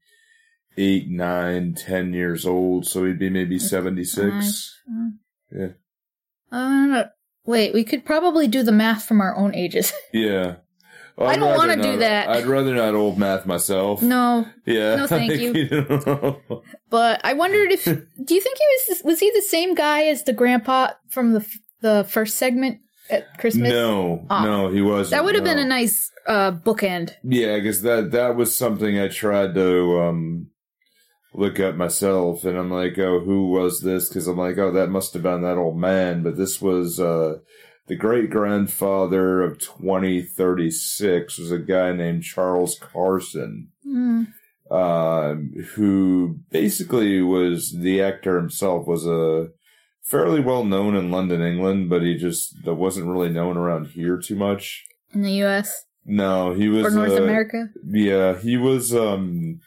eight, 0.80 1.10
nine, 1.10 1.74
ten 1.76 2.14
years 2.14 2.46
old. 2.46 2.86
So 2.88 3.04
he'd 3.06 3.20
be 3.20 3.30
maybe 3.30 3.60
seventy 3.60 4.04
six. 4.06 4.74
Yeah. 5.52 5.70
Uh, 6.52 7.04
wait, 7.46 7.74
we 7.74 7.84
could 7.84 8.06
probably 8.06 8.48
do 8.48 8.64
the 8.64 8.72
math 8.72 9.06
from 9.06 9.22
our 9.22 9.36
own 9.36 9.54
ages. 9.56 9.94
Yeah. 10.14 10.56
Well, 11.18 11.28
I 11.30 11.36
don't 11.36 11.58
wanna 11.58 11.76
do 11.84 11.98
that. 11.98 12.30
I'd 12.30 12.46
rather 12.46 12.74
not 12.74 12.96
old 12.96 13.18
math 13.18 13.46
myself. 13.46 14.02
no, 14.02 14.48
Yeah. 14.66 14.96
No, 14.96 15.06
thank 15.08 15.34
you. 15.42 16.38
But 16.90 17.20
I 17.26 17.34
wondered 17.34 17.72
if 17.74 17.84
do 17.84 18.34
you 18.36 18.42
think 18.42 18.58
he 18.58 18.66
was 18.94 19.04
was 19.04 19.20
he 19.20 19.30
the 19.36 19.42
same 19.42 19.76
guy 19.76 20.04
as 20.04 20.24
the 20.24 20.32
grandpa 20.34 20.92
from 21.10 21.34
the 21.34 21.46
the 21.82 22.06
first 22.10 22.38
segment 22.38 22.80
at 23.10 23.38
Christmas? 23.38 23.70
no, 23.70 24.26
Aw. 24.30 24.46
no, 24.46 24.70
he 24.72 24.82
wasn't. 24.82 25.12
that 25.12 25.26
would 25.26 25.36
have 25.36 25.44
been 25.44 25.60
a 25.60 25.66
nice 25.66 26.10
uh, 26.26 26.52
bookend. 26.54 27.16
Yeah, 27.24 27.58
because 27.58 27.82
that 27.82 28.12
that 28.12 28.38
was 28.38 28.56
something 28.56 28.98
I 28.98 29.10
tried 29.10 29.54
to 29.56 30.00
um 30.02 30.48
look 31.40 31.60
up 31.60 31.76
myself, 31.76 32.44
and 32.44 32.58
I'm 32.58 32.70
like, 32.70 33.00
oh, 33.00 33.22
who 33.22 33.50
was 33.50 33.82
this? 33.82 34.10
Because 34.10 34.28
I'm 34.28 34.38
like, 34.38 34.58
oh, 34.58 34.72
that 34.72 34.90
must 34.90 35.14
have 35.14 35.24
been 35.24 35.42
that 35.42 35.58
old 35.58 35.78
man, 35.78 36.22
but 36.24 36.38
this 36.38 36.62
was 36.62 37.00
uh 37.00 37.40
the 37.88 37.96
great 37.96 38.30
grandfather 38.30 39.42
of 39.42 39.58
2036 39.58 41.40
was 41.40 41.52
a 41.52 41.58
guy 41.58 41.92
named 41.92 42.22
Charles 42.22 42.78
Carson. 42.80 43.70
Hmm. 43.84 44.26
um, 44.70 45.52
who 45.74 46.42
basically 46.52 47.24
was 47.24 47.76
the 47.76 48.04
actor 48.04 48.38
himself 48.38 48.86
was 48.86 49.08
a 49.08 49.48
fairly 50.04 50.42
well 50.42 50.64
known 50.64 50.96
in 50.96 51.10
London, 51.10 51.42
England, 51.42 51.90
but 51.90 52.04
he 52.04 52.16
just 52.16 52.56
wasn't 52.66 53.08
really 53.08 53.30
known 53.30 53.58
around 53.58 53.88
here 53.88 54.18
too 54.18 54.36
much. 54.36 54.86
In 55.12 55.24
the 55.24 55.34
U.S. 55.44 55.86
No, 56.06 56.54
he 56.54 56.70
was 56.70 56.86
or 56.86 56.92
North 56.92 57.20
uh, 57.20 57.24
America. 57.24 57.70
Yeah, 57.88 58.38
he 58.38 58.58
was. 58.58 58.94
Um, 58.94 59.62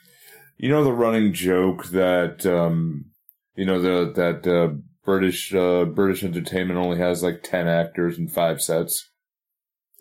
you 0.57 0.69
know 0.69 0.85
the 0.85 0.93
running 0.93 1.33
joke 1.33 1.87
that 1.87 2.45
um, 2.47 3.07
you 3.55 3.65
know 3.65 3.81
the 3.81 4.13
that 4.13 4.47
uh, 4.51 4.75
British 5.05 5.55
uh, 5.55 5.85
British 5.85 6.23
entertainment 6.25 6.79
only 6.79 6.99
has 6.99 7.23
like 7.23 7.43
ten 7.43 7.69
actors 7.69 8.19
and 8.19 8.31
five 8.33 8.61
sets. 8.63 9.09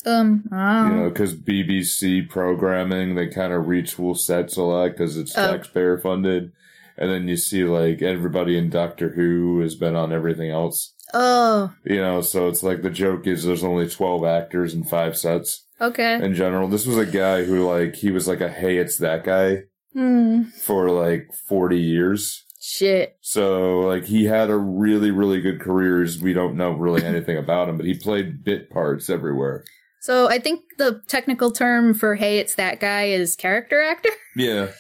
Um. 0.06 0.44
You 0.52 0.58
know, 0.58 1.10
because 1.10 1.36
BBC 1.36 2.28
programming 2.28 3.16
they 3.16 3.28
kind 3.28 3.54
of 3.54 3.66
retool 3.66 4.18
sets 4.18 4.58
a 4.58 4.64
lot 4.64 4.90
because 4.92 5.16
it's 5.18 5.38
Oh. 5.38 5.52
taxpayer 5.52 5.98
funded, 6.00 6.52
and 6.98 7.12
then 7.12 7.28
you 7.28 7.38
see 7.38 7.64
like 7.64 8.02
everybody 8.02 8.58
in 8.58 8.70
Doctor 8.70 9.10
Who 9.10 9.60
has 9.62 9.76
been 9.76 9.96
on 9.96 10.12
everything 10.12 10.50
else. 10.50 10.94
oh, 11.14 11.72
You 11.86 11.98
know, 11.98 12.22
so 12.22 12.48
it's 12.48 12.64
like 12.64 12.82
the 12.82 12.90
joke 12.90 13.28
is 13.28 13.44
there's 13.44 13.64
only 13.64 13.88
twelve 13.88 14.24
actors 14.26 14.74
and 14.74 14.90
five 14.90 15.16
sets 15.18 15.66
okay. 15.80 16.16
in 16.24 16.34
general. 16.34 16.68
This 16.68 16.88
was 16.88 16.98
a 16.98 17.06
guy 17.06 17.44
who 17.44 17.68
like 17.70 17.96
he 17.96 18.10
was 18.12 18.28
like 18.28 18.42
a 18.42 18.50
hey 18.50 18.78
it's 18.78 18.98
that 18.98 19.24
guy 19.24 19.64
Hmm. 19.94 20.44
for 20.44 20.90
like 20.90 21.34
40 21.48 21.78
years. 21.80 22.46
Shit. 22.62 23.18
So 23.22 23.80
like 23.82 24.06
he 24.06 24.26
had 24.26 24.50
a 24.50 24.58
really 24.58 25.12
really 25.12 25.42
good 25.42 25.60
career. 25.60 26.08
We 26.22 26.32
don't 26.34 26.56
know 26.56 26.72
really 26.72 27.04
anything 27.12 27.38
about 27.38 27.68
him, 27.68 27.78
but 27.78 27.86
he 27.86 27.96
played 27.96 28.44
bit 28.44 28.70
parts 28.70 29.10
everywhere. 29.10 29.64
So 30.02 30.30
I 30.30 30.40
think 30.40 30.62
the 30.78 31.02
technical 31.08 31.52
term 31.52 31.94
for 31.94 32.16
"Hey, 32.16 32.38
it's 32.40 32.56
that 32.56 32.80
guy" 32.80 33.06
is 33.06 33.36
character 33.36 33.82
actor. 33.82 34.10
Yeah. 34.36 34.72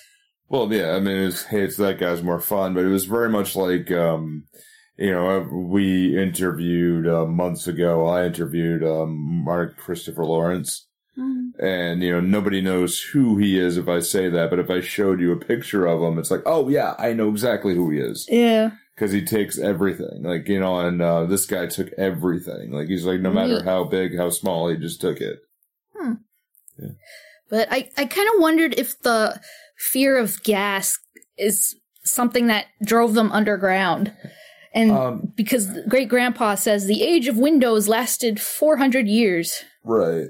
Well, 0.48 0.72
yeah. 0.72 0.96
I 0.96 1.00
mean, 1.02 1.18
it 1.18 1.26
was, 1.26 1.44
hey, 1.44 1.64
it's 1.64 1.76
that 1.78 2.00
guy's 2.00 2.24
more 2.24 2.40
fun, 2.40 2.74
but 2.74 2.86
it 2.86 2.90
was 2.90 3.04
very 3.06 3.30
much 3.30 3.56
like 3.56 3.92
um, 3.92 4.46
you 4.98 5.12
know 5.12 5.30
uh, 5.30 5.40
we 5.54 6.18
interviewed 6.18 7.08
uh, 7.08 7.26
months 7.26 7.68
ago. 7.68 8.06
I 8.08 8.26
interviewed 8.26 8.84
um, 8.84 9.44
Mark 9.44 9.76
Christopher 9.78 10.24
Lawrence. 10.24 10.88
And 11.18 12.02
you 12.02 12.12
know 12.12 12.22
nobody 12.22 12.62
knows 12.62 13.00
who 13.00 13.38
he 13.38 13.60
is 13.60 13.78
if 13.78 13.88
I 13.88 14.00
say 14.00 14.30
that, 14.30 14.50
but 14.50 14.60
if 14.60 14.70
I 14.70 14.80
showed 14.82 15.20
you 15.20 15.32
a 15.32 15.38
picture 15.38 15.86
of 15.86 16.02
him, 16.02 16.18
it's 16.18 16.32
like, 16.32 16.42
oh 16.46 16.70
yeah, 16.70 16.96
I 16.98 17.14
know 17.14 17.30
exactly 17.30 17.76
who 17.76 17.90
he 17.92 18.00
is. 18.00 18.26
Yeah. 18.30 18.72
because 18.96 19.12
he 19.12 19.24
takes 19.24 19.60
everything. 19.60 20.24
Like 20.24 20.48
you 20.48 20.60
know, 20.60 20.80
and 20.80 21.02
uh, 21.02 21.26
this 21.26 21.46
guy 21.46 21.68
took 21.68 21.92
everything. 21.98 22.72
Like 22.72 22.88
he's 22.88 23.06
like, 23.06 23.20
no 23.20 23.32
matter 23.32 23.64
how 23.64 23.84
big, 23.84 24.18
how 24.18 24.30
small, 24.30 24.70
he 24.70 24.78
just 24.78 25.02
took 25.02 25.20
it. 25.20 25.40
Hmm. 25.96 26.14
Yeah. 26.80 26.90
But 27.50 27.68
I, 27.70 27.90
I 27.98 28.06
kind 28.06 28.30
of 28.34 28.40
wondered 28.40 28.74
if 28.78 29.00
the 29.02 29.40
fear 29.78 30.18
of 30.18 30.42
gas 30.44 30.98
is 31.38 31.76
something 32.04 32.48
that 32.48 32.66
drove 32.84 33.14
them 33.14 33.32
underground. 33.32 34.14
And 34.74 34.92
Um, 34.92 35.34
because 35.36 35.68
great 35.90 36.08
grandpa 36.08 36.56
says 36.56 36.86
the 36.86 37.04
age 37.04 37.28
of 37.28 37.38
windows 37.38 37.90
lasted 37.90 38.40
400 38.42 39.06
years. 39.08 39.64
right. 39.84 40.28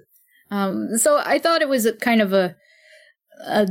Um, 0.51 0.97
so 0.97 1.17
I 1.25 1.39
thought 1.39 1.61
it 1.61 1.69
was 1.69 1.85
a 1.85 1.93
kind 1.93 2.21
of 2.21 2.33
a, 2.33 2.55
a, 3.47 3.67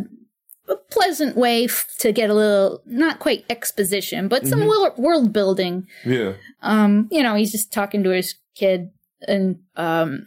a 0.68 0.76
pleasant 0.90 1.36
way 1.36 1.64
f- 1.64 1.86
to 1.98 2.10
get 2.12 2.30
a 2.30 2.34
little, 2.34 2.80
not 2.86 3.18
quite 3.18 3.44
exposition, 3.50 4.28
but 4.28 4.46
some 4.46 4.60
Mhm. 4.60 4.66
wor- 4.66 4.94
world 4.96 5.32
building. 5.32 5.86
Yeah. 6.04 6.32
Um, 6.62 7.08
you 7.10 7.22
know, 7.22 7.34
he's 7.34 7.52
just 7.52 7.72
talking 7.72 8.02
to 8.04 8.10
his 8.10 8.34
kid 8.56 8.90
and, 9.28 9.58
um, 9.76 10.26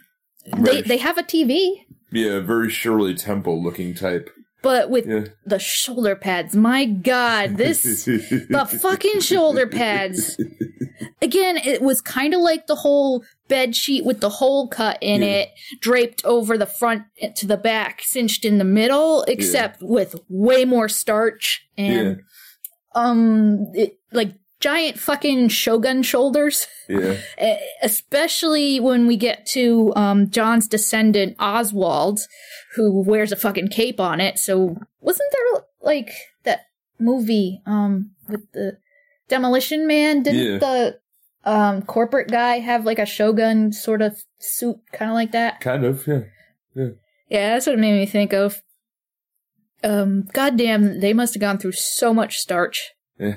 they, 0.58 0.82
they 0.82 0.98
have 0.98 1.18
a 1.18 1.24
TV, 1.24 1.86
Yeah. 2.12 2.40
Very 2.40 2.70
Shirley 2.70 3.16
Temple 3.16 3.64
looking 3.64 3.94
type. 3.96 4.30
but 4.62 4.90
with 4.90 5.06
Yeah. 5.08 5.26
the 5.46 5.60
shoulder 5.60 6.16
pads. 6.16 6.56
My 6.56 6.86
God, 6.86 7.58
this 7.58 7.84
the 8.06 8.80
fucking 8.82 9.20
shoulder 9.22 9.68
pads. 9.68 10.38
Again, 11.22 11.58
it 11.58 11.82
was 11.82 12.00
kind 12.02 12.34
of 12.34 12.40
like 12.42 12.68
the 12.68 12.76
whole 12.76 13.24
bed 13.48 13.76
sheet 13.76 14.06
with 14.06 14.20
the 14.22 14.30
hole 14.30 14.68
cut 14.68 14.98
in 15.02 15.22
Yeah. 15.22 15.28
it, 15.28 15.50
draped 15.82 16.24
over 16.26 16.58
the 16.58 16.66
front 16.66 17.04
to 17.36 17.46
the 17.48 17.58
back, 17.58 18.02
cinched 18.04 18.46
in 18.46 18.58
the 18.58 18.64
middle, 18.64 19.24
except 19.24 19.82
with 19.82 20.16
way 20.30 20.66
more 20.66 20.88
starch 20.90 21.66
and 21.78 22.22
um, 22.96 23.68
it, 23.74 24.00
like 24.12 24.34
giant 24.60 24.98
fucking 25.00 25.50
shogun 25.50 26.04
shoulders. 26.04 26.68
Yeah. 26.90 27.16
Especially 27.82 28.80
when 28.82 29.08
we 29.08 29.16
get 29.16 29.46
to 29.54 29.94
um, 29.96 30.30
John's 30.30 30.68
descendant 30.68 31.38
Oswald, 31.40 32.20
who 32.76 33.02
wears 33.04 33.32
a 33.32 33.38
fucking 33.38 33.70
cape 33.70 34.02
on 34.02 34.20
it. 34.20 34.38
So 34.38 34.76
wasn't 35.00 35.32
there 35.32 35.64
like 35.82 36.10
that 36.44 36.66
movie 37.00 37.62
um, 37.66 38.12
with 38.28 38.52
the 38.52 38.78
Demolition 39.30 39.88
Man? 39.88 40.24
Didn't 40.24 40.40
Yeah. 40.54 40.58
the 40.58 41.00
um, 41.46 41.82
corporate 41.82 42.30
guy 42.30 42.60
have 42.60 42.86
like 42.86 43.00
a 43.00 43.06
Shogun 43.06 43.72
sort 43.74 44.02
of 44.02 44.22
suit, 44.40 44.78
kind 44.92 45.12
of 45.12 45.16
like 45.16 45.32
that? 45.32 45.60
Kind 45.62 45.84
of. 45.86 46.06
Yeah. 46.08 46.22
Yeah, 46.76 46.90
Yeah, 47.30 47.50
that's 47.54 47.68
what 47.68 47.74
it 47.76 47.80
made 47.80 47.94
me 48.00 48.06
think 48.06 48.34
of. 48.34 48.62
Um, 49.84 50.28
goddamn, 50.34 51.00
they 51.02 51.14
must 51.14 51.34
have 51.34 51.42
gone 51.42 51.58
through 51.58 51.74
so 51.74 52.14
much 52.14 52.38
starch. 52.38 52.92
Yeah. 53.20 53.36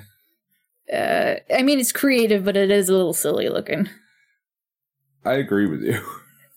Uh, 0.92 1.40
I 1.52 1.62
mean, 1.62 1.80
it's 1.80 1.90
creative, 1.92 2.44
but 2.44 2.56
it 2.56 2.70
is 2.70 2.88
a 2.88 2.92
little 2.94 3.12
silly 3.12 3.48
looking. 3.48 3.88
I 5.24 5.34
agree 5.34 5.66
with 5.66 5.82
you. 5.82 6.00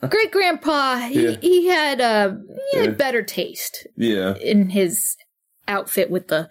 great 0.09 0.31
grandpa 0.31 0.97
he, 1.07 1.23
Yeah. 1.31 1.35
he 1.41 1.67
had 1.67 1.99
uh 1.99 2.35
he 2.71 2.77
had 2.77 2.89
Yeah. 2.91 2.95
better 2.95 3.21
taste 3.23 3.85
Yeah. 3.97 4.35
in 4.37 4.69
his 4.69 5.17
outfit 5.67 6.09
with 6.09 6.27
the 6.29 6.49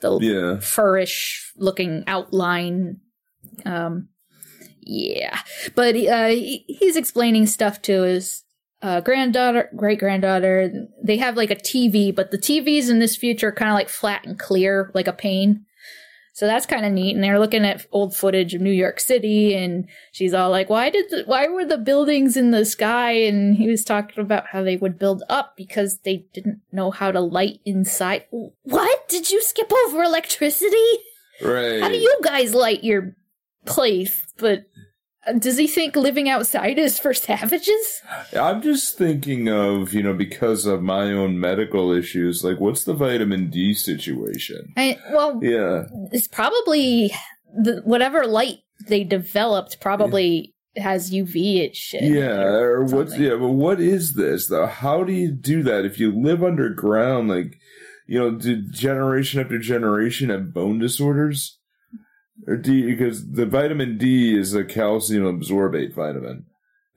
the 0.00 0.18
Yeah. 0.22 0.60
furish 0.60 1.52
looking 1.56 2.04
outline 2.06 3.00
um 3.66 4.08
yeah. 4.86 5.40
But 5.74 5.96
uh 5.96 6.28
he's 6.28 6.96
explaining 6.96 7.46
stuff 7.46 7.82
to 7.82 8.02
his 8.02 8.44
uh 8.82 9.00
granddaughter 9.00 9.68
great 9.74 9.98
granddaughter 9.98 10.70
they 11.02 11.16
have 11.16 11.36
like 11.36 11.50
a 11.50 11.56
tv 11.56 12.14
but 12.14 12.30
the 12.30 12.38
tvs 12.38 12.90
in 12.90 12.98
this 12.98 13.16
future 13.16 13.48
are 13.48 13.52
kind 13.52 13.70
of 13.70 13.74
like 13.74 13.88
flat 13.88 14.24
and 14.24 14.38
clear 14.38 14.90
like 14.94 15.08
a 15.08 15.12
pane. 15.12 15.64
So 16.34 16.46
that's 16.46 16.66
kind 16.66 16.84
of 16.86 16.92
neat 16.92 17.14
and 17.16 17.24
they're 17.24 17.40
looking 17.40 17.64
at 17.64 17.86
old 17.90 18.14
footage 18.14 18.54
of 18.54 18.60
new 18.60 18.70
york 18.70 19.00
city 19.00 19.54
and 19.54 19.88
she's 20.12 20.34
all 20.34 20.50
like 20.50 20.70
why 20.70 20.90
did 20.90 21.06
the, 21.10 21.24
why 21.24 21.48
were 21.48 21.64
the 21.64 21.78
buildings 21.78 22.36
in 22.36 22.52
the 22.52 22.64
sky? 22.64 23.12
And 23.12 23.56
he 23.56 23.66
was 23.66 23.82
talking 23.82 24.22
about 24.22 24.48
how 24.52 24.62
they 24.62 24.76
would 24.76 24.98
build 24.98 25.24
up 25.28 25.54
because 25.56 25.98
they 26.04 26.26
didn't 26.32 26.60
know 26.70 26.92
how 26.92 27.10
to 27.10 27.20
light 27.20 27.58
inside. 27.64 28.26
What? 28.30 29.08
Did 29.08 29.30
you 29.30 29.42
skip 29.42 29.72
over 29.86 30.02
electricity? 30.04 30.76
Right. 31.42 31.80
how 31.80 31.88
do 31.88 31.96
you 31.96 32.18
guys 32.22 32.54
light 32.54 32.84
your 32.84 33.16
place? 33.64 34.22
But 34.38 34.66
does 35.38 35.58
he 35.58 35.66
think 35.66 35.96
living 35.96 36.28
outside 36.28 36.78
is 36.78 36.98
for 36.98 37.12
savages? 37.14 38.02
I'm 38.38 38.62
just 38.62 38.96
thinking 38.96 39.48
of, 39.48 39.92
you 39.92 40.02
know, 40.02 40.14
because 40.14 40.66
of 40.66 40.82
my 40.82 41.12
own 41.12 41.40
medical 41.40 41.90
issues, 41.92 42.44
like 42.44 42.60
what's 42.60 42.84
the 42.84 42.94
vitamin 42.94 43.50
D 43.50 43.74
situation? 43.74 44.72
I, 44.76 44.98
well, 45.12 45.38
Yeah. 45.42 45.84
it's 46.12 46.28
probably 46.28 47.12
the, 47.56 47.80
whatever 47.84 48.26
light 48.26 48.58
they 48.88 49.04
developed 49.04 49.80
probably 49.80 50.54
has 50.76 51.10
UV 51.10 51.70
shit. 51.74 52.02
Yeah, 52.02 52.38
or 52.42 52.82
what's 52.84 53.12
something. 53.12 53.22
yeah, 53.22 53.36
but 53.36 53.48
what 53.48 53.80
is 53.80 54.14
this 54.14 54.48
though? 54.48 54.66
How 54.66 55.02
do 55.04 55.12
you 55.12 55.32
do 55.32 55.62
that 55.62 55.84
if 55.86 55.98
you 55.98 56.12
live 56.12 56.44
underground? 56.44 57.28
Like, 57.28 57.58
you 58.06 58.18
know, 58.18 58.30
do 58.32 58.62
generation 58.70 59.40
after 59.40 59.58
generation 59.58 60.28
have 60.30 60.52
bone 60.52 60.78
disorders? 60.78 61.55
Or 62.46 62.54
you, 62.54 62.86
because 62.86 63.32
the 63.32 63.46
vitamin 63.46 63.98
D 63.98 64.36
is 64.36 64.54
a 64.54 64.64
calcium 64.64 65.24
absorbate 65.24 65.94
vitamin 65.94 66.46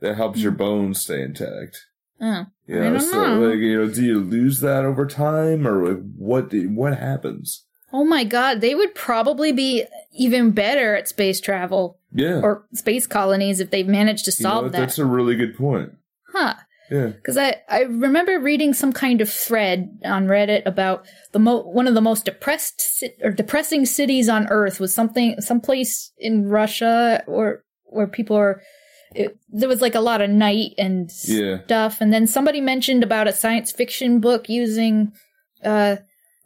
that 0.02 0.16
helps 0.16 0.40
your 0.40 0.52
hmm. 0.52 0.58
bones 0.58 1.02
stay 1.02 1.22
intact. 1.22 1.86
Oh. 2.22 2.46
You 2.68 2.80
I 2.80 2.84
know, 2.84 2.92
don't 2.92 3.02
so 3.02 3.36
know. 3.36 3.50
like, 3.50 3.60
you 3.60 3.78
know, 3.78 3.92
do 3.92 4.04
you 4.04 4.20
lose 4.20 4.60
that 4.60 4.86
over 4.86 5.06
time, 5.06 5.68
or 5.68 5.88
like, 5.88 6.14
what? 6.18 6.50
Do, 6.50 6.70
what 6.70 6.98
happens? 6.98 7.66
Oh 7.92 8.04
my 8.04 8.24
god, 8.24 8.62
they 8.62 8.76
would 8.76 8.94
probably 8.94 9.52
be 9.52 9.86
even 10.14 10.52
better 10.52 10.96
at 10.96 11.08
space 11.08 11.40
travel 11.40 11.98
Yeah, 12.14 12.42
or 12.42 12.66
space 12.74 13.08
colonies 13.08 13.60
if 13.60 13.72
they 13.72 13.84
managed 13.84 14.26
to 14.26 14.32
You 14.38 14.44
know 14.44 14.50
solve 14.50 14.72
that. 14.74 14.78
That's 14.80 15.00
a 15.00 15.06
really 15.06 15.36
good 15.36 15.58
point. 15.58 15.94
Huh. 16.34 16.56
Yeah, 16.92 17.08
Because 17.08 17.38
I, 17.38 17.58
I 17.70 17.82
remember 17.82 18.40
reading 18.40 18.74
some 18.74 18.92
kind 18.94 19.22
of 19.22 19.30
thread 19.32 19.90
on 20.04 20.28
Reddit 20.28 20.66
about 20.66 21.06
the 21.34 21.40
mo- 21.40 21.62
one 21.64 21.88
of 21.88 21.94
the 21.94 22.02
most 22.02 22.26
depressed 22.26 22.98
ci- 23.00 23.12
or 23.24 23.32
depressing 23.32 23.86
cities 23.86 24.28
on 24.30 24.48
Earth 24.50 24.80
was 24.80 24.94
something 24.94 25.40
someplace 25.42 26.12
in 26.18 26.48
Russia 26.50 27.24
or 27.28 27.64
where 27.86 28.08
people 28.08 28.36
are. 28.36 28.62
It, 29.16 29.38
there 29.50 29.70
was 29.70 29.82
like 29.82 29.96
a 29.96 30.02
lot 30.02 30.22
of 30.22 30.30
night 30.30 30.72
and 30.78 31.10
Yeah. 31.26 31.64
stuff, 31.64 32.00
and 32.02 32.14
then 32.14 32.28
somebody 32.28 32.62
mentioned 32.62 33.04
about 33.04 33.28
a 33.28 33.34
science 33.34 33.72
fiction 33.72 34.20
book 34.20 34.48
using 34.50 35.12
uh, 35.64 35.98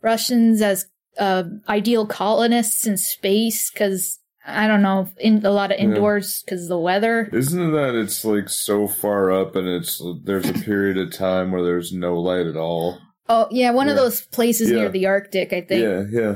Russians 0.02 0.62
as 0.62 0.86
uh, 1.20 1.44
ideal 1.70 2.06
colonists 2.08 2.88
in 2.88 2.98
space 2.98 3.70
because 3.70 4.20
I 4.46 4.68
don't 4.68 4.82
know 4.82 5.08
in 5.20 5.46
a 5.46 5.52
lot 5.52 5.72
of 5.72 5.78
indoors 5.80 6.44
because 6.44 6.68
the 6.68 6.78
weather. 6.78 7.30
Isn't 7.32 7.72
that 7.72 7.96
it's 7.96 8.26
like 8.26 8.50
so 8.50 8.88
far 8.88 9.32
up 9.32 9.56
and 9.56 9.68
it's 9.68 10.02
there's 10.24 10.50
a 10.50 10.54
period 10.54 10.98
of 10.98 11.14
time 11.14 11.52
where 11.52 11.64
there's 11.64 11.94
no 11.94 12.20
light 12.20 12.46
at 12.48 12.58
all? 12.58 13.00
Oh 13.30 13.48
yeah, 13.52 13.72
one 13.72 13.88
of 13.90 13.96
those 13.96 14.22
places 14.22 14.70
Yeah. 14.70 14.78
near 14.80 14.90
the 14.90 15.06
Arctic, 15.08 15.54
I 15.54 15.62
think. 15.62 15.82
Yeah, 15.84 16.04
yeah. 16.22 16.36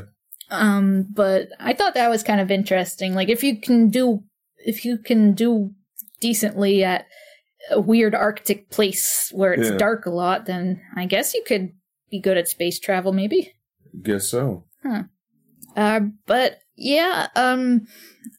Um, 0.50 1.08
but 1.14 1.50
I 1.60 1.74
thought 1.74 1.96
that 1.96 2.10
was 2.10 2.24
kind 2.24 2.40
of 2.40 2.50
interesting. 2.50 3.14
Like 3.14 3.28
if 3.30 3.44
you 3.44 3.60
can 3.60 3.90
do 3.90 4.24
if 4.66 4.86
you 4.86 4.98
can 4.98 5.34
do 5.34 5.72
decently 6.22 6.84
at 6.84 7.06
a 7.70 7.82
weird 7.82 8.16
Arctic 8.16 8.70
place 8.70 9.30
where 9.34 9.54
it's 9.54 9.70
Yeah. 9.72 9.78
dark 9.78 10.06
a 10.06 10.10
lot, 10.10 10.46
then 10.46 10.82
I 10.96 11.06
guess 11.06 11.34
you 11.34 11.44
could 11.46 11.72
be 12.10 12.22
good 12.22 12.38
at 12.38 12.48
space 12.48 12.80
travel, 12.80 13.12
maybe. 13.12 13.54
Guess 14.02 14.30
so. 14.30 14.64
Huh. 14.84 15.04
Uh, 15.76 16.00
but 16.26 16.60
yeah, 16.78 17.28
um, 17.36 17.88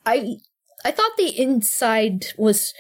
I 0.07 0.37
I 0.85 0.91
thought 0.91 1.17
the 1.17 1.39
inside 1.39 2.27
was 2.37 2.73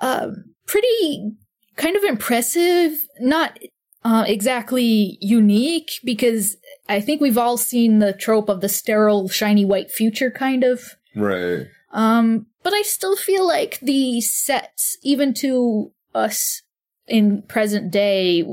um 0.00 0.54
pretty 0.66 1.32
kind 1.76 1.96
of 1.96 2.04
impressive. 2.04 2.98
Not 3.20 3.58
uh, 4.04 4.24
exactly 4.26 5.18
unique 5.20 5.92
because 6.04 6.56
I 6.88 7.00
think 7.00 7.20
we've 7.20 7.38
all 7.38 7.56
seen 7.56 7.98
the 7.98 8.12
trope 8.12 8.48
of 8.48 8.60
the 8.60 8.68
sterile, 8.68 9.28
shiny 9.28 9.64
white 9.64 9.90
future, 9.90 10.30
kind 10.30 10.62
of. 10.62 10.96
Right. 11.16 11.66
Um, 11.92 12.46
but 12.62 12.74
I 12.74 12.82
still 12.82 13.16
feel 13.16 13.46
like 13.46 13.78
the 13.80 14.20
sets, 14.20 14.98
even 15.02 15.32
to 15.34 15.92
us 16.14 16.62
in 17.06 17.42
present 17.42 17.90
day, 17.90 18.44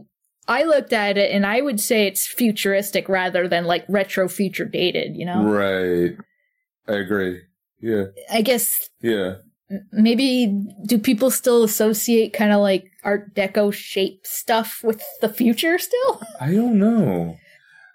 I 0.47 0.63
looked 0.63 0.91
at 0.93 1.18
it 1.18 1.31
and 1.31 1.45
I 1.45 1.61
would 1.61 1.80
say 1.80 2.07
it's 2.07 2.26
futuristic 2.27 3.07
rather 3.07 3.47
than 3.47 3.65
like 3.65 3.85
retro 3.88 4.27
future 4.27 4.65
dated, 4.65 5.15
you 5.15 5.26
know? 5.26 5.43
Right. 5.43 6.15
I 6.88 6.93
agree. 6.99 7.41
Yeah. 7.80 8.05
I 8.31 8.41
guess 8.41 8.89
Yeah. 9.01 9.35
maybe 9.91 10.53
do 10.85 10.97
people 10.97 11.31
still 11.31 11.63
associate 11.63 12.34
kind 12.34 12.51
of 12.51 12.59
like 12.61 12.85
Art 13.03 13.34
Deco 13.35 13.73
shape 13.73 14.22
stuff 14.26 14.81
with 14.84 15.01
the 15.22 15.30
future 15.30 15.77
still? 15.77 16.22
I 16.39 16.51
don't 16.53 16.77
know. 16.80 17.38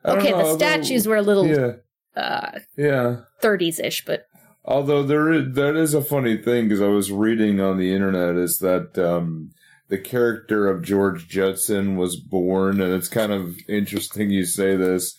I 0.05 0.11
don't 0.11 0.19
okay, 0.19 0.31
know, 0.31 0.39
the 0.39 0.45
although- 0.45 0.59
statues 0.59 1.07
were 1.07 1.17
a 1.17 1.23
little 1.23 1.47
Yeah. 1.47 1.73
uh 2.17 2.59
Yeah. 2.77 3.17
30s 3.43 3.81
ish, 3.81 4.05
but 4.05 4.27
Although 4.69 5.05
there 5.05 5.33
is, 5.33 5.55
that 5.55 5.77
is 5.77 5.95
a 5.95 6.03
funny 6.03 6.37
thing 6.37 6.65
because 6.67 6.83
I 6.83 6.89
was 6.89 7.13
reading 7.13 7.61
on 7.61 7.79
the 7.79 7.93
internet 7.95 8.35
is 8.35 8.59
that 8.59 8.99
um, 8.99 9.51
the 9.89 9.99
character 9.99 10.69
of 10.69 10.83
George 10.83 11.29
Judson 11.29 11.97
was 11.97 12.17
born, 12.17 12.81
and 12.81 12.93
it's 12.93 13.09
kind 13.09 13.33
of 13.33 13.57
interesting 13.69 14.31
you 14.31 14.45
say 14.45 14.77
this. 14.77 15.15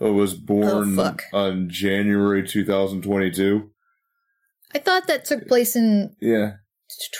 It 0.00 0.10
was 0.14 0.34
born 0.34 0.98
Oh, 0.98 1.16
on 1.32 1.68
January 1.68 2.46
2022. 2.46 3.70
I 4.74 4.78
thought 4.78 5.06
that 5.06 5.24
took 5.24 5.46
place 5.46 5.76
in 5.76 6.14
Yeah, 6.20 6.52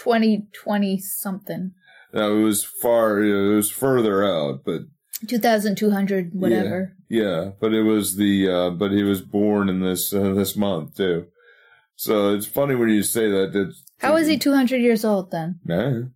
2020 0.05 0.99
something. 0.99 1.73
no, 2.13 2.39
it 2.39 2.43
was 2.43 2.65
far. 2.65 3.21
It 3.21 3.55
was 3.55 3.71
further 3.71 4.25
out, 4.25 4.61
but 4.65 4.83
2200 5.29 6.31
whatever. 6.33 6.97
yeah, 7.09 7.51
but 7.61 7.73
it 7.73 7.83
was 7.83 8.17
the. 8.17 8.49
Uh, 8.49 8.71
but 8.71 8.91
he 8.91 9.03
was 9.03 9.21
born 9.23 9.69
in 9.69 9.81
this 9.81 10.13
uh, 10.13 10.33
this 10.35 10.57
month 10.57 10.97
too. 10.97 11.27
So 11.97 12.35
it's 12.35 12.47
funny 12.47 12.75
when 12.75 12.89
you 12.89 13.03
say 13.03 13.31
that. 13.31 13.55
It's, 13.55 13.85
How 14.01 14.17
is 14.17 14.27
he 14.27 14.39
200 14.39 14.79
years 14.79 15.05
old 15.05 15.31
then? 15.31 15.61
Nah. 15.65 16.09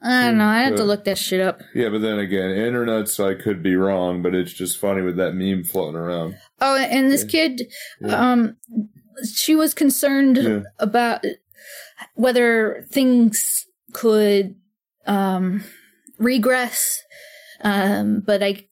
I 0.00 0.26
don't 0.26 0.38
know. 0.38 0.44
I 0.46 0.62
have 0.62 0.76
to 0.76 0.82
Uh, 0.82 0.86
look 0.86 1.04
that 1.04 1.18
shit 1.18 1.40
up. 1.40 1.60
Yeah, 1.74 1.88
but 1.88 2.02
then 2.02 2.18
again, 2.20 2.50
internet, 2.50 3.08
so 3.08 3.28
I 3.28 3.34
could 3.34 3.62
be 3.62 3.74
wrong, 3.74 4.22
but 4.22 4.34
it's 4.34 4.52
just 4.52 4.78
funny 4.78 5.02
with 5.02 5.16
that 5.16 5.34
meme 5.34 5.64
floating 5.64 5.96
around. 5.96 6.36
Oh, 6.60 6.76
and 6.76 7.10
this 7.10 7.24
kid, 7.24 7.62
Yeah. 8.00 8.30
um, 8.32 8.56
she 9.34 9.56
was 9.56 9.74
concerned 9.74 10.36
Yeah. 10.36 10.60
about 10.78 11.24
whether 12.14 12.84
things 12.90 13.66
could 13.92 14.54
um 15.06 15.64
regress. 16.18 17.02
Um, 17.62 18.20
but 18.20 18.42
I, 18.42 18.66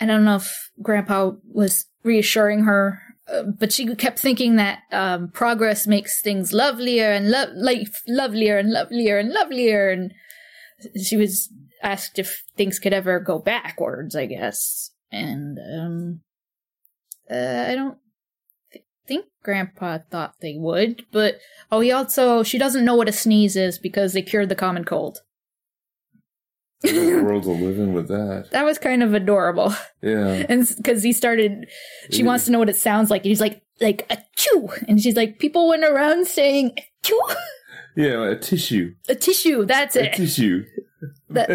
I 0.00 0.06
don't 0.06 0.24
know 0.24 0.36
if 0.36 0.70
Grandpa 0.82 1.32
was 1.50 1.86
reassuring 2.04 2.64
her. 2.64 3.00
Uh, 3.32 3.42
but 3.42 3.72
she 3.72 3.94
kept 3.96 4.18
thinking 4.18 4.56
that 4.56 4.78
um, 4.92 5.28
progress 5.28 5.86
makes 5.86 6.22
things 6.22 6.52
lovelier 6.52 7.10
and 7.12 7.30
lo- 7.30 7.52
life 7.54 8.00
lovelier 8.06 8.58
and 8.58 8.70
lovelier 8.70 9.18
and 9.18 9.30
lovelier, 9.32 9.90
and 9.90 10.12
she 11.02 11.16
was 11.16 11.50
asked 11.82 12.18
if 12.18 12.42
things 12.56 12.78
could 12.78 12.92
ever 12.92 13.20
go 13.20 13.38
backwards. 13.38 14.14
I 14.16 14.26
guess, 14.26 14.90
and 15.10 15.58
um, 15.58 16.20
uh, 17.30 17.66
I 17.68 17.74
don't 17.74 17.98
th- 18.72 18.84
think 19.06 19.26
Grandpa 19.42 19.98
thought 20.10 20.34
they 20.40 20.54
would, 20.56 21.04
but 21.12 21.38
oh, 21.70 21.80
he 21.80 21.90
also 21.92 22.42
she 22.42 22.58
doesn't 22.58 22.84
know 22.84 22.94
what 22.96 23.08
a 23.08 23.12
sneeze 23.12 23.56
is 23.56 23.78
because 23.78 24.12
they 24.12 24.22
cured 24.22 24.48
the 24.48 24.54
common 24.54 24.84
cold. 24.84 25.20
the 26.82 27.22
world 27.24 27.42
to 27.42 27.50
live 27.50 27.78
in 27.78 27.92
with 27.92 28.06
that? 28.08 28.48
That 28.52 28.64
was 28.64 28.78
kind 28.78 29.02
of 29.02 29.12
adorable, 29.14 29.74
Yeah. 30.00 30.44
and 30.48 30.66
because 30.76 31.02
he 31.02 31.12
started, 31.12 31.66
she 32.10 32.22
wants 32.22 32.44
to 32.44 32.52
know 32.52 32.60
what 32.60 32.68
it 32.68 32.76
sounds 32.76 33.10
like. 33.10 33.22
And 33.22 33.30
he's 33.30 33.40
like, 33.40 33.62
like 33.80 34.06
a 34.10 34.18
chew, 34.36 34.68
and 34.86 35.00
she's 35.00 35.16
like, 35.16 35.38
people 35.40 35.68
went 35.68 35.82
around 35.84 36.26
saying 36.28 36.76
chew, 37.02 37.20
Yeah, 37.96 38.24
a 38.30 38.36
tissue. 38.36 38.94
a 39.08 39.14
tissue. 39.14 39.64
That's 39.64 39.96
it. 39.96 40.04
A 40.04 40.08
it. 40.10 40.14
tissue. 40.14 40.64
That 41.30 41.48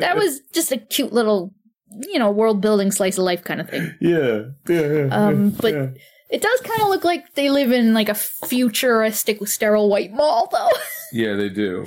that 0.00 0.16
was 0.16 0.40
just 0.52 0.72
a 0.72 0.78
cute 0.78 1.12
little, 1.12 1.52
you 2.08 2.18
know, 2.18 2.30
world 2.30 2.60
building 2.60 2.90
slice 2.90 3.18
of 3.18 3.24
life 3.24 3.44
kind 3.44 3.60
of 3.60 3.68
thing. 3.70 3.94
Yeah. 4.00 4.42
Yeah. 4.68 4.80
yeah, 4.92 5.08
Um, 5.10 5.50
but 5.50 5.72
yeah. 5.74 5.86
It 6.30 6.40
does 6.42 6.60
kind 6.62 6.80
of 6.82 6.88
look 6.88 7.04
like 7.04 7.34
they 7.34 7.50
live 7.50 7.70
in 7.70 7.94
like 7.94 8.08
a 8.08 8.14
futuristic 8.14 9.46
sterile 9.46 9.88
white 9.88 10.12
mall, 10.12 10.48
though. 10.50 10.70
Yeah, 11.12 11.34
they 11.34 11.48
do. 11.48 11.86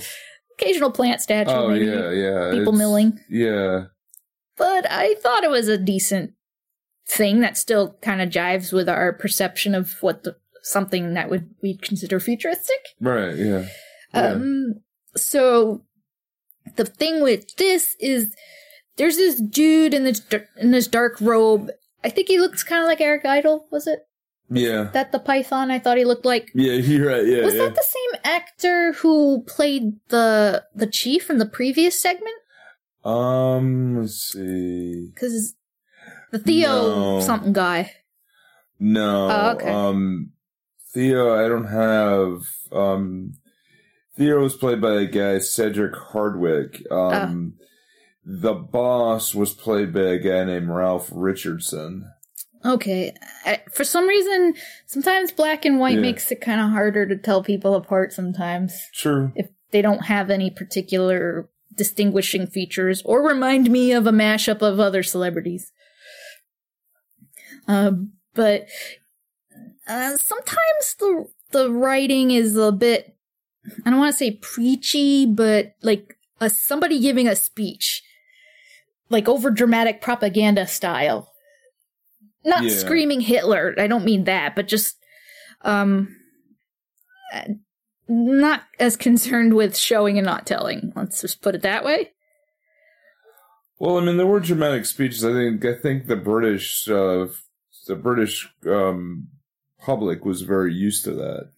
Occasional 0.58 0.92
plant 0.92 1.20
statue, 1.22 1.52
Oh, 1.52 1.68
maybe. 1.68 1.86
yeah, 1.86 2.12
yeah. 2.12 2.50
people 2.52 2.74
it's- 2.74 2.78
milling. 2.78 3.20
Yeah. 3.30 3.86
But 4.56 4.90
I 4.90 5.16
thought 5.16 5.44
it 5.44 5.50
was 5.52 5.68
a 5.68 5.78
decent 5.78 6.32
thing 7.10 7.42
that 7.42 7.58
still 7.58 7.98
kind 8.02 8.22
of 8.22 8.30
jives 8.30 8.72
with 8.72 8.88
our 8.88 9.12
perception 9.12 9.76
of 9.76 9.96
what 10.02 10.24
the 10.24 10.38
something 10.68 11.14
that 11.14 11.30
would 11.30 11.50
we 11.62 11.78
consider 11.78 12.20
futuristic. 12.20 12.80
Right, 13.00 13.36
yeah. 13.36 13.66
Yeah. 14.14 14.28
Um, 14.32 14.82
so 15.16 15.84
the 16.76 16.86
thing 16.86 17.22
with 17.22 17.56
this 17.58 17.96
is 18.00 18.36
there's 18.98 19.18
this 19.18 19.40
dude 19.40 19.94
in 19.94 20.04
this 20.04 20.22
in 20.58 20.72
this 20.72 20.88
dark 20.88 21.20
robe. 21.22 21.70
I 22.04 22.10
think 22.10 22.28
he 22.28 22.40
looks 22.40 22.64
kind 22.64 22.82
of 22.82 22.88
like 22.88 23.02
Eric 23.02 23.26
Idle. 23.26 23.68
Was 23.72 23.88
it 23.88 24.00
Yeah. 24.50 24.90
that 24.94 25.12
the 25.12 25.20
Python? 25.20 25.72
I 25.72 25.80
thought 25.80 25.98
he 25.98 26.06
looked 26.06 26.26
like. 26.26 26.52
Yeah, 26.54 26.74
you're 26.74 27.08
right. 27.08 27.26
Yeah, 27.26 27.44
Was 27.44 27.54
yeah. 27.56 27.64
that 27.66 27.76
the 27.76 27.84
same 27.88 28.22
actor 28.24 28.94
who 28.94 29.44
played 29.44 30.00
the 30.10 30.64
the 30.76 30.88
chief 30.88 31.30
in 31.30 31.38
the 31.38 31.46
previous 31.46 32.00
segment? 32.00 32.36
Um, 33.04 34.00
let's 34.02 34.32
see. 34.34 35.12
Because 35.14 35.56
the 36.32 36.40
Theo 36.40 36.72
No. 37.18 37.20
something 37.22 37.54
guy. 37.54 37.92
No. 38.80 39.30
Oh, 39.32 39.52
okay. 39.56 39.70
Um, 39.70 40.32
Theo, 40.98 41.32
I 41.36 41.48
don't 41.48 41.66
have. 41.68 42.42
Um, 42.72 43.34
Theo 44.18 44.42
was 44.42 44.56
played 44.56 44.82
by 44.82 44.94
a 44.96 45.06
guy, 45.06 45.38
Cedric 45.38 45.94
Hardwicke. 45.94 46.92
Um, 46.92 47.54
Oh. 47.60 47.66
the 48.26 48.54
boss 48.56 49.36
was 49.36 49.54
played 49.54 49.94
by 49.94 50.02
a 50.02 50.18
guy 50.18 50.44
named 50.44 50.70
Ralph 50.70 51.12
Richardson. 51.14 52.12
Okay. 52.66 53.14
I, 53.46 53.62
for 53.72 53.84
some 53.84 54.08
reason, 54.08 54.56
sometimes 54.88 55.32
black 55.32 55.66
and 55.66 55.80
white 55.80 55.96
Yeah. 55.98 56.02
makes 56.02 56.32
it 56.32 56.42
kind 56.42 56.60
of 56.60 56.72
harder 56.72 57.06
to 57.06 57.16
tell 57.16 57.44
people 57.44 57.76
apart 57.76 58.12
sometimes 58.12 58.74
True. 58.96 59.32
if 59.36 59.50
they 59.70 59.84
don't 59.84 60.06
have 60.06 60.32
any 60.32 60.50
particular 60.50 61.48
distinguishing 61.76 62.48
features 62.48 63.04
or 63.06 63.22
remind 63.22 63.70
me 63.70 63.92
of 63.92 64.08
a 64.08 64.12
mashup 64.12 64.64
of 64.64 64.80
other 64.80 65.04
celebrities. 65.04 65.72
Uh, 67.68 67.92
but 68.34 68.66
uh, 69.88 70.18
sometimes 70.18 70.96
the 71.00 71.26
the 71.52 71.72
writing 71.72 72.32
is 72.32 72.58
a 72.58 72.72
bit 72.72 73.18
I 73.86 73.90
don't 73.90 74.00
want 74.00 74.14
to 74.14 74.18
say 74.18 74.32
preachy, 74.32 75.26
but 75.26 75.76
like 75.82 76.18
a, 76.40 76.50
somebody 76.50 77.00
giving 77.00 77.28
a 77.28 77.36
speech, 77.36 78.04
like 79.10 79.28
over 79.28 79.52
dramatic 79.52 80.02
propaganda 80.02 80.68
style. 80.68 81.34
Not 82.46 82.64
Yeah. 82.64 82.70
screaming 82.70 83.22
Hitler. 83.22 83.76
I 83.78 83.88
don't 83.88 84.06
mean 84.06 84.24
that, 84.26 84.56
but 84.56 84.68
just 84.68 84.98
um, 85.64 86.16
uh, 87.34 87.42
not 88.08 88.64
as 88.80 88.96
concerned 88.96 89.54
with 89.54 89.76
showing 89.76 90.18
and 90.18 90.26
not 90.26 90.46
telling. 90.46 90.94
Let's 90.96 91.22
just 91.22 91.42
put 91.42 91.56
it 91.56 91.62
that 91.64 91.84
way. 91.84 92.12
Well, 93.80 93.98
I 93.98 94.02
mean, 94.06 94.18
there 94.18 94.26
were 94.26 94.40
dramatic 94.40 94.86
speeches. 94.86 95.26
I 95.26 95.34
think. 95.34 95.66
I 95.66 95.76
think 95.76 96.08
the 96.08 96.16
British, 96.16 96.88
uh, 96.88 97.28
the 97.86 97.96
British 97.96 98.48
um, 98.66 99.28
public 99.82 100.26
was 100.26 100.42
very 100.42 100.74
used 100.74 101.04
to 101.06 101.12
that. 101.14 101.50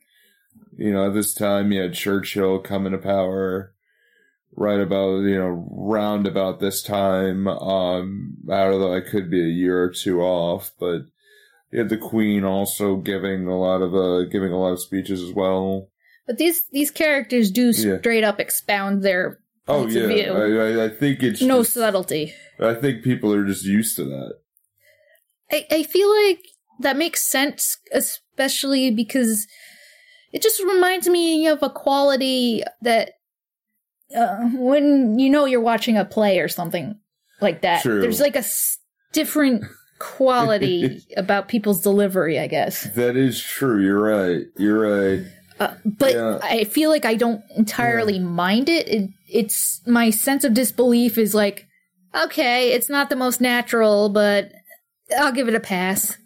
You 0.77 0.93
know, 0.93 1.07
at 1.07 1.13
this 1.13 1.33
time, 1.33 1.71
you 1.71 1.81
had 1.81 1.93
Churchill 1.93 2.59
coming 2.59 2.91
to 2.93 2.97
power, 2.97 3.73
right 4.55 4.79
about 4.79 5.19
you 5.21 5.37
know 5.37 5.67
round 5.71 6.27
about 6.27 6.59
this 6.59 6.81
time. 6.81 7.47
Um, 7.47 8.37
although 8.49 8.95
I 8.95 9.01
could 9.01 9.29
be 9.29 9.41
a 9.41 9.47
year 9.47 9.81
or 9.83 9.89
two 9.89 10.21
off, 10.21 10.71
but 10.79 11.01
you 11.71 11.79
had 11.79 11.89
the 11.89 11.97
Queen 11.97 12.43
also 12.43 12.95
giving 12.97 13.47
a 13.47 13.59
lot 13.59 13.81
of 13.81 13.93
uh, 13.95 14.23
giving 14.29 14.51
a 14.51 14.59
lot 14.59 14.71
of 14.73 14.81
speeches 14.81 15.21
as 15.21 15.33
well. 15.33 15.89
But 16.27 16.37
these 16.37 16.63
these 16.71 16.91
characters 16.91 17.51
do 17.51 17.71
Yeah. 17.71 17.97
straight 17.99 18.23
up 18.23 18.39
expound 18.39 19.01
their 19.03 19.39
Oh 19.67 19.85
yeah, 19.87 20.31
I, 20.81 20.85
I 20.85 20.89
think 20.89 21.21
it's 21.21 21.41
no 21.41 21.59
just- 21.61 21.73
subtlety. 21.73 22.33
I 22.59 22.73
think 22.73 23.03
people 23.03 23.33
are 23.33 23.45
just 23.45 23.65
used 23.65 23.95
to 23.97 24.03
that. 24.05 24.33
I, 25.51 25.65
I 25.71 25.83
feel 25.83 26.09
like 26.27 26.43
that 26.79 26.97
makes 26.97 27.29
sense, 27.29 27.77
especially 27.91 28.91
because 28.91 29.47
it 30.31 30.41
just 30.41 30.61
reminds 30.63 31.07
me 31.07 31.47
of 31.47 31.61
a 31.63 31.69
quality 31.69 32.63
that 32.81 33.11
uh, 34.15 34.49
when 34.53 35.19
you 35.19 35.29
know 35.29 35.45
you're 35.45 35.61
watching 35.61 35.97
a 35.97 36.05
play 36.05 36.39
or 36.39 36.47
something 36.47 36.97
like 37.41 37.61
that, 37.61 37.81
True. 37.81 38.01
there's 38.01 38.19
like 38.19 38.35
a 38.35 38.39
s- 38.39 38.77
different 39.13 39.63
quality 39.99 41.03
about 41.17 41.47
people's 41.47 41.81
delivery, 41.81 42.39
I 42.39 42.47
guess. 42.47 42.83
That 42.95 43.15
is 43.15 43.41
true. 43.41 43.83
You're 43.83 44.01
right. 44.01 44.45
You're 44.57 44.79
right. 45.19 45.25
Uh, 45.59 45.75
but 45.85 46.13
Yeah. 46.13 46.39
I 46.41 46.63
feel 46.63 46.89
like 46.89 47.05
I 47.05 47.15
don't 47.15 47.43
entirely 47.55 48.17
mind 48.19 48.69
it. 48.69 48.87
it. 48.87 49.09
It's 49.27 49.81
my 49.85 50.09
sense 50.09 50.43
of 50.43 50.53
disbelief 50.53 51.17
is 51.17 51.35
like, 51.35 51.67
okay, 52.15 52.71
it's 52.71 52.89
not 52.89 53.09
the 53.09 53.15
most 53.15 53.41
natural, 53.41 54.09
but 54.09 54.51
I'll 55.17 55.33
give 55.33 55.47
it 55.47 55.55
a 55.55 55.59
pass. 55.59 56.17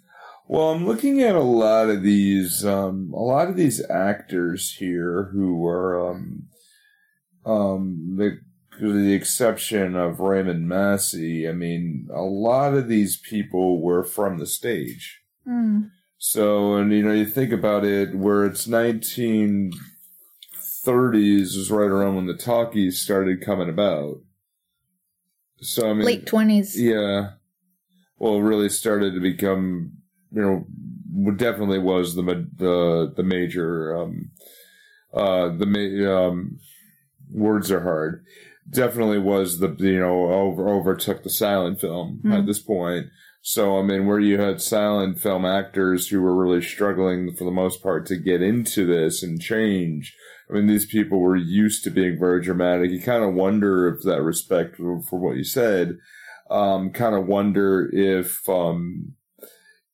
Well, 0.47 0.71
I'm 0.71 0.85
looking 0.85 1.21
at 1.21 1.35
a 1.35 1.41
lot 1.41 1.89
of 1.89 2.03
these, 2.03 2.65
um, 2.65 3.11
a 3.13 3.21
lot 3.21 3.47
of 3.49 3.55
these 3.55 3.81
actors 3.89 4.75
here 4.75 5.29
who 5.31 5.65
are, 5.65 6.11
um, 6.11 6.43
um, 7.45 8.15
the, 8.17 8.39
the 8.79 9.13
exception 9.13 9.95
of 9.95 10.19
Raymond 10.19 10.67
Massey. 10.67 11.47
I 11.47 11.53
mean, 11.53 12.07
a 12.13 12.21
lot 12.23 12.73
of 12.73 12.87
these 12.87 13.17
people 13.17 13.81
were 13.81 14.03
from 14.03 14.37
the 14.37 14.45
stage. 14.47 15.21
Hmm. 15.45 15.83
So, 16.17 16.75
and 16.75 16.91
you 16.91 17.03
know, 17.03 17.11
you 17.13 17.25
think 17.25 17.51
about 17.51 17.83
it, 17.83 18.15
where 18.15 18.45
it's 18.45 18.65
1930s 18.67 19.71
is 20.85 21.69
right 21.71 21.89
around 21.89 22.15
when 22.15 22.27
the 22.27 22.33
talkies 22.37 23.01
started 23.01 23.41
coming 23.41 23.69
about. 23.69 24.21
So, 25.59 25.89
I 25.89 25.93
mean, 25.93 26.05
Late 26.05 26.25
twenties. 26.25 26.79
yeah. 26.81 27.31
Well, 28.17 28.39
really 28.41 28.69
started 28.69 29.13
to 29.15 29.19
become, 29.19 29.97
you 30.33 30.41
know, 30.41 31.31
definitely 31.33 31.79
was 31.79 32.15
the 32.15 32.23
the 32.23 33.13
the 33.15 33.23
major 33.23 33.95
um 33.95 34.31
uh 35.13 35.49
the 35.55 35.65
ma- 35.65 36.11
um 36.27 36.57
words 37.31 37.71
are 37.71 37.81
hard. 37.81 38.23
Definitely 38.69 39.19
was 39.19 39.59
the 39.59 39.75
you 39.79 39.99
know 39.99 40.31
over 40.31 40.69
overtook 40.69 41.23
the 41.23 41.29
silent 41.29 41.79
film 41.79 42.19
Hmm. 42.23 42.31
at 42.33 42.45
this 42.45 42.59
point. 42.59 43.07
So 43.41 43.77
I 43.77 43.83
mean, 43.83 44.05
where 44.07 44.19
you 44.19 44.39
had 44.39 44.61
silent 44.61 45.19
film 45.19 45.45
actors 45.45 46.07
who 46.07 46.21
were 46.21 46.35
really 46.35 46.61
struggling 46.61 47.33
for 47.35 47.43
the 47.43 47.51
most 47.51 47.83
part 47.83 48.05
to 48.07 48.15
get 48.17 48.41
into 48.41 48.85
this 48.85 49.21
and 49.21 49.41
change. 49.41 50.15
I 50.49 50.53
mean, 50.53 50.67
these 50.67 50.85
people 50.85 51.19
were 51.19 51.35
used 51.37 51.83
to 51.83 51.89
being 51.89 52.19
very 52.19 52.41
dramatic. 52.41 52.91
You 52.91 53.01
kind 53.01 53.23
of 53.23 53.33
wonder 53.33 53.87
if 53.87 54.03
that 54.03 54.21
respect 54.21 54.77
for 54.77 55.01
for 55.01 55.19
what 55.19 55.37
you 55.37 55.43
said 55.43 55.97
um, 56.49 56.91
kind 56.91 57.15
of 57.15 57.25
wonder 57.25 57.89
if 57.91 58.47
um, 58.47 59.13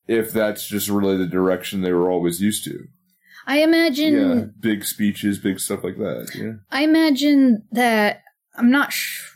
if 0.10 0.34
that's 0.34 0.68
just 0.68 0.90
really 0.90 1.18
the 1.18 1.28
direction 1.28 1.82
they 1.82 1.94
were 1.94 2.10
always 2.10 2.42
used 2.42 2.64
to. 2.64 2.88
I 3.46 3.60
imagine. 3.62 4.14
yeah, 4.16 4.46
big 4.60 4.84
speeches, 4.84 5.38
big 5.38 5.60
stuff 5.60 5.84
like 5.84 5.98
that. 5.98 6.32
Yeah, 6.36 6.54
I 6.72 6.84
imagine 6.84 7.64
that 7.72 8.24
I'm 8.56 8.72
not. 8.72 8.92
Sh- 8.92 9.30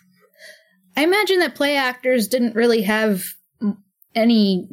I 0.98 1.04
imagine 1.04 1.40
that 1.40 1.56
play 1.56 1.78
actors 1.78 2.28
didn't 2.28 2.56
really 2.56 2.82
have 2.82 3.24
any. 4.16 4.68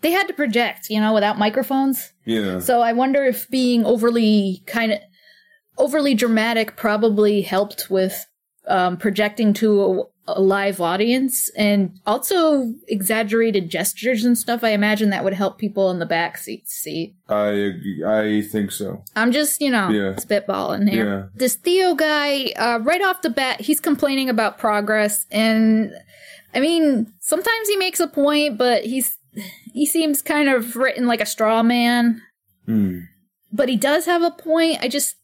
They 0.00 0.10
had 0.10 0.28
to 0.28 0.34
project, 0.34 0.88
you 0.90 1.00
know, 1.00 1.14
without 1.14 1.38
microphones. 1.38 2.12
yeah, 2.26 2.58
So 2.58 2.80
I 2.82 2.92
wonder 2.92 3.24
if 3.24 3.48
being 3.48 3.86
overly 3.86 4.62
kind 4.66 4.92
of 4.92 4.98
overly 5.78 6.14
dramatic 6.14 6.76
probably 6.76 7.40
helped 7.42 7.88
with 7.90 8.14
um, 8.66 8.96
projecting 8.98 9.54
to 9.54 10.06
a, 10.26 10.40
live 10.40 10.80
audience, 10.80 11.50
and 11.56 11.98
also 12.06 12.72
exaggerated 12.88 13.70
gestures 13.70 14.24
and 14.24 14.36
stuff. 14.38 14.64
I 14.64 14.70
imagine 14.70 15.10
that 15.10 15.24
would 15.24 15.32
help 15.34 15.58
people 15.58 15.90
in 15.90 15.98
the 15.98 16.06
back 16.06 16.38
seats 16.38 16.72
see. 16.72 17.14
I 17.28 17.72
I 18.06 18.42
think 18.50 18.70
so. 18.72 19.04
I'm 19.16 19.32
just, 19.32 19.60
you 19.60 19.70
know, 19.70 19.88
Yeah. 19.90 20.14
spitballing 20.14 20.88
here. 20.90 21.06
Yeah. 21.06 21.22
This 21.34 21.54
Theo 21.56 21.94
guy, 21.94 22.52
uh, 22.56 22.78
right 22.82 23.02
off 23.02 23.22
the 23.22 23.30
bat, 23.30 23.60
he's 23.60 23.80
complaining 23.80 24.28
about 24.28 24.58
progress, 24.58 25.26
and 25.30 25.92
I 26.54 26.60
mean, 26.60 27.12
sometimes 27.20 27.68
he 27.68 27.76
makes 27.76 28.00
a 28.00 28.06
point, 28.06 28.58
but 28.58 28.84
he's 28.84 29.16
he 29.72 29.84
seems 29.86 30.22
kind 30.22 30.48
of 30.48 30.76
written 30.76 31.06
like 31.06 31.20
a 31.20 31.26
straw 31.26 31.62
man. 31.62 32.22
Hmm. 32.66 33.00
But 33.52 33.68
he 33.68 33.76
does 33.76 34.06
have 34.06 34.22
a 34.22 34.30
point. 34.30 34.78
I 34.80 34.88
just 34.88 35.16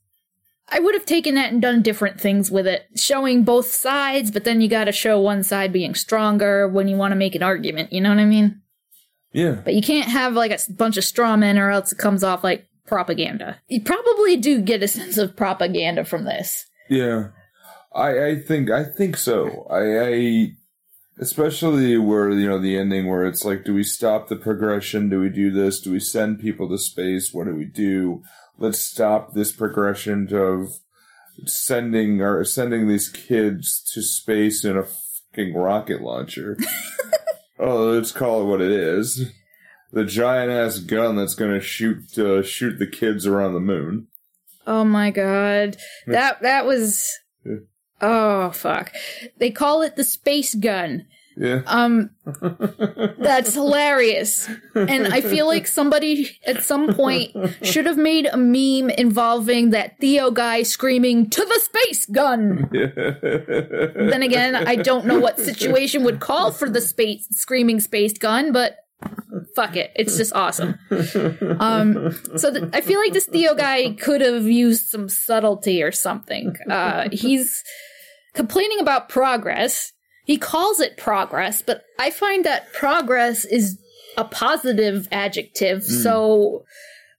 I 0.73 0.79
would 0.81 0.95
have 0.95 1.07
taken 1.07 1.35
that 1.35 1.53
and 1.53 1.61
done 1.61 1.83
different 1.83 2.21
things 2.21 2.51
with 2.51 2.67
it, 2.67 2.87
showing 2.97 3.43
both 3.45 3.67
sides, 3.67 4.31
but 4.31 4.45
then 4.45 4.61
you 4.61 4.69
got 4.69 4.85
to 4.85 4.93
show 4.93 5.21
one 5.21 5.43
side 5.43 5.73
being 5.73 5.95
stronger 5.95 6.69
when 6.69 6.89
you 6.89 6.97
want 6.97 7.13
to 7.13 7.17
make 7.17 7.35
an 7.35 7.43
argument. 7.43 7.93
You 7.93 8.01
know 8.01 8.11
what 8.11 8.19
I 8.19 8.25
mean? 8.25 8.61
Yeah, 9.33 9.61
But 9.65 9.75
you 9.75 9.83
can't 9.83 10.09
have 10.09 10.35
like 10.35 10.51
a 10.51 10.59
bunch 10.73 10.97
of 10.97 11.05
straw 11.05 11.37
men, 11.37 11.59
or 11.59 11.71
else 11.71 11.93
it 11.93 11.99
comes 11.99 12.25
off 12.25 12.43
like 12.43 12.67
propaganda. 12.87 13.59
You 13.69 13.81
probably 13.81 14.37
do 14.37 14.61
get 14.61 14.83
a 14.83 14.89
sense 14.89 15.19
of 15.19 15.37
propaganda 15.37 16.05
from 16.05 16.25
this. 16.25 16.67
yeah. 16.89 17.29
I 17.93 18.27
I 18.27 18.37
think 18.41 18.71
I 18.71 18.85
think 18.85 19.17
so. 19.17 19.67
I 19.69 19.99
I 20.01 20.53
especially 21.19 21.99
where 21.99 22.31
you 22.31 22.49
know 22.49 22.59
the 22.61 22.77
ending 22.79 23.09
where 23.09 23.25
it's 23.27 23.45
like, 23.45 23.65
do 23.65 23.75
we 23.75 23.83
stop 23.83 24.29
the 24.29 24.37
progression? 24.37 25.09
Do 25.09 25.21
we 25.21 25.29
do 25.29 25.51
this? 25.51 25.81
Do 25.81 25.91
we 25.93 26.01
send 26.01 26.39
people 26.41 26.69
to 26.69 26.79
space? 26.79 27.33
What 27.33 27.47
do 27.47 27.55
we 27.55 27.65
do? 27.65 28.23
Let's 28.61 28.79
stop 28.79 29.33
this 29.33 29.53
progression 29.53 30.29
of 30.35 30.69
sending 31.47 32.21
or 32.21 32.45
sending 32.45 32.89
these 32.89 33.09
kids 33.09 33.83
to 33.95 34.03
space 34.03 34.67
in 34.67 34.77
a 34.77 34.85
fucking 34.85 35.55
rocket 35.55 36.03
launcher. 36.03 36.59
oh, 37.59 37.87
let's 37.87 38.13
call 38.13 38.43
it 38.43 38.45
what 38.45 38.61
it 38.61 38.71
is. 38.71 39.33
The 39.93 40.05
giant 40.05 40.53
ass 40.53 40.79
gun 40.79 41.17
that's 41.17 41.35
going 41.35 41.53
to 41.53 41.61
shoot 41.61 42.17
uh, 42.19 42.43
shoot 42.43 42.79
the 42.79 42.87
kids 42.87 43.27
around 43.27 43.55
the 43.55 43.61
moon. 43.61 44.09
Oh 44.67 44.85
my 44.85 45.11
god, 45.11 45.79
that 46.07 46.43
that 46.43 46.67
was. 46.67 47.11
Oh 48.03 48.51
fuck! 48.51 48.93
They 49.39 49.51
call 49.51 49.81
it 49.81 49.97
the 49.97 50.05
space 50.05 50.55
gun. 50.55 51.07
Yeah. 51.41 51.63
Um, 51.67 52.11
that's 53.19 53.55
hilarious. 53.55 54.47
And 54.75 55.07
I 55.07 55.23
feel 55.23 55.47
like 55.47 55.67
somebody 55.67 56.39
at 56.47 56.63
some 56.63 56.93
point 56.93 57.35
should 57.63 57.87
have 57.87 57.97
made 57.97 58.27
a 58.27 58.37
meme 58.37 58.91
involving 58.91 59.71
that 59.71 59.99
Theo 59.99 60.31
guy 60.31 60.63
screaming 60.63 61.31
to 61.31 61.43
the 61.43 61.61
space 61.61 62.05
gun. 62.05 62.69
Then 62.71 64.23
again, 64.23 64.55
I 64.55 64.77
don't 64.77 65.07
know 65.07 65.19
what 65.19 65.41
situation 65.41 66.05
would 66.05 66.21
call 66.21 66.53
for 66.53 66.69
the 66.69 66.83
space 66.83 67.27
screaming 67.31 67.81
space 67.81 68.13
gun, 68.13 68.53
but 68.53 68.77
fuck 69.57 69.77
it, 69.77 69.93
it's 69.97 70.19
just 70.19 70.35
awesome. 70.35 70.79
Um, 71.59 72.13
so 72.37 72.53
th- 72.53 72.65
I 72.75 72.83
feel 72.83 73.01
like 73.01 73.15
this 73.15 73.25
Theo 73.25 73.55
guy 73.55 73.93
could 73.95 74.21
have 74.21 74.45
used 74.45 74.89
some 74.89 75.09
subtlety 75.09 75.83
or 75.83 75.91
something. 75.91 76.55
Uh, 76.69 77.09
he's 77.11 77.63
complaining 78.35 78.81
about 78.81 79.09
progress. 79.09 79.93
He 80.31 80.39
calls 80.39 80.79
it 80.79 80.97
progress, 80.97 81.61
but 81.61 81.83
I 81.99 82.13
find 82.13 82.45
that 82.45 82.73
progress 82.73 83.45
is 83.45 83.81
a 84.17 84.23
positive 84.23 85.09
adjective. 85.11 85.83
So 85.83 86.65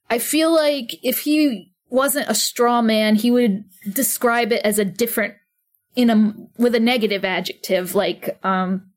I 0.09 0.17
feel 0.17 0.53
like 0.53 0.95
if 1.03 1.19
he 1.19 1.73
wasn't 1.89 2.29
a 2.29 2.33
straw 2.33 2.81
man, 2.81 3.15
he 3.15 3.29
would 3.29 3.65
describe 3.91 4.53
it 4.53 4.61
as 4.63 4.79
a 4.79 4.85
different 4.85 5.33
in 5.93 6.09
a 6.09 6.33
with 6.57 6.73
a 6.73 6.79
negative 6.79 7.25
adjective 7.25 7.95
like 7.95 8.39
um 8.45 8.89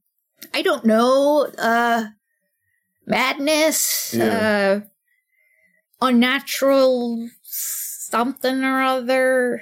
I 0.55 0.63
don't 0.63 0.85
know, 0.85 1.49
uh 1.59 2.05
madness, 3.07 4.15
uh 4.15 4.83
unnatural 6.01 7.31
something 7.43 8.63
or 8.63 8.81
other. 8.81 9.61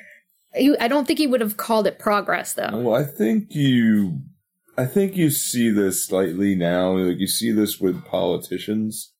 I 0.55 0.89
don't 0.89 1.07
think 1.07 1.19
he 1.19 1.27
would 1.27 1.41
have 1.41 1.57
called 1.57 1.87
it 1.87 1.99
progress 1.99 2.53
though. 2.53 2.83
Well, 2.83 3.01
I 3.01 3.05
think 3.05 3.55
you, 3.55 4.21
I 4.77 4.87
think 4.87 5.17
you 5.17 5.31
see 5.31 5.71
this 5.71 6.07
slightly 6.07 6.55
now. 6.55 6.97
Like 6.97 7.19
you 7.19 7.27
see 7.27 7.51
this 7.51 7.81
with 7.81 8.05
politicians 8.05 9.13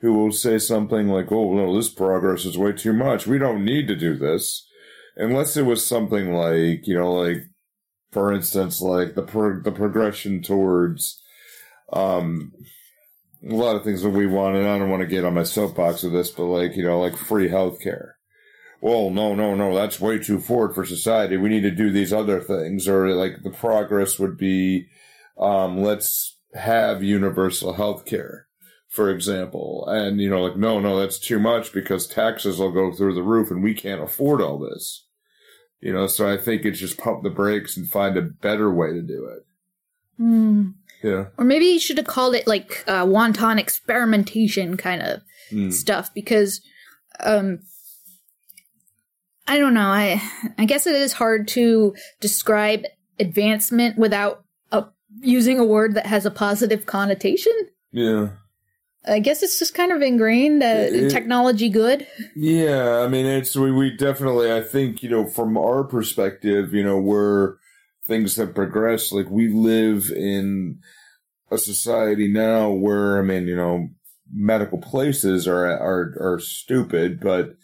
who 0.00 0.12
will 0.14 0.32
say 0.32 0.58
something 0.58 1.08
like, 1.08 1.30
"Oh 1.30 1.54
no, 1.54 1.76
this 1.76 1.88
progress 1.88 2.44
is 2.44 2.58
way 2.58 2.72
too 2.72 2.92
much. 2.92 3.26
We 3.26 3.38
don't 3.38 3.64
need 3.64 3.86
to 3.88 3.96
do 3.96 4.16
this," 4.16 4.66
unless 5.16 5.56
it 5.56 5.64
was 5.64 5.86
something 5.86 6.34
like, 6.34 6.86
you 6.86 6.94
know, 6.94 7.12
like 7.12 7.44
for 8.10 8.32
instance, 8.32 8.80
like 8.80 9.14
the 9.14 9.22
pro- 9.22 9.60
the 9.62 9.72
progression 9.72 10.42
towards, 10.42 11.20
um, 11.92 12.52
a 13.48 13.54
lot 13.54 13.76
of 13.76 13.84
things 13.84 14.02
that 14.02 14.10
we 14.10 14.26
want, 14.26 14.56
and 14.56 14.66
I 14.66 14.78
don't 14.78 14.90
want 14.90 15.02
to 15.02 15.06
get 15.06 15.24
on 15.24 15.34
my 15.34 15.44
soapbox 15.44 16.02
with 16.02 16.12
this, 16.12 16.30
but 16.30 16.46
like 16.46 16.76
you 16.76 16.84
know, 16.84 17.00
like 17.00 17.16
free 17.16 17.48
healthcare 17.48 18.12
well, 18.84 19.08
no, 19.08 19.34
no, 19.34 19.54
no, 19.54 19.74
that's 19.74 19.98
way 19.98 20.18
too 20.18 20.38
forward 20.38 20.74
for 20.74 20.84
society. 20.84 21.38
We 21.38 21.48
need 21.48 21.62
to 21.62 21.70
do 21.70 21.90
these 21.90 22.12
other 22.12 22.38
things. 22.38 22.86
Or 22.86 23.14
like 23.14 23.42
the 23.42 23.48
progress 23.48 24.18
would 24.18 24.36
be, 24.36 24.88
um, 25.38 25.80
let's 25.82 26.36
have 26.52 27.02
universal 27.02 27.72
health 27.72 28.04
care, 28.04 28.46
for 28.90 29.08
example. 29.08 29.86
And, 29.88 30.20
you 30.20 30.28
know, 30.28 30.42
like, 30.42 30.58
no, 30.58 30.80
no, 30.80 30.98
that's 31.00 31.18
too 31.18 31.38
much 31.38 31.72
because 31.72 32.06
taxes 32.06 32.58
will 32.58 32.72
go 32.72 32.92
through 32.92 33.14
the 33.14 33.22
roof 33.22 33.50
and 33.50 33.62
we 33.62 33.72
can't 33.72 34.02
afford 34.02 34.42
all 34.42 34.58
this. 34.58 35.06
You 35.80 35.94
know, 35.94 36.06
so 36.06 36.30
I 36.30 36.36
think 36.36 36.66
it's 36.66 36.78
just 36.78 36.98
pump 36.98 37.22
the 37.22 37.30
brakes 37.30 37.78
and 37.78 37.88
find 37.88 38.18
a 38.18 38.22
better 38.22 38.70
way 38.70 38.92
to 38.92 39.00
do 39.00 39.24
it. 39.24 39.46
Hmm. 40.18 40.68
Yeah. 41.02 41.28
Or 41.38 41.46
maybe 41.46 41.64
you 41.64 41.80
should 41.80 41.96
have 41.96 42.06
called 42.06 42.34
it 42.34 42.46
like 42.46 42.84
uh, 42.86 43.06
wonton 43.06 43.58
experimentation 43.58 44.76
kind 44.76 45.00
of 45.00 45.22
Mm. 45.52 45.70
stuff 45.72 46.12
because 46.14 46.62
um 47.20 47.58
I 49.46 49.58
don't 49.58 49.74
know. 49.74 49.88
I 49.88 50.22
I 50.58 50.64
guess 50.64 50.86
it 50.86 50.94
is 50.94 51.12
hard 51.12 51.48
to 51.48 51.94
describe 52.20 52.84
advancement 53.20 53.98
without 53.98 54.44
uh, 54.72 54.84
using 55.20 55.58
a 55.58 55.64
word 55.64 55.94
that 55.94 56.06
has 56.06 56.26
a 56.26 56.30
positive 56.30 56.86
connotation. 56.86 57.52
Yeah. 57.92 58.30
I 59.06 59.18
guess 59.18 59.42
it's 59.42 59.58
just 59.58 59.74
kind 59.74 59.92
of 59.92 60.00
ingrained 60.00 60.62
that 60.62 60.92
It- 60.92 61.10
technology 61.10 61.68
good. 61.68 62.06
Yeah, 62.34 63.00
I 63.00 63.08
mean, 63.08 63.26
it's 63.26 63.54
we, 63.54 63.70
we 63.70 63.94
definitely. 63.94 64.50
I 64.50 64.62
think 64.62 65.02
you 65.02 65.10
know, 65.10 65.26
from 65.26 65.58
our 65.58 65.84
perspective, 65.84 66.72
you 66.72 66.82
know, 66.82 66.98
where 66.98 67.56
things 68.06 68.36
have 68.36 68.54
progressed. 68.54 69.12
Like 69.12 69.28
we 69.30 69.48
live 69.48 70.10
in 70.10 70.78
a 71.50 71.58
society 71.58 72.28
now 72.28 72.70
where 72.70 73.18
I 73.18 73.22
mean, 73.22 73.46
you 73.46 73.56
know, 73.56 73.88
medical 74.32 74.78
places 74.78 75.46
are 75.46 75.66
are 75.66 76.16
are 76.20 76.40
stupid, 76.40 77.20
but 77.20 77.56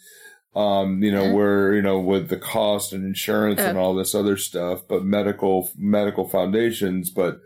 um, 0.55 1.01
you 1.03 1.11
know, 1.11 1.25
Yeah. 1.25 1.33
where 1.33 1.73
you 1.73 1.81
know 1.81 1.99
with 1.99 2.29
the 2.29 2.37
cost 2.37 2.93
and 2.93 3.05
insurance 3.05 3.59
and 3.59 3.77
all 3.77 3.93
this 3.95 4.13
other 4.15 4.37
stuff, 4.37 4.81
but 4.87 5.03
medical 5.05 5.69
medical 5.77 6.27
foundations, 6.27 7.09
but 7.09 7.39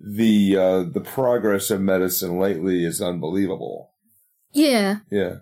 the 0.00 0.56
uh 0.56 0.82
the 0.82 1.00
progress 1.00 1.70
of 1.70 1.80
medicine 1.80 2.38
lately 2.38 2.84
is 2.84 3.00
unbelievable. 3.02 3.92
Yeah. 4.52 4.98
Yeah. 5.10 5.36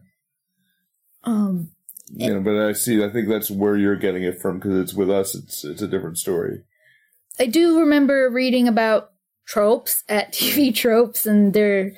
Um 1.24 1.70
you 2.11 2.32
know, 2.32 2.40
but 2.40 2.57
I 2.57 2.73
see. 2.73 3.05
I 3.05 3.11
think 3.11 3.28
that's 3.28 3.51
where 3.51 3.77
you're 3.77 3.97
getting 3.97 4.23
it 4.23 4.40
from 4.40 4.59
because 4.59 4.78
it's 4.81 4.95
with 4.95 5.11
us. 5.11 5.35
It's 5.35 5.62
it's 5.65 5.82
a 5.82 5.89
different 5.89 6.16
story. 6.19 6.62
I 7.39 7.47
do 7.47 7.78
remember 7.81 8.31
reading 8.31 8.66
about 8.66 9.11
tropes 9.47 10.05
at 10.09 10.32
TV 10.32 10.74
tropes, 10.74 11.27
and 11.27 11.53
there 11.53 11.93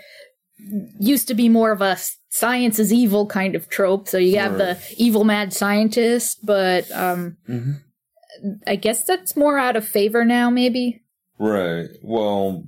used 0.99 1.29
to 1.29 1.35
be 1.35 1.49
more 1.49 1.71
of 1.71 1.81
a 1.81 1.97
science 2.31 2.79
is 2.79 2.93
evil 2.93 3.27
kind 3.27 3.55
of 3.55 3.69
trope. 3.69 4.09
So 4.09 4.17
you 4.17 4.39
have 4.39 4.57
the 4.57 4.79
evil 4.97 5.25
mad 5.25 5.53
scientist, 5.53 6.39
but 6.45 6.91
um, 6.93 7.37
Mm-hmm. 7.49 7.73
I 8.67 8.77
guess 8.77 9.03
that's 9.05 9.37
more 9.37 9.59
out 9.59 9.77
of 9.77 9.87
favor 9.87 10.25
now, 10.25 10.49
maybe. 10.49 11.03
Right. 11.39 11.89
Well, 12.03 12.65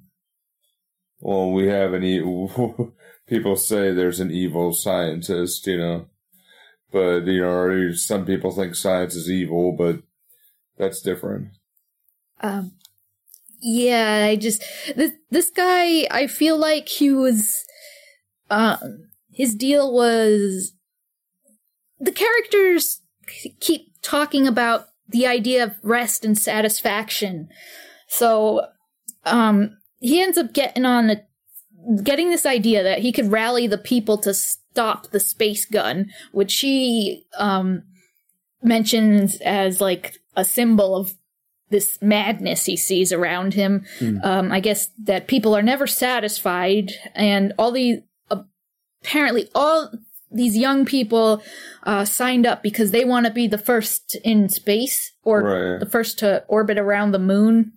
well, 1.21 1.53
we 1.53 1.69
have 1.69 1.95
an 1.95 2.03
e- 2.03 2.21
people 3.27 3.57
say 3.57 3.93
there's 3.93 4.21
an 4.21 4.31
evil 4.31 4.75
scientist, 4.75 5.67
you 5.67 5.79
know, 5.79 6.07
but 6.91 7.21
you 7.27 7.41
know, 7.41 7.93
some 7.93 8.27
people 8.27 8.51
think 8.51 8.75
science 8.75 9.15
is 9.15 9.31
evil, 9.31 9.73
but 9.73 10.03
that's 10.77 11.01
different. 11.01 11.49
Um, 12.41 12.73
yeah, 13.61 14.27
I 14.29 14.37
just 14.37 14.63
this 14.97 15.13
this 15.31 15.51
guy. 15.51 16.07
I 16.11 16.27
feel 16.27 16.59
like 16.59 16.89
he 16.89 17.11
was. 17.13 17.65
Um, 18.51 19.09
his 19.33 19.55
deal 19.55 19.93
was 19.93 20.75
the 21.99 22.13
characters 22.13 23.01
keep 23.61 23.93
talking 24.03 24.47
about 24.47 24.87
the 25.09 25.27
idea 25.27 25.65
of 25.65 25.77
rest 25.83 26.25
and 26.25 26.37
satisfaction. 26.37 27.49
So, 28.09 28.67
um, 29.25 29.77
he 30.01 30.21
ends 30.21 30.37
up 30.37 30.53
getting 30.53 30.85
on 30.85 31.07
the 31.07 31.23
getting 32.05 32.31
this 32.31 32.47
idea 32.47 32.83
that 32.83 33.01
he 33.01 33.11
could 33.11 33.33
rally 33.33 33.67
the 33.67 33.79
people 33.79 34.17
to 34.19 34.33
stop 34.35 35.11
the 35.11 35.21
space 35.21 35.65
gun, 35.65 36.11
which 36.33 36.61
he 36.61 37.25
um 37.39 37.83
mentions 38.63 39.41
as 39.41 39.81
like 39.81 40.19
a 40.37 40.45
symbol 40.45 40.97
of 40.97 41.15
this 41.71 41.99
madness 42.01 42.67
he 42.67 42.77
sees 42.77 43.13
around 43.13 43.55
him. 43.55 43.85
Hmm. 43.99 44.19
Um, 44.23 44.53
I 44.53 44.61
guess 44.61 44.89
that 45.03 45.27
people 45.27 45.57
are 45.57 45.63
never 45.63 45.87
satisfied, 45.87 46.93
and 47.15 47.53
all 47.59 47.73
the 47.73 48.03
apparently 49.03 49.49
all 49.55 49.91
these 50.31 50.57
young 50.57 50.85
people 50.87 51.43
uh, 51.83 52.05
signed 52.05 52.47
up 52.47 52.63
because 52.63 52.91
they 52.91 53.05
want 53.05 53.27
to 53.27 53.33
be 53.33 53.47
the 53.47 53.59
first 53.59 54.17
in 54.25 54.49
space 54.49 55.13
or 55.23 55.43
Right. 55.43 55.81
the 55.81 55.87
first 55.91 56.19
to 56.21 56.45
orbit 56.49 56.79
around 56.79 57.13
the 57.13 57.19
moon, 57.19 57.73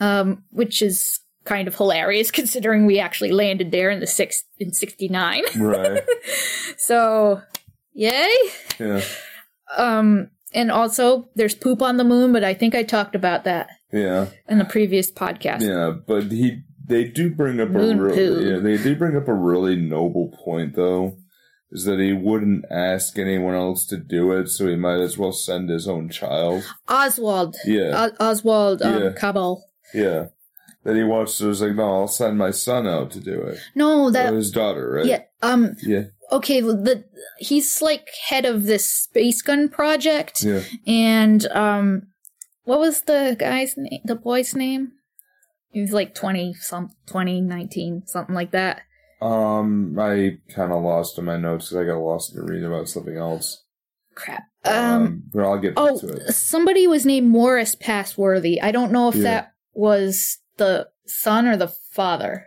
um, 0.00 0.44
which 0.50 0.82
is 0.82 1.20
kind 1.44 1.66
of 1.68 1.74
hilarious 1.76 2.30
considering 2.40 2.84
we 2.86 2.98
actually 2.98 3.32
landed 3.32 3.70
there 3.70 3.90
in 3.90 4.00
the 4.00 4.06
six 4.06 4.44
in 4.58 4.72
sixty 4.72 5.08
nine. 5.08 5.42
Right. 5.56 6.02
so, 6.76 7.40
yay! 7.94 8.30
Yeah. 8.78 9.00
Um, 9.76 10.30
and 10.54 10.70
also 10.70 11.28
there's 11.34 11.54
poop 11.54 11.82
on 11.82 11.96
the 11.96 12.04
moon, 12.04 12.32
but 12.32 12.44
I 12.44 12.54
think 12.54 12.74
I 12.74 12.82
talked 12.82 13.14
about 13.14 13.44
that 13.44 13.68
Yeah. 13.92 14.26
in 14.48 14.58
the 14.58 14.64
previous 14.64 15.10
podcast. 15.10 15.60
Yeah. 15.62 15.92
But 16.06 16.24
he, 16.32 16.62
they 16.88 17.04
do 17.04 17.30
bring 17.30 17.60
up 17.60 17.70
Moon 17.70 17.98
a 17.98 18.02
really, 18.02 18.50
yeah, 18.50 18.58
they 18.58 18.76
do 18.76 18.96
bring 18.96 19.16
up 19.16 19.28
a 19.28 19.34
really 19.34 19.76
noble 19.76 20.28
point 20.44 20.74
though. 20.74 21.16
Is 21.70 21.84
that 21.84 21.98
he 22.00 22.14
wouldn't 22.14 22.64
ask 22.70 23.18
anyone 23.18 23.54
else 23.54 23.84
to 23.88 23.98
do 23.98 24.32
it, 24.32 24.48
so 24.48 24.66
he 24.66 24.74
might 24.76 25.00
as 25.00 25.18
well 25.18 25.32
send 25.32 25.68
his 25.68 25.86
own 25.86 26.08
child. 26.08 26.64
Oswald, 26.88 27.56
Yeah. 27.66 28.08
O- 28.20 28.24
Oswald 28.30 28.80
um, 28.80 29.02
Yeah. 29.02 29.10
Cabal. 29.12 29.62
Yeah. 29.92 30.28
That 30.84 30.96
he 30.96 31.02
wants 31.04 31.36
to 31.38 31.48
was 31.48 31.60
like, 31.60 31.74
no, 31.74 31.84
I'll 31.84 32.08
send 32.08 32.38
my 32.38 32.52
son 32.52 32.86
out 32.86 33.10
to 33.10 33.20
do 33.20 33.42
it. 33.42 33.58
No, 33.74 34.04
Or 34.04 34.10
that 34.12 34.32
his 34.32 34.50
daughter, 34.50 34.92
right? 34.92 35.04
yeah. 35.04 35.22
Um, 35.42 35.76
Yeah. 35.82 36.04
okay. 36.32 36.62
The 36.62 37.04
he's 37.38 37.82
like 37.82 38.08
head 38.28 38.46
of 38.46 38.64
this 38.64 38.90
space 38.90 39.42
gun 39.42 39.68
project, 39.68 40.42
Yeah. 40.42 40.62
and 40.86 41.46
um, 41.48 42.06
what 42.64 42.80
was 42.80 43.02
the 43.02 43.36
guy's 43.38 43.74
name? 43.76 44.00
The 44.06 44.14
boy's 44.16 44.54
name? 44.54 44.92
He 45.70 45.80
was 45.80 45.92
like 45.92 46.14
twenty 46.14 46.54
some 46.54 46.90
twenty 47.06 47.40
nineteen 47.40 48.02
something 48.06 48.34
like 48.34 48.50
that. 48.52 48.82
Um, 49.20 49.96
I 49.98 50.38
kind 50.54 50.72
of 50.72 50.82
lost 50.82 51.18
in 51.18 51.24
my 51.24 51.36
notes 51.36 51.66
because 51.70 51.76
I 51.82 51.84
got 51.92 51.98
lost 51.98 52.34
in 52.34 52.42
reading 52.42 52.66
about 52.66 52.88
something 52.88 53.16
else. 53.16 53.64
Crap. 54.14 54.44
Um, 54.64 54.74
Um. 54.74 55.22
but 55.32 55.42
I'll 55.44 55.58
get 55.58 55.74
oh, 55.76 55.98
to 55.98 56.08
it. 56.08 56.32
somebody 56.34 56.86
was 56.86 57.04
named 57.06 57.28
Morris 57.28 57.74
Passworthy. 57.74 58.60
I 58.60 58.70
don't 58.72 58.92
know 58.92 59.08
if 59.08 59.16
Yeah. 59.16 59.22
that 59.24 59.52
was 59.74 60.38
the 60.56 60.88
son 61.06 61.46
or 61.46 61.56
the 61.56 61.68
father. 61.68 62.46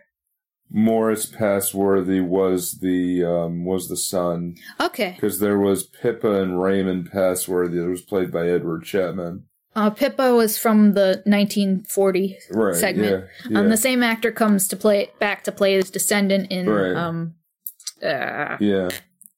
Morris 0.73 1.25
Passworthy 1.25 2.21
was 2.21 2.79
the 2.79 3.23
um 3.25 3.65
was 3.65 3.89
the 3.89 3.97
son 3.97 4.55
Okay. 4.79 5.11
because 5.15 5.39
there 5.39 5.59
was 5.59 5.83
Pippa 5.83 6.41
and 6.41 6.61
Raymond 6.61 7.11
Passworthy 7.11 7.77
that 7.79 7.89
was 7.89 8.01
played 8.01 8.31
by 8.31 8.47
Edward 8.47 8.83
Chapman. 8.85 9.43
Uh, 9.75 9.89
Pippa 9.89 10.33
was 10.35 10.57
from 10.57 10.93
the 10.93 11.21
1940 11.25 12.37
Right. 12.51 12.75
segment. 12.75 13.25
Yeah. 13.49 13.59
Um, 13.59 13.69
the 13.69 13.77
same 13.77 14.03
actor 14.03 14.31
comes 14.31 14.67
to 14.67 14.75
play 14.75 15.11
back 15.19 15.43
to 15.45 15.51
play 15.51 15.73
his 15.75 15.89
descendant 15.89 16.51
in 16.51 16.69
Right. 16.69 16.95
um, 16.95 17.35
uh, 18.03 18.57
yeah. 18.59 18.89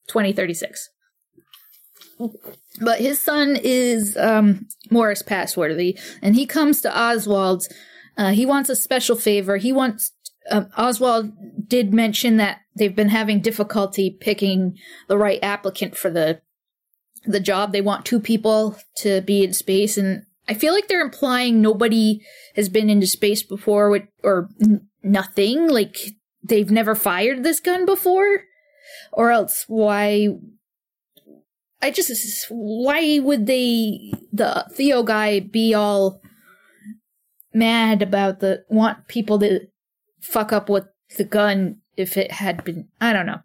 2036. 0.08 0.90
But 2.82 3.00
his 3.00 3.20
son 3.20 3.58
is 3.62 4.18
um, 4.18 4.68
Morris 4.90 5.22
Passworthy, 5.22 5.98
and 6.22 6.36
he 6.36 6.46
comes 6.46 6.82
to 6.82 6.90
Oswald's. 6.98 7.70
Uh, 8.18 8.32
he 8.32 8.46
wants 8.46 8.70
a 8.70 8.76
special 8.76 9.16
favor. 9.16 9.58
He 9.58 9.72
wants. 9.74 10.12
Uh, 10.50 10.66
Oswald 10.78 11.32
did 11.68 11.94
mention 11.94 12.38
that 12.38 12.60
they've 12.76 12.96
been 12.96 13.10
having 13.10 13.40
difficulty 13.42 14.10
picking 14.10 14.78
the 15.08 15.18
right 15.18 15.40
applicant 15.44 15.96
for 15.98 16.10
the 16.10 16.42
the 17.26 17.40
job. 17.40 17.72
They 17.72 17.82
want 17.82 18.06
two 18.06 18.20
people 18.20 18.78
to 18.98 19.22
be 19.22 19.44
in 19.44 19.54
space, 19.54 19.98
and 19.98 20.26
I 20.48 20.54
feel 20.54 20.74
like 20.74 20.88
they're 20.88 21.02
implying 21.02 21.62
nobody 21.62 22.22
has 22.56 22.70
been 22.70 22.90
into 22.90 23.08
space 23.08 23.44
before, 23.44 24.02
or 24.24 24.50
nothing. 25.02 25.68
Like 25.68 25.98
they've 26.44 26.72
never 26.72 26.96
fired 26.96 27.44
this 27.44 27.60
gun 27.60 27.86
before, 27.86 28.44
or 29.12 29.32
else 29.32 29.66
why? 29.68 30.30
I 31.82 31.92
just 31.92 32.46
why 32.50 33.20
would 33.20 33.46
they 33.46 34.14
the 34.32 34.66
Theo 34.72 35.04
guy 35.04 35.40
be 35.42 35.74
all 35.74 36.22
mad 37.54 38.02
about 38.02 38.40
the 38.40 38.64
want 38.70 39.08
people 39.08 39.38
to 39.40 39.68
fuck 40.22 40.54
up 40.54 40.70
with 40.70 40.86
the 41.18 41.24
gun 41.26 41.78
if 41.98 42.18
it 42.18 42.32
had 42.32 42.64
been 42.64 42.88
I 43.02 43.14
don't 43.14 43.26
know. 43.26 43.42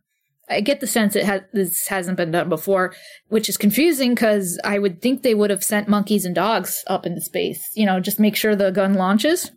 I 0.50 0.60
get 0.60 0.80
the 0.80 0.86
sense 0.86 1.14
it 1.14 1.24
has 1.24 1.42
this 1.52 1.86
hasn't 1.88 2.16
been 2.16 2.30
done 2.30 2.48
before, 2.48 2.94
which 3.28 3.48
is 3.48 3.56
confusing 3.56 4.14
because 4.14 4.58
I 4.64 4.78
would 4.78 5.02
think 5.02 5.22
they 5.22 5.34
would 5.34 5.50
have 5.50 5.64
sent 5.64 5.88
monkeys 5.88 6.24
and 6.24 6.34
dogs 6.34 6.82
up 6.86 7.06
into 7.06 7.20
space. 7.20 7.62
You 7.74 7.86
know, 7.86 8.00
just 8.00 8.20
make 8.20 8.36
sure 8.36 8.56
the 8.56 8.70
gun 8.70 8.94
launches. 8.94 9.50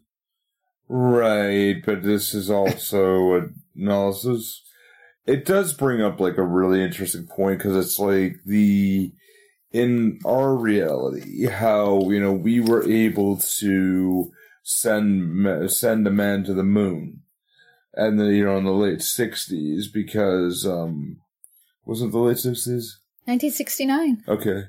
Right, 0.87 1.81
but 1.85 2.03
this 2.03 2.33
is 2.33 2.49
also 2.49 3.49
analysis. 3.75 4.61
It 5.25 5.45
does 5.45 5.73
bring 5.73 6.01
up 6.01 6.19
like 6.19 6.37
a 6.37 6.43
really 6.43 6.83
interesting 6.83 7.27
point 7.27 7.59
because 7.59 7.75
it's 7.75 7.99
like 7.99 8.37
the 8.45 9.13
in 9.71 10.19
our 10.25 10.53
reality 10.53 11.47
how 11.47 12.09
you 12.09 12.19
know 12.19 12.33
we 12.33 12.59
were 12.59 12.83
able 12.89 13.37
to 13.37 14.29
send 14.63 15.71
send 15.71 16.05
a 16.07 16.11
man 16.11 16.43
to 16.43 16.53
the 16.53 16.63
moon, 16.63 17.20
and 17.93 18.19
then 18.19 18.27
you 18.27 18.45
know 18.45 18.57
in 18.57 18.63
the 18.63 18.71
late 18.71 19.01
sixties 19.01 19.87
because 19.87 20.65
um 20.65 21.17
wasn't 21.85 22.11
the 22.11 22.19
late 22.19 22.37
sixties 22.37 22.99
1969. 23.25 24.23
okay 24.27 24.63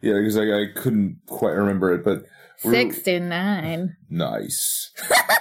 Yeah, 0.00 0.14
because 0.18 0.36
I, 0.36 0.42
I 0.44 0.66
couldn't 0.74 1.20
quite 1.26 1.52
remember 1.52 1.92
it, 1.94 2.04
but 2.04 2.24
we're- 2.64 2.76
69. 2.90 3.96
nice. 4.08 4.90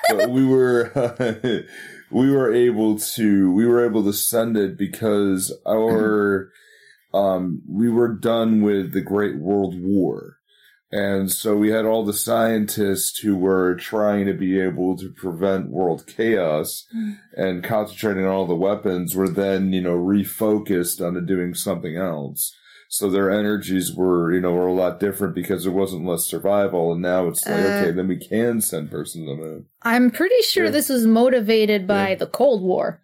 but 0.09 0.29
we 0.29 0.45
were 0.45 0.91
we 2.11 2.31
were 2.31 2.53
able 2.53 2.97
to 2.99 3.51
we 3.51 3.65
were 3.65 3.85
able 3.85 4.03
to 4.03 4.13
send 4.13 4.57
it 4.57 4.77
because 4.77 5.55
our 5.67 6.49
um 7.13 7.61
we 7.67 7.89
were 7.89 8.07
done 8.13 8.61
with 8.61 8.91
the 8.93 9.01
Great 9.01 9.37
World 9.37 9.75
War. 9.79 10.37
And 10.91 11.31
so 11.31 11.55
we 11.55 11.69
had 11.69 11.85
all 11.85 12.03
the 12.03 12.13
scientists 12.13 13.19
who 13.19 13.35
were 13.37 13.75
trying 13.75 14.25
to 14.25 14.33
be 14.33 14.59
able 14.59 14.97
to 14.97 15.09
prevent 15.11 15.69
world 15.69 16.05
chaos 16.07 16.85
and 17.37 17.63
concentrating 17.63 18.25
on 18.25 18.31
all 18.31 18.47
the 18.47 18.55
weapons 18.55 19.15
were 19.15 19.29
then, 19.29 19.71
you 19.71 19.81
know, 19.81 19.95
refocused 19.97 21.05
onto 21.05 21.21
doing 21.21 21.53
something 21.53 21.95
else. 21.95 22.55
So 22.91 23.07
their 23.07 23.29
energies 23.29 23.93
were, 23.93 24.33
you 24.33 24.41
know, 24.41 24.51
were 24.51 24.65
a 24.65 24.73
lot 24.73 24.99
different 24.99 25.35
because 25.35 25.67
it 25.67 25.73
wasn't 25.73 26.07
less 26.07 26.25
survival. 26.25 26.91
And 26.91 27.03
now 27.03 27.27
it's 27.27 27.45
like, 27.45 27.55
Uh, 27.63 27.67
okay, 27.67 27.91
then 27.91 28.07
we 28.07 28.17
can 28.17 28.59
send 28.61 28.89
person 28.89 29.25
to 29.27 29.35
the 29.35 29.41
moon. 29.41 29.65
I'm 29.83 30.09
pretty 30.09 30.41
sure 30.41 30.65
Yeah. 30.65 30.71
this 30.71 30.89
was 30.89 31.05
motivated 31.05 31.85
by 31.85 32.09
Yeah. 32.09 32.15
the 32.15 32.25
Cold 32.25 32.63
War. 32.63 32.99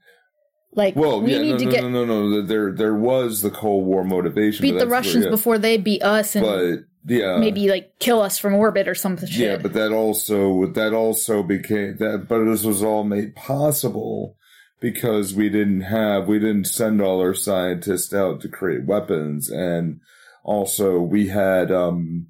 Like, 0.73 0.95
Well, 0.95 1.21
we 1.21 1.33
yeah, 1.33 1.41
need 1.41 1.51
no, 1.51 1.57
to 1.59 1.65
no, 1.65 1.71
get 1.71 1.83
no, 1.83 1.89
no, 2.03 2.27
no. 2.29 2.41
There, 2.41 2.71
there 2.71 2.95
was 2.95 3.43
the 3.43 3.51
Cold 3.51 3.85
War 3.85 4.03
motivation. 4.03 4.63
beat 4.63 4.71
the 4.71 4.79
that's 4.79 4.85
where- 4.89 4.97
Russians 4.97 5.25
yeah. 5.25 5.29
before 5.29 5.59
they 5.59 5.77
beat 5.77 6.01
us 6.01 6.35
and 6.35 6.43
But 6.45 6.79
yeah, 7.05 7.37
maybe 7.37 7.69
like 7.69 7.99
kill 7.99 8.21
us 8.21 8.37
from 8.37 8.55
orbit 8.55 8.87
or 8.87 8.95
some 8.95 9.17
shit. 9.17 9.31
yeah, 9.31 9.57
but 9.57 9.73
that 9.73 9.91
also 9.91 10.65
that 10.67 10.93
also 10.93 11.43
became 11.43 11.97
that. 11.97 12.25
But 12.27 12.45
this 12.45 12.63
was 12.63 12.81
all 12.81 13.03
made 13.03 13.35
possible 13.35 14.35
because 14.79 15.33
we 15.33 15.49
didn't 15.49 15.81
have 15.81 16.27
we 16.27 16.39
didn't 16.39 16.67
send 16.67 17.01
all 17.01 17.19
our 17.19 17.33
scientists 17.33 18.13
out 18.13 18.41
to 18.41 18.49
create 18.49 18.85
weapons, 18.85 19.49
and 19.49 19.99
also 20.43 20.99
we 20.99 21.27
had 21.27 21.71
um 21.71 22.27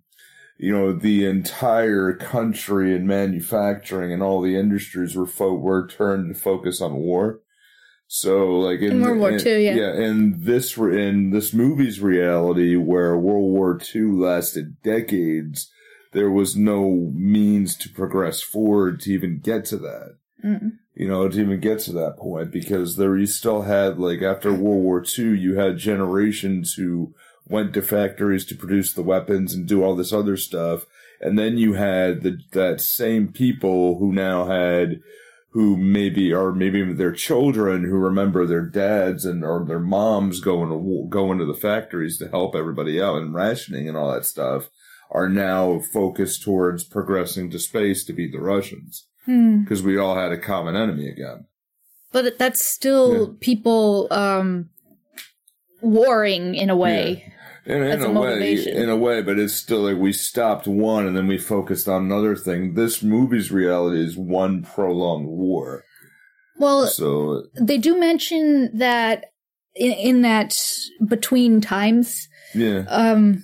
you 0.58 0.72
know 0.72 0.94
the 0.94 1.26
entire 1.26 2.14
country 2.14 2.96
and 2.96 3.08
manufacturing 3.08 4.14
and 4.14 4.24
all 4.24 4.42
the 4.42 4.58
industries 4.58 5.16
were 5.16 5.28
fo- 5.28 5.54
were 5.54 5.88
turned 5.88 6.34
to 6.34 6.40
focus 6.40 6.82
on 6.82 6.96
war. 6.96 7.40
So 8.08 8.60
like 8.60 8.80
in, 8.82 8.94
In 8.94 9.02
World 9.02 9.20
War 9.20 9.32
in- 9.32 9.48
II, 9.48 9.66
yeah. 9.66 9.76
yeah, 9.76 9.94
in 9.96 10.44
this 10.44 10.78
in 10.78 11.32
this 11.32 11.54
movie's 11.54 12.00
reality 12.00 12.76
where 12.76 13.18
World 13.18 13.52
War 13.52 13.80
II 13.94 14.12
lasted 14.12 14.82
decades, 14.84 15.72
there 16.14 16.32
was 16.32 16.56
no 16.56 17.12
means 17.14 17.76
to 17.78 17.90
progress 17.90 18.42
forward 18.42 19.00
to 19.02 19.12
even 19.12 19.40
get 19.40 19.66
to 19.66 19.78
that. 19.78 20.18
Mm. 20.44 20.74
You 20.94 21.10
know, 21.10 21.28
to 21.28 21.42
even 21.42 21.60
get 21.60 21.80
to 21.80 21.92
that 21.94 22.18
point 22.18 22.52
because 22.52 22.96
there 22.96 23.18
you 23.18 23.26
still 23.26 23.64
had 23.64 24.00
like 24.00 24.22
after 24.22 24.54
World 24.54 24.84
War 24.84 25.04
II, 25.04 25.38
you 25.38 25.56
had 25.56 25.78
generations 25.78 26.76
who 26.76 27.14
went 27.48 27.74
to 27.74 27.82
factories 27.82 28.46
to 28.46 28.56
produce 28.56 28.94
the 28.94 29.04
weapons 29.04 29.54
and 29.54 29.68
do 29.68 29.84
all 29.84 29.96
this 29.96 30.14
other 30.14 30.38
stuff, 30.38 30.86
and 31.20 31.38
then 31.38 31.58
you 31.58 31.74
had 31.74 32.22
the 32.22 32.38
that 32.52 32.82
same 32.82 33.30
people 33.32 33.98
who 33.98 34.14
now 34.14 34.46
had 34.46 35.02
who 35.56 35.78
maybe 35.78 36.34
or 36.34 36.52
maybe 36.52 36.84
their 36.92 37.14
children 37.14 37.86
who 37.86 37.96
remember 37.96 38.46
their 38.46 38.66
dads 38.66 39.24
and 39.24 39.42
or 39.42 39.64
their 39.64 39.80
moms 39.80 40.42
going 40.42 40.68
to 40.70 41.08
going 41.10 41.40
to 41.40 41.46
the 41.46 41.54
factories 41.54 42.18
to 42.18 42.28
help 42.28 42.54
everybody 42.56 43.02
out 43.02 43.20
and 43.22 43.34
rationing 43.34 43.88
and 43.88 43.96
all 43.96 44.12
that 44.12 44.26
stuff 44.26 44.70
are 45.12 45.30
now 45.30 45.80
focused 45.80 46.44
towards 46.44 46.84
progressing 46.84 47.50
to 47.50 47.58
space 47.58 48.04
to 48.04 48.12
beat 48.12 48.34
the 48.34 48.42
Russians 48.42 49.08
Hmm. 49.24 49.62
because 49.64 49.82
we 49.82 49.98
all 49.98 50.16
had 50.16 50.34
a 50.34 50.38
common 50.38 50.76
enemy 50.76 51.08
again. 51.08 51.46
But 52.12 52.38
that's 52.38 52.64
still 52.64 53.36
people 53.40 54.10
um 54.12 54.70
warring 55.80 56.54
in 56.56 56.70
a 56.70 56.76
way. 56.76 57.32
In, 57.66 57.82
in 57.82 58.02
a 58.02 58.10
a 58.10 58.12
way, 58.12 58.64
in 58.68 58.90
a 58.90 58.96
way, 58.96 59.22
but 59.24 59.40
it's 59.40 59.54
still 59.54 59.82
like 59.82 59.98
we 59.98 60.14
stopped 60.14 60.68
one 60.68 61.08
and 61.08 61.18
then 61.18 61.26
we 61.28 61.38
focused 61.40 61.88
on 61.88 62.04
another 62.04 62.36
thing. 62.36 62.76
This 62.76 63.02
movie's 63.02 63.52
reality 63.52 64.04
is 64.04 64.16
one 64.16 64.62
prolonged 64.62 65.28
war. 65.28 65.84
Well, 66.58 66.88
So 66.88 67.44
they 67.60 67.78
do 67.78 68.00
mention 68.00 68.78
that 68.78 69.26
in, 69.76 69.92
in 69.94 70.22
that 70.22 70.58
between 71.06 71.60
times 71.60 72.28
yeah, 72.54 72.86
um 72.88 73.44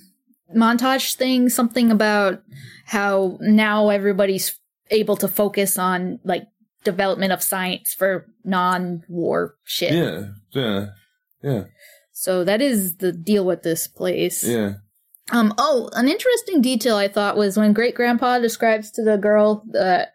montage 0.55 1.15
thing 1.15 1.49
something 1.49 1.91
about 1.91 2.41
how 2.85 3.37
now 3.41 3.89
everybody's 3.89 4.57
able 4.89 5.15
to 5.17 5.27
focus 5.27 5.77
on 5.77 6.19
like 6.23 6.43
development 6.83 7.31
of 7.31 7.43
science 7.43 7.93
for 7.93 8.25
non-war 8.43 9.55
shit. 9.63 9.93
yeah, 9.93 10.27
yeah, 10.51 10.85
yeah, 11.43 11.63
So 12.13 12.43
that 12.43 12.61
is 12.61 12.97
the 12.97 13.11
deal 13.11 13.45
with 13.45 13.63
this 13.63 13.87
place. 13.87 14.43
yeah. 14.43 14.73
Um 15.31 15.53
oh, 15.57 15.89
an 15.93 16.09
interesting 16.09 16.61
detail 16.61 16.97
I 16.97 17.07
thought 17.07 17.37
was 17.37 17.57
when 17.57 17.73
great 17.73 17.95
grandpa 17.95 18.39
describes 18.39 18.91
to 18.91 19.03
the 19.03 19.17
girl 19.17 19.63
uh, 19.79 20.05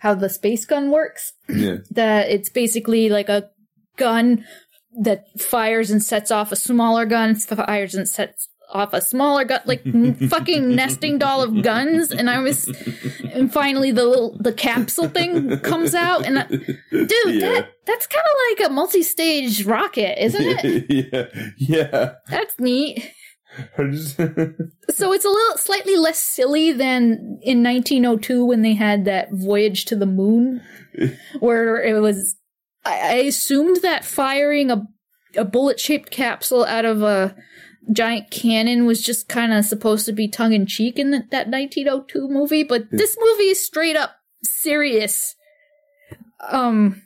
how 0.00 0.14
the 0.14 0.28
space 0.28 0.64
gun 0.64 0.90
works 0.90 1.32
Yeah, 1.48 1.78
that 1.90 2.30
it's 2.30 2.50
basically 2.50 3.08
like 3.08 3.28
a 3.28 3.50
gun 3.96 4.44
that 5.00 5.24
fires 5.38 5.90
and 5.90 6.02
sets 6.02 6.30
off 6.30 6.52
a 6.52 6.56
smaller 6.56 7.06
gun, 7.06 7.34
fires 7.34 7.94
and 7.94 8.08
sets 8.08 8.48
off 8.72 8.92
a 8.92 9.00
smaller 9.00 9.44
gun, 9.44 9.60
like 9.64 9.82
fucking 10.28 10.74
nesting 10.74 11.18
doll 11.18 11.42
of 11.42 11.62
guns. 11.62 12.10
And 12.10 12.30
I 12.30 12.38
was, 12.38 12.66
and 13.32 13.52
finally 13.52 13.90
the 13.92 14.04
little 14.04 14.36
the 14.38 14.52
capsule 14.52 15.08
thing 15.08 15.58
comes 15.60 15.94
out, 15.94 16.26
and 16.26 16.38
I, 16.38 16.46
dude, 16.46 17.42
that 17.42 17.68
that's 17.86 18.06
kind 18.06 18.24
of 18.24 18.60
like 18.60 18.70
a 18.70 18.72
multi-stage 18.72 19.64
rocket, 19.64 20.22
isn't 20.22 20.44
it? 20.44 20.86
yeah, 21.12 21.44
yeah. 21.56 22.12
That's 22.28 22.54
neat. 22.58 23.12
So 23.76 25.12
it's 25.12 25.24
a 25.24 25.28
little 25.28 25.56
slightly 25.56 25.96
less 25.96 26.20
silly 26.20 26.70
than 26.70 27.40
in 27.42 27.64
1902 27.64 28.44
when 28.44 28.62
they 28.62 28.74
had 28.74 29.04
that 29.06 29.28
voyage 29.32 29.86
to 29.86 29.96
the 29.96 30.06
moon, 30.06 30.62
where 31.40 31.82
it 31.82 32.00
was. 32.00 32.36
I, 32.84 32.98
I 32.98 33.14
assumed 33.14 33.82
that 33.82 34.04
firing 34.04 34.70
a 34.70 34.86
a 35.36 35.44
bullet 35.44 35.78
shaped 35.78 36.10
capsule 36.10 36.64
out 36.64 36.84
of 36.84 37.02
a 37.02 37.34
giant 37.92 38.30
cannon 38.30 38.86
was 38.86 39.02
just 39.02 39.28
kind 39.28 39.52
of 39.52 39.64
supposed 39.64 40.06
to 40.06 40.12
be 40.12 40.28
tongue 40.28 40.52
in 40.52 40.66
cheek 40.66 40.98
in 40.98 41.10
that, 41.10 41.30
that 41.30 41.48
1902 41.48 42.28
movie, 42.28 42.62
but 42.62 42.90
this 42.90 43.16
movie 43.20 43.50
is 43.50 43.64
straight 43.64 43.96
up 43.96 44.16
serious. 44.42 45.34
Um, 46.48 47.02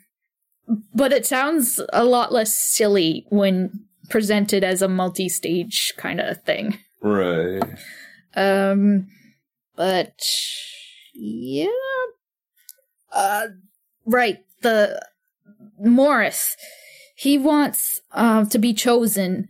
but 0.93 1.11
it 1.11 1.25
sounds 1.25 1.79
a 1.93 2.03
lot 2.03 2.31
less 2.31 2.57
silly 2.57 3.25
when 3.29 3.85
presented 4.09 4.63
as 4.63 4.81
a 4.81 4.87
multi-stage 4.87 5.93
kind 5.97 6.19
of 6.19 6.41
thing. 6.43 6.79
right. 7.01 7.61
Um, 8.35 9.07
but 9.75 10.21
yeah, 11.13 11.67
uh, 13.11 13.47
right. 14.05 14.39
The 14.61 15.05
Morris, 15.79 16.55
he 17.15 17.37
wants 17.37 18.01
um 18.11 18.47
to 18.49 18.57
be 18.57 18.73
chosen, 18.73 19.47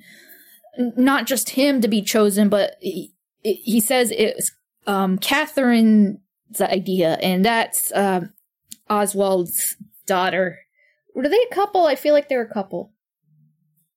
not 0.77 1.27
just 1.27 1.49
him 1.51 1.81
to 1.81 1.87
be 1.87 2.01
chosen, 2.01 2.49
but 2.49 2.75
he, 2.81 3.13
he 3.43 3.79
says 3.79 4.11
it's 4.11 4.51
um 4.87 5.17
Catherine's 5.17 6.19
idea, 6.61 7.13
and 7.21 7.43
that's 7.45 7.91
um 7.95 8.33
Oswald's 8.89 9.75
daughter. 10.05 10.59
Were 11.15 11.27
they 11.29 11.39
a 11.51 11.55
couple? 11.55 11.85
I 11.85 11.95
feel 11.95 12.13
like 12.13 12.29
they're 12.29 12.41
a 12.41 12.53
couple. 12.53 12.91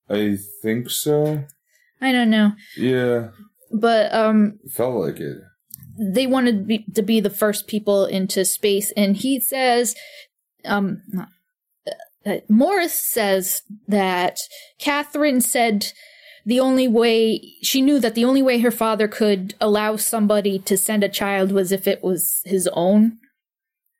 I 0.08 0.36
think 0.62 0.88
so. 0.90 1.44
I 2.00 2.12
don't 2.12 2.30
know, 2.30 2.52
Yeah, 2.76 3.30
but 3.72 4.14
um, 4.14 4.58
felt 4.72 4.94
like 5.04 5.18
it. 5.20 5.38
they 5.98 6.26
wanted 6.28 6.58
to 6.60 6.64
be, 6.64 6.84
to 6.94 7.02
be 7.02 7.18
the 7.20 7.28
first 7.28 7.66
people 7.66 8.06
into 8.06 8.44
space 8.44 8.92
and 8.96 9.16
he 9.16 9.40
says 9.40 9.96
um 10.64 11.02
not- 11.08 11.28
uh, 12.24 12.36
morris 12.48 12.94
says 12.98 13.62
that 13.88 14.38
catherine 14.78 15.40
said 15.40 15.92
the 16.48 16.60
only 16.60 16.88
way 16.88 17.20
she 17.62 17.80
knew 17.82 17.98
that 18.00 18.14
the 18.14 18.24
only 18.24 18.42
way 18.48 18.58
her 18.60 18.70
father 18.70 19.06
could 19.06 19.54
allow 19.60 19.96
somebody 19.96 20.58
to 20.60 20.76
send 20.76 21.04
a 21.04 21.08
child 21.20 21.52
was 21.52 21.70
if 21.72 21.86
it 21.86 22.02
was 22.02 22.40
his 22.44 22.68
own 22.72 23.18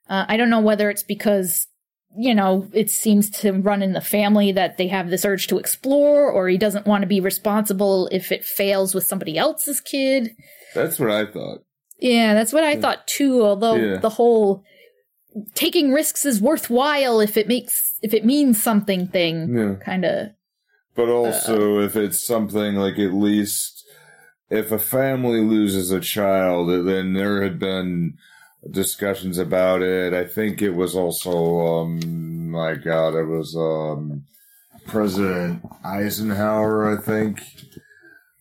uh, 0.09 0.25
i 0.29 0.37
don't 0.37 0.51
know 0.55 0.61
whether 0.69 0.89
it's 0.91 1.03
because 1.15 1.67
you 2.17 2.35
know 2.35 2.67
it 2.73 2.89
seems 2.91 3.29
to 3.41 3.53
run 3.53 3.83
in 3.83 3.93
the 3.93 4.01
family 4.17 4.51
that 4.53 4.79
they 4.79 4.89
have 4.89 5.11
this 5.11 5.25
urge 5.27 5.47
to 5.47 5.59
explore 5.59 6.31
or 6.31 6.49
he 6.49 6.57
doesn't 6.59 6.87
want 6.87 7.03
to 7.03 7.07
be 7.15 7.21
responsible 7.21 8.09
if 8.11 8.33
it 8.33 8.45
fails 8.45 8.95
with 8.95 9.05
somebody 9.07 9.37
else's 9.37 9.81
kid 9.81 10.31
That's 10.75 10.99
what 10.99 11.11
I 11.11 11.27
thought. 11.27 11.59
yeah, 12.01 12.33
that's 12.35 12.53
what 12.53 12.65
I 12.65 12.75
thought 12.81 13.07
too. 13.07 13.45
Although 13.45 13.75
Yeah. 13.77 13.97
the 13.99 14.11
whole 14.21 14.63
taking 15.55 15.93
risks 15.93 16.25
is 16.25 16.41
worthwhile 16.41 17.21
if 17.21 17.37
it 17.37 17.47
makes 17.47 17.75
if 18.03 18.15
it 18.15 18.25
means 18.25 18.63
something 18.63 19.07
thing 19.09 19.55
Yeah. 19.55 19.75
kind 19.85 20.05
of 20.05 20.29
But 20.99 21.11
also, 21.11 21.79
if 21.79 21.95
it's 21.95 22.19
something 22.19 22.75
like 22.75 22.99
at 22.99 23.15
least 23.15 23.89
if 24.51 24.73
a 24.73 24.81
family 24.81 25.41
loses 25.41 25.93
a 25.93 26.01
child, 26.01 26.89
then 26.89 27.13
there 27.13 27.41
had 27.41 27.57
been 27.61 28.19
discussions 28.69 29.39
about 29.39 29.81
it. 29.81 30.13
I 30.13 30.25
think 30.25 30.61
it 30.61 30.73
was 30.73 30.97
also, 30.97 31.61
um, 31.69 32.51
my 32.51 32.75
God, 32.75 33.15
it 33.15 33.27
was 33.27 33.55
um, 33.55 34.25
President 34.89 35.63
Eisenhower, 35.85 36.99
I 36.99 37.01
think, 37.01 37.43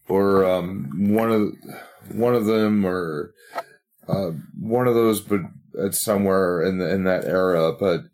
or 0.07 0.43
um, 0.43 1.13
one 1.13 1.31
of 1.31 1.53
one 2.11 2.33
of 2.33 2.45
them 2.45 2.87
or 2.87 3.35
uh, 4.07 4.31
one 4.59 4.87
of 4.87 4.95
those, 4.95 5.21
but 5.21 5.41
it's 5.75 6.01
somewhere 6.01 6.63
in 6.63 6.79
the, 6.79 6.89
in 6.89 7.03
that 7.03 7.25
era. 7.25 7.71
But 7.71 8.05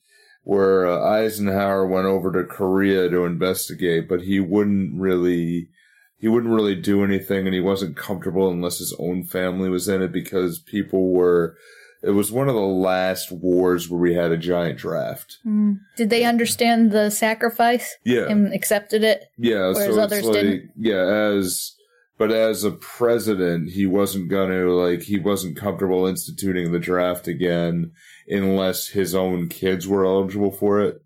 where 0.44 0.86
uh, 0.86 1.00
Eisenhower 1.00 1.88
went 1.88 2.06
over 2.06 2.32
to 2.32 2.44
Korea 2.44 3.10
to 3.10 3.26
investigate, 3.26 4.08
but 4.08 4.22
he 4.22 4.40
wouldn't 4.40 5.00
really 5.00 5.70
he 6.18 6.28
wouldn't 6.30 6.54
really 6.54 6.76
do 6.76 7.04
anything, 7.04 7.46
and 7.46 7.54
he 7.54 7.60
wasn't 7.60 7.98
comfortable 7.98 8.50
unless 8.50 8.78
his 8.78 8.96
own 8.98 9.26
family 9.26 9.70
was 9.70 9.90
in 9.90 10.02
it 10.02 10.12
because 10.12 10.60
people 10.60 11.12
were. 11.12 11.58
It 12.02 12.12
was 12.12 12.34
one 12.34 12.50
of 12.50 12.56
the 12.56 12.62
last 12.62 13.32
wars 13.32 13.90
where 13.90 14.00
we 14.00 14.14
had 14.14 14.32
a 14.32 14.38
giant 14.38 14.78
draft. 14.78 15.38
Mm. 15.46 15.80
Did 15.96 16.10
they 16.10 16.26
understand 16.26 16.92
the 16.92 17.10
sacrifice 17.10 17.96
Yeah, 18.04 18.28
and 18.28 18.54
accepted 18.54 19.04
it? 19.04 19.24
yeah. 19.38 19.72
whereas 19.72 19.96
so 19.96 20.02
others 20.02 20.26
like, 20.26 20.34
didn't? 20.34 20.72
yeah, 20.78 21.06
as 21.06 21.76
but 22.18 22.32
as 22.32 22.66
a 22.66 22.72
president, 22.72 23.72
he 23.72 23.86
wasn't 23.86 24.30
gonna 24.30 24.66
like 24.66 25.04
he 25.04 25.18
wasn't 25.18 25.58
comfortable 25.58 26.06
instituting 26.06 26.72
the 26.72 26.80
draft 26.80 27.28
again 27.28 27.92
unless 28.28 28.88
his 28.90 29.14
own 29.16 29.50
kids 29.50 29.88
were 29.88 30.06
eligible 30.06 30.52
for 30.52 30.82
it. 30.82 31.02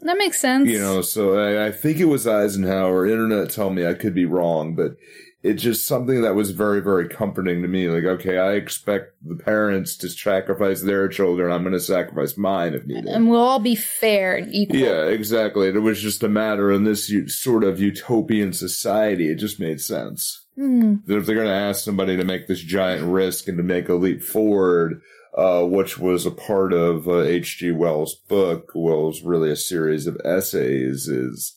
That 0.00 0.18
makes 0.18 0.40
sense. 0.40 0.68
You 0.68 0.80
know, 0.80 1.00
so 1.02 1.38
I, 1.38 1.66
I 1.68 1.72
think 1.72 1.98
it 1.98 2.04
was 2.06 2.26
Eisenhower. 2.26 3.06
Internet 3.06 3.50
tell 3.50 3.70
me 3.70 3.86
I 3.86 3.94
could 3.94 4.14
be 4.14 4.26
wrong, 4.26 4.74
but 4.74 4.96
it's 5.42 5.62
just 5.62 5.86
something 5.86 6.22
that 6.22 6.34
was 6.34 6.50
very, 6.50 6.80
very 6.80 7.08
comforting 7.08 7.62
to 7.62 7.68
me. 7.68 7.88
Like, 7.88 8.04
okay, 8.04 8.38
I 8.38 8.52
expect 8.52 9.12
the 9.22 9.36
parents 9.36 9.96
to 9.98 10.08
sacrifice 10.10 10.82
their 10.82 11.06
children. 11.08 11.52
I'm 11.52 11.62
going 11.62 11.74
to 11.74 11.80
sacrifice 11.80 12.36
mine 12.36 12.74
if 12.74 12.86
needed. 12.86 13.06
and 13.06 13.28
we'll 13.30 13.40
all 13.40 13.58
be 13.60 13.76
fair 13.76 14.36
and 14.36 14.52
equal. 14.54 14.76
Yeah, 14.76 15.04
exactly. 15.06 15.68
It 15.68 15.78
was 15.82 16.00
just 16.02 16.22
a 16.22 16.28
matter 16.28 16.70
in 16.72 16.84
this 16.84 17.10
sort 17.28 17.62
of 17.64 17.80
utopian 17.80 18.52
society. 18.52 19.30
It 19.30 19.36
just 19.36 19.60
made 19.60 19.80
sense 19.80 20.40
Hmm. 20.56 20.96
that 21.06 21.16
if 21.18 21.26
they're 21.26 21.34
going 21.34 21.48
to 21.48 21.52
ask 21.52 21.84
somebody 21.84 22.16
to 22.16 22.24
make 22.24 22.46
this 22.46 22.60
giant 22.60 23.04
risk 23.04 23.48
and 23.48 23.56
to 23.58 23.64
make 23.64 23.88
a 23.88 23.94
leap 23.94 24.22
forward, 24.22 25.00
uh, 25.36 25.64
which 25.64 25.98
was 25.98 26.24
a 26.24 26.30
part 26.30 26.72
of 26.72 27.08
uh, 27.08 27.22
H.G. 27.22 27.72
Wells' 27.72 28.14
book, 28.14 28.70
Wells 28.74 29.22
really 29.22 29.50
a 29.50 29.56
series 29.56 30.06
of 30.06 30.20
essays, 30.24 31.08
is 31.08 31.56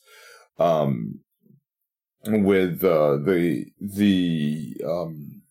um, 0.57 1.19
with 2.25 2.83
uh, 2.83 3.17
the 3.17 3.65
the 3.79 4.81
um, 4.85 5.43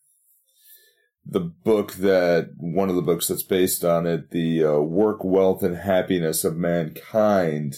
the 1.24 1.40
book 1.40 1.94
that 1.94 2.50
one 2.56 2.88
of 2.88 2.96
the 2.96 3.02
books 3.02 3.28
that's 3.28 3.42
based 3.42 3.84
on 3.84 4.06
it, 4.06 4.30
the 4.30 4.64
uh, 4.64 4.78
work, 4.78 5.24
wealth, 5.24 5.62
and 5.62 5.76
happiness 5.76 6.44
of 6.44 6.56
mankind. 6.56 7.76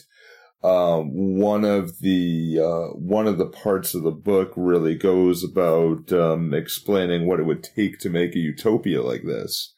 Um, 0.63 1.39
one 1.39 1.65
of 1.65 2.01
the 2.01 2.59
uh, 2.59 2.97
one 2.97 3.27
of 3.27 3.39
the 3.39 3.47
parts 3.47 3.95
of 3.95 4.03
the 4.03 4.11
book 4.11 4.53
really 4.57 4.97
goes 4.97 5.45
about 5.45 6.11
um, 6.13 6.53
explaining 6.53 7.27
what 7.27 7.39
it 7.39 7.45
would 7.45 7.63
take 7.63 7.99
to 8.01 8.11
make 8.11 8.35
a 8.35 8.41
utopia 8.41 9.03
like 9.03 9.23
this. 9.25 9.75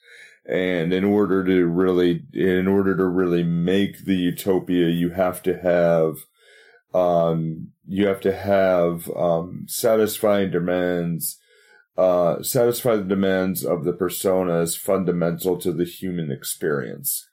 And 0.48 0.92
in 0.92 1.04
order 1.04 1.44
to 1.44 1.66
really, 1.66 2.24
in 2.32 2.66
order 2.66 2.96
to 2.96 3.06
really 3.06 3.42
make 3.42 4.04
the 4.04 4.16
utopia, 4.16 4.88
you 4.88 5.10
have 5.10 5.42
to 5.42 5.58
have, 5.58 6.16
um, 6.94 7.68
you 7.86 8.06
have 8.06 8.20
to 8.22 8.34
have, 8.34 9.10
um, 9.10 9.66
satisfying 9.68 10.50
demands, 10.50 11.38
uh, 11.96 12.42
satisfy 12.42 12.96
the 12.96 13.04
demands 13.04 13.64
of 13.64 13.84
the 13.84 13.92
persona 13.92 14.66
fundamental 14.66 15.58
to 15.58 15.72
the 15.72 15.84
human 15.84 16.32
experience. 16.32 17.28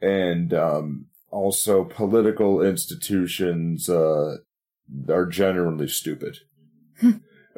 And, 0.00 0.54
um, 0.54 1.06
also 1.30 1.84
political 1.84 2.62
institutions, 2.62 3.90
uh, 3.90 4.36
are 5.08 5.26
generally 5.26 5.88
stupid 5.88 6.38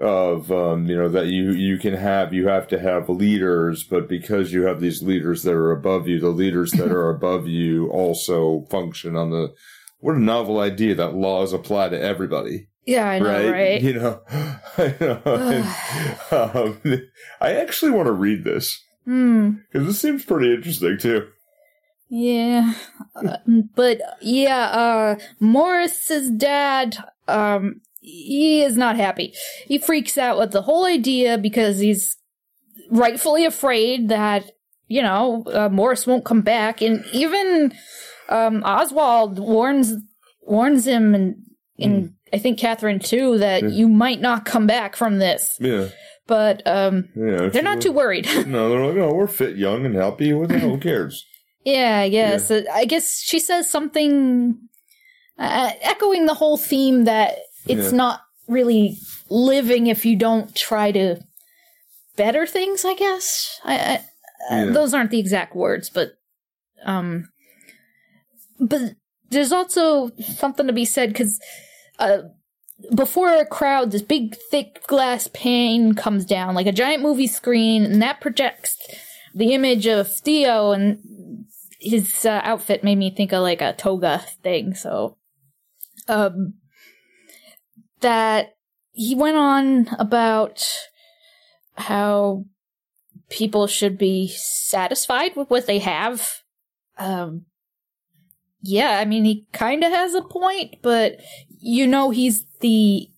of 0.00 0.50
um, 0.50 0.86
you 0.86 0.96
know 0.96 1.08
that 1.08 1.26
you 1.26 1.50
you 1.52 1.78
can 1.78 1.94
have 1.94 2.32
you 2.32 2.48
have 2.48 2.66
to 2.68 2.78
have 2.80 3.08
leaders, 3.08 3.84
but 3.84 4.08
because 4.08 4.52
you 4.52 4.62
have 4.62 4.80
these 4.80 5.02
leaders 5.02 5.42
that 5.42 5.52
are 5.54 5.70
above 5.72 6.08
you, 6.08 6.18
the 6.20 6.28
leaders 6.30 6.72
that 6.72 6.90
are 6.90 7.10
above 7.16 7.46
you 7.46 7.88
also 7.90 8.66
function 8.70 9.16
on 9.16 9.30
the. 9.30 9.54
What 10.02 10.16
a 10.16 10.18
novel 10.18 10.60
idea 10.60 10.94
that 10.94 11.14
laws 11.14 11.52
apply 11.52 11.90
to 11.90 12.00
everybody, 12.00 12.68
Yeah, 12.86 13.06
I 13.06 13.18
know, 13.18 13.26
right? 13.28 13.50
right? 13.52 13.82
You 13.82 13.92
know, 13.92 14.20
I 14.78 14.94
know. 14.98 15.20
And, 16.32 16.56
um, 16.56 17.02
I 17.38 17.52
actually 17.52 17.90
want 17.90 18.06
to 18.06 18.12
read 18.12 18.42
this 18.44 18.82
Hmm. 19.04 19.50
because 19.70 19.86
this 19.86 20.00
seems 20.00 20.24
pretty 20.24 20.54
interesting 20.54 20.96
too. 20.96 21.28
Yeah. 22.08 22.72
Uh, 23.14 23.36
but 23.76 24.00
yeah, 24.22 24.64
uh 24.70 25.16
Morris's 25.38 26.30
dad 26.30 26.96
um 27.28 27.82
he 28.00 28.62
is 28.62 28.76
not 28.76 28.96
happy. 28.96 29.32
He 29.66 29.78
freaks 29.78 30.16
out 30.18 30.38
with 30.38 30.52
the 30.52 30.62
whole 30.62 30.84
idea 30.86 31.36
because 31.38 31.78
he's 31.78 32.16
rightfully 32.90 33.44
afraid 33.44 34.08
that 34.08 34.50
you 34.88 35.02
know, 35.02 35.44
uh, 35.46 35.68
Morris 35.68 36.04
won't 36.04 36.24
come 36.24 36.40
back 36.40 36.82
and 36.82 37.04
even 37.12 37.72
um 38.28 38.62
Oswald 38.64 39.38
warns 39.38 39.94
warns 40.42 40.86
him 40.86 41.14
and 41.14 41.36
and 41.78 42.14
I 42.32 42.38
think 42.38 42.58
Catherine 42.58 42.98
too 42.98 43.38
that 43.38 43.62
Yeah. 43.62 43.68
you 43.68 43.88
might 43.88 44.20
not 44.20 44.44
come 44.44 44.66
back 44.66 44.96
from 44.96 45.18
this. 45.18 45.56
Yeah, 45.60 45.88
But 46.26 46.62
um 46.66 47.08
yeah. 47.14 47.48
they're 47.50 47.62
not 47.62 47.80
too 47.80 47.92
worried. 47.92 48.26
No, 48.46 48.68
they're 48.68 48.84
like, 48.84 48.96
oh, 48.96 49.14
we're 49.14 49.28
fit, 49.28 49.56
young, 49.56 49.86
and 49.86 49.94
healthy. 49.94 50.32
What 50.32 50.48
the 50.48 50.58
hell 50.58 50.70
who 50.70 50.78
cares? 50.78 51.24
Yeah, 51.64 52.02
yes. 52.04 52.50
Uh, 52.50 52.62
I 52.72 52.84
guess 52.84 53.20
she 53.20 53.38
says 53.38 53.70
something 53.70 54.58
uh, 55.38 55.70
echoing 55.82 56.26
the 56.26 56.34
whole 56.34 56.56
theme 56.56 57.04
that 57.04 57.38
it's 57.66 57.92
Yeah. 57.92 57.96
not 57.96 58.20
really 58.48 58.98
living 59.28 59.86
if 59.86 60.04
you 60.04 60.16
don't 60.16 60.54
try 60.54 60.90
to 60.92 61.20
better 62.16 62.46
things, 62.46 62.84
I 62.84 62.94
guess. 62.94 63.60
I, 63.64 63.74
I, 64.50 64.64
Yeah. 64.64 64.72
those 64.72 64.94
aren't 64.94 65.10
the 65.10 65.20
exact 65.20 65.54
words, 65.54 65.90
but 65.90 66.12
um 66.84 67.28
but 68.58 68.94
there's 69.30 69.52
also 69.52 70.10
something 70.18 70.66
to 70.66 70.72
be 70.72 70.84
said 70.84 71.14
cuz 71.14 71.38
uh 71.98 72.22
before 72.94 73.28
a 73.36 73.44
crowd, 73.44 73.90
this 73.90 74.00
big, 74.02 74.36
thick 74.50 74.86
glass 74.86 75.28
pane 75.34 75.94
comes 75.94 76.24
down 76.24 76.54
like 76.54 76.66
a 76.66 76.72
giant 76.72 77.02
movie 77.02 77.26
screen, 77.26 77.84
and 77.84 78.00
that 78.00 78.22
projects 78.22 78.74
the 79.34 79.52
image 79.52 79.86
of 79.86 80.10
Theo, 80.10 80.72
and 80.72 81.44
his 81.78 82.24
uh, 82.24 82.40
outfit 82.42 82.82
made 82.82 82.96
me 82.96 83.10
think 83.10 83.32
of 83.32 83.42
like 83.42 83.60
a 83.60 83.74
toga 83.74 84.24
thing. 84.42 84.74
So, 84.74 85.18
um, 86.08 86.54
that 88.00 88.56
he 88.92 89.14
went 89.14 89.36
on 89.36 89.88
about 89.98 90.66
how 91.76 92.44
people 93.28 93.66
should 93.66 93.96
be 93.96 94.28
satisfied 94.28 95.36
with 95.36 95.48
what 95.50 95.66
they 95.66 95.78
have. 95.78 96.42
Um, 96.98 97.46
yeah, 98.62 98.98
I 98.98 99.04
mean, 99.04 99.24
he 99.24 99.46
kind 99.52 99.82
of 99.84 99.92
has 99.92 100.14
a 100.14 100.22
point, 100.22 100.76
but 100.82 101.18
you 101.58 101.86
know, 101.86 102.10
he's 102.10 102.44
the 102.60 103.08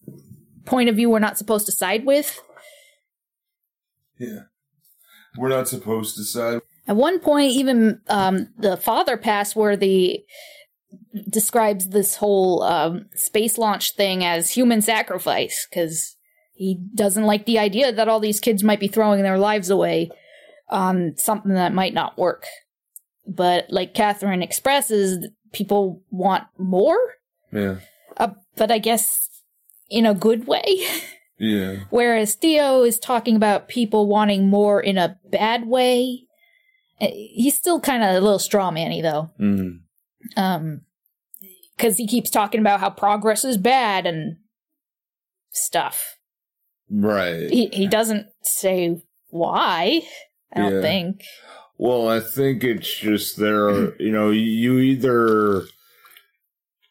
point 0.65 0.89
of 0.89 0.97
view 0.97 1.11
we're 1.11 1.19
not 1.19 1.39
supposed 1.39 1.67
to 1.67 1.73
side 1.73 2.05
with. 2.05 2.41
Yeah, 4.19 4.43
we're 5.37 5.49
not 5.49 5.69
supposed 5.69 6.17
to 6.17 6.25
side. 6.25 6.61
At 6.87 6.97
one 6.97 7.21
point, 7.21 7.53
even 7.53 8.01
um, 8.09 8.49
the 8.59 8.77
father 8.77 9.17
Passworthy 9.17 10.25
describes 11.29 11.89
this 11.89 12.17
whole 12.17 12.63
um, 12.63 13.07
space 13.15 13.59
launch 13.59 13.93
thing 13.95 14.25
as 14.25 14.51
human 14.51 14.83
sacrifice 14.83 15.67
because 15.69 16.17
he 16.55 16.79
doesn't 16.95 17.25
like 17.25 17.47
the 17.47 17.59
idea 17.59 17.93
that 17.93 18.09
all 18.09 18.21
these 18.21 18.41
kids 18.41 18.63
might 18.63 18.81
be 18.81 18.89
throwing 18.89 19.23
their 19.23 19.39
lives 19.39 19.71
away 19.71 20.11
on 20.69 21.15
something 21.17 21.53
that 21.55 21.75
might 21.75 21.95
not 21.95 22.17
work. 22.19 22.47
But 23.27 23.67
like 23.71 23.95
Catherine 23.95 24.43
expresses, 24.43 25.29
people 25.53 26.03
want 26.11 26.45
more, 26.59 26.99
Yeah, 27.53 27.77
uh, 28.17 28.31
but 28.57 28.71
I 28.71 28.79
guess 28.79 29.29
in 29.91 30.07
a 30.07 30.15
good 30.15 30.47
way. 30.47 30.65
yeah, 31.39 31.85
Whereas 31.91 32.35
Theo 32.35 32.83
is 32.83 32.99
talking 32.99 33.37
about 33.37 33.69
people 33.69 34.07
wanting 34.09 34.49
more 34.49 34.81
in 34.81 34.99
a 34.99 35.19
bad 35.31 35.67
way. 35.67 36.27
Uh, 37.01 37.09
He's 37.13 37.57
still 37.57 37.81
kind 37.81 38.03
of 38.03 38.11
a 38.11 38.21
little 38.21 38.39
straw 38.39 38.71
manny 38.71 39.03
though. 39.03 39.31
mm 39.41 39.79
Um, 40.37 40.83
cause 41.79 41.97
he 41.97 42.07
keeps 42.07 42.31
talking 42.31 42.61
about 42.61 42.81
how 42.81 42.91
progress 42.91 43.45
is 43.45 43.57
bad 43.57 44.07
and 44.07 44.37
stuff. 45.51 46.17
right. 46.91 47.51
He, 47.51 47.67
he 47.73 47.87
doesn't 47.87 48.27
say 48.43 49.03
why, 49.31 50.03
I 50.55 50.61
don't 50.61 50.75
Yeah. 50.75 50.81
think. 50.83 51.23
Well, 51.79 52.09
I 52.09 52.21
think 52.21 52.63
it's 52.65 52.97
just 52.99 53.37
there. 53.39 54.01
You 54.01 54.13
know, 54.13 54.31
you 54.31 54.79
either 54.79 55.63
uh, 55.63 55.65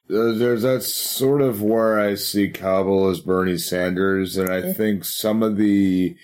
there's 0.09 0.63
that's 0.63 0.93
sort 0.93 1.41
of 1.41 1.61
where 1.61 1.97
I 1.99 2.15
see 2.15 2.49
Cabal 2.49 3.07
as 3.09 3.21
Bernie 3.21 3.57
Sanders, 3.57 4.35
and 4.35 4.49
I 4.49 4.73
think 4.73 5.05
some 5.05 5.43
of 5.43 5.55
the 5.55 6.17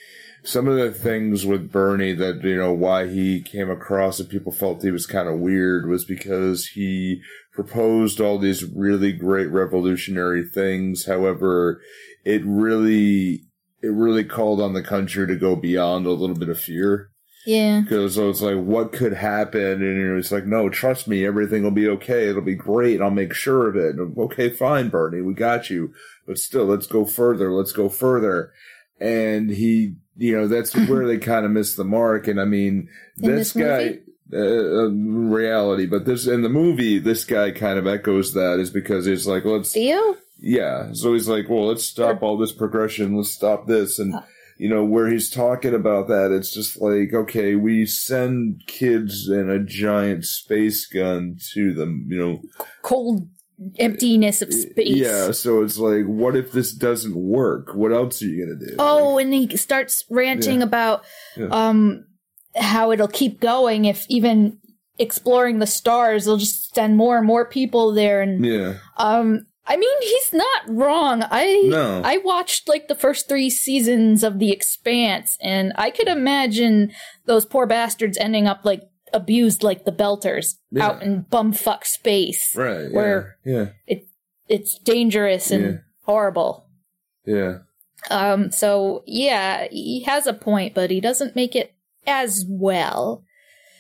some 0.48 0.70
of 0.70 0.78
the 0.78 0.92
things 0.94 1.46
with 1.46 1.74
Bernie 1.74 2.14
that 2.14 2.42
you 2.42 2.56
know 2.56 2.72
why 2.72 3.08
he 3.08 3.42
came 3.42 3.70
across 3.70 4.18
and 4.18 4.30
people 4.30 4.54
felt 4.54 4.82
he 4.82 4.92
was 4.92 5.06
kind 5.06 5.28
of 5.28 5.40
weird 5.40 5.90
was 5.90 6.06
because 6.06 6.68
he 6.68 7.22
proposed 7.52 8.22
all 8.22 8.40
these 8.40 8.64
really 8.64 9.12
great 9.12 9.48
revolutionary 9.48 10.46
things. 10.46 11.06
However, 11.06 11.82
it 12.24 12.42
really 12.46 13.44
it 13.82 13.92
really 13.92 14.24
called 14.24 14.62
on 14.62 14.72
the 14.72 14.82
country 14.82 15.28
to 15.28 15.36
go 15.36 15.58
beyond 15.58 16.06
a 16.06 16.12
little 16.12 16.36
bit 16.36 16.50
of 16.50 16.60
fear. 16.60 17.10
Yeah. 17.46 17.82
Because 17.82 18.18
it's 18.18 18.42
like, 18.42 18.58
what 18.58 18.94
could 18.94 19.14
happen? 19.14 19.62
And 19.62 20.18
it's 20.18 20.32
like, 20.32 20.46
no, 20.46 20.70
trust 20.70 21.10
me, 21.10 21.26
everything 21.26 21.64
will 21.64 21.72
be 21.72 21.90
okay. 21.90 22.30
It'll 22.30 22.42
be 22.42 22.56
great. 22.56 23.02
I'll 23.02 23.10
make 23.10 23.34
sure 23.34 23.68
of 23.68 23.76
it. 23.76 23.96
Okay, 24.18 24.50
fine, 24.50 24.88
Bernie, 24.88 25.22
we 25.22 25.34
got 25.34 25.70
you. 25.70 25.94
But 26.26 26.38
still, 26.38 26.66
let's 26.66 26.88
go 26.88 27.04
further. 27.06 27.52
Let's 27.52 27.72
go 27.74 27.90
further. 27.90 28.52
And 29.00 29.50
he, 29.50 29.96
you 30.18 30.36
know, 30.36 30.48
that's 30.48 30.76
where 30.88 31.06
they 31.08 31.18
kind 31.18 31.46
of 31.46 31.52
missed 31.52 31.78
the 31.78 31.84
mark. 31.86 32.28
And 32.28 32.40
I 32.42 32.46
mean, 32.46 32.90
In 33.22 33.36
this, 33.36 33.54
this 33.54 33.64
guy, 33.64 34.00
uh, 34.34 34.38
uh, 34.40 34.90
reality, 34.90 35.86
but 35.86 36.06
this, 36.06 36.28
in 36.28 36.42
the 36.42 36.50
movie, 36.50 37.00
this 37.00 37.24
guy 37.24 37.52
kind 37.52 37.80
of 37.80 37.88
echoes 37.88 38.34
that 38.34 38.60
is 38.60 38.70
because 38.70 39.06
he's 39.06 39.28
like, 39.28 39.46
let's, 39.46 39.72
Theo? 39.74 40.18
yeah. 40.40 40.90
So 40.94 41.14
he's 41.14 41.28
like, 41.30 41.48
well, 41.50 41.68
let's 41.68 41.84
stop 41.86 42.22
all 42.24 42.38
this 42.38 42.52
progression. 42.52 43.16
Let's 43.16 43.30
stop 43.32 43.68
this. 43.68 44.00
And, 44.00 44.16
Uh. 44.16 44.22
you 44.58 44.68
know, 44.70 44.84
where 44.84 45.08
he's 45.08 45.30
talking 45.30 45.74
about 45.76 46.08
that, 46.08 46.32
it's 46.32 46.52
just 46.52 46.82
like, 46.82 47.14
okay, 47.14 47.56
we 47.56 47.86
send 47.86 48.64
kids 48.68 49.30
in 49.30 49.50
a 49.50 49.60
giant 49.64 50.26
space 50.26 50.88
gun 50.88 51.38
to 51.54 51.74
them, 51.74 52.08
you 52.10 52.18
know. 52.18 52.42
Cold 52.82 53.30
emptiness 53.80 54.42
of 54.42 54.54
space. 54.54 54.96
Yeah. 54.96 55.32
So 55.32 55.62
it's 55.64 55.78
like, 55.78 56.06
what 56.06 56.36
if 56.36 56.52
this 56.52 56.72
doesn't 56.74 57.16
work? 57.16 57.74
What 57.74 57.92
else 57.92 58.22
are 58.22 58.26
you 58.26 58.46
going 58.46 58.60
to 58.60 58.66
do? 58.68 58.76
Oh, 58.80 59.18
and 59.18 59.34
he 59.34 59.56
starts 59.58 60.04
ranting 60.10 60.60
Yeah. 60.60 60.66
about 60.66 61.04
Yeah. 61.36 61.48
um 61.52 62.06
how 62.56 62.92
it'll 62.92 63.08
keep 63.08 63.40
going 63.40 63.86
if 63.86 64.06
even 64.10 64.60
exploring 65.00 65.60
the 65.60 65.68
stars, 65.68 66.26
they'll 66.26 66.38
just 66.38 66.74
send 66.74 66.98
more 66.98 67.18
and 67.18 67.28
more 67.28 67.46
people 67.46 67.94
there 67.94 68.22
and 68.22 68.44
yeah. 68.46 68.76
um 68.98 69.46
I 69.70 69.76
mean 69.78 70.02
he's 70.02 70.34
not 70.34 70.62
wrong. 70.70 71.24
I 71.30 71.64
No. 71.66 72.02
I 72.04 72.18
watched 72.18 72.68
like 72.68 72.88
the 72.88 72.96
first 72.96 73.28
3 73.28 73.50
seasons 73.50 74.24
of 74.24 74.40
The 74.40 74.52
Expanse 74.52 75.38
and 75.42 75.74
I 75.76 75.92
could 75.92 76.08
imagine 76.08 76.92
those 77.26 77.46
poor 77.46 77.66
bastards 77.68 78.18
ending 78.18 78.48
up 78.48 78.62
like 78.64 78.82
abused 79.14 79.64
like 79.64 79.86
the 79.86 79.92
Belters 79.92 80.56
Yeah. 80.72 80.86
out 80.88 81.04
in 81.04 81.24
bumfuck 81.32 81.86
space. 81.86 82.54
Right. 82.56 82.92
Where- 82.92 83.38
yeah. 83.46 83.70
It's 84.50 84.80
dangerous 84.80 85.52
and 85.52 85.64
Yeah. 85.64 85.78
horrible. 86.06 86.68
Yeah. 87.26 87.60
Um, 88.10 88.52
so 88.52 89.04
yeah, 89.06 89.68
he 89.70 90.04
has 90.04 90.28
a 90.28 90.34
point, 90.34 90.74
but 90.74 90.90
he 90.90 91.02
doesn't 91.02 91.36
make 91.36 91.56
it 91.56 91.74
as 92.06 92.46
well. 92.48 93.24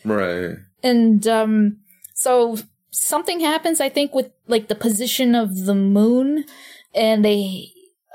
Right. 0.03 0.57
And 0.83 1.25
um, 1.27 1.77
so 2.13 2.57
something 2.91 3.39
happens, 3.39 3.79
I 3.79 3.89
think, 3.89 4.13
with 4.13 4.31
like 4.47 4.67
the 4.67 4.75
position 4.75 5.35
of 5.35 5.65
the 5.65 5.75
moon, 5.75 6.45
and 6.93 7.23
they 7.23 7.71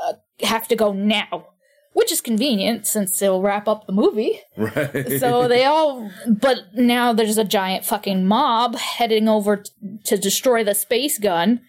uh, 0.07 0.15
have 0.43 0.69
to 0.69 0.77
go 0.77 0.93
now, 0.93 1.47
which 1.93 2.11
is 2.11 2.21
convenient 2.21 2.87
since 2.87 3.19
they'll 3.19 3.43
wrap 3.43 3.69
up 3.69 3.87
the 3.87 3.93
movie. 3.93 4.41
Right. 4.57 5.19
So 5.19 5.49
they 5.49 5.65
all, 5.65 6.11
but 6.27 6.75
now 6.75 7.13
there's 7.13 7.39
a 7.39 7.45
giant 7.45 7.85
fucking 7.85 8.27
mob 8.27 8.77
heading 8.77 9.29
over 9.29 9.59
t- 9.59 9.71
to 10.05 10.17
destroy 10.17 10.63
the 10.63 10.75
space 10.75 11.19
gun. 11.19 11.61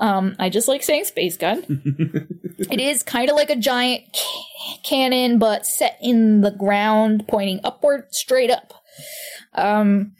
Um, 0.00 0.34
I 0.38 0.48
just 0.48 0.66
like 0.68 0.82
saying 0.82 1.04
space 1.04 1.36
gun. 1.36 1.64
it 2.70 2.80
is 2.80 3.02
kind 3.02 3.30
of 3.30 3.36
like 3.36 3.50
a 3.50 3.56
giant 3.56 4.04
ca- 4.12 4.78
cannon, 4.82 5.38
but 5.38 5.66
set 5.66 5.98
in 6.02 6.40
the 6.40 6.50
ground, 6.50 7.26
pointing 7.28 7.60
upward, 7.64 8.14
straight 8.14 8.50
up. 8.50 8.74
Um, 9.54 10.12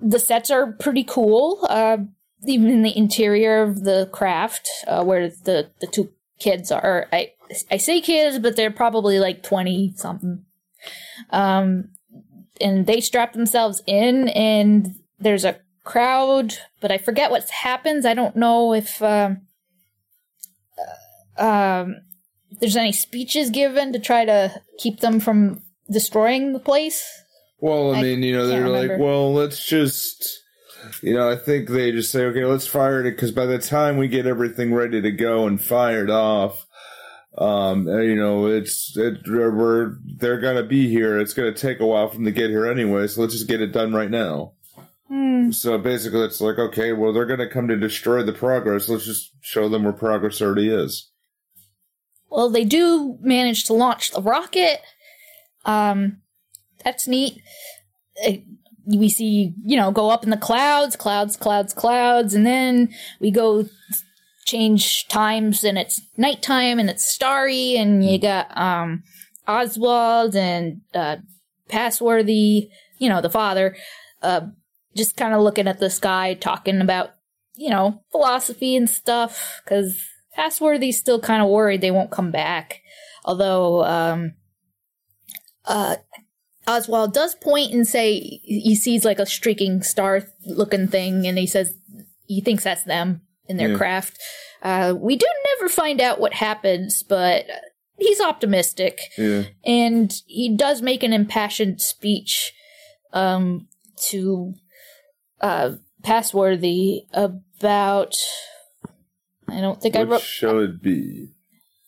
the 0.00 0.18
sets 0.18 0.50
are 0.50 0.72
pretty 0.72 1.04
cool. 1.04 1.66
Uh, 1.68 1.98
even 2.46 2.68
in 2.70 2.82
the 2.82 2.96
interior 2.96 3.62
of 3.62 3.84
the 3.84 4.08
craft, 4.12 4.68
uh, 4.86 5.04
where 5.04 5.28
the 5.28 5.70
the 5.80 5.86
two 5.86 6.10
kids 6.38 6.72
are. 6.72 7.08
I 7.12 7.32
I 7.70 7.76
say 7.76 8.00
kids, 8.00 8.38
but 8.38 8.56
they're 8.56 8.70
probably 8.70 9.18
like 9.18 9.42
twenty 9.42 9.92
something. 9.96 10.44
Um, 11.30 11.90
and 12.60 12.86
they 12.86 13.00
strap 13.00 13.32
themselves 13.32 13.82
in, 13.86 14.28
and 14.30 14.94
there's 15.18 15.44
a 15.44 15.58
crowd, 15.84 16.54
but 16.80 16.92
I 16.92 16.98
forget 16.98 17.30
what 17.30 17.48
happens. 17.50 18.06
I 18.06 18.14
don't 18.14 18.36
know 18.36 18.72
if 18.72 19.02
um, 19.02 19.42
uh, 21.38 21.42
um, 21.44 21.96
there's 22.60 22.76
any 22.76 22.92
speeches 22.92 23.50
given 23.50 23.92
to 23.92 23.98
try 23.98 24.24
to 24.24 24.60
keep 24.78 25.00
them 25.00 25.20
from 25.20 25.62
destroying 25.90 26.52
the 26.52 26.60
place. 26.60 27.04
Well, 27.58 27.94
I 27.94 27.98
I 27.98 28.02
mean, 28.02 28.22
you 28.22 28.32
know, 28.32 28.46
they're 28.46 28.68
like, 28.68 28.98
well, 28.98 29.32
let's 29.32 29.64
just, 29.64 30.42
you 31.00 31.14
know, 31.14 31.30
I 31.30 31.36
think 31.36 31.68
they 31.68 31.92
just 31.92 32.10
say, 32.10 32.24
okay, 32.24 32.44
let's 32.44 32.66
fire 32.66 33.00
it 33.00 33.12
because 33.12 33.30
by 33.30 33.46
the 33.46 33.58
time 33.58 33.96
we 33.96 34.08
get 34.08 34.26
everything 34.26 34.74
ready 34.74 35.00
to 35.00 35.12
go 35.12 35.46
and 35.46 35.62
fired 35.62 36.10
off, 36.10 36.66
um, 37.38 37.88
uh, 37.88 37.98
you 37.98 38.14
know, 38.14 38.46
it's 38.46 38.96
it, 38.96 39.26
we're 39.26 39.96
they're 40.04 40.40
gonna 40.40 40.62
be 40.62 40.88
here. 40.88 41.18
It's 41.18 41.32
gonna 41.32 41.54
take 41.54 41.80
a 41.80 41.86
while 41.86 42.08
for 42.08 42.16
them 42.16 42.26
to 42.26 42.30
get 42.30 42.50
here 42.50 42.66
anyway, 42.66 43.06
so 43.06 43.22
let's 43.22 43.32
just 43.32 43.48
get 43.48 43.62
it 43.62 43.72
done 43.72 43.94
right 43.94 44.10
now. 44.10 44.52
Hmm. 45.08 45.50
So 45.50 45.78
basically, 45.78 46.20
it's 46.20 46.40
like, 46.40 46.58
okay, 46.58 46.92
well, 46.92 47.12
they're 47.12 47.26
gonna 47.26 47.48
come 47.48 47.68
to 47.68 47.76
destroy 47.76 48.22
the 48.22 48.32
progress. 48.32 48.88
Let's 48.88 49.06
just 49.06 49.32
show 49.40 49.68
them 49.68 49.84
where 49.84 49.92
progress 49.92 50.42
already 50.42 50.68
is. 50.68 51.10
Well, 52.28 52.50
they 52.50 52.64
do 52.64 53.18
manage 53.20 53.64
to 53.64 53.72
launch 53.72 54.10
the 54.10 54.22
rocket. 54.22 54.80
Um, 55.64 56.22
that's 56.84 57.08
neat. 57.08 57.40
Uh, 58.26 58.32
we 58.84 59.08
see, 59.08 59.54
you 59.64 59.76
know, 59.76 59.90
go 59.90 60.10
up 60.10 60.24
in 60.24 60.30
the 60.30 60.36
clouds, 60.36 60.96
clouds, 60.96 61.36
clouds, 61.36 61.72
clouds, 61.72 62.34
and 62.34 62.44
then 62.44 62.92
we 63.20 63.30
go 63.30 63.66
change 64.44 65.06
times 65.08 65.64
and 65.64 65.78
it's 65.78 66.00
nighttime 66.16 66.78
and 66.78 66.90
it's 66.90 67.06
starry 67.06 67.76
and 67.76 68.04
you 68.04 68.18
got 68.18 68.46
um 68.56 69.02
Oswald 69.46 70.36
and 70.36 70.80
uh 70.94 71.16
Passworthy, 71.68 72.70
you 72.98 73.08
know, 73.08 73.20
the 73.20 73.30
father, 73.30 73.76
uh 74.22 74.42
just 74.94 75.16
kind 75.16 75.32
of 75.32 75.40
looking 75.40 75.68
at 75.68 75.78
the 75.78 75.88
sky 75.88 76.34
talking 76.34 76.80
about, 76.80 77.14
you 77.56 77.70
know, 77.70 78.02
philosophy 78.10 78.76
and 78.76 78.90
stuff 78.90 79.62
cuz 79.66 80.00
Passworthy's 80.34 80.98
still 80.98 81.20
kind 81.20 81.42
of 81.42 81.48
worried 81.48 81.80
they 81.80 81.90
won't 81.90 82.10
come 82.10 82.30
back. 82.30 82.80
Although 83.24 83.84
um 83.84 84.34
uh 85.64 85.96
Oswald 86.66 87.12
does 87.14 87.34
point 87.34 87.72
and 87.72 87.86
say 87.86 88.40
he 88.44 88.74
sees 88.74 89.04
like 89.04 89.18
a 89.18 89.26
streaking 89.26 89.82
star 89.82 90.22
looking 90.44 90.88
thing 90.88 91.26
and 91.26 91.38
he 91.38 91.46
says 91.46 91.74
he 92.26 92.40
thinks 92.40 92.64
that's 92.64 92.84
them 92.84 93.22
in 93.48 93.56
their 93.56 93.70
Yeah. 93.70 93.76
craft. 93.76 94.18
Uh, 94.62 94.94
we 94.96 95.16
do 95.16 95.26
never 95.56 95.68
find 95.68 96.00
out 96.00 96.20
what 96.20 96.34
happens, 96.34 97.02
but 97.02 97.46
he's 97.98 98.20
optimistic 98.20 98.98
Yeah, 99.18 99.44
and 99.64 100.12
he 100.26 100.54
does 100.54 100.82
make 100.82 101.02
an 101.02 101.12
impassioned 101.12 101.80
speech 101.80 102.52
um, 103.12 103.68
to 104.08 104.54
uh, 105.40 105.72
Passworthy 106.02 107.02
about. 107.12 108.14
I 109.48 109.60
don't 109.60 109.80
think 109.82 109.96
I 109.96 110.00
what 110.00 110.08
wrote. 110.10 110.20
shall 110.22 110.60
it 110.60 110.80
be? 110.82 111.28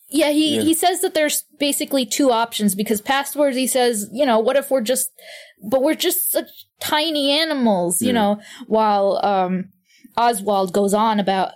Yeah, 0.09 0.31
he, 0.31 0.57
Yeah. 0.57 0.61
he 0.63 0.75
says 0.75 1.01
that 1.01 1.15
there's 1.15 1.45
basically 1.59 2.05
two 2.05 2.31
options 2.31 2.75
because 2.75 3.01
Passworthy 3.01 3.61
he 3.63 3.67
says, 3.67 4.09
you 4.13 4.27
know, 4.27 4.39
what 4.39 4.57
if 4.57 4.71
we're 4.71 4.81
just, 4.83 5.11
but 5.71 5.83
we're 5.83 5.95
just 5.95 6.31
such 6.31 6.51
tiny 6.81 7.31
animals, 7.33 8.01
you 8.03 8.09
Yeah. 8.09 8.13
know, 8.13 8.41
while 8.67 9.19
um, 9.25 9.71
Oswald 10.17 10.73
goes 10.73 10.95
on 10.95 11.19
about 11.21 11.53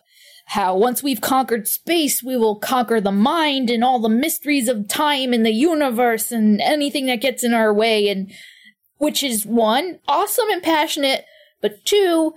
how 0.47 0.77
once 0.77 1.03
we've 1.03 1.21
conquered 1.21 1.69
space, 1.69 2.23
we 2.23 2.37
will 2.37 2.57
conquer 2.57 3.01
the 3.01 3.13
mind 3.13 3.69
and 3.69 3.85
all 3.85 3.99
the 3.99 4.09
mysteries 4.09 4.67
of 4.69 4.89
time 4.89 5.33
and 5.35 5.45
the 5.45 5.53
universe 5.53 6.33
and 6.33 6.61
anything 6.61 7.07
that 7.07 7.21
gets 7.21 7.45
in 7.45 7.53
our 7.53 7.73
way. 7.73 8.09
And 8.09 8.31
which 8.97 9.23
is 9.23 9.45
one, 9.45 9.99
awesome 10.09 10.49
and 10.51 10.63
passionate, 10.63 11.25
but 11.61 11.85
two, 11.85 12.35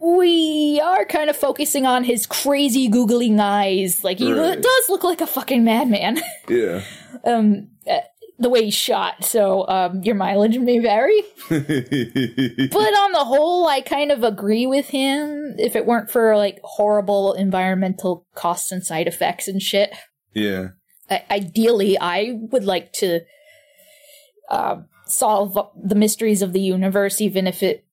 we 0.00 0.80
are 0.82 1.04
kind 1.04 1.30
of 1.30 1.36
focusing 1.36 1.86
on 1.86 2.04
his 2.04 2.26
crazy 2.26 2.88
googling 2.88 3.38
eyes. 3.40 4.02
Like 4.04 4.18
he 4.18 4.32
Right. 4.32 4.60
does 4.60 4.88
look 4.88 5.04
like 5.04 5.20
a 5.20 5.26
fucking 5.26 5.64
madman. 5.64 6.20
Yeah. 6.48 6.82
um, 7.24 7.68
the 8.38 8.48
way 8.48 8.64
he's 8.64 8.74
shot. 8.74 9.24
So 9.24 9.66
um, 9.68 10.02
your 10.02 10.14
mileage 10.14 10.58
may 10.58 10.78
vary. 10.78 11.22
But 11.48 12.92
on 12.92 13.12
the 13.12 13.24
whole, 13.24 13.66
I 13.66 13.80
kind 13.80 14.12
of 14.12 14.24
agree 14.24 14.66
with 14.66 14.88
him. 14.88 15.54
If 15.58 15.76
it 15.76 15.86
weren't 15.86 16.10
for 16.10 16.36
like 16.36 16.60
horrible 16.62 17.32
environmental 17.32 18.26
costs 18.34 18.70
and 18.72 18.84
side 18.84 19.06
effects 19.06 19.48
and 19.48 19.62
shit, 19.62 19.94
yeah. 20.34 20.68
I- 21.10 21.24
ideally, 21.30 21.98
I 21.98 22.38
would 22.52 22.64
like 22.64 22.92
to 22.94 23.20
uh, 24.50 24.82
solve 25.06 25.58
the 25.74 25.94
mysteries 25.94 26.42
of 26.42 26.52
the 26.52 26.60
universe, 26.60 27.20
even 27.20 27.46
if 27.46 27.62
it, 27.62 27.84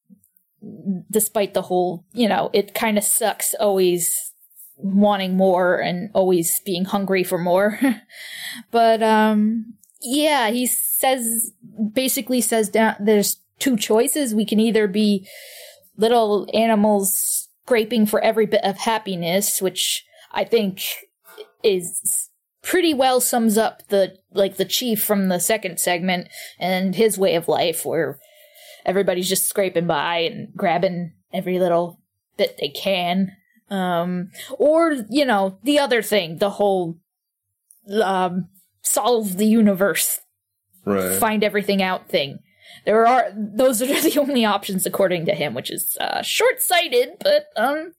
despite 1.09 1.53
the 1.53 1.61
whole, 1.63 2.05
you 2.13 2.27
know, 2.27 2.49
it 2.53 2.73
kind 2.73 2.97
of 2.97 3.03
sucks 3.03 3.53
always 3.59 4.33
wanting 4.75 5.37
more 5.37 5.77
and 5.77 6.09
always 6.13 6.59
being 6.65 6.85
hungry 6.85 7.23
for 7.23 7.37
more. 7.37 7.79
but 8.71 9.01
um, 9.01 9.75
yeah, 10.03 10.49
he 10.49 10.67
says 10.67 11.51
basically 11.93 12.41
says 12.41 12.69
down 12.69 12.95
there's 12.99 13.37
two 13.59 13.77
choices. 13.77 14.35
We 14.35 14.45
can 14.45 14.59
either 14.59 14.87
be 14.87 15.27
little 15.97 16.47
animals 16.53 17.47
scraping 17.63 18.05
for 18.05 18.21
every 18.21 18.45
bit 18.45 18.63
of 18.63 18.77
happiness, 18.77 19.61
which 19.61 20.05
I 20.31 20.43
think 20.43 20.81
is 21.63 22.29
pretty 22.61 22.93
well 22.93 23.19
sums 23.21 23.57
up 23.57 23.87
the 23.87 24.17
like 24.31 24.57
the 24.57 24.65
chief 24.65 25.03
from 25.03 25.27
the 25.27 25.39
second 25.39 25.79
segment 25.79 26.27
and 26.59 26.95
his 26.95 27.17
way 27.17 27.35
of 27.35 27.47
life 27.47 27.85
where 27.85 28.19
everybody's 28.85 29.29
just 29.29 29.47
scraping 29.47 29.87
by 29.87 30.19
and 30.19 30.53
grabbing 30.55 31.13
every 31.33 31.59
little 31.59 31.99
bit 32.37 32.57
they 32.59 32.69
can 32.69 33.35
um 33.69 34.29
or 34.57 34.93
you 35.09 35.25
know 35.25 35.57
the 35.63 35.77
other 35.77 36.01
thing 36.01 36.37
the 36.37 36.51
whole 36.51 36.97
um 38.01 38.47
solve 38.83 39.37
the 39.37 39.45
universe. 39.47 40.19
Right. 40.85 41.17
find 41.17 41.43
everything 41.45 41.81
out 41.81 42.09
thing. 42.09 42.39
There 42.85 43.07
are 43.07 43.31
those 43.35 43.81
are 43.81 43.85
the 44.01 44.19
only 44.19 44.43
options 44.43 44.85
according 44.85 45.25
to 45.27 45.33
him 45.33 45.53
which 45.53 45.71
is 45.71 45.95
uh 46.01 46.21
short-sighted 46.21 47.11
but 47.21 47.45
um 47.55 47.93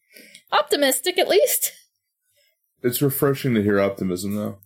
optimistic 0.52 1.19
at 1.19 1.28
least. 1.28 1.73
It's 2.82 3.01
refreshing 3.01 3.55
to 3.55 3.62
hear 3.62 3.81
optimism, 3.81 4.36
though. 4.36 4.59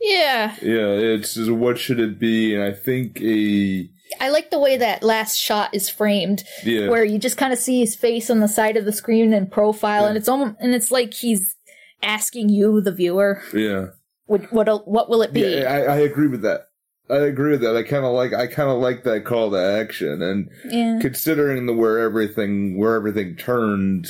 yeah. 0.00 0.54
Yeah, 0.62 0.90
it's 0.90 1.36
what 1.48 1.78
should 1.78 1.98
it 1.98 2.20
be, 2.20 2.54
and 2.54 2.62
I 2.62 2.72
think 2.72 3.20
a 3.20 3.88
I 4.20 4.28
like 4.28 4.50
the 4.52 4.60
way 4.60 4.76
that 4.76 5.02
last 5.02 5.36
shot 5.36 5.74
is 5.74 5.88
framed, 5.90 6.44
yeah, 6.62 6.88
where 6.88 7.04
you 7.04 7.18
just 7.18 7.36
kind 7.36 7.52
of 7.52 7.58
see 7.58 7.80
his 7.80 7.96
face 7.96 8.30
on 8.30 8.38
the 8.38 8.46
side 8.46 8.76
of 8.76 8.84
the 8.84 8.92
screen 8.92 9.32
in 9.32 9.48
profile, 9.48 10.02
Yeah. 10.02 10.08
and 10.10 10.16
it's 10.16 10.28
almost 10.28 10.54
and 10.60 10.72
it's 10.76 10.92
like 10.92 11.12
he's 11.14 11.56
asking 12.04 12.50
you, 12.50 12.80
the 12.80 12.92
viewer, 12.92 13.42
yeah, 13.52 13.86
what 14.26 14.52
what, 14.52 14.86
what 14.88 15.08
will 15.08 15.22
it 15.22 15.32
be? 15.32 15.40
yeah. 15.40 15.70
I, 15.72 15.78
I 15.94 15.96
agree 15.98 16.28
with 16.28 16.42
that. 16.42 16.68
I 17.08 17.18
agree 17.18 17.52
with 17.52 17.60
that. 17.60 17.76
I 17.76 17.82
kind 17.84 18.04
of 18.04 18.12
like. 18.12 18.32
I 18.34 18.46
kind 18.48 18.68
of 18.68 18.78
like 18.78 19.04
that 19.04 19.24
call 19.24 19.50
to 19.52 19.56
action, 19.56 20.22
and 20.22 20.50
Yeah. 20.68 20.98
considering 21.00 21.66
the 21.66 21.72
where 21.72 21.98
everything 22.00 22.76
where 22.78 22.96
everything 22.96 23.36
turned 23.36 24.08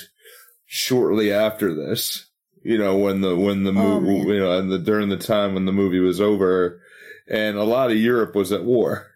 shortly 0.65 1.31
after 1.33 1.75
this, 1.75 2.27
you 2.63 2.79
know, 2.79 2.97
when 2.97 3.21
the 3.21 3.37
when 3.37 3.65
the 3.65 3.71
Oh, 3.71 4.01
movie, 4.01 4.29
you 4.33 4.39
know, 4.39 4.59
and 4.59 4.71
the 4.73 4.79
during 4.79 5.11
the 5.11 5.19
time 5.19 5.55
when 5.55 5.67
the 5.67 5.73
movie 5.73 6.01
was 6.01 6.21
over, 6.21 6.81
and 7.29 7.57
a 7.59 7.65
lot 7.65 7.91
of 7.91 7.99
Europe 7.99 8.35
was 8.35 8.51
at 8.53 8.65
war. 8.65 9.09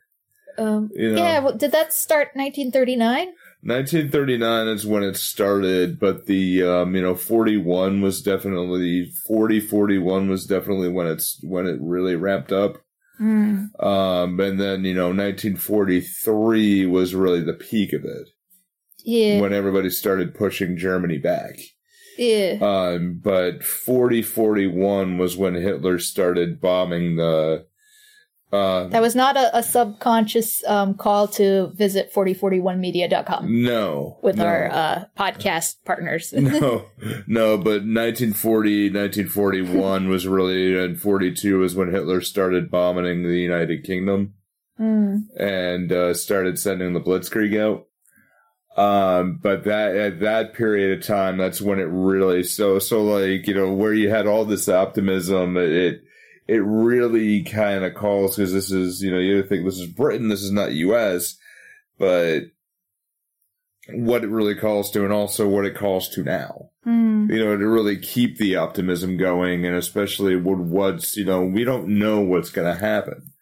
Um, 0.58 0.90
You 0.94 1.12
know, 1.12 1.22
yeah. 1.22 1.38
well, 1.40 1.56
Did 1.56 1.72
that 1.72 1.92
start 1.94 2.28
1939? 2.34 3.28
1939 3.62 4.68
is 4.68 4.86
when 4.86 5.02
it 5.02 5.16
started, 5.16 5.98
but 6.00 6.26
the 6.26 6.62
um, 6.62 6.94
you 6.94 7.02
know 7.02 7.14
41 7.14 8.00
was 8.00 8.22
definitely 8.22 9.12
40 9.26 9.60
41 9.60 10.28
was 10.28 10.46
definitely 10.46 10.88
when 10.88 11.06
it's 11.06 11.38
when 11.42 11.66
it 11.66 11.78
really 11.80 12.16
ramped 12.16 12.52
up. 12.52 12.78
Mm. 13.20 13.68
Um, 13.84 14.40
and 14.40 14.58
then 14.58 14.84
you 14.84 14.94
know 14.94 15.12
1943 15.12 16.86
was 16.86 17.14
really 17.14 17.42
the 17.42 17.52
peak 17.52 17.92
of 17.92 18.04
it 18.04 18.28
Yeah. 19.04 19.40
when 19.40 19.52
everybody 19.52 19.90
started 19.90 20.34
pushing 20.34 20.76
Germany 20.78 21.18
back. 21.18 21.56
yeah. 22.16 22.56
Um, 22.60 23.20
but 23.22 23.62
40 23.62 24.22
41 24.22 25.18
was 25.18 25.36
when 25.36 25.54
Hitler 25.54 25.98
started 25.98 26.60
bombing 26.60 27.16
the. 27.16 27.66
Uh, 28.52 28.88
that 28.88 29.00
was 29.00 29.14
not 29.14 29.36
a, 29.36 29.58
a 29.58 29.62
subconscious 29.62 30.64
um, 30.64 30.94
call 30.94 31.28
to 31.28 31.70
visit 31.74 32.12
4041media.com 32.12 33.62
no, 33.62 34.18
with 34.22 34.36
no. 34.36 34.44
our 34.44 34.70
uh, 34.70 35.04
podcast 35.16 35.76
partners. 35.84 36.32
no, 36.36 36.86
no, 37.26 37.56
but 37.56 37.84
1940, 37.86 38.90
1941 38.90 40.08
was 40.08 40.26
really, 40.26 40.76
and 40.76 41.00
42 41.00 41.58
was 41.58 41.76
when 41.76 41.92
Hitler 41.92 42.20
started 42.20 42.70
bombing 42.70 43.22
the 43.22 43.38
United 43.38 43.84
Kingdom 43.84 44.34
Mm. 44.80 45.26
and 45.38 45.92
uh, 45.92 46.14
started 46.14 46.58
sending 46.58 46.94
the 46.94 47.00
Blitzkrieg 47.00 47.58
out. 47.60 47.86
Um, 48.82 49.38
but 49.42 49.64
that 49.64 49.94
at 49.94 50.20
that 50.20 50.54
period 50.54 50.96
of 50.96 51.06
time, 51.06 51.36
that's 51.36 51.60
when 51.60 51.78
it 51.78 51.88
really 51.90 52.42
so 52.42 52.78
so 52.78 53.02
like 53.02 53.46
you 53.46 53.52
know 53.52 53.74
where 53.74 53.92
you 53.92 54.08
had 54.08 54.26
all 54.26 54.46
this 54.46 54.70
optimism, 54.70 55.58
it 55.58 56.02
it 56.50 56.62
really 56.64 57.42
kind 57.42 57.84
of 57.84 57.94
calls 57.94 58.36
because 58.36 58.52
this 58.52 58.70
is 58.70 59.02
you 59.02 59.10
know 59.10 59.18
you 59.18 59.42
think 59.42 59.64
this 59.64 59.78
is 59.78 59.86
Britain, 59.86 60.28
this 60.28 60.42
is 60.42 60.52
not 60.52 60.72
U.S., 60.72 61.36
but 61.98 62.44
what 63.92 64.22
it 64.24 64.28
really 64.28 64.54
calls 64.54 64.90
to, 64.92 65.04
and 65.04 65.12
also 65.12 65.48
what 65.48 65.64
it 65.64 65.76
calls 65.76 66.08
to 66.10 66.22
now 66.22 66.70
Mm. 66.86 67.30
you 67.30 67.44
know, 67.44 67.58
to 67.58 67.68
really 67.68 67.98
keep 67.98 68.38
the 68.38 68.56
optimism 68.56 69.18
going, 69.18 69.66
and 69.66 69.76
especially 69.76 70.34
with 70.34 70.60
what's, 70.60 71.14
you 71.14 71.26
know, 71.26 71.42
we 71.42 71.62
don't 71.62 71.88
know 71.98 72.20
what's 72.20 72.48
going 72.48 72.72
to 72.72 72.80
happen. 72.80 73.32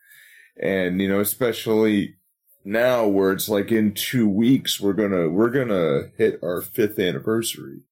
And, 0.61 1.01
you 1.01 1.09
know, 1.09 1.21
especially 1.21 2.17
now 2.65 3.07
where 3.07 3.31
it's 3.31 3.49
like 3.49 3.71
in 3.71 3.95
two 3.95 4.29
weeks, 4.29 4.81
we're 4.81 4.93
going 4.93 5.13
to, 5.13 5.29
we're 5.29 5.51
going 5.51 5.69
to 5.69 6.11
hit 6.17 6.41
our 6.43 6.61
fifth 6.61 6.99
anniversary. 6.99 7.83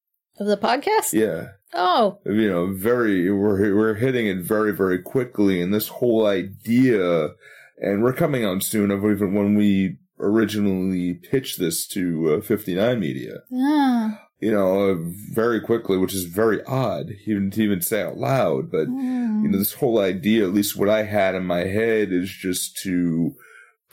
Of 0.40 0.48
the 0.48 0.56
podcast? 0.56 1.12
Yeah. 1.12 1.50
Oh, 1.74 2.18
You 2.24 2.48
know, 2.50 2.72
very, 2.72 3.30
we're, 3.30 3.74
we're 3.74 3.94
hitting 3.94 4.26
it 4.26 4.38
very, 4.38 4.72
very 4.72 5.00
quickly. 5.00 5.60
And 5.60 5.74
this 5.74 5.88
whole 5.88 6.26
idea, 6.26 7.30
and 7.78 8.02
we're 8.02 8.12
coming 8.12 8.44
on 8.44 8.60
soon 8.60 8.90
of 8.90 9.04
even 9.04 9.34
when 9.34 9.54
we 9.56 9.98
originally 10.18 11.14
pitched 11.14 11.58
this 11.58 11.86
to 11.88 12.36
uh, 12.36 12.40
59 12.40 12.98
Media 12.98 13.40
ah. 13.52 14.22
you 14.40 14.50
know, 14.50 14.90
uh, 14.90 14.94
very 15.34 15.60
quickly, 15.60 15.98
which 15.98 16.14
is 16.14 16.24
very 16.24 16.62
odd, 16.64 17.10
even 17.26 17.50
to 17.50 17.62
even 17.62 17.80
say 17.82 18.02
out 18.02 18.16
loud. 18.16 18.70
But 18.70 18.88
Mm. 18.88 19.42
you 19.42 19.48
know, 19.48 19.58
this 19.58 19.74
whole 19.74 19.98
idea, 19.98 20.44
at 20.46 20.54
least 20.54 20.76
what 20.76 20.88
I 20.88 21.02
had 21.02 21.34
in 21.34 21.44
my 21.44 21.64
head, 21.64 22.12
is 22.12 22.30
just 22.30 22.76
to 22.84 23.34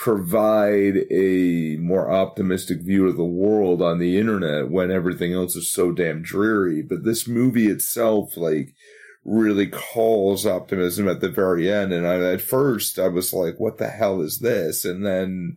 provide 0.04 0.98
a 1.10 1.78
more 1.80 2.12
optimistic 2.12 2.82
view 2.82 3.08
of 3.08 3.16
the 3.16 3.24
world 3.24 3.82
on 3.82 4.00
the 4.00 4.18
internet 4.18 4.70
when 4.70 4.92
everything 4.92 5.32
else 5.32 5.56
is 5.56 5.72
so 5.72 5.94
damn 5.94 6.22
dreary. 6.22 6.82
But 6.82 7.06
this 7.06 7.26
movie 7.26 7.68
itself, 7.68 8.36
like, 8.36 8.76
really 9.24 9.66
calls 9.68 10.46
optimism 10.46 11.08
at 11.08 11.22
the 11.22 11.30
very 11.30 11.72
end. 11.72 11.94
And 11.94 12.06
I, 12.06 12.16
at 12.34 12.42
first, 12.42 13.00
I 13.00 13.08
was 13.08 13.32
like, 13.32 13.62
what 13.62 13.78
the 13.78 13.88
hell 13.88 14.20
is 14.20 14.40
this? 14.40 14.84
And 14.84 15.06
then, 15.06 15.56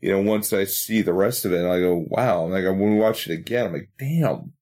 you 0.00 0.10
know, 0.10 0.22
once 0.22 0.54
I 0.54 0.64
see 0.64 1.02
the 1.02 1.12
rest 1.12 1.44
of 1.44 1.52
it, 1.52 1.66
I 1.66 1.78
go, 1.80 2.06
wow. 2.08 2.44
And 2.44 2.54
like, 2.54 2.64
when 2.64 2.94
we 2.94 2.98
watch 2.98 3.28
it 3.28 3.34
again, 3.34 3.66
I'm 3.66 3.72
like, 3.74 3.90
damn, 3.98 4.54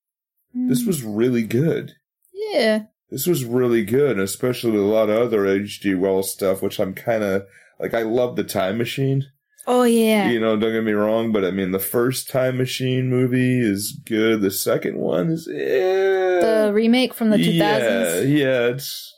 this 0.53 0.83
Mm. 0.83 0.87
was 0.87 1.03
really 1.03 1.43
good. 1.43 1.93
Yeah. 2.33 2.87
This 3.09 3.27
was 3.27 3.45
really 3.45 3.85
good, 3.85 4.19
especially 4.19 4.71
with 4.71 4.81
a 4.81 4.85
lot 4.85 5.09
of 5.09 5.17
other 5.21 5.47
H.G. 5.47 5.95
Wells 5.95 6.33
stuff, 6.33 6.61
which 6.61 6.81
I'm 6.81 6.93
kind 6.93 7.23
of 7.23 7.45
like. 7.79 7.93
I 7.93 8.03
love 8.03 8.35
the 8.35 8.43
Time 8.43 8.77
Machine. 8.77 9.25
Oh, 9.67 9.83
yeah. 9.83 10.29
You 10.29 10.39
know, 10.39 10.55
don't 10.57 10.73
get 10.73 10.83
me 10.83 10.91
wrong, 10.91 11.31
but 11.31 11.43
I 11.43 11.49
mean, 11.49 11.71
the 11.71 11.79
first 11.79 12.29
Time 12.29 12.57
Machine 12.57 13.09
movie 13.09 13.59
is 13.59 13.99
good. 14.05 14.41
The 14.41 14.51
second 14.51 14.97
one 14.97 15.31
is 15.31 15.45
The 15.45 16.71
remake 16.73 17.13
from 17.13 17.31
the 17.31 17.37
2000s. 17.37 17.57
Yeah, 17.57 18.19
yeah. 18.21 18.67
It's 18.67 19.11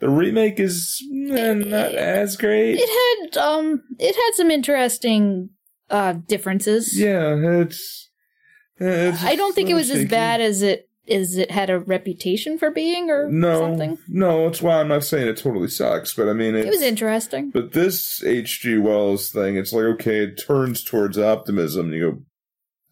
the 0.00 0.08
remake 0.08 0.58
is 0.60 1.02
eh, 1.30 1.54
not 1.54 1.94
as 1.94 2.36
great. 2.36 2.78
It 2.80 2.88
had 3.32 3.36
um 3.40 3.82
it 3.98 4.14
had 4.14 4.34
some 4.34 4.50
interesting 4.50 5.50
uh 5.90 6.14
differences. 6.26 6.98
Yeah, 6.98 7.34
it's. 7.62 8.10
eh, 8.80 9.10
it's 9.10 9.24
I 9.24 9.34
don't 9.36 9.54
think 9.54 9.70
it 9.70 9.74
was 9.74 9.90
as 9.90 10.08
bad 10.08 10.40
as 10.40 10.62
it 10.62 10.87
as 11.10 11.36
it 11.36 11.50
had 11.50 11.70
a 11.70 11.78
reputation 11.80 12.58
for 12.58 12.70
being 12.70 13.10
or 13.10 13.28
No, 13.30 13.60
something. 13.60 13.98
no. 14.08 14.46
It's 14.48 14.60
why 14.62 14.80
I'm 14.80 14.88
not 14.88 15.04
saying 15.04 15.28
it 15.28 15.36
totally 15.38 15.68
sucks, 15.68 16.14
but 16.14 16.28
I 16.28 16.32
mean, 16.32 16.54
It 16.54 16.66
was 16.68 16.82
interesting. 16.82 17.50
But 17.50 17.72
this 17.72 18.22
H.G. 18.24 18.78
Wells 18.78 19.30
thing, 19.30 19.56
it's 19.56 19.72
like, 19.72 19.84
okay, 19.84 20.18
it 20.24 20.40
turns 20.46 20.84
towards 20.84 21.18
optimism. 21.18 21.86
And 21.86 21.94
you 21.94 22.10
go, 22.10 22.18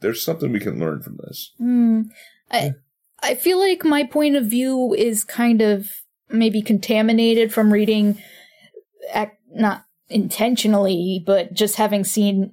there's 0.00 0.24
something 0.24 0.52
we 0.52 0.60
can 0.60 0.78
learn 0.78 1.02
from 1.02 1.18
this. 1.26 1.52
Hmm. 1.58 2.02
I 2.50 2.72
I 3.22 3.34
feel 3.34 3.58
like 3.58 3.84
my 3.84 4.04
point 4.04 4.36
of 4.36 4.44
view 4.46 4.94
is 4.94 5.24
kind 5.24 5.62
of 5.62 5.88
maybe 6.30 6.60
contaminated 6.62 7.52
from 7.52 7.72
reading, 7.72 8.20
ac 9.14 9.30
not 9.54 9.84
intentionally, 10.08 11.22
but 11.24 11.52
just 11.52 11.76
having 11.76 12.04
seen 12.04 12.52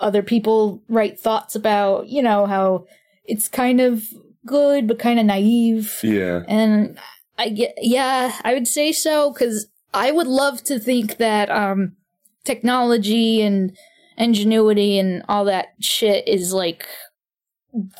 other 0.00 0.22
people 0.22 0.82
write 0.88 1.20
thoughts 1.20 1.54
about, 1.54 2.08
you 2.08 2.22
know, 2.22 2.46
how 2.46 2.86
it's 3.24 3.48
kind 3.48 3.80
of 3.80 4.02
good 4.46 4.86
but 4.88 4.98
kind 4.98 5.18
of 5.20 5.26
naive. 5.26 5.98
Yeah. 6.02 6.42
And 6.48 6.98
I 7.38 7.48
get, 7.50 7.74
yeah, 7.80 8.38
I 8.44 8.54
would 8.54 8.66
say 8.68 8.92
so 8.92 9.32
because 9.32 9.66
I 9.94 10.10
would 10.12 10.26
love 10.26 10.62
to 10.64 10.78
think 10.78 11.16
that 11.18 11.50
um, 11.50 11.96
technology 12.44 13.42
and 13.42 13.76
ingenuity 14.16 14.98
and 14.98 15.22
all 15.28 15.44
that 15.46 15.68
shit 15.80 16.28
is 16.28 16.52
like 16.52 16.86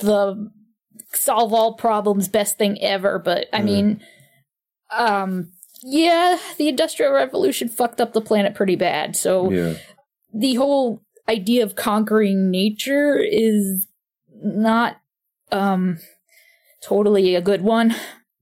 the 0.03 0.51
solve 1.13 1.53
all 1.53 1.75
problems 1.75 2.29
best 2.29 2.59
thing 2.59 2.81
ever. 2.83 3.19
But 3.19 3.49
I 3.53 3.61
Mhm. 3.61 3.65
mean, 3.65 4.01
um, 4.97 5.53
yeah, 5.83 6.39
the 6.59 6.69
Industrial 6.69 7.13
Revolution 7.13 7.69
fucked 7.69 8.01
up 8.01 8.13
the 8.13 8.21
planet 8.21 8.55
pretty 8.55 8.77
bad. 8.77 9.17
So 9.17 9.51
Yeah. 9.51 9.75
the 10.33 10.55
whole 10.55 11.03
idea 11.29 11.63
of 11.65 11.75
conquering 11.77 12.51
nature 12.51 13.17
is 13.17 13.87
not 14.43 14.97
um 15.53 15.99
totally 16.83 17.35
a 17.35 17.41
good 17.41 17.63
one. 17.63 17.95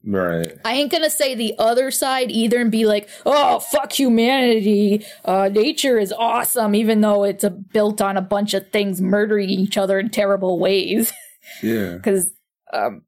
Right. 0.05 0.53
I 0.65 0.75
ain't 0.75 0.93
gonna 0.93 1.11
say 1.11 1.35
the 1.35 1.55
other 1.59 1.91
side 1.91 2.31
either 2.31 2.59
and 2.61 2.71
be 2.71 2.87
like, 2.87 3.09
oh, 3.27 3.59
fuck 3.59 3.93
humanity. 3.93 5.05
Uh, 5.25 5.49
nature 5.53 5.99
is 5.99 6.13
awesome, 6.17 6.75
even 6.75 7.01
though 7.01 7.25
it's 7.25 7.45
a, 7.45 7.51
built 7.51 8.01
on 8.01 8.17
a 8.17 8.23
bunch 8.23 8.55
of 8.55 8.71
things 8.71 9.01
murdering 9.01 9.51
each 9.51 9.77
other 9.77 9.99
in 9.99 10.09
terrible 10.11 10.59
ways. 10.59 11.13
Yeah. 11.63 11.95
Because 11.97 12.33
um, 12.73 13.03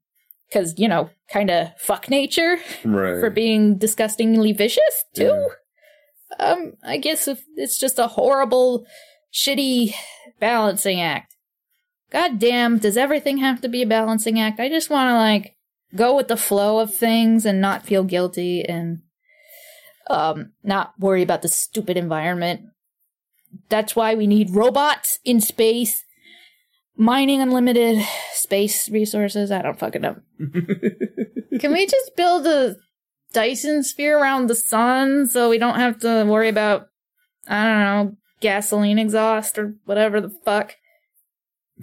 because 0.49 0.73
you 0.77 0.87
know, 0.89 1.09
kind 1.31 1.49
of 1.49 1.69
fuck 1.79 2.09
nature 2.09 2.57
Right. 2.83 3.19
for 3.21 3.29
being 3.29 3.77
disgustingly 3.77 4.51
vicious 4.51 5.05
too. 5.15 5.49
Um, 6.39 6.73
I 6.83 6.97
guess 6.97 7.27
if 7.27 7.41
it's 7.55 7.79
just 7.79 7.99
a 7.99 8.07
horrible, 8.07 8.85
shitty 9.33 9.93
balancing 10.39 10.99
act. 11.01 11.30
God 12.11 12.39
damn, 12.39 12.77
does 12.77 12.97
everything 12.97 13.37
have 13.37 13.61
to 13.61 13.69
be 13.69 13.81
a 13.81 13.87
balancing 13.87 14.39
act? 14.39 14.59
I 14.59 14.67
just 14.67 14.89
want 14.89 15.09
to 15.09 15.13
like 15.13 15.55
go 15.95 16.15
with 16.15 16.27
the 16.27 16.37
flow 16.37 16.79
of 16.79 16.93
things 16.93 17.45
and 17.45 17.61
not 17.61 17.85
feel 17.85 18.03
guilty 18.03 18.63
and 18.63 18.99
um 20.09 20.51
not 20.63 20.93
worry 20.99 21.21
about 21.21 21.41
the 21.41 21.47
stupid 21.47 21.97
environment. 21.97 22.61
That's 23.69 23.95
why 23.95 24.15
we 24.15 24.27
need 24.27 24.51
robots 24.51 25.19
in 25.23 25.39
space, 25.39 26.03
mining 26.97 27.41
unlimited 27.41 28.05
space 28.33 28.89
resources. 28.89 29.51
I 29.51 29.61
don't 29.61 29.79
fucking 29.79 30.01
know. 30.01 30.17
Can 31.59 31.71
we 31.73 31.85
just 31.85 32.15
build 32.15 32.45
a 32.45 32.75
Dyson 33.33 33.83
sphere 33.83 34.19
around 34.19 34.47
the 34.47 34.55
sun 34.55 35.27
so 35.27 35.49
we 35.49 35.57
don't 35.57 35.79
have 35.79 35.99
to 35.99 36.25
worry 36.25 36.49
about, 36.49 36.87
I 37.47 37.63
don't 37.63 37.79
know, 37.79 38.17
gasoline 38.41 38.99
exhaust 38.99 39.57
or 39.57 39.75
whatever 39.85 40.19
the 40.19 40.31
fuck? 40.43 40.75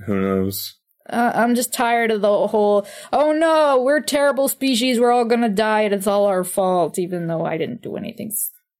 Who 0.06 0.20
knows? 0.20 0.74
Uh, 1.08 1.32
I'm 1.34 1.54
just 1.54 1.72
tired 1.72 2.10
of 2.10 2.20
the 2.20 2.48
whole, 2.48 2.86
oh 3.12 3.32
no, 3.32 3.80
we're 3.80 4.00
terrible 4.00 4.46
species, 4.46 5.00
we're 5.00 5.10
all 5.10 5.24
gonna 5.24 5.48
die, 5.48 5.82
and 5.82 5.94
it's 5.94 6.06
all 6.06 6.26
our 6.26 6.44
fault, 6.44 6.98
even 6.98 7.28
though 7.28 7.46
I 7.46 7.56
didn't 7.56 7.80
do 7.80 7.96
anything 7.96 8.30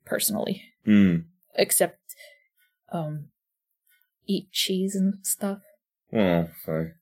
personally. 0.05 0.63
Hmm. 0.85 1.17
Except, 1.55 1.99
um, 2.93 3.29
eat 4.27 4.53
cheese 4.53 4.95
and 4.95 5.15
stuff. 5.23 5.61
Well, 6.13 6.51
fine. 6.67 6.95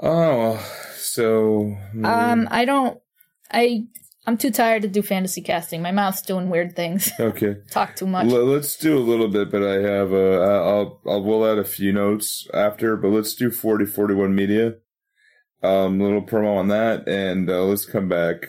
Oh, 0.00 0.64
so. 0.96 1.76
Um, 2.04 2.46
I 2.52 2.64
don't, 2.64 3.00
I, 3.50 3.86
I'm 4.28 4.36
too 4.36 4.50
tired 4.50 4.82
to 4.82 4.88
do 4.88 5.00
fantasy 5.00 5.40
casting. 5.40 5.80
My 5.80 5.90
mouth's 5.90 6.20
doing 6.20 6.50
weird 6.50 6.76
things. 6.76 7.10
Okay. 7.18 7.56
Talk 7.70 7.96
too 7.96 8.06
much. 8.06 8.26
L- 8.30 8.44
let's 8.44 8.76
do 8.76 8.98
a 8.98 9.00
little 9.00 9.28
bit, 9.28 9.50
but 9.50 9.62
I 9.62 9.76
have 9.80 10.12
uh, 10.12 10.40
I'll 10.68 11.00
I'll 11.06 11.22
we'll 11.22 11.46
add 11.50 11.56
a 11.56 11.64
few 11.64 11.92
notes 11.92 12.46
after, 12.52 12.94
but 12.98 13.08
let's 13.08 13.34
do 13.34 13.50
forty 13.50 13.86
forty 13.86 14.12
one 14.12 14.34
media. 14.34 14.74
Um, 15.62 15.98
little 15.98 16.20
promo 16.20 16.58
on 16.58 16.68
that, 16.68 17.08
and 17.08 17.48
uh, 17.48 17.64
let's 17.64 17.86
come 17.86 18.06
back 18.06 18.48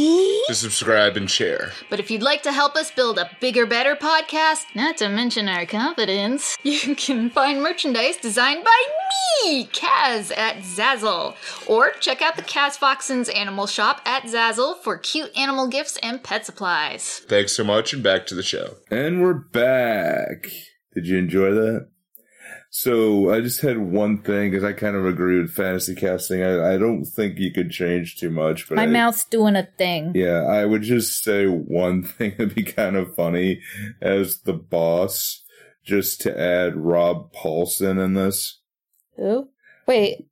To 0.47 0.55
subscribe 0.55 1.17
and 1.17 1.29
share. 1.29 1.71
But 1.89 1.99
if 1.99 2.09
you'd 2.09 2.21
like 2.21 2.43
to 2.43 2.51
help 2.51 2.75
us 2.75 2.91
build 2.91 3.17
a 3.17 3.29
bigger, 3.39 3.65
better 3.65 3.95
podcast, 3.95 4.65
not 4.75 4.97
to 4.97 5.09
mention 5.09 5.47
our 5.47 5.65
confidence, 5.65 6.57
you 6.63 6.95
can 6.95 7.29
find 7.29 7.61
merchandise 7.61 8.17
designed 8.17 8.63
by 8.63 8.83
me, 9.45 9.65
Kaz, 9.67 10.35
at 10.35 10.57
Zazzle. 10.57 11.35
Or 11.67 11.91
check 11.99 12.21
out 12.21 12.35
the 12.35 12.41
Kaz 12.41 12.77
Foxen's 12.77 13.29
Animal 13.29 13.67
Shop 13.67 14.01
at 14.05 14.23
Zazzle 14.23 14.77
for 14.81 14.97
cute 14.97 15.35
animal 15.37 15.67
gifts 15.67 15.97
and 16.03 16.23
pet 16.23 16.45
supplies. 16.45 17.19
Thanks 17.27 17.53
so 17.53 17.63
much, 17.63 17.93
and 17.93 18.03
back 18.03 18.25
to 18.27 18.35
the 18.35 18.43
show. 18.43 18.75
And 18.89 19.21
we're 19.21 19.33
back. 19.33 20.47
Did 20.93 21.07
you 21.07 21.17
enjoy 21.17 21.51
that? 21.53 21.87
So 22.73 23.29
I 23.33 23.41
just 23.41 23.59
had 23.59 23.79
one 23.79 24.19
thing 24.19 24.49
because 24.49 24.63
I 24.63 24.71
kind 24.71 24.95
of 24.95 25.05
agree 25.05 25.41
with 25.41 25.51
fantasy 25.51 25.93
casting. 25.93 26.41
I, 26.41 26.75
I 26.75 26.77
don't 26.77 27.03
think 27.03 27.37
you 27.37 27.51
could 27.51 27.69
change 27.69 28.15
too 28.15 28.29
much, 28.29 28.69
but 28.69 28.75
My 28.75 28.83
I, 28.83 28.87
mouth's 28.87 29.25
doing 29.25 29.57
a 29.57 29.67
thing. 29.77 30.13
Yeah, 30.15 30.43
I 30.43 30.63
would 30.63 30.81
just 30.81 31.21
say 31.21 31.47
one 31.47 32.01
thing 32.17 32.35
that'd 32.37 32.55
be 32.55 32.63
kind 32.63 32.95
of 32.95 33.13
funny 33.13 33.61
as 34.01 34.39
the 34.43 34.53
boss, 34.53 35.43
just 35.83 36.21
to 36.21 36.39
add 36.39 36.77
Rob 36.77 37.33
Paulsen 37.33 38.01
in 38.01 38.13
this. 38.13 38.61
Who? 39.17 39.49
Wait. 39.85 40.29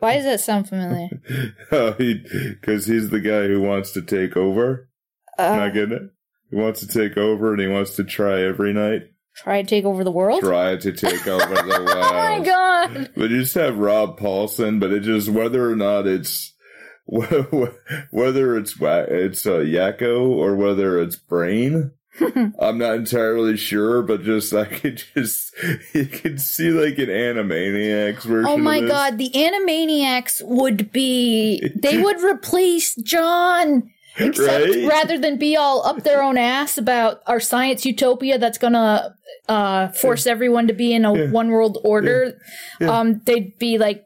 Why 0.00 0.16
does 0.16 0.24
that 0.24 0.40
sound 0.40 0.68
familiar? 0.68 1.08
Because 1.70 2.86
he's 2.86 3.08
the 3.08 3.20
guy 3.20 3.46
who 3.46 3.62
wants 3.62 3.92
to 3.92 4.02
take 4.02 4.36
over. 4.36 4.90
Uh, 5.38 5.56
Not 5.56 5.72
getting 5.72 5.92
it? 5.96 6.02
He 6.50 6.56
wants 6.56 6.80
to 6.80 6.86
take 6.86 7.16
over 7.16 7.52
and 7.52 7.60
he 7.60 7.68
wants 7.68 7.96
to 7.96 8.04
try 8.04 8.42
every 8.42 8.74
night. 8.74 9.04
Try 9.36 9.62
to 9.62 9.68
take 9.68 9.84
over 9.84 10.04
the 10.04 10.10
world? 10.10 10.40
Try 10.40 10.76
to 10.76 10.92
take 10.92 11.26
over 11.26 11.54
the 11.54 11.68
world. 11.84 11.88
Oh 11.90 12.12
my 12.12 12.40
god! 12.44 13.10
But 13.16 13.30
you 13.30 13.40
just 13.40 13.54
have 13.54 13.78
Rob 13.78 14.18
Paulsen, 14.18 14.80
but 14.80 14.92
it 14.92 15.00
just 15.00 15.28
whether 15.28 15.70
or 15.70 15.76
not 15.76 16.06
it's 16.06 16.54
whether 17.06 18.56
it's 18.56 18.76
it's 18.80 19.46
uh, 19.46 19.58
Yakko 19.58 20.28
or 20.28 20.56
whether 20.56 21.00
it's 21.00 21.16
Brain. 21.16 21.92
I'm 22.60 22.78
not 22.78 22.96
entirely 22.96 23.56
sure, 23.56 24.02
but 24.02 24.22
just 24.22 24.52
I 24.52 24.64
could 24.66 25.02
just 25.14 25.54
you 25.94 26.06
could 26.06 26.40
see 26.40 26.70
like 26.70 26.98
an 26.98 27.06
Animaniacs 27.08 28.22
version. 28.22 28.50
Oh 28.50 28.58
my 28.58 28.80
god, 28.80 29.16
the 29.16 29.30
Animaniacs 29.30 30.42
would 30.44 30.92
be. 30.92 31.66
They 31.74 31.98
would 31.98 32.20
replace 32.20 32.94
John! 32.96 33.90
Except 34.18 34.64
Right? 34.74 34.88
rather 34.88 35.18
than 35.18 35.38
be 35.38 35.56
all 35.56 35.84
up 35.86 36.02
their 36.02 36.22
own 36.22 36.36
ass 36.36 36.76
about 36.76 37.20
our 37.26 37.40
science 37.40 37.86
utopia 37.86 38.38
that's 38.38 38.58
gonna 38.58 39.14
uh, 39.48 39.88
force 39.88 40.26
everyone 40.26 40.66
to 40.68 40.74
be 40.74 40.92
in 40.92 41.04
a 41.04 41.14
Yeah. 41.16 41.30
one 41.30 41.50
world 41.50 41.78
order, 41.84 42.36
Yeah. 42.80 42.98
um, 42.98 43.20
they'd 43.24 43.58
be 43.58 43.78
like 43.78 44.02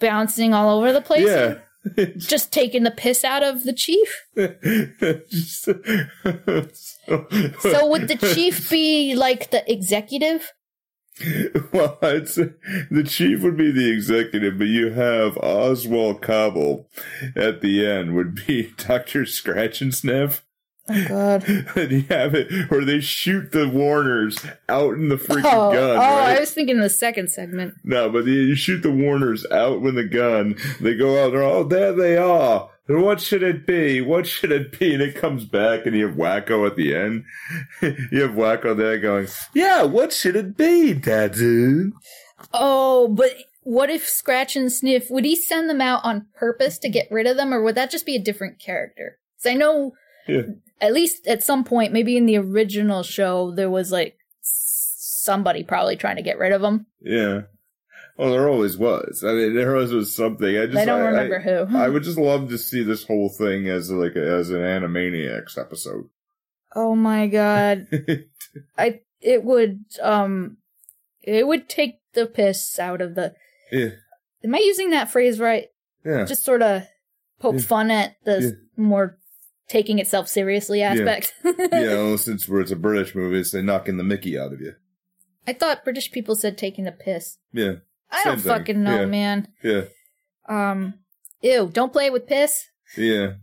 bouncing 0.00 0.54
all 0.54 0.78
over 0.78 0.92
the 0.92 1.00
place. 1.00 1.26
Yeah. 1.26 1.54
Just 2.16 2.52
taking 2.52 2.82
the 2.82 2.90
piss 2.90 3.24
out 3.24 3.42
of 3.42 3.64
the 3.64 3.72
chief. 3.72 4.24
So 7.60 7.86
would 7.86 8.08
the 8.08 8.16
chief 8.34 8.68
be 8.70 9.14
like 9.14 9.50
the 9.50 9.70
executive? 9.70 10.52
well, 11.72 11.98
I'd 12.02 12.28
say 12.28 12.50
the 12.90 13.02
chief 13.04 13.42
would 13.42 13.56
be 13.56 13.70
the 13.70 13.90
executive, 13.90 14.58
but 14.58 14.66
you 14.66 14.90
have 14.92 15.38
Oswald 15.38 16.20
Cabal 16.20 16.88
at 17.34 17.62
the 17.62 17.86
end 17.86 18.14
would 18.14 18.34
be 18.46 18.72
Doctor 18.76 19.22
Scratchansniff. 19.22 20.42
Oh 20.88 21.04
god. 21.08 21.42
and 21.76 21.90
you 21.90 22.02
have 22.02 22.34
it 22.34 22.70
where 22.70 22.84
they 22.84 23.00
shoot 23.00 23.50
the 23.50 23.68
Warners 23.68 24.38
out 24.68 24.94
in 24.94 25.08
the 25.08 25.16
freaking 25.16 25.50
Oh, 25.52 25.72
gun. 25.72 25.96
oh 25.96 25.98
right? 25.98 26.36
I 26.36 26.40
was 26.40 26.52
thinking 26.52 26.78
the 26.78 26.88
second 26.90 27.28
segment. 27.30 27.74
No, 27.82 28.08
but 28.08 28.24
you 28.26 28.54
shoot 28.54 28.82
the 28.82 28.92
Warners 28.92 29.44
out 29.50 29.80
with 29.80 29.96
the 29.96 30.04
gun. 30.04 30.54
They 30.80 30.94
go 30.94 31.24
out 31.24 31.32
there. 31.32 31.42
Oh, 31.42 31.64
there 31.64 31.92
they 31.92 32.16
are. 32.16 32.70
What 32.88 33.20
should 33.20 33.42
it 33.42 33.66
be? 33.66 34.00
What 34.00 34.26
should 34.26 34.52
it 34.52 34.78
be? 34.78 34.94
And 34.94 35.02
it 35.02 35.16
comes 35.16 35.44
back, 35.44 35.86
and 35.86 35.96
you 35.96 36.06
have 36.06 36.16
Wakko 36.16 36.66
at 36.68 36.76
the 36.76 36.94
end. 36.94 37.24
you 37.82 38.22
have 38.22 38.32
Wakko 38.32 38.76
there 38.76 38.98
going, 38.98 39.26
"Yeah, 39.54 39.82
what 39.82 40.12
should 40.12 40.36
it 40.36 40.56
be, 40.56 40.94
Dadoo?" 40.94 41.90
Oh, 42.54 43.08
but 43.08 43.30
what 43.62 43.90
if 43.90 44.04
Scratchansniff 44.04 45.10
would 45.10 45.24
he 45.24 45.34
send 45.34 45.68
them 45.68 45.80
out 45.80 46.04
on 46.04 46.26
purpose 46.36 46.78
to 46.78 46.88
get 46.88 47.08
rid 47.10 47.26
of 47.26 47.36
them, 47.36 47.52
or 47.52 47.60
would 47.62 47.74
that 47.74 47.90
just 47.90 48.06
be 48.06 48.14
a 48.14 48.22
different 48.22 48.60
character? 48.60 49.18
Because 49.36 49.50
I 49.50 49.54
know, 49.54 49.92
Yeah. 50.28 50.42
at 50.80 50.92
least 50.92 51.26
at 51.26 51.42
some 51.42 51.64
point, 51.64 51.92
maybe 51.92 52.16
in 52.16 52.26
the 52.26 52.36
original 52.38 53.02
show, 53.02 53.50
there 53.50 53.70
was 53.70 53.90
like 53.90 54.16
somebody 54.42 55.64
probably 55.64 55.96
trying 55.96 56.16
to 56.16 56.22
get 56.22 56.38
rid 56.38 56.52
of 56.52 56.60
them. 56.62 56.86
Yeah. 57.00 57.42
Well, 58.16 58.30
there 58.30 58.48
always 58.48 58.76
was. 58.78 59.22
I 59.26 59.32
mean, 59.32 59.54
there 59.54 59.74
always 59.76 59.92
was 59.92 60.14
something. 60.14 60.56
I 60.56 60.66
just 60.66 60.78
I 60.78 60.84
don't 60.86 61.00
I, 61.02 61.06
remember 61.06 61.38
who. 61.40 61.76
I, 61.76 61.84
I 61.84 61.88
would 61.88 62.02
just 62.02 62.18
love 62.18 62.48
to 62.48 62.58
see 62.58 62.82
this 62.82 63.04
whole 63.04 63.28
thing 63.28 63.68
as 63.68 63.90
like 63.90 64.16
a, 64.16 64.26
as 64.26 64.50
an 64.50 64.60
Animaniacs 64.60 65.58
episode. 65.58 66.08
oh 66.74 66.94
my 66.94 67.26
god, 67.26 67.88
I 68.78 69.00
it 69.20 69.44
would 69.44 69.84
um, 70.02 70.56
it 71.22 71.46
would 71.46 71.68
take 71.68 71.96
the 72.14 72.26
piss 72.26 72.78
out 72.78 73.00
of 73.02 73.14
the. 73.14 73.34
yeah, 73.70 73.90
Am 74.44 74.54
I 74.54 74.58
using 74.58 74.90
that 74.90 75.10
phrase 75.10 75.38
right? 75.38 75.66
yeah. 76.04 76.24
Just 76.24 76.44
sort 76.44 76.62
of 76.62 76.84
poke 77.40 77.56
Yeah. 77.56 77.60
fun 77.62 77.90
at 77.90 78.16
the 78.24 78.40
Yeah. 78.40 78.50
more 78.82 79.18
taking 79.68 79.98
itself 79.98 80.28
seriously 80.28 80.80
aspect. 80.82 81.34
yeah, 81.44 81.54
well, 81.72 82.16
since 82.18 82.48
we're, 82.48 82.60
it's 82.60 82.70
a 82.70 82.76
British 82.76 83.14
movie, 83.14 83.40
it's 83.40 83.50
they 83.50 83.60
knocking 83.60 83.96
the 83.96 84.04
Mickey 84.04 84.38
out 84.38 84.52
of 84.52 84.60
you. 84.60 84.74
I 85.46 85.52
thought 85.52 85.84
British 85.84 86.10
people 86.12 86.34
said 86.36 86.56
taking 86.56 86.84
the 86.84 86.92
piss. 86.92 87.38
Yeah, 87.52 87.74
I 88.10 88.22
Same 88.22 88.32
don't 88.34 88.40
thing. 88.40 88.52
fucking 88.52 88.82
know, 88.82 89.00
Yeah. 89.00 89.06
man. 89.06 89.48
yeah, 89.62 89.82
Um, 90.48 90.94
ew, 91.40 91.70
don't 91.72 91.92
play 91.92 92.10
with 92.10 92.26
piss. 92.26 92.64
yeah. 92.96 93.34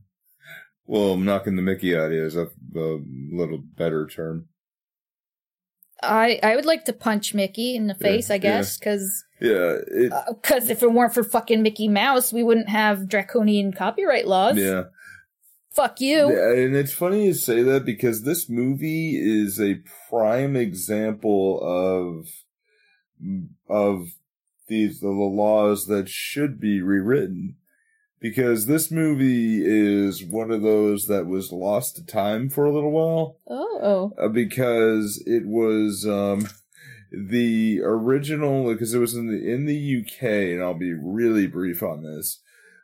Well, 0.86 1.16
knocking 1.18 1.56
the 1.56 1.62
Mickey 1.62 1.96
out 1.96 2.08
of 2.08 2.12
you 2.14 2.26
is 2.26 2.36
a, 2.36 2.48
a 2.76 3.00
little 3.32 3.58
better 3.60 4.06
term. 4.08 4.50
I 6.02 6.40
I 6.44 6.56
would 6.58 6.66
like 6.66 6.84
to 6.86 6.94
punch 6.94 7.34
Mickey 7.34 7.76
in 7.76 7.88
the 7.88 7.96
face, 7.96 8.30
I 8.30 8.38
guess, 8.38 8.78
because 8.78 9.24
Yeah, 9.40 9.78
Because 10.28 10.70
if 10.70 10.84
it 10.84 10.92
weren't 10.92 11.14
for 11.14 11.24
fucking 11.24 11.62
Mickey 11.62 11.88
Mouse, 11.88 12.34
we 12.34 12.44
wouldn't 12.44 12.68
have 12.70 13.08
draconian 13.08 13.72
copyright 13.72 14.28
laws. 14.28 14.58
yeah. 14.58 14.84
Fuck 15.72 16.02
you. 16.02 16.30
Yeah, 16.32 16.64
and 16.66 16.76
it's 16.76 16.92
funny 16.94 17.26
you 17.26 17.34
say 17.34 17.64
that 17.64 17.84
because 17.86 18.24
this 18.24 18.48
movie 18.50 19.16
is 19.18 19.60
a 19.62 19.82
prime 20.10 20.56
example 20.58 21.60
of 21.64 22.28
of 23.70 24.10
these 24.74 25.00
the 25.00 25.10
laws 25.10 25.86
that 25.88 26.10
should 26.10 26.60
be 26.60 26.82
rewritten. 26.82 27.56
Because 28.20 28.68
this 28.68 28.90
movie 28.90 29.62
is 29.66 30.24
one 30.24 30.50
of 30.50 30.62
those 30.62 31.08
that 31.08 31.28
was 31.28 31.52
lost 31.52 31.98
to 31.98 32.06
time 32.06 32.50
for 32.50 32.66
a 32.66 32.74
little 32.74 32.92
while. 32.92 33.38
Oh. 33.48 34.14
uh, 34.18 34.30
because 34.30 35.22
it 35.26 35.46
was 35.46 36.08
um 36.08 36.48
the 37.12 37.82
original 37.84 38.72
because 38.72 38.94
it 38.94 39.00
was 39.00 39.14
in 39.14 39.28
the 39.28 39.54
in 39.54 39.66
the 39.66 40.02
UK 40.02 40.24
and 40.24 40.64
I'll 40.64 40.74
be 40.74 40.94
really 40.94 41.48
brief 41.48 41.84
on 41.84 42.04
this. 42.04 42.40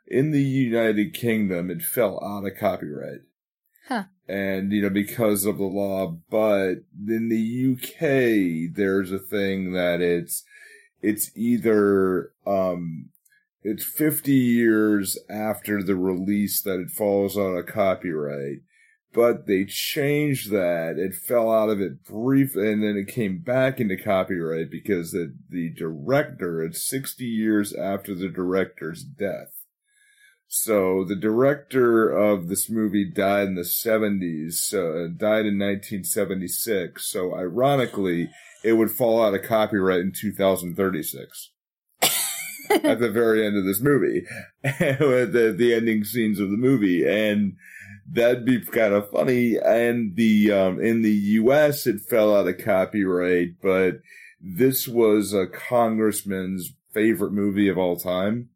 In 0.06 0.30
the 0.30 0.42
United 0.42 1.14
Kingdom 1.14 1.70
it 1.70 1.82
fell 1.82 2.22
out 2.22 2.46
of 2.46 2.58
copyright. 2.58 3.22
Huh. 3.88 4.04
And 4.28 4.72
you 4.72 4.82
know 4.82 4.90
because 4.90 5.46
of 5.46 5.58
the 5.58 5.64
law, 5.64 6.18
but 6.30 6.84
in 7.08 7.28
the 7.28 7.72
UK 7.72 8.76
there's 8.76 9.10
a 9.10 9.18
thing 9.18 9.72
that 9.72 10.00
it's 10.00 10.44
it's 11.02 11.30
either 11.36 12.32
um 12.46 13.10
it's 13.62 13.84
50 13.84 14.32
years 14.32 15.18
after 15.28 15.82
the 15.82 15.96
release 15.96 16.62
that 16.62 16.80
it 16.80 16.90
falls 16.90 17.36
on 17.36 17.56
a 17.56 17.62
copyright 17.62 18.60
but 19.12 19.46
they 19.46 19.64
changed 19.64 20.50
that. 20.50 20.96
It 20.96 21.14
fell 21.14 21.50
out 21.50 21.68
of 21.68 21.80
it 21.80 22.04
brief, 22.04 22.54
and 22.54 22.82
then 22.82 22.96
it 22.96 23.12
came 23.12 23.38
back 23.38 23.80
into 23.80 23.96
copyright 23.96 24.70
because 24.70 25.10
the, 25.10 25.34
the 25.48 25.70
director, 25.70 26.62
it's 26.62 26.88
60 26.88 27.24
years 27.24 27.74
after 27.74 28.14
the 28.14 28.28
director's 28.28 29.02
death. 29.02 29.52
So 30.46 31.04
the 31.04 31.16
director 31.16 32.10
of 32.10 32.48
this 32.48 32.68
movie 32.68 33.04
died 33.04 33.48
in 33.48 33.54
the 33.54 33.62
70s, 33.62 34.74
uh, 34.74 35.08
died 35.08 35.46
in 35.46 35.58
1976. 35.58 37.08
So 37.08 37.34
ironically, 37.34 38.30
it 38.62 38.74
would 38.74 38.90
fall 38.90 39.22
out 39.22 39.34
of 39.34 39.42
copyright 39.42 40.00
in 40.00 40.12
2036. 40.12 41.50
at 42.84 43.00
the 43.00 43.10
very 43.10 43.44
end 43.44 43.56
of 43.56 43.64
this 43.64 43.80
movie, 43.80 44.24
with 44.62 45.32
the, 45.32 45.54
the 45.56 45.74
ending 45.74 46.04
scenes 46.04 46.38
of 46.38 46.50
the 46.50 46.56
movie, 46.56 47.06
and 47.06 47.56
that'd 48.10 48.44
be 48.44 48.60
kind 48.60 48.94
of 48.94 49.10
funny. 49.10 49.56
And 49.56 50.14
the 50.16 50.52
um, 50.52 50.80
in 50.80 51.02
the 51.02 51.12
U.S. 51.12 51.86
it 51.86 52.00
fell 52.00 52.34
out 52.34 52.48
of 52.48 52.58
copyright, 52.58 53.60
but 53.62 54.00
this 54.40 54.86
was 54.86 55.32
a 55.32 55.46
congressman's 55.46 56.72
favorite 56.92 57.32
movie 57.32 57.68
of 57.68 57.78
all 57.78 57.96
time, 57.96 58.50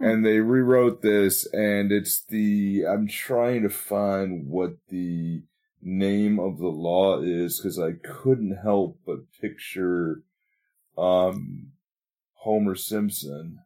and 0.00 0.24
they 0.24 0.40
rewrote 0.40 1.02
this, 1.02 1.46
and 1.52 1.92
it's 1.92 2.24
the 2.24 2.84
I'm 2.88 3.06
trying 3.06 3.62
to 3.62 3.70
find 3.70 4.48
what 4.48 4.76
the 4.88 5.42
name 5.84 6.40
of 6.40 6.58
the 6.58 6.68
law 6.68 7.20
is 7.20 7.60
because 7.60 7.78
I 7.78 7.92
couldn't 7.92 8.58
help 8.62 8.98
but 9.06 9.30
picture 9.40 10.22
um 10.96 11.72
Homer 12.34 12.74
Simpson 12.74 13.60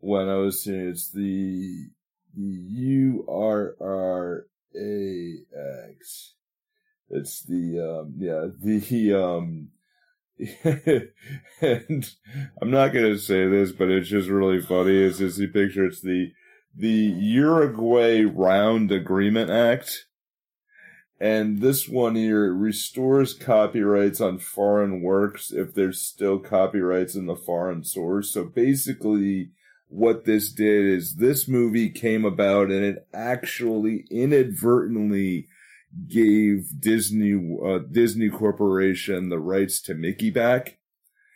when 0.00 0.28
I 0.28 0.36
was 0.36 0.64
saying 0.64 0.88
it's 0.88 1.10
the 1.10 1.86
U 2.34 3.24
R 3.28 3.76
R 3.80 4.46
A 4.74 5.34
X. 5.90 6.34
It's 7.08 7.42
the 7.42 7.78
um 7.78 8.14
yeah 8.18 8.46
the 8.60 9.14
um 9.14 9.68
and 11.60 12.14
I'm 12.60 12.70
not 12.70 12.88
gonna 12.88 13.18
say 13.18 13.46
this, 13.46 13.70
but 13.70 13.90
it's 13.90 14.08
just 14.08 14.28
really 14.28 14.60
funny. 14.60 14.96
Is 14.96 15.20
is 15.20 15.36
the 15.36 15.46
picture? 15.46 15.86
It's 15.86 16.00
the 16.00 16.32
the 16.74 16.88
Uruguay 16.88 18.22
Round 18.22 18.90
Agreement 18.90 19.50
Act. 19.50 20.06
And 21.22 21.60
this 21.60 21.88
one 21.88 22.16
here 22.16 22.52
restores 22.52 23.32
copyrights 23.32 24.20
on 24.20 24.40
foreign 24.40 25.02
works 25.02 25.52
if 25.52 25.72
there's 25.72 26.00
still 26.00 26.40
copyrights 26.40 27.14
in 27.14 27.26
the 27.26 27.36
foreign 27.36 27.84
source. 27.84 28.32
So 28.32 28.46
basically, 28.46 29.52
what 29.86 30.24
this 30.24 30.50
did 30.50 30.84
is 30.84 31.14
this 31.14 31.46
movie 31.46 31.90
came 31.90 32.24
about 32.24 32.72
and 32.72 32.84
it 32.84 33.06
actually 33.14 34.04
inadvertently 34.10 35.46
gave 36.08 36.80
Disney, 36.80 37.34
uh, 37.64 37.78
Disney 37.88 38.28
Corporation 38.28 39.28
the 39.28 39.38
rights 39.38 39.80
to 39.82 39.94
Mickey 39.94 40.30
back. 40.30 40.78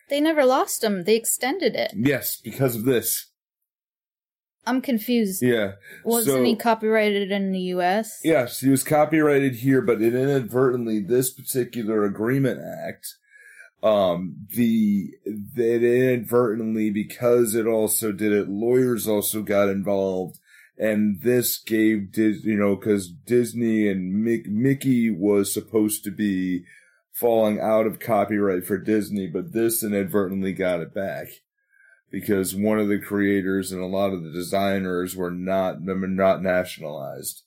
They 0.09 0.21
never 0.21 0.45
lost 0.45 0.81
them. 0.81 1.05
They 1.05 1.15
extended 1.15 1.77
it. 1.77 1.93
Yes, 1.95 2.41
because 2.43 2.75
of 2.75 2.87
this. 2.87 3.31
I'm 4.67 4.81
confused. 4.81 5.43
Yeah. 5.43 5.73
Wasn't 6.05 6.37
so- 6.37 6.43
he 6.43 6.57
copyrighted 6.57 7.31
in 7.31 7.53
the 7.53 7.61
U.S.? 7.61 8.21
Yes, 8.25 8.61
he 8.61 8.69
was 8.69 8.83
copyrighted 8.83 9.57
here, 9.57 9.81
but 9.81 10.03
it 10.03 10.15
inadvertently, 10.15 11.01
this 11.01 11.31
particular 11.31 12.05
agreement 12.05 12.61
act, 12.61 13.15
um, 13.83 14.35
the, 14.55 15.11
that 15.25 15.83
inadvertently, 15.85 16.91
because 16.91 17.55
it 17.55 17.67
also 17.67 18.11
did 18.11 18.33
it, 18.33 18.49
lawyers 18.49 19.07
also 19.07 19.43
got 19.43 19.69
involved, 19.69 20.41
and 20.77 21.21
this 21.23 21.59
gave 21.59 22.13
Dis, 22.13 22.45
you 22.45 22.57
know, 22.57 22.77
cause 22.77 23.09
Disney 23.09 23.89
and 23.89 24.27
Mick, 24.27 24.47
Mickey 24.47 25.11
was 25.11 25.55
supposed 25.55 26.03
to 26.05 26.11
be 26.11 26.65
falling 27.13 27.61
out 27.61 27.87
of 27.87 27.99
copyright 28.01 28.67
for 28.67 28.77
Disney, 28.77 29.27
but 29.27 29.53
this 29.53 29.83
inadvertently 29.83 30.53
got 30.53 30.81
it 30.81 30.93
back. 30.93 31.29
Because 32.11 32.55
one 32.55 32.79
of 32.79 32.89
the 32.89 32.99
creators 32.99 33.73
and 33.73 33.83
a 33.83 33.87
lot 33.87 34.13
of 34.13 34.23
the 34.23 34.31
designers 34.31 35.17
were 35.17 35.31
not, 35.31 35.83
not 35.83 36.43
nationalized. 36.43 37.43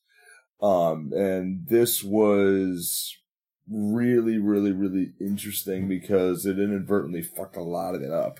Um, 0.61 1.11
and 1.15 1.65
this 1.67 2.03
was 2.03 3.15
really, 3.69 4.37
really, 4.37 4.71
really 4.71 5.13
interesting 5.19 5.87
because 5.87 6.45
it 6.45 6.59
inadvertently 6.59 7.21
fucked 7.21 7.55
a 7.55 7.63
lot 7.63 7.95
of 7.95 8.01
it 8.01 8.11
up. 8.11 8.39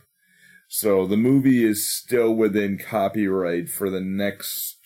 So 0.68 1.08
the 1.08 1.18
movie 1.18 1.66
is 1.66 1.90
still 1.90 2.34
within 2.34 2.78
copyright 2.78 3.70
for 3.70 3.90
the 3.90 4.02
next 4.02 4.78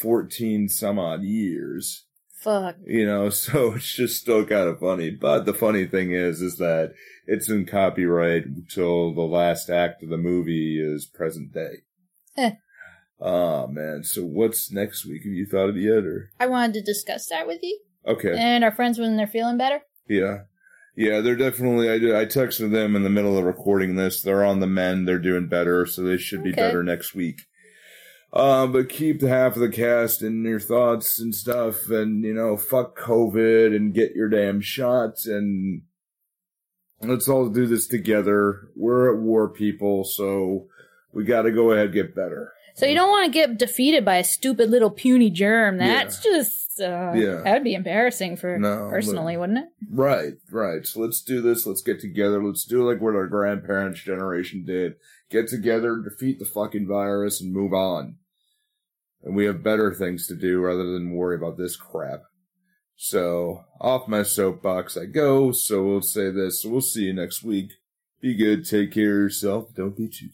14 0.00 0.68
some 0.68 0.98
odd 0.98 1.22
years. 1.22 2.04
Fuck. 2.42 2.76
You 2.86 3.06
know, 3.06 3.30
so 3.30 3.72
it's 3.74 3.92
just 3.94 4.20
still 4.20 4.44
kind 4.44 4.68
of 4.68 4.80
funny. 4.80 5.10
But 5.10 5.44
the 5.46 5.54
funny 5.54 5.86
thing 5.86 6.12
is, 6.12 6.40
is 6.40 6.56
that 6.58 6.92
it's 7.26 7.48
in 7.48 7.66
copyright 7.66 8.44
until 8.46 9.14
the 9.14 9.22
last 9.22 9.70
act 9.70 10.02
of 10.02 10.08
the 10.08 10.16
movie 10.18 10.80
is 10.80 11.06
present 11.06 11.52
day. 11.52 11.82
Eh. 12.36 12.52
Oh 13.20 13.68
man, 13.68 14.02
so 14.02 14.22
what's 14.22 14.72
next 14.72 15.04
week? 15.06 15.22
Have 15.24 15.32
you 15.32 15.46
thought 15.46 15.68
of 15.68 15.76
it 15.76 15.80
yet 15.82 16.04
or? 16.04 16.30
I 16.40 16.46
wanted 16.46 16.72
to 16.74 16.82
discuss 16.82 17.28
that 17.28 17.46
with 17.46 17.60
you 17.62 17.78
Okay. 18.06 18.34
and 18.36 18.64
our 18.64 18.72
friends 18.72 18.98
when 18.98 19.16
they're 19.16 19.26
feeling 19.28 19.56
better. 19.56 19.80
Yeah. 20.08 20.38
Yeah, 20.96 21.20
they're 21.20 21.36
definitely, 21.36 21.88
I, 21.88 21.98
did- 21.98 22.14
I 22.14 22.26
texted 22.26 22.70
them 22.72 22.96
in 22.96 23.02
the 23.04 23.08
middle 23.08 23.38
of 23.38 23.44
recording 23.44 23.94
this. 23.96 24.20
They're 24.20 24.44
on 24.44 24.60
the 24.60 24.66
mend. 24.66 25.06
They're 25.08 25.18
doing 25.18 25.46
better, 25.48 25.86
so 25.86 26.02
they 26.02 26.18
should 26.18 26.42
be 26.42 26.50
Okay. 26.50 26.60
better 26.60 26.82
next 26.82 27.14
week. 27.14 27.42
Uh, 28.32 28.66
but 28.66 28.88
keep 28.88 29.20
the 29.20 29.28
half 29.28 29.54
of 29.56 29.60
the 29.60 29.68
cast 29.68 30.22
in 30.22 30.42
your 30.44 30.60
thoughts 30.60 31.18
and 31.18 31.34
stuff 31.34 31.90
and, 31.90 32.24
you 32.24 32.32
know, 32.32 32.56
fuck 32.56 32.98
COVID 32.98 33.76
and 33.76 33.92
get 33.92 34.14
your 34.14 34.28
damn 34.30 34.60
shots 34.62 35.26
and 35.26 35.82
let's 37.02 37.28
all 37.28 37.48
do 37.50 37.66
this 37.66 37.86
together. 37.86 38.68
We're 38.74 39.14
at 39.14 39.20
war, 39.20 39.50
people, 39.50 40.04
so 40.04 40.68
we 41.12 41.24
gotta 41.24 41.50
go 41.50 41.72
ahead 41.72 41.86
and 41.86 41.94
get 41.94 42.14
better. 42.14 42.54
So 42.74 42.86
you 42.86 42.94
don't 42.94 43.10
want 43.10 43.26
to 43.26 43.32
get 43.32 43.58
defeated 43.58 44.02
by 44.02 44.16
a 44.16 44.24
stupid 44.24 44.70
little 44.70 44.90
puny 44.90 45.28
germ. 45.28 45.78
Yeah. 45.78 45.88
That's 45.88 46.22
just 46.22 46.80
uh, 46.80 47.12
Yeah. 47.14 47.42
that 47.44 47.52
would 47.52 47.64
be 47.64 47.74
embarrassing 47.74 48.36
for 48.38 48.58
No, 48.58 48.88
personally, 48.90 49.36
wouldn't 49.36 49.58
it? 49.58 49.68
Right, 49.90 50.34
right. 50.50 50.86
So 50.86 51.00
let's 51.00 51.20
do 51.20 51.42
this. 51.42 51.66
Let's 51.66 51.82
get 51.82 52.00
together. 52.00 52.42
Let's 52.42 52.64
do 52.64 52.88
like 52.88 53.02
what 53.02 53.14
our 53.14 53.26
grandparents' 53.26 54.00
generation 54.00 54.64
did. 54.64 54.94
Get 55.30 55.48
together, 55.48 55.98
defeat 55.98 56.38
the 56.38 56.46
fucking 56.46 56.86
virus, 56.86 57.42
and 57.42 57.52
move 57.52 57.74
on. 57.74 58.16
And 59.22 59.36
we 59.36 59.44
have 59.44 59.62
better 59.62 59.94
things 59.94 60.26
to 60.26 60.34
do 60.34 60.60
rather 60.60 60.84
than 60.84 61.12
worry 61.12 61.36
about 61.36 61.56
this 61.56 61.76
crap. 61.76 62.22
So, 62.96 63.64
off 63.80 64.08
my 64.08 64.22
soapbox 64.22 64.96
I 64.96 65.06
go. 65.06 65.52
So 65.52 65.84
we'll 65.84 66.02
say 66.02 66.30
this. 66.30 66.64
We'll 66.64 66.80
see 66.80 67.04
you 67.04 67.12
next 67.12 67.42
week. 67.42 67.72
Be 68.20 68.34
good. 68.34 68.64
Take 68.64 68.92
care 68.92 69.16
of 69.16 69.22
yourself. 69.22 69.74
Don't 69.74 69.96
be 69.96 70.08
too 70.08 70.28